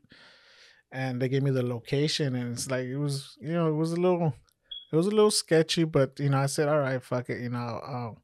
and 0.93 1.21
they 1.21 1.29
gave 1.29 1.43
me 1.43 1.51
the 1.51 1.63
location 1.63 2.35
and 2.35 2.53
it's 2.53 2.71
like 2.71 2.85
it 2.85 2.99
was 2.99 3.37
you 3.41 3.53
know 3.53 3.69
it 3.69 3.75
was 3.75 3.93
a 3.93 3.97
little 3.97 4.35
it 4.93 4.97
was 4.97 5.07
a 5.07 5.11
little 5.11 5.31
sketchy 5.31 5.85
but 5.85 6.19
you 6.21 6.29
know 6.29 6.39
i 6.39 6.47
said 6.47 6.69
all 6.69 6.79
right 6.79 7.03
fuck 7.03 7.31
it 7.31 7.41
you 7.41 7.49
know 7.49 7.59
i'll 7.59 7.83
i'll 7.95 8.19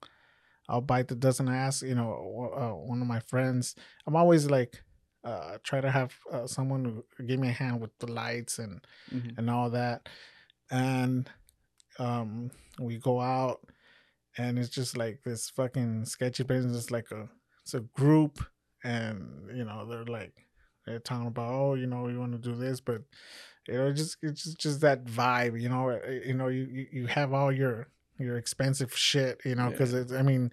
bite 0.81 1.09
the 1.09 1.36
and 1.39 1.51
i 1.51 1.57
asked 1.57 1.82
you 1.82 1.95
know 1.95 2.53
uh, 2.57 2.86
one 2.86 3.01
of 3.01 3.09
my 3.09 3.20
friends. 3.20 3.74
I'm 4.07 4.16
always 4.16 4.51
like 4.51 4.82
uh 5.24 5.59
try 5.65 5.81
to 5.81 5.90
have 5.90 6.15
uh, 6.32 6.47
someone 6.47 7.03
give 7.27 7.40
me 7.40 7.49
a 7.49 7.53
hand 7.53 7.81
with 7.81 7.90
the 7.99 8.11
lights 8.12 8.59
and 8.59 8.81
Mhm. 9.12 9.39
and 9.39 9.51
all 9.51 9.70
that. 9.70 10.09
And 10.70 11.28
um 11.99 12.51
we 12.78 12.99
go 12.99 13.20
out 13.20 13.61
and 14.36 14.59
it's 14.59 14.69
just 14.69 14.97
like 14.97 15.23
this 15.24 15.51
fucking 15.51 16.05
sketchy 16.05 16.45
business 16.45 16.77
it's 16.77 16.90
like 16.90 17.11
a 17.11 17.28
it's 17.62 17.74
a 17.74 17.81
group 17.81 18.39
and 18.85 19.49
you 19.57 19.65
know 19.65 19.86
they're 19.89 20.05
like 20.05 20.32
they're 20.86 21.01
talking 21.01 21.27
about 21.27 21.53
oh 21.53 21.74
you 21.74 21.86
know 21.86 22.09
you 22.09 22.20
want 22.20 22.32
to 22.32 22.39
do 22.39 22.55
this 22.55 22.81
but 22.81 23.03
you 23.66 23.74
know 23.74 23.93
just 23.93 24.16
it's 24.23 24.45
just, 24.45 24.59
just 24.61 24.81
that 24.81 25.05
vibe 25.05 25.61
you 25.61 25.69
know 25.69 25.90
uh, 25.90 25.99
you 26.24 26.35
know 26.35 26.49
you, 26.49 26.86
you 26.93 27.07
have 27.07 27.32
all 27.32 27.51
your 27.51 27.89
your 28.19 28.36
expensive 28.36 28.97
shit 28.97 29.40
you 29.45 29.55
know 29.55 29.70
because 29.70 29.95
it's 29.95 30.12
i 30.12 30.23
mean 30.23 30.53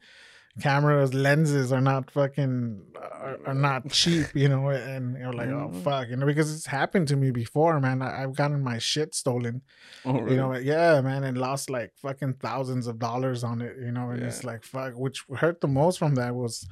cameras 0.62 1.14
lenses 1.14 1.74
are 1.74 1.82
not 1.82 2.10
fucking 2.12 2.82
are, 2.96 3.38
are 3.48 3.54
not 3.54 3.90
cheap 3.92 4.28
you 4.34 4.48
know 4.48 4.70
and 4.70 5.18
you're 5.18 5.34
like 5.34 5.50
oh 5.50 5.70
Mhm. 5.74 5.84
fuck 5.84 6.08
you 6.10 6.16
know 6.16 6.26
because 6.26 6.54
it's 6.56 6.66
happened 6.68 7.08
to 7.10 7.18
me 7.18 7.30
before 7.32 7.80
man. 7.82 8.02
I, 8.02 8.24
i've 8.24 8.36
gotten 8.36 8.64
my 8.64 8.78
shit 8.78 9.14
stolen 9.14 9.62
Oh, 10.06 10.18
you 10.30 10.38
know 10.38 10.50
really? 10.52 10.66
yeah 10.66 11.02
man 11.02 11.24
and 11.26 11.38
lost 11.38 11.70
like 11.70 11.92
fucking 12.02 12.36
thousands 12.36 12.88
of 12.88 13.00
dollars 13.00 13.44
on 13.44 13.62
it 13.62 13.76
you 13.86 13.92
know 13.92 14.12
and 14.12 14.24
it's 14.24 14.44
like 14.46 14.64
fuck 14.64 14.94
which 14.96 15.26
hurt 15.36 15.60
the 15.60 15.68
most 15.68 16.00
from 16.00 16.16
that 16.16 16.34
was 16.36 16.66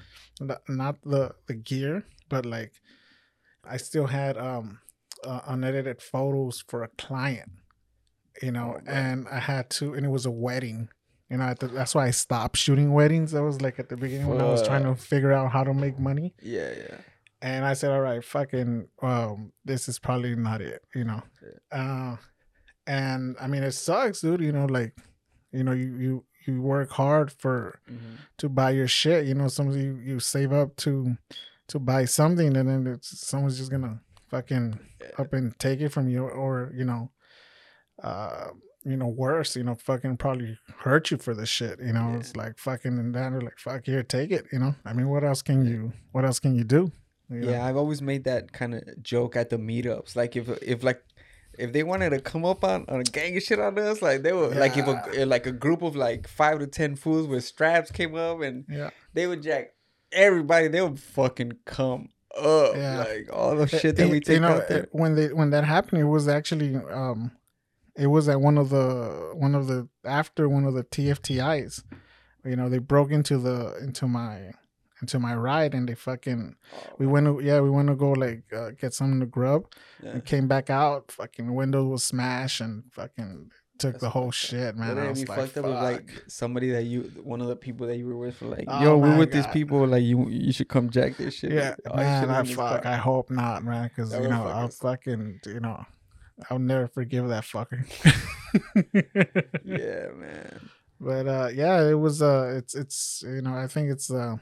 not 0.69 1.01
the 1.03 1.31
the 1.47 1.55
gear 1.55 2.05
but 2.29 2.45
like 2.45 2.73
i 3.65 3.75
still 3.75 4.07
had 4.07 4.37
um 4.37 4.79
uh, 5.25 5.41
unedited 5.47 6.01
photos 6.01 6.63
for 6.67 6.83
a 6.83 6.89
client 6.97 7.51
you 8.41 8.51
know 8.51 8.75
Oh, 8.77 8.81
and 8.91 9.27
i 9.29 9.39
had 9.39 9.69
to 9.71 9.93
and 9.93 10.05
it 10.05 10.09
was 10.09 10.25
a 10.25 10.31
wedding 10.31 10.89
you 11.29 11.37
know 11.37 11.53
the, 11.59 11.67
that's 11.67 11.93
why 11.95 12.07
i 12.07 12.11
stopped 12.11 12.57
shooting 12.57 12.91
weddings 12.93 13.31
that 13.31 13.43
was 13.43 13.61
like 13.61 13.79
at 13.79 13.89
the 13.89 13.97
beginning 13.97 14.27
when 14.27 14.41
i 14.41 14.49
was 14.49 14.61
trying 14.65 14.83
to 14.83 14.95
figure 14.95 15.31
out 15.31 15.51
how 15.51 15.63
to 15.63 15.73
make 15.73 15.99
money 15.99 16.33
yeah, 16.41 16.71
yeah. 16.77 16.97
and 17.41 17.65
I 17.65 17.73
said, 17.73 17.91
"All 17.91 17.99
right, 18.01 18.23
fucking, 18.23 18.87
um, 19.01 19.51
this 19.65 19.89
is 19.89 19.99
probably 19.99 20.33
not 20.35 20.61
it," 20.61 20.81
you 20.95 21.03
know. 21.03 21.21
Uh, 21.71 22.15
and 22.87 23.35
I 23.39 23.47
mean, 23.47 23.63
it 23.63 23.71
sucks, 23.73 24.21
dude. 24.21 24.41
You 24.41 24.51
know, 24.53 24.65
like, 24.65 24.95
you 25.51 25.63
know, 25.63 25.73
you 25.73 25.95
you 25.97 26.25
you 26.45 26.61
work 26.61 26.89
hard 26.91 27.31
for 27.31 27.79
Mhm. 27.89 28.17
to 28.37 28.49
buy 28.49 28.71
your 28.71 28.87
shit. 28.87 29.25
You 29.25 29.33
know, 29.35 29.47
some 29.49 29.71
you 29.71 29.99
you 30.03 30.19
save 30.19 30.51
up 30.53 30.75
to 30.77 31.17
to 31.67 31.79
buy 31.79 32.05
something, 32.05 32.55
and 32.55 32.69
then 32.69 32.87
it's 32.87 33.19
someone's 33.27 33.57
just 33.57 33.71
gonna 33.71 33.99
fucking 34.29 34.79
Yeah. 35.01 35.07
up 35.17 35.33
and 35.33 35.57
take 35.59 35.81
it 35.81 35.89
from 35.89 36.07
you, 36.09 36.23
or 36.27 36.71
you 36.75 36.85
know, 36.85 37.11
uh, 38.01 38.47
you 38.85 38.97
know, 38.97 39.07
worse, 39.07 39.55
you 39.55 39.63
know, 39.63 39.75
fucking 39.75 40.17
probably 40.17 40.57
hurt 40.79 41.09
you 41.11 41.17
for 41.17 41.33
the 41.33 41.45
shit. 41.45 41.79
You 41.79 41.93
know, 41.93 42.09
Yeah. 42.11 42.17
it's 42.17 42.35
like 42.35 42.57
fucking, 42.57 42.97
and 42.99 43.15
then 43.15 43.31
they're 43.31 43.41
like, 43.41 43.57
fuck, 43.57 43.85
here, 43.85 44.03
take 44.03 44.31
it. 44.31 44.45
You 44.51 44.59
know, 44.59 44.75
I 44.85 44.93
mean, 44.93 45.07
what 45.07 45.23
else 45.23 45.41
can 45.41 45.65
you? 45.65 45.93
What 46.11 46.25
else 46.25 46.39
can 46.39 46.53
you 46.55 46.63
do? 46.65 46.91
You 47.29 47.39
know? 47.41 47.51
Yeah, 47.51 47.65
I've 47.65 47.77
always 47.77 48.01
made 48.01 48.25
that 48.25 48.51
kind 48.51 48.73
of 48.75 48.81
joke 49.01 49.35
at 49.37 49.49
the 49.49 49.57
meetups. 49.57 50.15
Like 50.15 50.35
if 50.35 50.49
if 50.61 50.83
like 50.83 51.01
if 51.57 51.71
they 51.71 51.83
wanted 51.83 52.09
to 52.09 52.19
come 52.19 52.43
up 52.45 52.63
on, 52.63 52.83
on 52.89 52.99
a 52.99 53.03
gang 53.03 53.37
of 53.37 53.43
shit 53.43 53.59
on 53.59 53.77
us, 53.79 54.01
like 54.01 54.23
they 54.23 54.33
would 54.33 54.55
like 54.57 54.75
if 54.75 54.85
a 54.87 55.25
like 55.25 55.45
a 55.45 55.51
group 55.51 55.81
of 55.81 55.95
like 55.95 56.27
five 56.27 56.59
to 56.59 56.67
ten 56.67 56.95
fools 56.95 57.27
with 57.27 57.43
straps 57.45 57.89
came 57.91 58.15
up 58.15 58.41
and 58.41 58.65
yeah. 58.69 58.89
they 59.13 59.27
would 59.27 59.41
jack 59.41 59.73
everybody. 60.11 60.67
They 60.67 60.81
would 60.81 60.99
fucking 60.99 61.53
come 61.65 62.09
up 62.37 62.75
Yeah. 62.75 62.97
like 62.97 63.29
all 63.31 63.55
the 63.55 63.67
shit 63.67 63.85
It- 63.85 63.95
that 63.97 64.09
we 64.09 64.19
take 64.19 64.35
you 64.35 64.39
know, 64.41 64.47
out 64.49 64.67
there. 64.67 64.83
it- 64.83 64.89
when 64.91 65.15
they 65.15 65.27
when 65.31 65.51
that 65.51 65.63
happened, 65.63 66.01
it 66.01 66.05
was 66.05 66.27
actually 66.27 66.75
um, 66.75 67.31
it 67.95 68.07
was 68.07 68.27
at 68.29 68.39
one 68.41 68.57
of 68.57 68.69
the 68.69 69.31
one 69.33 69.55
of 69.55 69.67
the 69.67 69.87
after 70.05 70.47
one 70.49 70.65
of 70.65 70.73
the 70.73 70.83
TFTIs. 70.83 71.83
You 72.45 72.55
know, 72.55 72.67
they 72.69 72.79
broke 72.79 73.11
into 73.11 73.37
the 73.37 73.77
into 73.81 74.07
my 74.07 74.51
into 75.01 75.19
my 75.19 75.35
ride 75.35 75.73
and 75.73 75.87
they 75.89 75.95
fucking 75.95 76.55
we 76.97 77.05
went 77.05 77.25
to 77.25 77.39
yeah 77.43 77.59
we 77.59 77.69
went 77.69 77.87
to 77.89 77.95
go 77.95 78.11
like 78.11 78.43
uh, 78.55 78.71
get 78.71 78.93
something 78.93 79.19
to 79.19 79.25
grub 79.25 79.65
Yeah. 80.01 80.11
and 80.11 80.25
came 80.25 80.47
back 80.47 80.69
out 80.69 81.11
fucking 81.11 81.53
window 81.53 81.83
was 81.83 82.03
smashed 82.05 82.61
and 82.61 82.83
fucking 82.93 83.51
took 83.79 83.93
That's 83.93 84.01
the 84.03 84.09
whole 84.11 84.31
shit 84.31 84.77
man 84.77 84.97
I 84.97 85.09
was 85.09 85.21
be 85.21 85.25
like, 85.25 85.39
fucked 85.39 85.57
up 85.57 85.65
if 85.65 85.71
like 85.71 86.23
somebody 86.27 86.69
that 86.71 86.83
you 86.83 87.01
one 87.21 87.41
of 87.41 87.47
the 87.47 87.55
people 87.57 87.87
that 87.87 87.97
you 87.97 88.07
were 88.07 88.15
with 88.17 88.37
for 88.37 88.45
like, 88.45 88.63
Oh 88.67 88.81
yo, 88.81 88.97
we're 88.97 89.17
with 89.17 89.31
these 89.33 89.47
people, 89.47 89.85
like 89.87 90.03
you 90.03 90.29
you 90.29 90.53
should 90.53 90.69
come 90.69 90.89
jack 90.89 91.17
this 91.17 91.33
shit. 91.33 91.51
yeah 91.51 91.75
this 91.83 91.93
man 91.93 92.29
I 92.29 92.43
fuck. 92.43 92.85
I 92.85 92.95
hope 92.95 93.29
not 93.29 93.63
man 93.65 93.89
because 93.89 94.13
you 94.13 94.27
know 94.29 94.45
I'll 94.47 94.69
fucking 94.69 95.39
you 95.47 95.59
know 95.59 95.83
I'll 96.49 96.59
never 96.59 96.87
forgive 96.87 97.27
that 97.29 97.43
fucker 97.43 97.85
Yeah, 99.65 100.09
man. 100.15 100.69
but 100.99 101.27
uh 101.27 101.49
yeah 101.53 101.81
it 101.89 101.93
was 101.95 102.21
uh 102.21 102.53
it's 102.57 102.75
it's 102.75 103.23
you 103.25 103.41
know 103.41 103.55
i 103.55 103.67
think 103.67 103.89
it's 103.91 104.09
uh, 104.11 104.35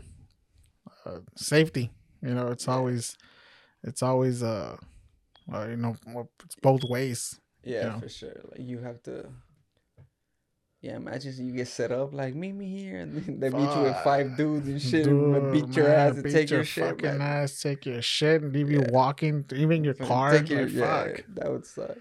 uh 1.06 1.20
safety 1.36 1.92
you 2.22 2.34
know 2.34 2.48
it's 2.48 2.68
Yeah. 2.68 2.74
always 2.76 3.18
it's 3.84 4.04
always 4.04 4.44
uh, 4.44 4.78
uh 5.54 5.68
you 5.70 5.78
know 5.78 5.96
it's 6.46 6.56
both 6.62 6.84
ways 6.84 7.40
Yeah, 7.64 7.90
know? 7.90 8.00
for 8.00 8.10
sure. 8.10 8.36
Like 8.52 8.62
you 8.68 8.80
have 8.80 9.02
to. 9.04 9.30
Yeah, 10.82 10.96
imagine 10.96 11.48
you 11.48 11.54
get 11.54 11.68
set 11.68 11.92
up 11.92 12.12
like 12.12 12.34
meet 12.34 12.54
me 12.54 12.68
here, 12.76 13.00
and 13.02 13.16
then 13.16 13.40
they 13.40 13.50
meet 13.52 13.76
you 13.76 13.82
with 13.84 13.98
five 14.04 14.36
dudes 14.36 14.68
and 14.68 14.82
shit, 14.82 15.06
and 15.06 15.52
beat 15.52 15.76
your 15.76 15.88
man, 15.88 16.10
ass 16.10 16.16
and 16.16 16.24
beat 16.24 16.34
take 16.34 16.50
your, 16.50 16.60
your 16.60 16.66
shit. 16.66 16.84
fucking 17.02 17.22
ass 17.22 17.62
take 17.62 17.86
your 17.86 18.02
shit 18.02 18.42
and 18.42 18.52
leave 18.52 18.72
you 18.72 18.82
walking 18.90 19.46
even 19.54 19.84
your 19.84 19.94
car 19.94 20.32
Take 20.32 20.50
your, 20.50 20.62
like, 20.66 20.72
yeah, 20.74 21.04
fuck 21.04 21.24
that 21.36 21.52
would 21.52 21.66
suck. 21.68 21.98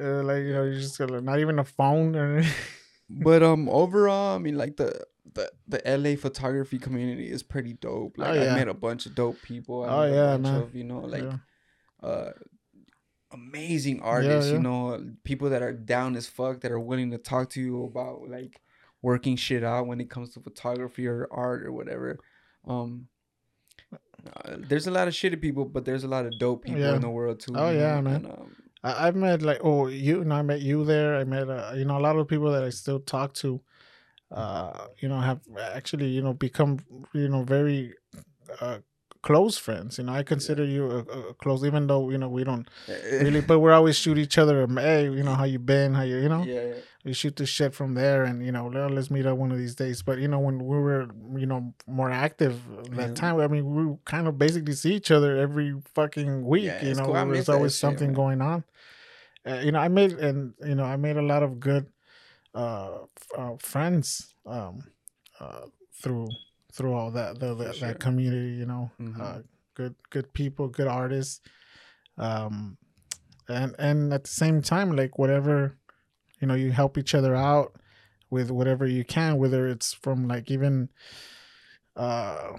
uh, 0.00 0.22
like 0.22 0.44
you 0.44 0.52
know 0.54 0.64
you 0.64 0.80
just 0.80 0.98
got 0.98 1.10
not 1.22 1.38
even 1.40 1.58
a 1.58 1.64
phone 1.64 2.16
or 2.16 2.42
But 3.08 3.42
um, 3.44 3.68
overall, 3.68 4.34
I 4.34 4.38
mean, 4.38 4.56
like 4.58 4.76
the 4.78 5.04
the 5.34 5.52
the 5.68 5.80
LA 5.86 6.16
photography 6.16 6.78
community 6.78 7.30
is 7.30 7.42
pretty 7.42 7.74
dope. 7.74 8.16
Like 8.18 8.30
Oh, 8.30 8.32
yeah. 8.32 8.52
I 8.52 8.54
met 8.56 8.66
a 8.68 8.74
bunch 8.74 9.06
of 9.06 9.14
dope 9.14 9.40
people. 9.42 9.84
I 9.84 9.88
Oh, 9.88 10.04
yeah, 10.12 10.36
man. 10.38 10.54
Of, 10.62 10.74
you 10.74 10.82
know, 10.84 11.00
like 11.00 11.22
Yeah. 11.22 11.36
uh, 12.02 12.32
amazing 13.32 14.00
artists. 14.02 14.50
yeah. 14.50 14.56
You 14.56 14.62
know, 14.62 15.04
people 15.24 15.50
that 15.50 15.62
are 15.62 15.72
down 15.72 16.16
as 16.16 16.26
fuck 16.26 16.60
that 16.60 16.70
are 16.72 16.80
willing 16.80 17.10
to 17.10 17.18
talk 17.18 17.50
to 17.50 17.60
you 17.60 17.84
about 17.84 18.28
like 18.28 18.60
working 19.02 19.36
shit 19.36 19.62
out 19.64 19.86
when 19.86 20.00
it 20.00 20.10
comes 20.10 20.30
to 20.34 20.40
photography 20.40 21.06
or 21.06 21.28
art 21.30 21.64
or 21.64 21.72
whatever. 21.72 22.18
Um. 22.66 23.08
uh, 23.92 24.56
there's 24.58 24.86
a 24.86 24.90
lot 24.90 25.06
of 25.08 25.14
shitty 25.14 25.40
people, 25.40 25.64
but 25.64 25.84
there's 25.84 26.04
a 26.04 26.08
lot 26.08 26.26
of 26.26 26.38
dope 26.38 26.64
people 26.64 26.80
Yeah. 26.80 26.94
in 26.96 27.00
the 27.00 27.10
world 27.10 27.40
too. 27.40 27.52
Oh, 27.54 27.70
yeah, 27.70 27.96
know? 27.96 28.02
man. 28.02 28.14
And, 28.16 28.26
um, 28.26 28.56
I, 28.82 29.06
I've 29.08 29.16
met 29.16 29.42
like 29.42 29.60
oh 29.62 29.86
you 29.88 30.20
and 30.22 30.32
I 30.32 30.42
met 30.42 30.60
you 30.60 30.84
there. 30.84 31.16
I 31.16 31.24
met 31.24 31.48
uh, 31.48 31.72
you 31.76 31.84
know 31.84 31.98
a 31.98 32.00
lot 32.00 32.16
of 32.16 32.28
people 32.28 32.50
that 32.52 32.64
I 32.64 32.70
still 32.70 33.00
talk 33.00 33.34
to. 33.34 33.60
Uh, 34.30 34.86
you 35.00 35.08
know 35.08 35.20
have 35.20 35.40
actually 35.72 36.08
you 36.08 36.20
know 36.22 36.32
become 36.34 36.78
you 37.12 37.28
know 37.28 37.42
very 37.44 37.94
uh, 38.60 38.78
close 39.28 39.56
friends. 39.66 39.98
You 39.98 40.04
know 40.04 40.14
I 40.20 40.22
consider 40.22 40.64
you 40.64 40.84
a, 40.90 40.98
a 41.30 41.34
close 41.42 41.64
even 41.64 41.86
though 41.86 42.10
you 42.12 42.18
know 42.18 42.28
we 42.38 42.44
don't 42.44 42.66
really, 43.20 43.40
but 43.40 43.58
we're 43.60 43.72
always 43.80 43.96
shoot 44.02 44.18
each 44.18 44.36
other. 44.42 44.62
um, 44.64 44.76
Hey, 44.76 45.04
you 45.18 45.22
know 45.26 45.34
how 45.40 45.44
you 45.54 45.58
been? 45.58 45.94
How 45.98 46.02
you 46.10 46.16
you 46.24 46.28
know 46.34 46.44
yeah, 46.44 46.62
yeah. 46.72 46.80
we 47.04 47.12
shoot 47.20 47.34
the 47.36 47.46
shit 47.46 47.72
from 47.74 47.94
there 47.94 48.20
and 48.28 48.44
you 48.46 48.52
know 48.52 48.64
"Well, 48.72 48.90
let's 48.96 49.10
meet 49.10 49.26
up 49.26 49.36
one 49.44 49.52
of 49.54 49.58
these 49.62 49.74
days 49.74 50.02
but 50.08 50.18
you 50.22 50.28
know 50.32 50.40
when 50.46 50.56
we 50.70 50.76
were 50.86 51.02
you 51.42 51.46
know 51.50 51.60
more 51.98 52.10
active 52.26 52.54
that 52.98 53.10
Yeah. 53.10 53.20
time 53.22 53.36
i 53.40 53.48
mean 53.54 53.64
we 53.76 53.82
kind 54.04 54.26
of 54.28 54.34
basically 54.44 54.74
see 54.82 54.94
each 55.00 55.10
other 55.16 55.30
every 55.46 55.70
fucking 55.94 56.32
week 56.52 56.64
Yeah, 56.64 56.84
you 56.88 56.94
know 56.98 57.06
cool. 57.06 57.26
There's 57.32 57.48
always 57.56 57.74
something 57.84 58.08
man. 58.08 58.14
going 58.22 58.40
on 58.52 58.58
uh, 59.48 59.60
you 59.66 59.72
know 59.72 59.80
i 59.80 59.88
made 59.88 60.12
and 60.28 60.54
you 60.70 60.74
know 60.78 60.84
i 60.84 60.96
made 60.96 61.16
a 61.16 61.22
lot 61.32 61.42
of 61.42 61.60
good 61.60 61.86
uh, 62.54 62.98
uh 63.36 63.54
friends 63.60 64.34
um 64.46 64.74
uh 65.40 65.66
through 66.02 66.28
through 66.76 66.94
all 66.94 67.10
that 67.10 67.38
the, 67.40 67.54
the, 67.54 67.72
sure. 67.72 67.88
that 67.88 67.98
community 68.00 68.52
you 68.60 68.66
know 68.66 68.90
Mhm. 69.00 69.20
uh 69.20 69.38
good 69.74 69.94
good 70.10 70.32
people 70.32 70.68
good 70.68 70.86
artists 70.86 71.40
um 72.18 72.76
and 73.48 73.74
and 73.78 74.12
at 74.12 74.24
the 74.24 74.30
same 74.30 74.60
time 74.62 74.94
like 74.94 75.18
whatever 75.18 75.76
you 76.40 76.46
know 76.48 76.54
you 76.54 76.70
help 76.72 76.98
each 76.98 77.14
other 77.14 77.34
out 77.34 77.72
with 78.30 78.50
whatever 78.50 78.86
you 78.86 79.04
can 79.04 79.38
whether 79.38 79.66
it's 79.68 79.92
from 79.94 80.28
like 80.28 80.50
even 80.50 80.88
uh 81.96 82.52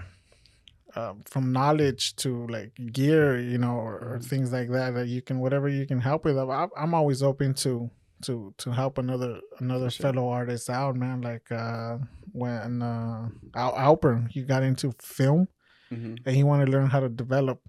um, 0.95 1.21
from 1.25 1.51
knowledge 1.51 2.15
to 2.15 2.47
like 2.47 2.71
gear, 2.91 3.39
you 3.39 3.59
know, 3.59 3.75
or, 3.75 3.93
or 3.99 4.17
Mhm. 4.17 4.25
things 4.25 4.51
like 4.51 4.69
that 4.71 4.95
that 4.95 5.07
you 5.07 5.21
can 5.21 5.39
whatever 5.39 5.67
you 5.69 5.85
can 5.85 5.99
help 5.99 6.25
with. 6.25 6.37
I'm 6.39 6.93
always 6.95 7.21
open 7.21 7.53
to 7.65 7.91
to 8.23 8.53
to 8.57 8.71
help 8.71 8.97
another 8.97 9.39
another 9.59 9.89
sure. 9.89 10.03
fellow 10.11 10.29
artist 10.29 10.69
out, 10.69 10.95
man. 10.95 11.21
Like 11.21 11.51
uh 11.51 11.97
when 12.31 12.81
uh 12.81 13.29
Al 13.55 13.73
Alper 13.73 14.29
he 14.29 14.41
got 14.43 14.63
into 14.63 14.93
film 14.99 15.47
hmm 15.89 16.15
and 16.25 16.35
he 16.35 16.43
wanted 16.43 16.65
to 16.65 16.71
learn 16.71 16.87
how 16.87 16.99
to 16.99 17.09
develop 17.09 17.61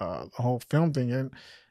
uh 0.00 0.26
the 0.36 0.42
whole 0.42 0.60
film 0.70 0.92
thing 0.92 1.10
and 1.12 1.30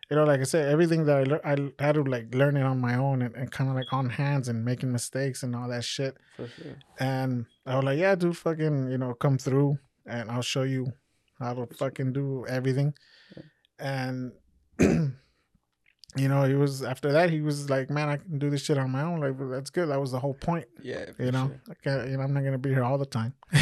you 0.10 0.18
know 0.18 0.26
like 0.26 0.42
i 0.42 0.44
said 0.44 0.70
everything 0.70 1.06
that 1.06 1.18
i 1.18 1.24
learned 1.24 1.42
i 1.80 1.84
had 1.86 1.96
to 1.96 2.04
like 2.04 2.36
learn 2.36 2.58
it 2.58 2.64
on 2.64 2.80
my 2.80 2.96
own 2.96 3.22
and, 3.22 3.34
and 3.36 3.52
kind 3.52 3.70
of 3.70 3.76
like 3.76 3.92
on 3.94 4.10
hands 4.10 4.50
and 4.50 4.64
making 4.66 4.92
mistakes 4.92 5.44
and 5.44 5.56
all 5.56 5.70
that 5.70 5.84
shit 5.84 6.16
For 6.36 6.48
sure. 6.50 6.76
and 7.00 7.46
i 7.66 7.76
was 7.76 7.86
like 7.86 8.00
yeah 8.00 8.16
dude 8.16 8.38
fucking 8.38 8.92
you 8.92 8.98
know 8.98 9.14
come 9.14 9.38
through 9.38 9.80
and 10.06 10.30
i'll 10.30 10.42
show 10.42 10.64
you 10.64 10.88
how 11.40 11.54
to 11.54 11.66
fucking 11.76 12.12
do 12.14 12.46
everything 12.50 12.94
and 13.80 14.34
you 16.16 16.28
know 16.28 16.44
he 16.44 16.54
was 16.54 16.84
after 16.84 17.12
that 17.12 17.30
he 17.30 17.42
was 17.42 17.70
like 17.70 17.90
man 17.90 18.08
i 18.10 18.18
can 18.18 18.38
do 18.38 18.50
this 18.50 18.62
shit 18.64 18.78
on 18.78 18.92
my 18.92 19.02
own 19.02 19.20
like 19.20 19.38
well, 19.40 19.50
that's 19.50 19.70
good 19.70 19.88
that 19.90 20.00
was 20.00 20.12
the 20.12 20.20
whole 20.20 20.34
point 20.36 20.66
Yeah. 20.82 21.06
you 21.20 21.32
know 21.32 21.48
sure. 21.48 21.62
I 21.72 21.74
can't, 21.84 22.10
you 22.10 22.18
know 22.18 22.24
i'm 22.24 22.34
not 22.34 22.44
gonna 22.44 22.58
be 22.58 22.70
here 22.70 22.84
all 22.84 22.98
the 22.98 23.06
time 23.06 23.34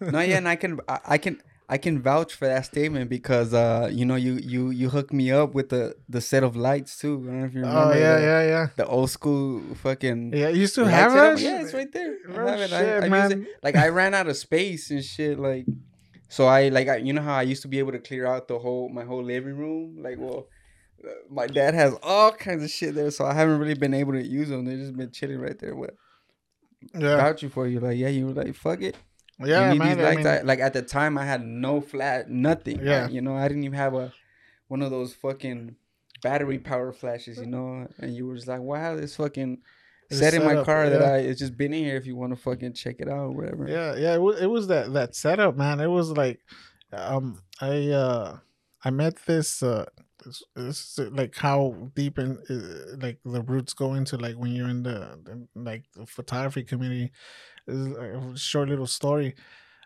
no, 0.00 0.20
yeah, 0.20 0.36
and 0.38 0.48
I 0.48 0.56
can, 0.56 0.80
I, 0.88 0.98
I 1.06 1.18
can, 1.18 1.40
I 1.68 1.78
can 1.78 2.00
vouch 2.02 2.34
for 2.34 2.46
that 2.46 2.64
statement 2.66 3.08
because, 3.10 3.54
uh, 3.54 3.88
you 3.92 4.04
know, 4.04 4.16
you 4.16 4.34
you 4.34 4.70
you 4.70 4.88
hooked 4.90 5.12
me 5.12 5.30
up 5.30 5.54
with 5.54 5.68
the 5.68 5.94
the 6.08 6.20
set 6.20 6.42
of 6.42 6.56
lights 6.56 6.98
too. 6.98 7.20
I 7.22 7.26
don't 7.26 7.40
know 7.40 7.46
if 7.46 7.54
you 7.54 7.60
remember. 7.60 7.80
oh 7.80 7.98
yeah 7.98 8.16
the, 8.16 8.22
yeah 8.22 8.42
yeah 8.42 8.66
The 8.76 8.86
old 8.86 9.10
school 9.10 9.62
fucking. 9.76 10.32
yeah 10.34 10.48
you 10.48 10.66
still 10.66 10.86
have 10.86 11.12
it 11.12 11.42
Yeah, 11.42 11.62
it's 11.62 11.74
right 11.74 11.90
there. 11.92 12.14
I 12.28 12.32
Oh, 12.32 12.46
have 12.46 12.60
it. 12.60 12.70
Shit, 12.70 12.88
I 13.02 13.06
use 13.06 13.10
man. 13.10 13.32
it. 13.32 13.48
Like 13.62 13.76
I 13.76 13.88
ran 13.88 14.14
out 14.14 14.26
of 14.28 14.36
space 14.36 14.90
and 14.90 15.04
shit. 15.04 15.38
Like, 15.38 15.66
so 16.28 16.46
I 16.46 16.68
like 16.70 16.88
I, 16.88 16.96
you 16.96 17.12
know 17.12 17.22
how 17.22 17.34
I 17.34 17.42
used 17.42 17.62
to 17.62 17.68
be 17.68 17.78
able 17.78 17.92
to 17.92 18.00
clear 18.00 18.26
out 18.26 18.48
the 18.48 18.58
whole 18.58 18.88
my 18.88 19.04
whole 19.04 19.22
living 19.24 19.56
room. 19.56 19.98
Like, 20.02 20.18
well, 20.18 20.48
my 21.30 21.46
dad 21.46 21.74
has 21.74 21.94
all 22.02 22.32
kinds 22.32 22.62
of 22.62 22.70
shit 22.70 22.94
there, 22.94 23.10
so 23.10 23.24
I 23.24 23.34
haven't 23.34 23.58
really 23.58 23.74
been 23.74 23.94
able 23.94 24.12
to 24.12 24.22
use 24.22 24.48
them. 24.48 24.64
They've 24.64 24.78
just 24.78 24.96
been 24.96 25.10
chilling 25.10 25.38
right 25.38 25.58
there. 25.58 25.74
What 25.74 25.94
yeah 26.94 27.32
you? 27.38 27.48
for 27.48 27.66
you? 27.66 27.80
Like, 27.80 27.98
yeah, 27.98 28.08
you 28.08 28.26
were 28.26 28.32
like, 28.32 28.54
fuck 28.54 28.82
it. 28.82 28.96
Yeah, 29.38 29.72
man. 29.74 30.04
I 30.04 30.16
mean, 30.16 30.26
I, 30.26 30.40
like 30.42 30.60
at 30.60 30.74
the 30.74 30.82
time, 30.82 31.16
I 31.16 31.24
had 31.24 31.44
no 31.44 31.80
flat, 31.80 32.28
nothing. 32.28 32.84
Yeah. 32.84 33.04
Like, 33.04 33.12
you 33.12 33.22
know, 33.22 33.36
I 33.36 33.48
didn't 33.48 33.64
even 33.64 33.78
have 33.78 33.94
a 33.94 34.12
one 34.68 34.82
of 34.82 34.90
those 34.90 35.14
fucking 35.14 35.76
battery 36.22 36.58
power 36.58 36.92
flashes. 36.92 37.38
You 37.38 37.46
know, 37.46 37.88
and 37.98 38.14
you 38.14 38.26
were 38.26 38.34
just 38.34 38.48
like, 38.48 38.60
wow, 38.60 38.96
this 38.96 39.16
fucking 39.16 39.58
set 40.10 40.34
in 40.34 40.44
my 40.44 40.62
car 40.62 40.90
that. 40.90 41.02
I 41.02 41.18
it's 41.18 41.40
just 41.40 41.56
been 41.56 41.72
in 41.72 41.84
here. 41.84 41.96
If 41.96 42.06
you 42.06 42.16
want 42.16 42.32
to 42.32 42.36
fucking 42.36 42.74
check 42.74 42.96
it 42.98 43.08
out, 43.08 43.28
or 43.28 43.30
whatever. 43.30 43.66
yeah, 43.66 43.96
yeah. 43.96 44.14
It 44.14 44.20
was, 44.20 44.40
it 44.40 44.50
was 44.50 44.66
that 44.66 44.92
that 44.92 45.14
setup, 45.14 45.56
man. 45.56 45.80
It 45.80 45.86
was 45.86 46.10
like, 46.10 46.40
um, 46.92 47.40
I 47.60 47.88
uh, 47.88 48.38
I 48.84 48.90
met 48.90 49.16
this 49.24 49.62
uh, 49.62 49.86
this, 50.24 50.42
this 50.54 50.98
is 50.98 51.10
like 51.12 51.34
how 51.36 51.90
deep 51.94 52.18
in 52.18 52.38
like 53.00 53.18
the 53.24 53.42
roots 53.42 53.74
go 53.74 53.94
into 53.94 54.16
like 54.16 54.36
when 54.36 54.52
you're 54.52 54.68
in 54.68 54.82
the, 54.82 55.18
the 55.24 55.48
like 55.54 55.84
the 55.94 56.06
photography 56.06 56.62
community. 56.64 57.12
Is 57.66 57.86
a 57.96 58.36
short 58.38 58.68
little 58.68 58.86
story. 58.86 59.34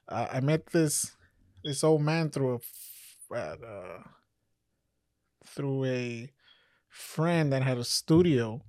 Uh, 0.09 0.29
I 0.33 0.41
met 0.41 0.67
this 0.67 1.17
this 1.65 1.85
old 1.85 2.03
man 2.03 2.31
through 2.31 2.61
a 3.33 3.37
uh, 3.37 4.03
through 5.47 5.85
a 5.85 6.31
friend 6.89 7.53
that 7.53 7.63
had 7.63 7.79
a 7.79 7.85
studio, 7.85 8.63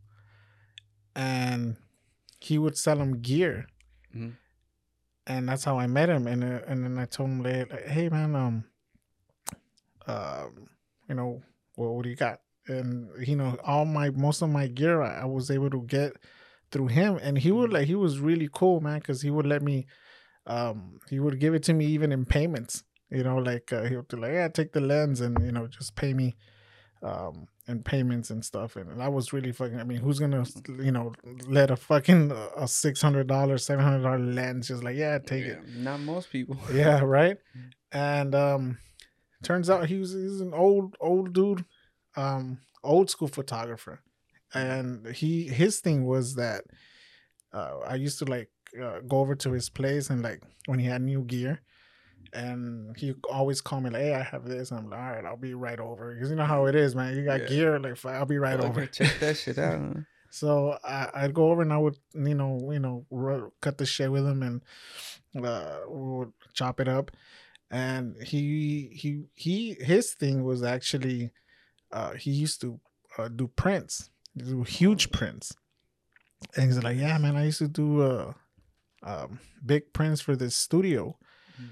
and 1.15 1.77
he 2.39 2.57
would 2.57 2.77
sell 2.77 2.99
him 2.99 3.21
gear. 3.21 3.67
Mhm. 4.15 4.37
And 5.27 5.49
that's 5.49 5.63
how 5.63 5.79
I 5.79 5.87
met 5.87 6.09
him, 6.09 6.27
and 6.27 6.43
uh, 6.43 6.61
and 6.67 6.83
then 6.83 6.97
I 6.99 7.05
told 7.05 7.29
him 7.31 7.43
"Hey 7.87 8.09
man, 8.09 8.35
um, 8.35 8.65
um, 10.07 10.69
you 11.09 11.15
know, 11.15 11.41
well, 11.77 11.93
what 11.95 12.03
do 12.03 12.09
you 12.09 12.15
got?" 12.15 12.39
And 12.67 13.09
you 13.27 13.35
know, 13.35 13.57
all 13.63 13.85
my 13.85 14.09
most 14.09 14.41
of 14.41 14.49
my 14.49 14.67
gear 14.67 15.01
I, 15.01 15.21
I 15.21 15.25
was 15.25 15.51
able 15.51 15.69
to 15.71 15.81
get 15.83 16.13
through 16.71 16.87
him, 16.87 17.17
and 17.21 17.37
he 17.37 17.51
would 17.51 17.71
like 17.71 17.87
he 17.87 17.95
was 17.95 18.19
really 18.19 18.49
cool, 18.53 18.81
man, 18.81 18.99
because 18.99 19.21
he 19.21 19.29
would 19.29 19.45
let 19.45 19.61
me, 19.61 19.85
um, 20.47 20.99
he 21.09 21.19
would 21.19 21.39
give 21.39 21.53
it 21.53 21.63
to 21.63 21.73
me 21.73 21.85
even 21.85 22.11
in 22.11 22.25
payments. 22.25 22.83
You 23.11 23.23
know, 23.23 23.37
like 23.37 23.71
uh, 23.71 23.83
he 23.83 23.95
would 23.95 24.07
be 24.07 24.17
like, 24.17 24.33
"Yeah, 24.33 24.47
take 24.47 24.73
the 24.73 24.81
lens, 24.81 25.21
and 25.21 25.37
you 25.43 25.51
know, 25.51 25.67
just 25.67 25.95
pay 25.95 26.13
me." 26.13 26.35
um 27.03 27.45
and 27.67 27.83
payments 27.83 28.29
and 28.29 28.43
stuff 28.43 28.77
and 28.77 29.03
I 29.03 29.09
was 29.09 29.33
really 29.33 29.51
fucking 29.51 29.79
i 29.79 29.83
mean 29.83 29.97
who's 29.97 30.17
gonna 30.17 30.45
you 30.81 30.91
know 30.93 31.11
let 31.45 31.69
a 31.69 31.75
fucking 31.75 32.31
uh, 32.31 32.47
a 32.57 32.67
six 32.69 33.01
hundred 33.01 33.27
dollar 33.27 33.57
seven 33.57 33.83
hundred 33.83 34.03
dollar 34.03 34.17
lens 34.17 34.69
just 34.69 34.81
like 34.81 34.95
yeah 34.95 35.19
take 35.19 35.43
it 35.43 35.59
Not 35.75 35.99
most 35.99 36.31
people. 36.31 36.57
yeah 36.73 37.01
right 37.01 37.37
and 37.91 38.33
um 38.33 38.77
turns 39.43 39.69
out 39.69 39.87
he 39.87 39.97
was 39.97 40.13
he's 40.13 40.41
an 40.41 40.53
old 40.53 40.95
old 40.99 41.33
dude 41.33 41.65
um 42.15 42.59
old 42.83 43.09
school 43.09 43.27
photographer 43.27 43.99
and 44.53 45.07
he 45.15 45.47
his 45.47 45.79
thing 45.79 46.05
was 46.05 46.35
that 46.35 46.63
uh, 47.53 47.79
i 47.87 47.95
used 47.95 48.19
to 48.19 48.25
like 48.25 48.49
uh, 48.81 48.99
go 49.07 49.19
over 49.19 49.35
to 49.35 49.51
his 49.51 49.69
place 49.69 50.09
and 50.09 50.21
like 50.21 50.41
when 50.65 50.79
he 50.79 50.85
had 50.85 51.01
new 51.01 51.23
gear 51.23 51.61
and 52.33 52.95
he 52.97 53.13
always 53.31 53.61
call 53.61 53.79
me 53.81 53.89
like 53.89 54.01
hey 54.01 54.13
i 54.13 54.23
have 54.23 54.45
this 54.45 54.71
and 54.71 54.79
i'm 54.79 54.89
like 54.89 54.99
all 54.99 55.11
right 55.11 55.25
i'll 55.25 55.37
be 55.37 55.53
right 55.53 55.79
over 55.79 56.13
because 56.13 56.29
you 56.29 56.35
know 56.35 56.45
how 56.45 56.65
it 56.65 56.75
is 56.75 56.95
man 56.95 57.15
you 57.15 57.23
got 57.23 57.39
Yeah. 57.41 57.47
gear 57.47 57.79
like 57.79 58.03
I'll 58.05 58.25
be 58.25 58.37
right 58.37 58.59
over 58.59 58.85
Check 58.87 59.19
that 59.19 59.37
shit 59.37 59.57
out. 59.57 59.79
huh? 59.79 60.01
so 60.29 60.77
I, 60.83 61.09
I'd 61.13 61.33
go 61.33 61.49
over 61.51 61.61
and 61.61 61.71
I 61.71 61.77
would, 61.77 61.97
you 62.13 62.35
know, 62.35 62.69
you 62.73 62.79
know, 62.79 63.05
cut 63.61 63.77
the 63.77 63.85
shit 63.85 64.11
with 64.11 64.25
him 64.27 64.43
and 64.43 65.45
uh, 65.45 65.77
we 65.89 66.17
would 66.17 66.33
chop 66.53 66.81
it 66.81 66.89
up. 66.89 67.11
And 67.71 68.15
he 68.21 68.89
he 68.93 69.23
he 69.33 69.75
his 69.79 70.13
thing 70.13 70.43
was 70.43 70.63
actually 70.63 71.31
uh, 71.91 72.13
he 72.13 72.31
used 72.31 72.61
to 72.61 72.79
uh, 73.17 73.27
do 73.27 73.47
prints, 73.47 74.09
do 74.37 74.63
huge 74.63 75.11
prints. 75.11 75.53
And 76.55 76.65
he's 76.65 76.83
like, 76.83 76.97
yeah, 76.97 77.17
man, 77.17 77.35
I 77.35 77.45
used 77.45 77.59
to 77.59 77.67
do 77.67 78.01
uh, 78.01 78.33
um, 79.03 79.39
big 79.65 79.93
prints 79.93 80.21
for 80.21 80.35
this 80.35 80.55
studio. 80.55 81.17
Mhm. 81.59 81.69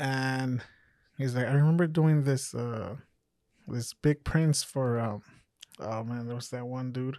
And 0.00 0.62
he's 1.16 1.34
like, 1.34 1.46
I 1.46 1.52
remember 1.52 1.86
doing 1.86 2.24
this 2.24 2.54
uh, 2.54 2.96
this 3.68 3.92
big 3.94 4.24
prints 4.24 4.62
for 4.62 4.98
um, 4.98 5.22
oh 5.78 6.04
man, 6.04 6.26
there 6.26 6.36
was 6.36 6.50
that 6.50 6.66
one 6.66 6.92
dude 6.92 7.18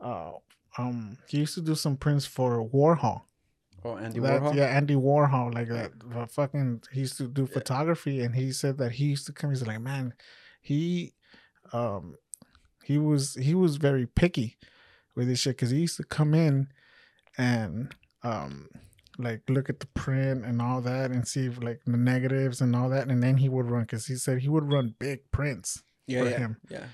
uh, 0.00 0.32
um, 0.76 1.16
he 1.28 1.38
used 1.38 1.54
to 1.54 1.62
do 1.62 1.74
some 1.74 1.96
prints 1.96 2.26
for 2.26 2.68
Warhol. 2.68 3.22
Oh, 3.84 3.96
Andy 3.98 4.20
That- 4.20 4.40
Warhol. 4.42 4.54
Yeah, 4.54 4.64
Andy 4.66 4.94
Warhol, 4.94 5.52
like 5.54 5.68
that. 5.68 5.92
Uh, 6.14 6.26
Fucking, 6.26 6.82
he 6.92 7.00
used 7.00 7.18
to 7.18 7.28
do 7.28 7.42
Yeah. 7.42 7.48
photography, 7.52 8.22
and 8.22 8.34
he 8.34 8.52
said 8.52 8.78
that 8.78 8.92
he 8.92 9.04
used 9.06 9.26
to 9.26 9.32
come. 9.32 9.50
He's 9.50 9.66
like, 9.66 9.80
man, 9.80 10.14
he, 10.62 11.12
um, 11.72 12.16
he 12.84 12.98
was 12.98 13.34
he 13.34 13.54
was 13.54 13.76
very 13.76 14.06
picky 14.06 14.56
with 15.14 15.28
his 15.28 15.38
shit 15.40 15.56
because 15.56 15.70
he 15.70 15.80
used 15.80 15.96
to 15.96 16.04
come 16.04 16.34
in 16.34 16.68
and 17.38 17.94
um 18.22 18.68
like 19.18 19.40
look 19.48 19.70
at 19.70 19.80
the 19.80 19.86
print 19.94 20.44
and 20.44 20.60
all 20.60 20.80
that 20.82 21.10
and 21.10 21.26
see 21.26 21.46
if 21.46 21.62
like 21.62 21.80
the 21.86 21.96
negatives 21.96 22.60
and 22.60 22.76
all 22.76 22.88
that 22.90 23.08
and 23.08 23.22
then 23.22 23.36
he 23.38 23.48
would 23.48 23.70
run 23.70 23.82
because 23.82 24.06
he 24.06 24.16
said 24.16 24.38
he 24.40 24.48
would 24.48 24.70
run 24.70 24.94
big 24.98 25.20
prints 25.30 25.82
yeah, 26.06 26.20
for 26.22 26.28
yeah, 26.30 26.36
him. 26.38 26.56
yeah. 26.68 26.86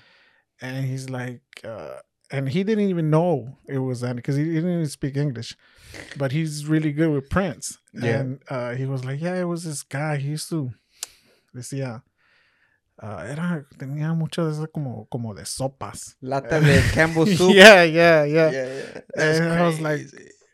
and 0.61 0.85
he's 0.85 1.09
like 1.09 1.41
uh 1.65 1.97
and 2.31 2.49
he 2.49 2.63
didn't 2.63 2.87
even 2.89 3.09
know 3.09 3.57
it 3.67 3.79
was 3.79 4.01
that 4.01 4.15
because 4.15 4.35
he 4.35 4.45
didn't 4.45 4.71
even 4.73 4.87
speak 4.87 5.17
english 5.17 5.55
but 6.17 6.31
he's 6.31 6.65
really 6.67 6.91
good 6.91 7.09
with 7.11 7.29
prints 7.29 7.77
Yeah. 7.93 8.19
and 8.19 8.41
uh 8.49 8.71
he 8.75 8.85
was 8.85 9.03
like 9.03 9.19
yeah 9.21 9.35
it 9.39 9.45
was 9.53 9.63
this 9.63 9.83
guy 9.83 10.17
he 10.17 10.29
used 10.29 10.49
to 10.49 10.71
decía 11.55 12.01
uh, 13.03 13.25
era 13.27 13.65
tenía 13.77 14.15
mucho 14.15 14.45
de 14.45 14.51
eso 14.51 14.67
como 14.67 15.07
como 15.11 15.33
de 15.33 15.43
sopas 15.45 16.15
Lata 16.21 16.59
de 16.59 16.81
Campbell 16.93 17.25
soup. 17.25 17.53
yeah 17.55 17.83
yeah 17.83 18.23
yeah, 18.23 18.51
yeah, 18.51 18.67
yeah. 19.17 19.39
And 19.39 19.53
I 19.53 19.65
was 19.65 19.79
like, 19.81 20.01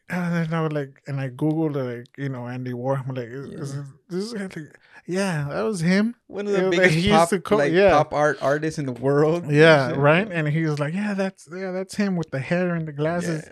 and 0.09 0.53
I 0.55 0.61
was 0.61 0.71
like 0.71 1.01
and 1.07 1.19
I 1.19 1.29
googled 1.29 1.75
like 1.75 2.07
you 2.17 2.29
know 2.29 2.47
Andy 2.47 2.71
Warhol 2.71 3.17
like 3.17 3.27
is, 3.27 3.73
is 3.75 3.83
this, 4.09 4.33
guy 4.33 4.43
like, 4.43 4.79
yeah 5.07 5.47
that 5.49 5.61
was 5.61 5.79
him 5.79 6.15
one 6.27 6.45
of 6.47 6.53
the 6.53 6.69
like, 6.69 6.79
biggest 6.91 7.09
pop, 7.09 7.43
co- 7.43 7.57
like 7.57 7.71
yeah. 7.71 7.91
pop 7.91 8.13
art 8.13 8.37
artists 8.41 8.77
in 8.77 8.85
the 8.85 8.91
world. 8.91 9.49
yeah 9.49 9.91
right 9.91 10.27
and 10.31 10.47
he 10.47 10.63
was 10.65 10.79
like 10.79 10.93
yeah 10.93 11.13
that's 11.13 11.47
yeah 11.51 11.71
that's 11.71 11.95
him 11.95 12.15
with 12.15 12.29
the 12.31 12.39
hair 12.39 12.75
and 12.75 12.87
the 12.87 12.91
glasses 12.91 13.43
Yeah. 13.45 13.51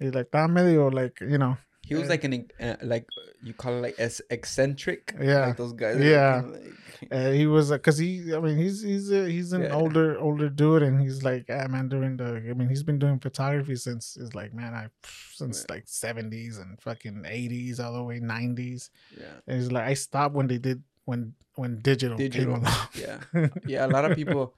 He's 0.00 0.12
like, 0.12 0.30
está 0.30 0.50
medio 0.50 0.88
like, 0.88 1.20
you 1.20 1.38
know. 1.38 1.56
He 1.86 1.94
was 1.94 2.08
like 2.08 2.24
an 2.24 2.48
uh, 2.60 2.76
like 2.82 3.06
you 3.42 3.52
call 3.52 3.74
it 3.74 3.80
like 3.82 3.98
as 3.98 4.22
eccentric. 4.30 5.14
Yeah. 5.20 5.46
like 5.48 5.56
those 5.56 5.72
guys. 5.72 6.00
Yeah. 6.00 6.42
like- 6.46 6.62
Uh, 7.10 7.30
he 7.32 7.46
was, 7.46 7.70
uh, 7.70 7.76
cause 7.76 7.98
he, 7.98 8.32
I 8.34 8.40
mean, 8.40 8.56
he's 8.56 8.80
he's 8.80 9.10
a, 9.12 9.28
he's 9.28 9.52
an 9.52 9.62
Yeah. 9.62 9.74
older 9.74 10.18
older 10.18 10.48
dude, 10.48 10.82
and 10.82 10.98
he's 11.02 11.22
like, 11.22 11.44
ah, 11.50 11.66
man, 11.68 11.88
during 11.90 12.16
the, 12.16 12.36
I 12.48 12.54
mean, 12.54 12.68
he's 12.70 12.82
been 12.84 12.98
doing 12.98 13.18
photography 13.18 13.76
since, 13.76 14.16
it's 14.18 14.34
like, 14.34 14.54
man, 14.54 14.72
I 14.72 14.86
since 15.34 15.66
like 15.68 15.82
seventies 15.86 16.56
and 16.56 16.80
fucking 16.80 17.24
eighties 17.26 17.78
all 17.78 17.92
the 17.92 18.02
way 18.02 18.20
nineties. 18.20 18.90
yeah. 19.20 19.26
And 19.46 19.58
he's 19.58 19.70
like, 19.70 19.84
I 19.84 19.92
stopped 19.94 20.34
when 20.34 20.46
they 20.46 20.56
did 20.56 20.82
when 21.04 21.34
when 21.56 21.80
digital, 21.82 22.16
Digital. 22.16 22.54
came 22.54 22.64
along. 22.64 22.88
Yeah. 22.98 23.48
Yeah. 23.66 23.84
A 23.84 23.88
lot 23.96 24.04
of 24.10 24.16
people, 24.16 24.54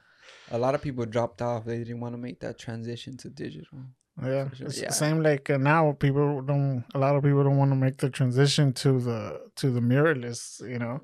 a 0.53 0.59
lot 0.59 0.77
of 0.77 0.83
people 0.83 1.05
dropped 1.05 1.43
off. 1.43 1.65
They 1.65 1.79
didn't 1.79 2.01
want 2.01 2.15
to 2.15 2.19
make 2.19 2.39
that 2.41 2.59
transition 2.61 3.17
to 3.19 3.31
digital. 3.31 3.79
Yeah, 4.23 4.49
sure. 4.55 4.67
it's 4.69 4.81
Yeah. 4.81 4.89
the 4.89 4.95
same 4.95 5.23
like 5.23 5.51
uh, 5.51 5.59
now 5.59 5.93
people 5.93 6.41
don't. 6.43 6.85
A 6.95 6.99
lot 6.99 7.17
of 7.17 7.23
people 7.23 7.45
don't 7.45 7.59
want 7.59 7.71
to 7.73 7.77
make 7.77 7.99
the 7.99 8.09
transition 8.11 8.73
to 8.75 8.99
the 9.01 9.41
to 9.57 9.71
the 9.71 9.81
mirrorless. 9.81 10.61
You 10.67 10.79
know, 10.79 11.01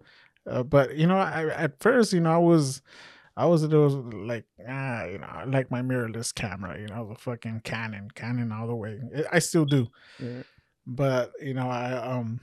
Uh, 0.47 0.62
but 0.62 0.97
you 0.97 1.06
know, 1.06 1.16
I 1.18 1.48
at 1.51 1.78
first, 1.80 2.12
you 2.12 2.20
know, 2.20 2.32
I 2.32 2.39
was, 2.39 2.82
I 3.36 3.44
was 3.47 3.68
those 3.68 3.94
like, 3.94 4.44
ah, 4.68 5.05
you 5.05 5.18
know, 5.18 5.26
I 5.30 5.44
like 5.44 5.70
my 5.70 5.82
mirrorless 5.82 6.34
camera, 6.34 6.80
you 6.80 6.86
know, 6.89 7.09
the 7.09 7.14
fucking 7.14 7.60
Canon, 7.64 8.09
Canon 8.14 8.51
all 8.51 8.66
the 8.66 8.74
way. 8.74 8.98
I 9.30 9.39
still 9.40 9.64
do, 9.66 9.89
Yeah. 10.18 10.43
but 10.86 11.32
you 11.40 11.55
know, 11.55 11.68
I 11.68 11.93
um, 11.94 12.40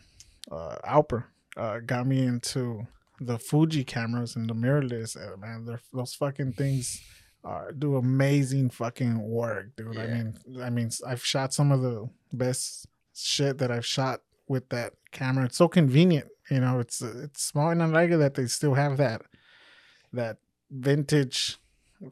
uh, 0.52 0.78
Alper 0.86 1.26
uh, 1.58 1.80
got 1.80 2.06
me 2.08 2.24
into 2.26 2.88
the 3.20 3.38
Fuji 3.38 3.84
cameras 3.84 4.36
and 4.38 4.50
the 4.50 4.54
mirrorless. 4.54 5.18
Uh, 5.18 5.36
man, 5.38 5.66
they're, 5.66 5.82
those 5.91 6.14
fucking 6.16 6.54
things 6.54 7.02
uh, 7.44 7.72
do 7.78 7.95
amazing 7.95 8.70
fucking 8.70 9.22
work, 9.22 9.76
dude. 9.76 9.98
I 9.98 10.07
mean, 10.07 10.38
I 10.61 10.70
mean, 10.70 10.90
I've 11.07 11.24
shot 11.26 11.53
some 11.53 11.72
of 11.72 11.82
the 11.82 12.10
best 12.34 12.88
shit 13.16 13.57
that 13.60 13.72
I've 13.72 13.86
shot 13.86 14.22
with 14.48 14.70
that 14.70 14.94
camera. 15.11 15.45
It's 15.45 15.57
so 15.57 15.68
convenient, 15.68 16.28
you 16.49 16.60
know. 16.60 16.80
It's 16.80 17.02
it's 17.02 17.41
small 17.44 17.70
and 17.70 17.82
I 17.82 17.86
like 17.86 18.11
it 18.11 18.18
that 18.18 18.34
they 18.36 18.48
still 18.48 18.74
have 18.74 18.98
that 18.98 19.22
that 20.14 20.38
vintage 20.72 21.57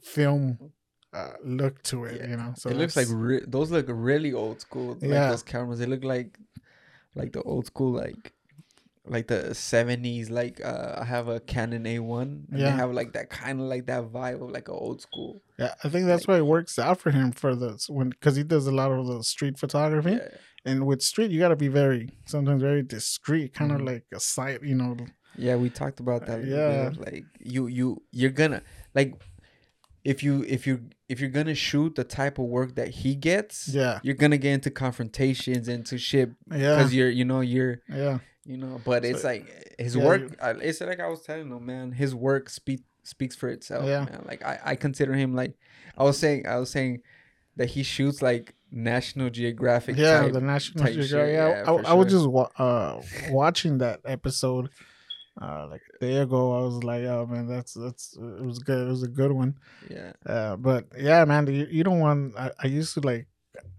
film 0.01 0.71
uh, 1.13 1.33
look 1.43 1.81
to 1.83 2.05
it, 2.05 2.21
Yeah. 2.21 2.27
you 2.29 2.37
know. 2.37 2.53
So 2.57 2.69
it 2.69 2.77
looks 2.77 2.95
like 2.95 3.07
re- 3.09 3.43
those 3.47 3.71
look 3.71 3.85
really 3.89 4.33
old 4.33 4.61
school. 4.61 4.93
Like 4.93 5.03
Yeah. 5.03 5.29
those 5.29 5.43
cameras, 5.43 5.79
they 5.79 5.85
look 5.85 6.03
like 6.03 6.37
like 7.15 7.33
the 7.33 7.41
old 7.43 7.65
school 7.65 7.91
like 7.91 8.33
like 9.09 9.27
the 9.27 9.53
seventies. 9.55 10.29
Like 10.29 10.63
uh, 10.63 10.95
I 10.97 11.03
have 11.05 11.27
a 11.27 11.39
Canon 11.39 11.85
A 11.85 11.99
one. 11.99 12.45
and 12.51 12.59
Yeah. 12.59 12.71
they 12.71 12.75
have 12.77 12.91
like 12.91 13.13
that 13.13 13.29
kind 13.29 13.59
of 13.61 13.67
like 13.67 13.85
that 13.87 14.03
vibe 14.11 14.41
of 14.43 14.51
like 14.51 14.67
a 14.67 14.71
old 14.73 15.01
school. 15.01 15.41
yeah. 15.57 15.73
I 15.83 15.89
think 15.89 16.05
that's 16.07 16.27
why 16.27 16.37
it 16.37 16.45
works 16.45 16.77
out 16.79 16.99
for 16.99 17.11
him 17.11 17.31
for 17.31 17.55
the 17.55 17.83
when 17.89 18.09
because 18.09 18.35
he 18.35 18.43
does 18.43 18.67
a 18.67 18.71
lot 18.71 18.91
of 18.91 19.05
the 19.07 19.23
street 19.23 19.57
photography. 19.57 20.11
Yeah, 20.11 20.29
And 20.65 20.85
with 20.85 21.01
street, 21.01 21.31
you 21.31 21.39
got 21.39 21.49
to 21.49 21.55
be 21.55 21.69
very 21.69 22.09
sometimes 22.25 22.61
very 22.61 22.83
discreet, 22.83 23.53
kind 23.53 23.71
of 23.71 23.79
Mhm. 23.81 23.85
like 23.91 24.05
a 24.13 24.19
site, 24.19 24.61
you 24.63 24.75
know. 24.75 24.95
yeah. 25.37 25.55
We 25.55 25.69
talked 25.69 25.99
about 25.99 26.25
that. 26.27 26.39
little 26.41 26.57
Yeah. 26.57 26.89
bit. 26.89 26.99
like 27.13 27.25
you 27.39 27.67
you 27.67 28.01
you're 28.11 28.31
gonna 28.41 28.61
like 28.95 29.11
if 30.11 30.23
you 30.23 30.43
if 30.47 30.65
you 30.65 30.75
if 31.09 31.19
you're 31.19 31.29
gonna 31.29 31.55
shoot 31.55 31.95
the 31.95 32.03
type 32.03 32.39
of 32.39 32.45
work 32.45 32.75
that 32.75 32.89
he 32.89 33.13
gets. 33.15 33.67
Yeah, 33.67 33.99
You're 34.03 34.15
gonna 34.15 34.37
get 34.37 34.53
into 34.53 34.71
confrontations, 34.71 35.67
into 35.67 35.97
shit, 35.97 36.29
yeah, 36.51 36.75
because 36.75 36.93
you're, 36.93 37.09
you 37.09 37.25
know, 37.25 37.41
you're, 37.41 37.81
yeah, 37.89 38.19
you 38.45 38.57
know 38.57 38.79
but 38.85 39.03
it's 39.03 39.23
like 39.25 39.43
his 39.77 39.95
yeah, 39.95 40.05
work 40.05 40.21
you- 40.21 40.59
it's 40.61 40.79
like 40.79 41.01
i 41.01 41.07
was 41.07 41.21
telling 41.21 41.49
him 41.51 41.65
man 41.65 41.91
his 41.91 42.15
work 42.15 42.49
speak 42.49 42.81
speaks 43.03 43.35
for 43.35 43.49
itself 43.49 43.85
Yeah. 43.85 44.05
man 44.05 44.23
like 44.25 44.41
I, 44.43 44.59
I 44.71 44.75
consider 44.75 45.13
him 45.13 45.35
like 45.35 45.53
i 45.97 46.03
was 46.03 46.17
saying 46.17 46.47
i 46.47 46.55
was 46.57 46.69
saying 46.69 47.01
that 47.57 47.69
he 47.71 47.83
shoots 47.83 48.21
like 48.21 48.53
national 48.71 49.29
geographic 49.29 49.97
yeah. 49.97 50.21
type. 50.21 50.33
the 50.33 50.41
National 50.41 50.85
Geographic. 50.85 51.33
Yeah, 51.33 51.49
yeah, 51.49 51.61
I, 51.63 51.65
for 51.65 51.87
I 51.87 51.93
was 51.93 52.11
just 52.11 52.27
wa- 52.27 52.51
uh, 52.57 53.01
watching 53.29 53.79
that 53.79 53.99
episode 54.05 54.69
uh, 55.41 55.67
like 55.69 55.81
a 55.95 56.05
day 56.05 56.17
ago. 56.17 56.57
I 56.57 56.61
was 56.61 56.83
like, 56.83 57.03
oh 57.03 57.25
man, 57.29 57.47
that's 57.47 57.73
that's 57.73 58.15
it 58.17 58.43
was 58.45 58.59
good. 58.59 58.87
It 58.87 58.89
was 58.89 59.03
a 59.03 59.07
good 59.07 59.31
one. 59.31 59.57
yeah 59.89 60.13
Uh, 60.25 60.55
but 60.55 60.85
yeah, 60.97 61.23
man, 61.25 61.47
you, 61.47 61.67
you 61.69 61.83
don't 61.83 61.99
want. 61.99 62.35
I, 62.37 62.51
I 62.63 62.67
used 62.67 62.93
to 62.95 63.01
like. 63.01 63.27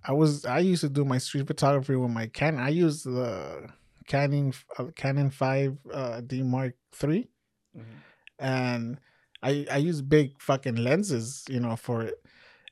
I 0.05 0.13
was 0.13 0.45
I 0.45 0.59
used 0.61 0.81
to 0.83 0.89
do 0.89 1.05
my 1.05 1.19
street 1.19 1.47
photography 1.47 1.97
with 1.97 2.11
my 2.11 2.27
Canon. 2.27 2.61
I 2.61 2.71
used 2.71 3.05
the 3.05 3.69
Canon 4.07 4.53
uh, 4.79 4.87
Canon 4.97 5.31
Five 5.31 5.77
uh, 5.93 6.21
D 6.21 6.43
Mark 6.43 6.75
Three. 6.93 7.29
Mhm. 7.77 7.85
and 8.39 8.99
I 9.43 9.67
I 9.71 9.77
use 9.79 10.01
big 10.03 10.41
fucking 10.41 10.77
lenses, 10.77 11.45
you 11.49 11.61
know, 11.61 11.77
for 11.77 12.03
it. 12.03 12.15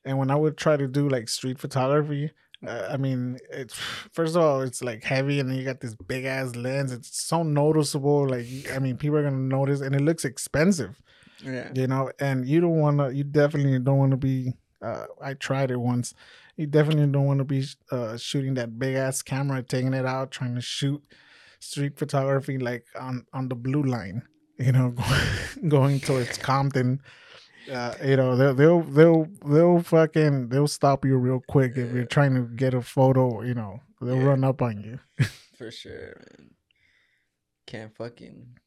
And 0.05 0.19
when 0.19 0.31
I 0.31 0.37
would 0.37 0.57
try 0.57 0.77
to 0.77 0.87
do 0.89 1.09
like 1.09 1.29
street 1.29 1.59
photography, 1.59 2.31
uh, 2.67 2.89
I 2.91 2.97
mean, 2.97 3.39
it's 3.51 3.75
first 4.13 4.37
of 4.37 4.43
all, 4.43 4.63
it's 4.63 4.83
like 4.83 5.05
heavy, 5.05 5.41
and 5.41 5.51
then 5.51 5.57
you 5.57 5.65
got 5.65 5.81
this 5.81 5.95
big 5.95 6.25
ass 6.25 6.55
lens. 6.55 6.93
It's 6.93 7.21
so 7.23 7.43
noticeable. 7.43 8.29
Like, 8.29 8.47
I 8.73 8.79
mean, 8.79 8.97
people 8.97 9.17
are 9.17 9.23
gonna 9.23 9.37
notice, 9.37 9.81
and 9.81 9.95
it 9.95 10.03
looks 10.03 10.25
expensive, 10.25 11.01
yeah 11.45 11.71
you 11.75 11.87
know. 11.87 12.11
And 12.19 12.47
you 12.47 12.61
don't 12.61 12.81
want 12.81 12.99
to. 12.99 13.15
You 13.15 13.25
definitely 13.25 13.79
don't 13.79 13.99
want 13.99 14.13
to 14.13 14.17
be. 14.17 14.55
Uh, 14.83 15.07
I 15.21 15.35
tried 15.35 15.71
it 15.71 15.81
once. 15.81 16.15
You 16.57 16.67
definitely 16.67 17.07
don't 17.09 17.27
want 17.27 17.39
to 17.39 17.45
be 17.45 17.65
uh, 17.91 18.17
shooting 18.17 18.55
that 18.55 18.79
big 18.79 18.95
ass 18.95 19.23
camera, 19.23 19.63
taking 19.63 19.95
it 19.95 20.07
out, 20.07 20.31
trying 20.31 20.55
to 20.55 20.61
shoot 20.61 21.03
street 21.61 21.99
photography 21.99 22.59
like 22.59 22.87
on 22.99 23.27
on 23.33 23.49
the 23.49 23.55
blue 23.55 23.83
line 23.83 24.23
you 24.59 24.73
know 24.73 24.95
going 25.69 26.01
towards 26.01 26.39
compton 26.39 27.01
uh, 27.73 27.95
you 28.05 28.17
know 28.17 28.37
they'll 28.37 28.55
they'll 28.55 28.83
they'll 28.83 29.27
they'll 29.47 29.81
fucking 29.83 30.49
they'll 30.49 30.69
stop 30.69 31.05
you 31.05 31.17
real 31.17 31.43
quick 31.49 31.73
if 31.77 31.93
you're 31.93 32.05
trying 32.05 32.35
to 32.35 32.43
get 32.43 32.75
a 32.75 32.83
photo 32.83 33.43
you 33.43 33.55
know 33.55 33.81
they'll 34.01 34.17
Yeah. 34.17 34.25
run 34.25 34.45
up 34.45 34.63
on 34.63 34.81
you 34.83 34.99
for 35.59 35.71
sure 35.71 36.21
man 36.39 36.51
can't 37.67 37.97
fucking 37.97 38.59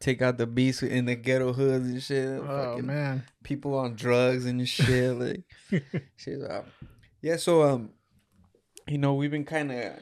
take 0.00 0.22
out 0.22 0.38
the 0.38 0.46
beast 0.46 0.82
in 0.82 1.04
the 1.04 1.14
ghetto 1.14 1.52
hoods 1.52 1.86
and 1.86 2.02
shit 2.02 2.40
oh 2.40 2.46
fucking 2.46 2.86
man 2.86 3.24
people 3.42 3.76
on 3.76 3.94
drugs 3.94 4.46
and 4.46 4.66
shit 4.68 5.14
like 5.18 5.42
Shit, 6.16 6.42
uh, 6.42 6.62
yeah, 7.22 7.36
so 7.36 7.62
um, 7.62 7.90
you 8.88 8.98
know, 8.98 9.14
we've 9.14 9.30
been 9.32 9.44
kind 9.44 9.72
of 9.72 9.92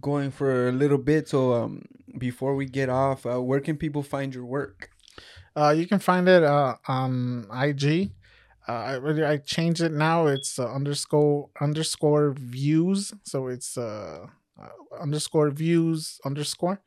going 0.00 0.30
for 0.30 0.68
a 0.68 0.72
little 0.72 0.98
bit. 0.98 1.28
So 1.28 1.52
um, 1.54 1.82
before 2.18 2.54
we 2.54 2.66
get 2.66 2.88
off, 2.88 3.26
uh, 3.26 3.42
where 3.42 3.58
can 3.60 3.76
people 3.76 4.02
find 4.02 4.32
your 4.34 4.44
work? 4.44 4.90
Uh 5.58 5.70
you 5.70 5.86
can 5.86 5.98
find 5.98 6.28
it 6.28 6.44
uh 6.44 6.76
on 6.88 7.46
ig 7.64 8.12
uh, 8.68 9.00
I 9.00 9.32
I 9.32 9.36
changed 9.38 9.80
it 9.80 9.92
now. 9.92 10.26
It's 10.26 10.58
uh, 10.58 10.70
underscore 10.70 11.48
underscore 11.60 12.32
views. 12.38 13.14
So 13.24 13.48
it's 13.48 13.78
uh, 13.78 14.26
uh 14.60 14.68
underscore 15.00 15.50
views 15.50 16.20
underscore, 16.24 16.82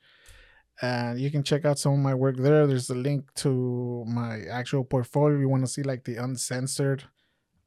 and 0.82 1.20
you 1.20 1.32
can 1.32 1.44
check 1.44 1.66
out 1.66 1.80
some 1.80 1.94
of 1.94 2.00
my 2.00 2.14
work 2.16 2.38
there. 2.38 2.68
There's 2.68 2.90
a 2.90 2.96
link 2.96 3.34
to 3.38 4.06
my 4.08 4.42
actual 4.52 4.84
portfolio. 4.84 5.36
If 5.38 5.42
you 5.42 5.50
want 5.50 5.66
to 5.66 5.72
see 5.72 5.84
like 5.84 6.04
the 6.04 6.18
uncensored 6.18 7.04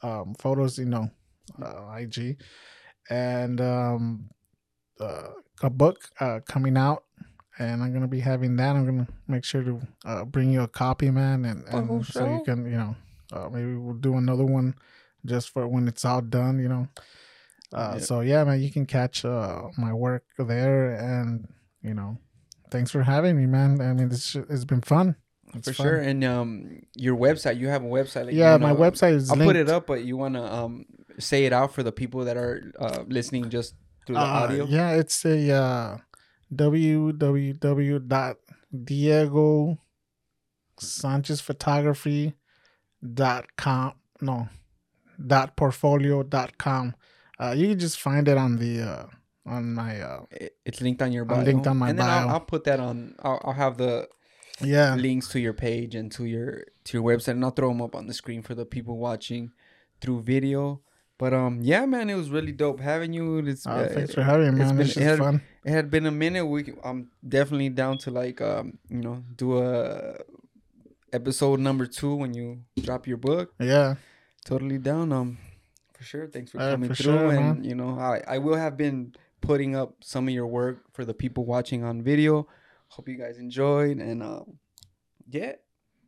um 0.03 0.35
photos, 0.39 0.79
you 0.79 0.87
know, 0.87 1.11
uh, 1.63 1.93
IG, 1.99 2.39
and 3.11 3.61
um 3.61 4.31
uh, 5.01 5.31
a 5.63 5.71
book 5.71 5.99
uh 6.21 6.41
coming 6.49 6.77
out. 6.77 7.04
And 7.59 7.83
I'm 7.83 7.93
gonna 7.93 8.09
be 8.09 8.21
having 8.21 8.57
that. 8.57 8.75
I'm 8.75 8.85
gonna 8.85 9.07
make 9.29 9.45
sure 9.45 9.63
to 9.63 9.81
uh, 10.05 10.25
bring 10.25 10.51
you 10.53 10.63
a 10.63 10.69
copy, 10.69 11.11
man, 11.11 11.45
and, 11.45 11.65
and 11.69 12.05
so 12.07 12.25
you 12.27 12.43
can, 12.45 12.65
you 12.65 12.77
know, 12.77 12.97
uh, 13.33 13.49
maybe 13.49 13.75
we'll 13.77 13.95
do 13.95 14.17
another 14.17 14.45
one 14.45 14.75
just 15.25 15.51
for 15.51 15.67
when 15.69 15.87
it's 15.87 16.05
all 16.05 16.21
done, 16.21 16.59
you 16.59 16.69
know. 16.69 16.89
Uh, 17.73 17.95
Yeah. 17.97 18.05
So 18.05 18.21
yeah, 18.21 18.43
man, 18.45 18.61
you 18.61 18.71
can 18.73 18.87
catch 18.87 19.25
uh, 19.25 19.69
my 19.79 19.93
work 19.93 20.25
there, 20.39 20.91
and 20.97 21.47
you 21.83 21.95
know, 21.95 22.19
thanks 22.71 22.91
for 22.91 23.03
having 23.03 23.37
me, 23.37 23.47
man. 23.47 23.81
I 23.81 23.93
mean, 23.93 24.09
this 24.09 24.35
it's 24.35 24.65
been 24.65 24.81
fun. 24.83 25.15
It's 25.55 25.69
for 25.69 25.75
fun. 25.75 25.87
sure. 25.87 25.97
And 25.99 26.25
um, 26.25 26.83
your 26.97 27.17
website, 27.17 27.59
you 27.61 27.69
have 27.69 27.85
a 27.85 27.87
website. 27.89 28.25
Like, 28.27 28.35
you 28.35 28.41
Yeah, 28.41 28.57
my 28.57 28.73
website 28.75 29.15
is. 29.15 29.31
I'll 29.31 29.37
linked. 29.37 29.49
put 29.51 29.57
it 29.57 29.69
up, 29.71 29.87
but 29.87 30.05
you 30.05 30.17
wanna 30.17 30.43
um 30.45 30.87
say 31.21 31.45
it 31.47 31.53
out 31.53 31.73
for 31.73 31.85
the 31.85 31.93
people 31.93 32.25
that 32.25 32.37
are 32.37 32.73
uh 32.81 33.05
listening 33.07 33.49
just 33.49 33.75
through 34.07 34.17
the 34.17 34.21
Uh, 34.23 34.43
audio. 34.43 34.67
Yeah, 34.67 34.91
it's 34.97 35.25
a 35.25 35.51
uh, 35.53 35.99
www.diego 36.57 37.79
Sanchez 40.79 41.41
Photography 41.41 42.35
no 44.21 44.49
dot 45.27 45.57
portfolio 45.57 46.23
dot 46.23 46.59
com. 46.59 46.95
Uh, 47.39 47.55
you 47.57 47.69
can 47.69 47.79
just 47.79 48.01
find 48.01 48.29
it 48.29 48.37
on 48.37 48.57
the 48.57 48.81
uh, 48.81 49.07
on 49.47 49.75
my 49.75 50.01
uh, 50.01 50.25
It's 50.65 50.81
linked 50.81 51.03
on 51.03 51.13
your 51.13 51.25
bio. 51.25 51.43
Linked 51.43 51.67
on 51.67 51.77
my 51.77 51.91
and 51.91 51.99
then 51.99 52.09
I'll. 52.09 52.29
I'll 52.31 52.41
put 52.41 52.65
that 52.65 52.81
on. 52.81 53.15
I'll, 53.23 53.41
I'll 53.45 53.53
have 53.53 53.77
the 53.77 54.09
yeah 54.61 54.95
links 54.95 55.29
to 55.29 55.41
your 55.41 55.53
page 55.53 55.97
and 55.97 56.13
to 56.13 56.25
your 56.25 56.65
to 56.85 56.97
your 56.97 57.03
website 57.03 57.33
and 57.33 57.45
I'll 57.45 57.51
throw 57.51 57.69
them 57.69 57.83
up 57.83 57.97
on 57.97 58.07
the 58.07 58.15
screen 58.15 58.43
for 58.43 58.55
the 58.55 58.65
people 58.65 58.99
watching 58.99 59.51
through 60.01 60.23
video. 60.23 60.81
But 61.19 61.33
um 61.33 61.61
yeah 61.63 61.87
man, 61.87 62.11
it 62.11 62.15
was 62.17 62.31
really 62.31 62.53
dope 62.53 62.81
having 62.81 63.13
you. 63.13 63.39
It's, 63.39 63.67
Uh, 63.67 63.71
uh, 63.71 63.89
thanks 63.89 64.15
for 64.15 64.23
having 64.23 64.53
me, 64.53 64.59
man. 64.59 64.69
been- 64.69 64.77
This 64.79 64.97
it 64.97 65.03
had- 65.03 65.19
fun. 65.19 65.43
it 65.65 65.71
had 65.71 65.91
been 65.91 66.07
a 66.07 66.11
minute. 66.11 66.45
We 66.47 66.73
I'm 66.83 67.11
definitely 67.27 67.69
down 67.71 67.99
to 67.99 68.11
like 68.11 68.41
um 68.41 68.79
you 68.91 69.01
know 69.01 69.23
do 69.37 69.59
a 69.59 70.19
episode 71.13 71.61
number 71.61 71.87
2 71.87 72.15
when 72.17 72.35
you 72.35 72.63
drop 72.83 73.07
your 73.07 73.17
book. 73.17 73.55
Yeah, 73.61 73.95
Totally 74.45 74.79
down 74.79 75.13
um 75.13 75.39
for 75.97 76.03
sure. 76.05 76.27
Thanks 76.27 76.51
for 76.51 76.59
Uh, 76.61 76.73
coming 76.73 76.89
for 76.91 76.95
through 76.97 77.19
sure, 77.19 77.31
and 77.31 77.59
man. 77.59 77.65
you 77.65 77.75
know 77.75 77.97
I 77.99 78.23
I 78.27 78.39
will 78.39 78.57
have 78.57 78.77
been 78.77 79.15
putting 79.41 79.77
up 79.77 80.03
some 80.03 80.27
of 80.29 80.35
your 80.35 80.47
work 80.49 80.83
for 80.93 81.05
the 81.05 81.15
people 81.15 81.45
watching 81.47 81.85
on 81.85 82.03
video. 82.03 82.49
Hope 82.89 83.09
you 83.09 83.17
guys 83.17 83.39
enjoyed 83.39 83.99
and 83.99 84.23
um 84.23 84.59
yeah. 85.31 85.53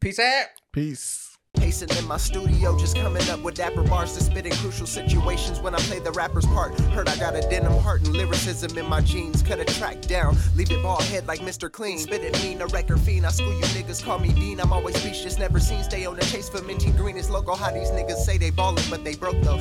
Peace 0.01 0.19
out. 0.19 0.47
peace. 0.73 1.36
Pacing 1.57 1.91
in 1.99 2.07
my 2.07 2.17
studio, 2.17 2.77
just 2.79 2.97
coming 2.97 3.29
up 3.29 3.41
with 3.41 3.55
dapper 3.55 3.83
bars 3.83 4.15
to 4.15 4.23
spit 4.23 4.47
in 4.47 4.53
crucial 4.53 4.87
situations 4.87 5.61
when 5.61 5.75
I 5.75 5.79
play 5.79 5.99
the 5.99 6.13
rapper's 6.13 6.47
part. 6.47 6.79
Heard 6.91 7.09
I 7.09 7.17
got 7.17 7.35
a 7.35 7.41
denim 7.43 7.73
heart 7.79 8.03
and 8.03 8.15
lyricism 8.15 8.77
in 8.79 8.87
my 8.89 9.01
jeans. 9.01 9.43
Cut 9.43 9.59
a 9.59 9.65
track 9.65 10.03
down, 10.03 10.37
leave 10.55 10.71
it 10.71 10.83
bald 10.83 11.03
head 11.05 11.27
like 11.27 11.41
Mr. 11.41 11.71
Clean. 11.71 11.99
Spit 11.99 12.23
it 12.23 12.41
mean, 12.43 12.61
a 12.61 12.67
record 12.67 13.01
fiend. 13.01 13.27
I 13.27 13.31
school 13.31 13.53
you 13.53 13.65
niggas, 13.67 14.05
call 14.05 14.19
me 14.19 14.33
Dean. 14.33 14.61
I'm 14.61 14.73
always 14.73 14.97
speechless, 14.97 15.39
never 15.39 15.59
seen. 15.59 15.83
Stay 15.83 16.07
on 16.07 16.17
the 16.17 16.25
chase 16.27 16.49
for 16.49 16.63
minty 16.63 16.91
green. 16.93 17.17
It's 17.17 17.31
local 17.31 17.57
how 17.57 17.73
these 17.73 17.91
niggas 17.91 18.25
say 18.25 18.39
they 18.39 18.51
ballin', 18.51 18.85
but 18.91 19.03
they 19.03 19.17
broke 19.17 19.41
though. 19.43 19.59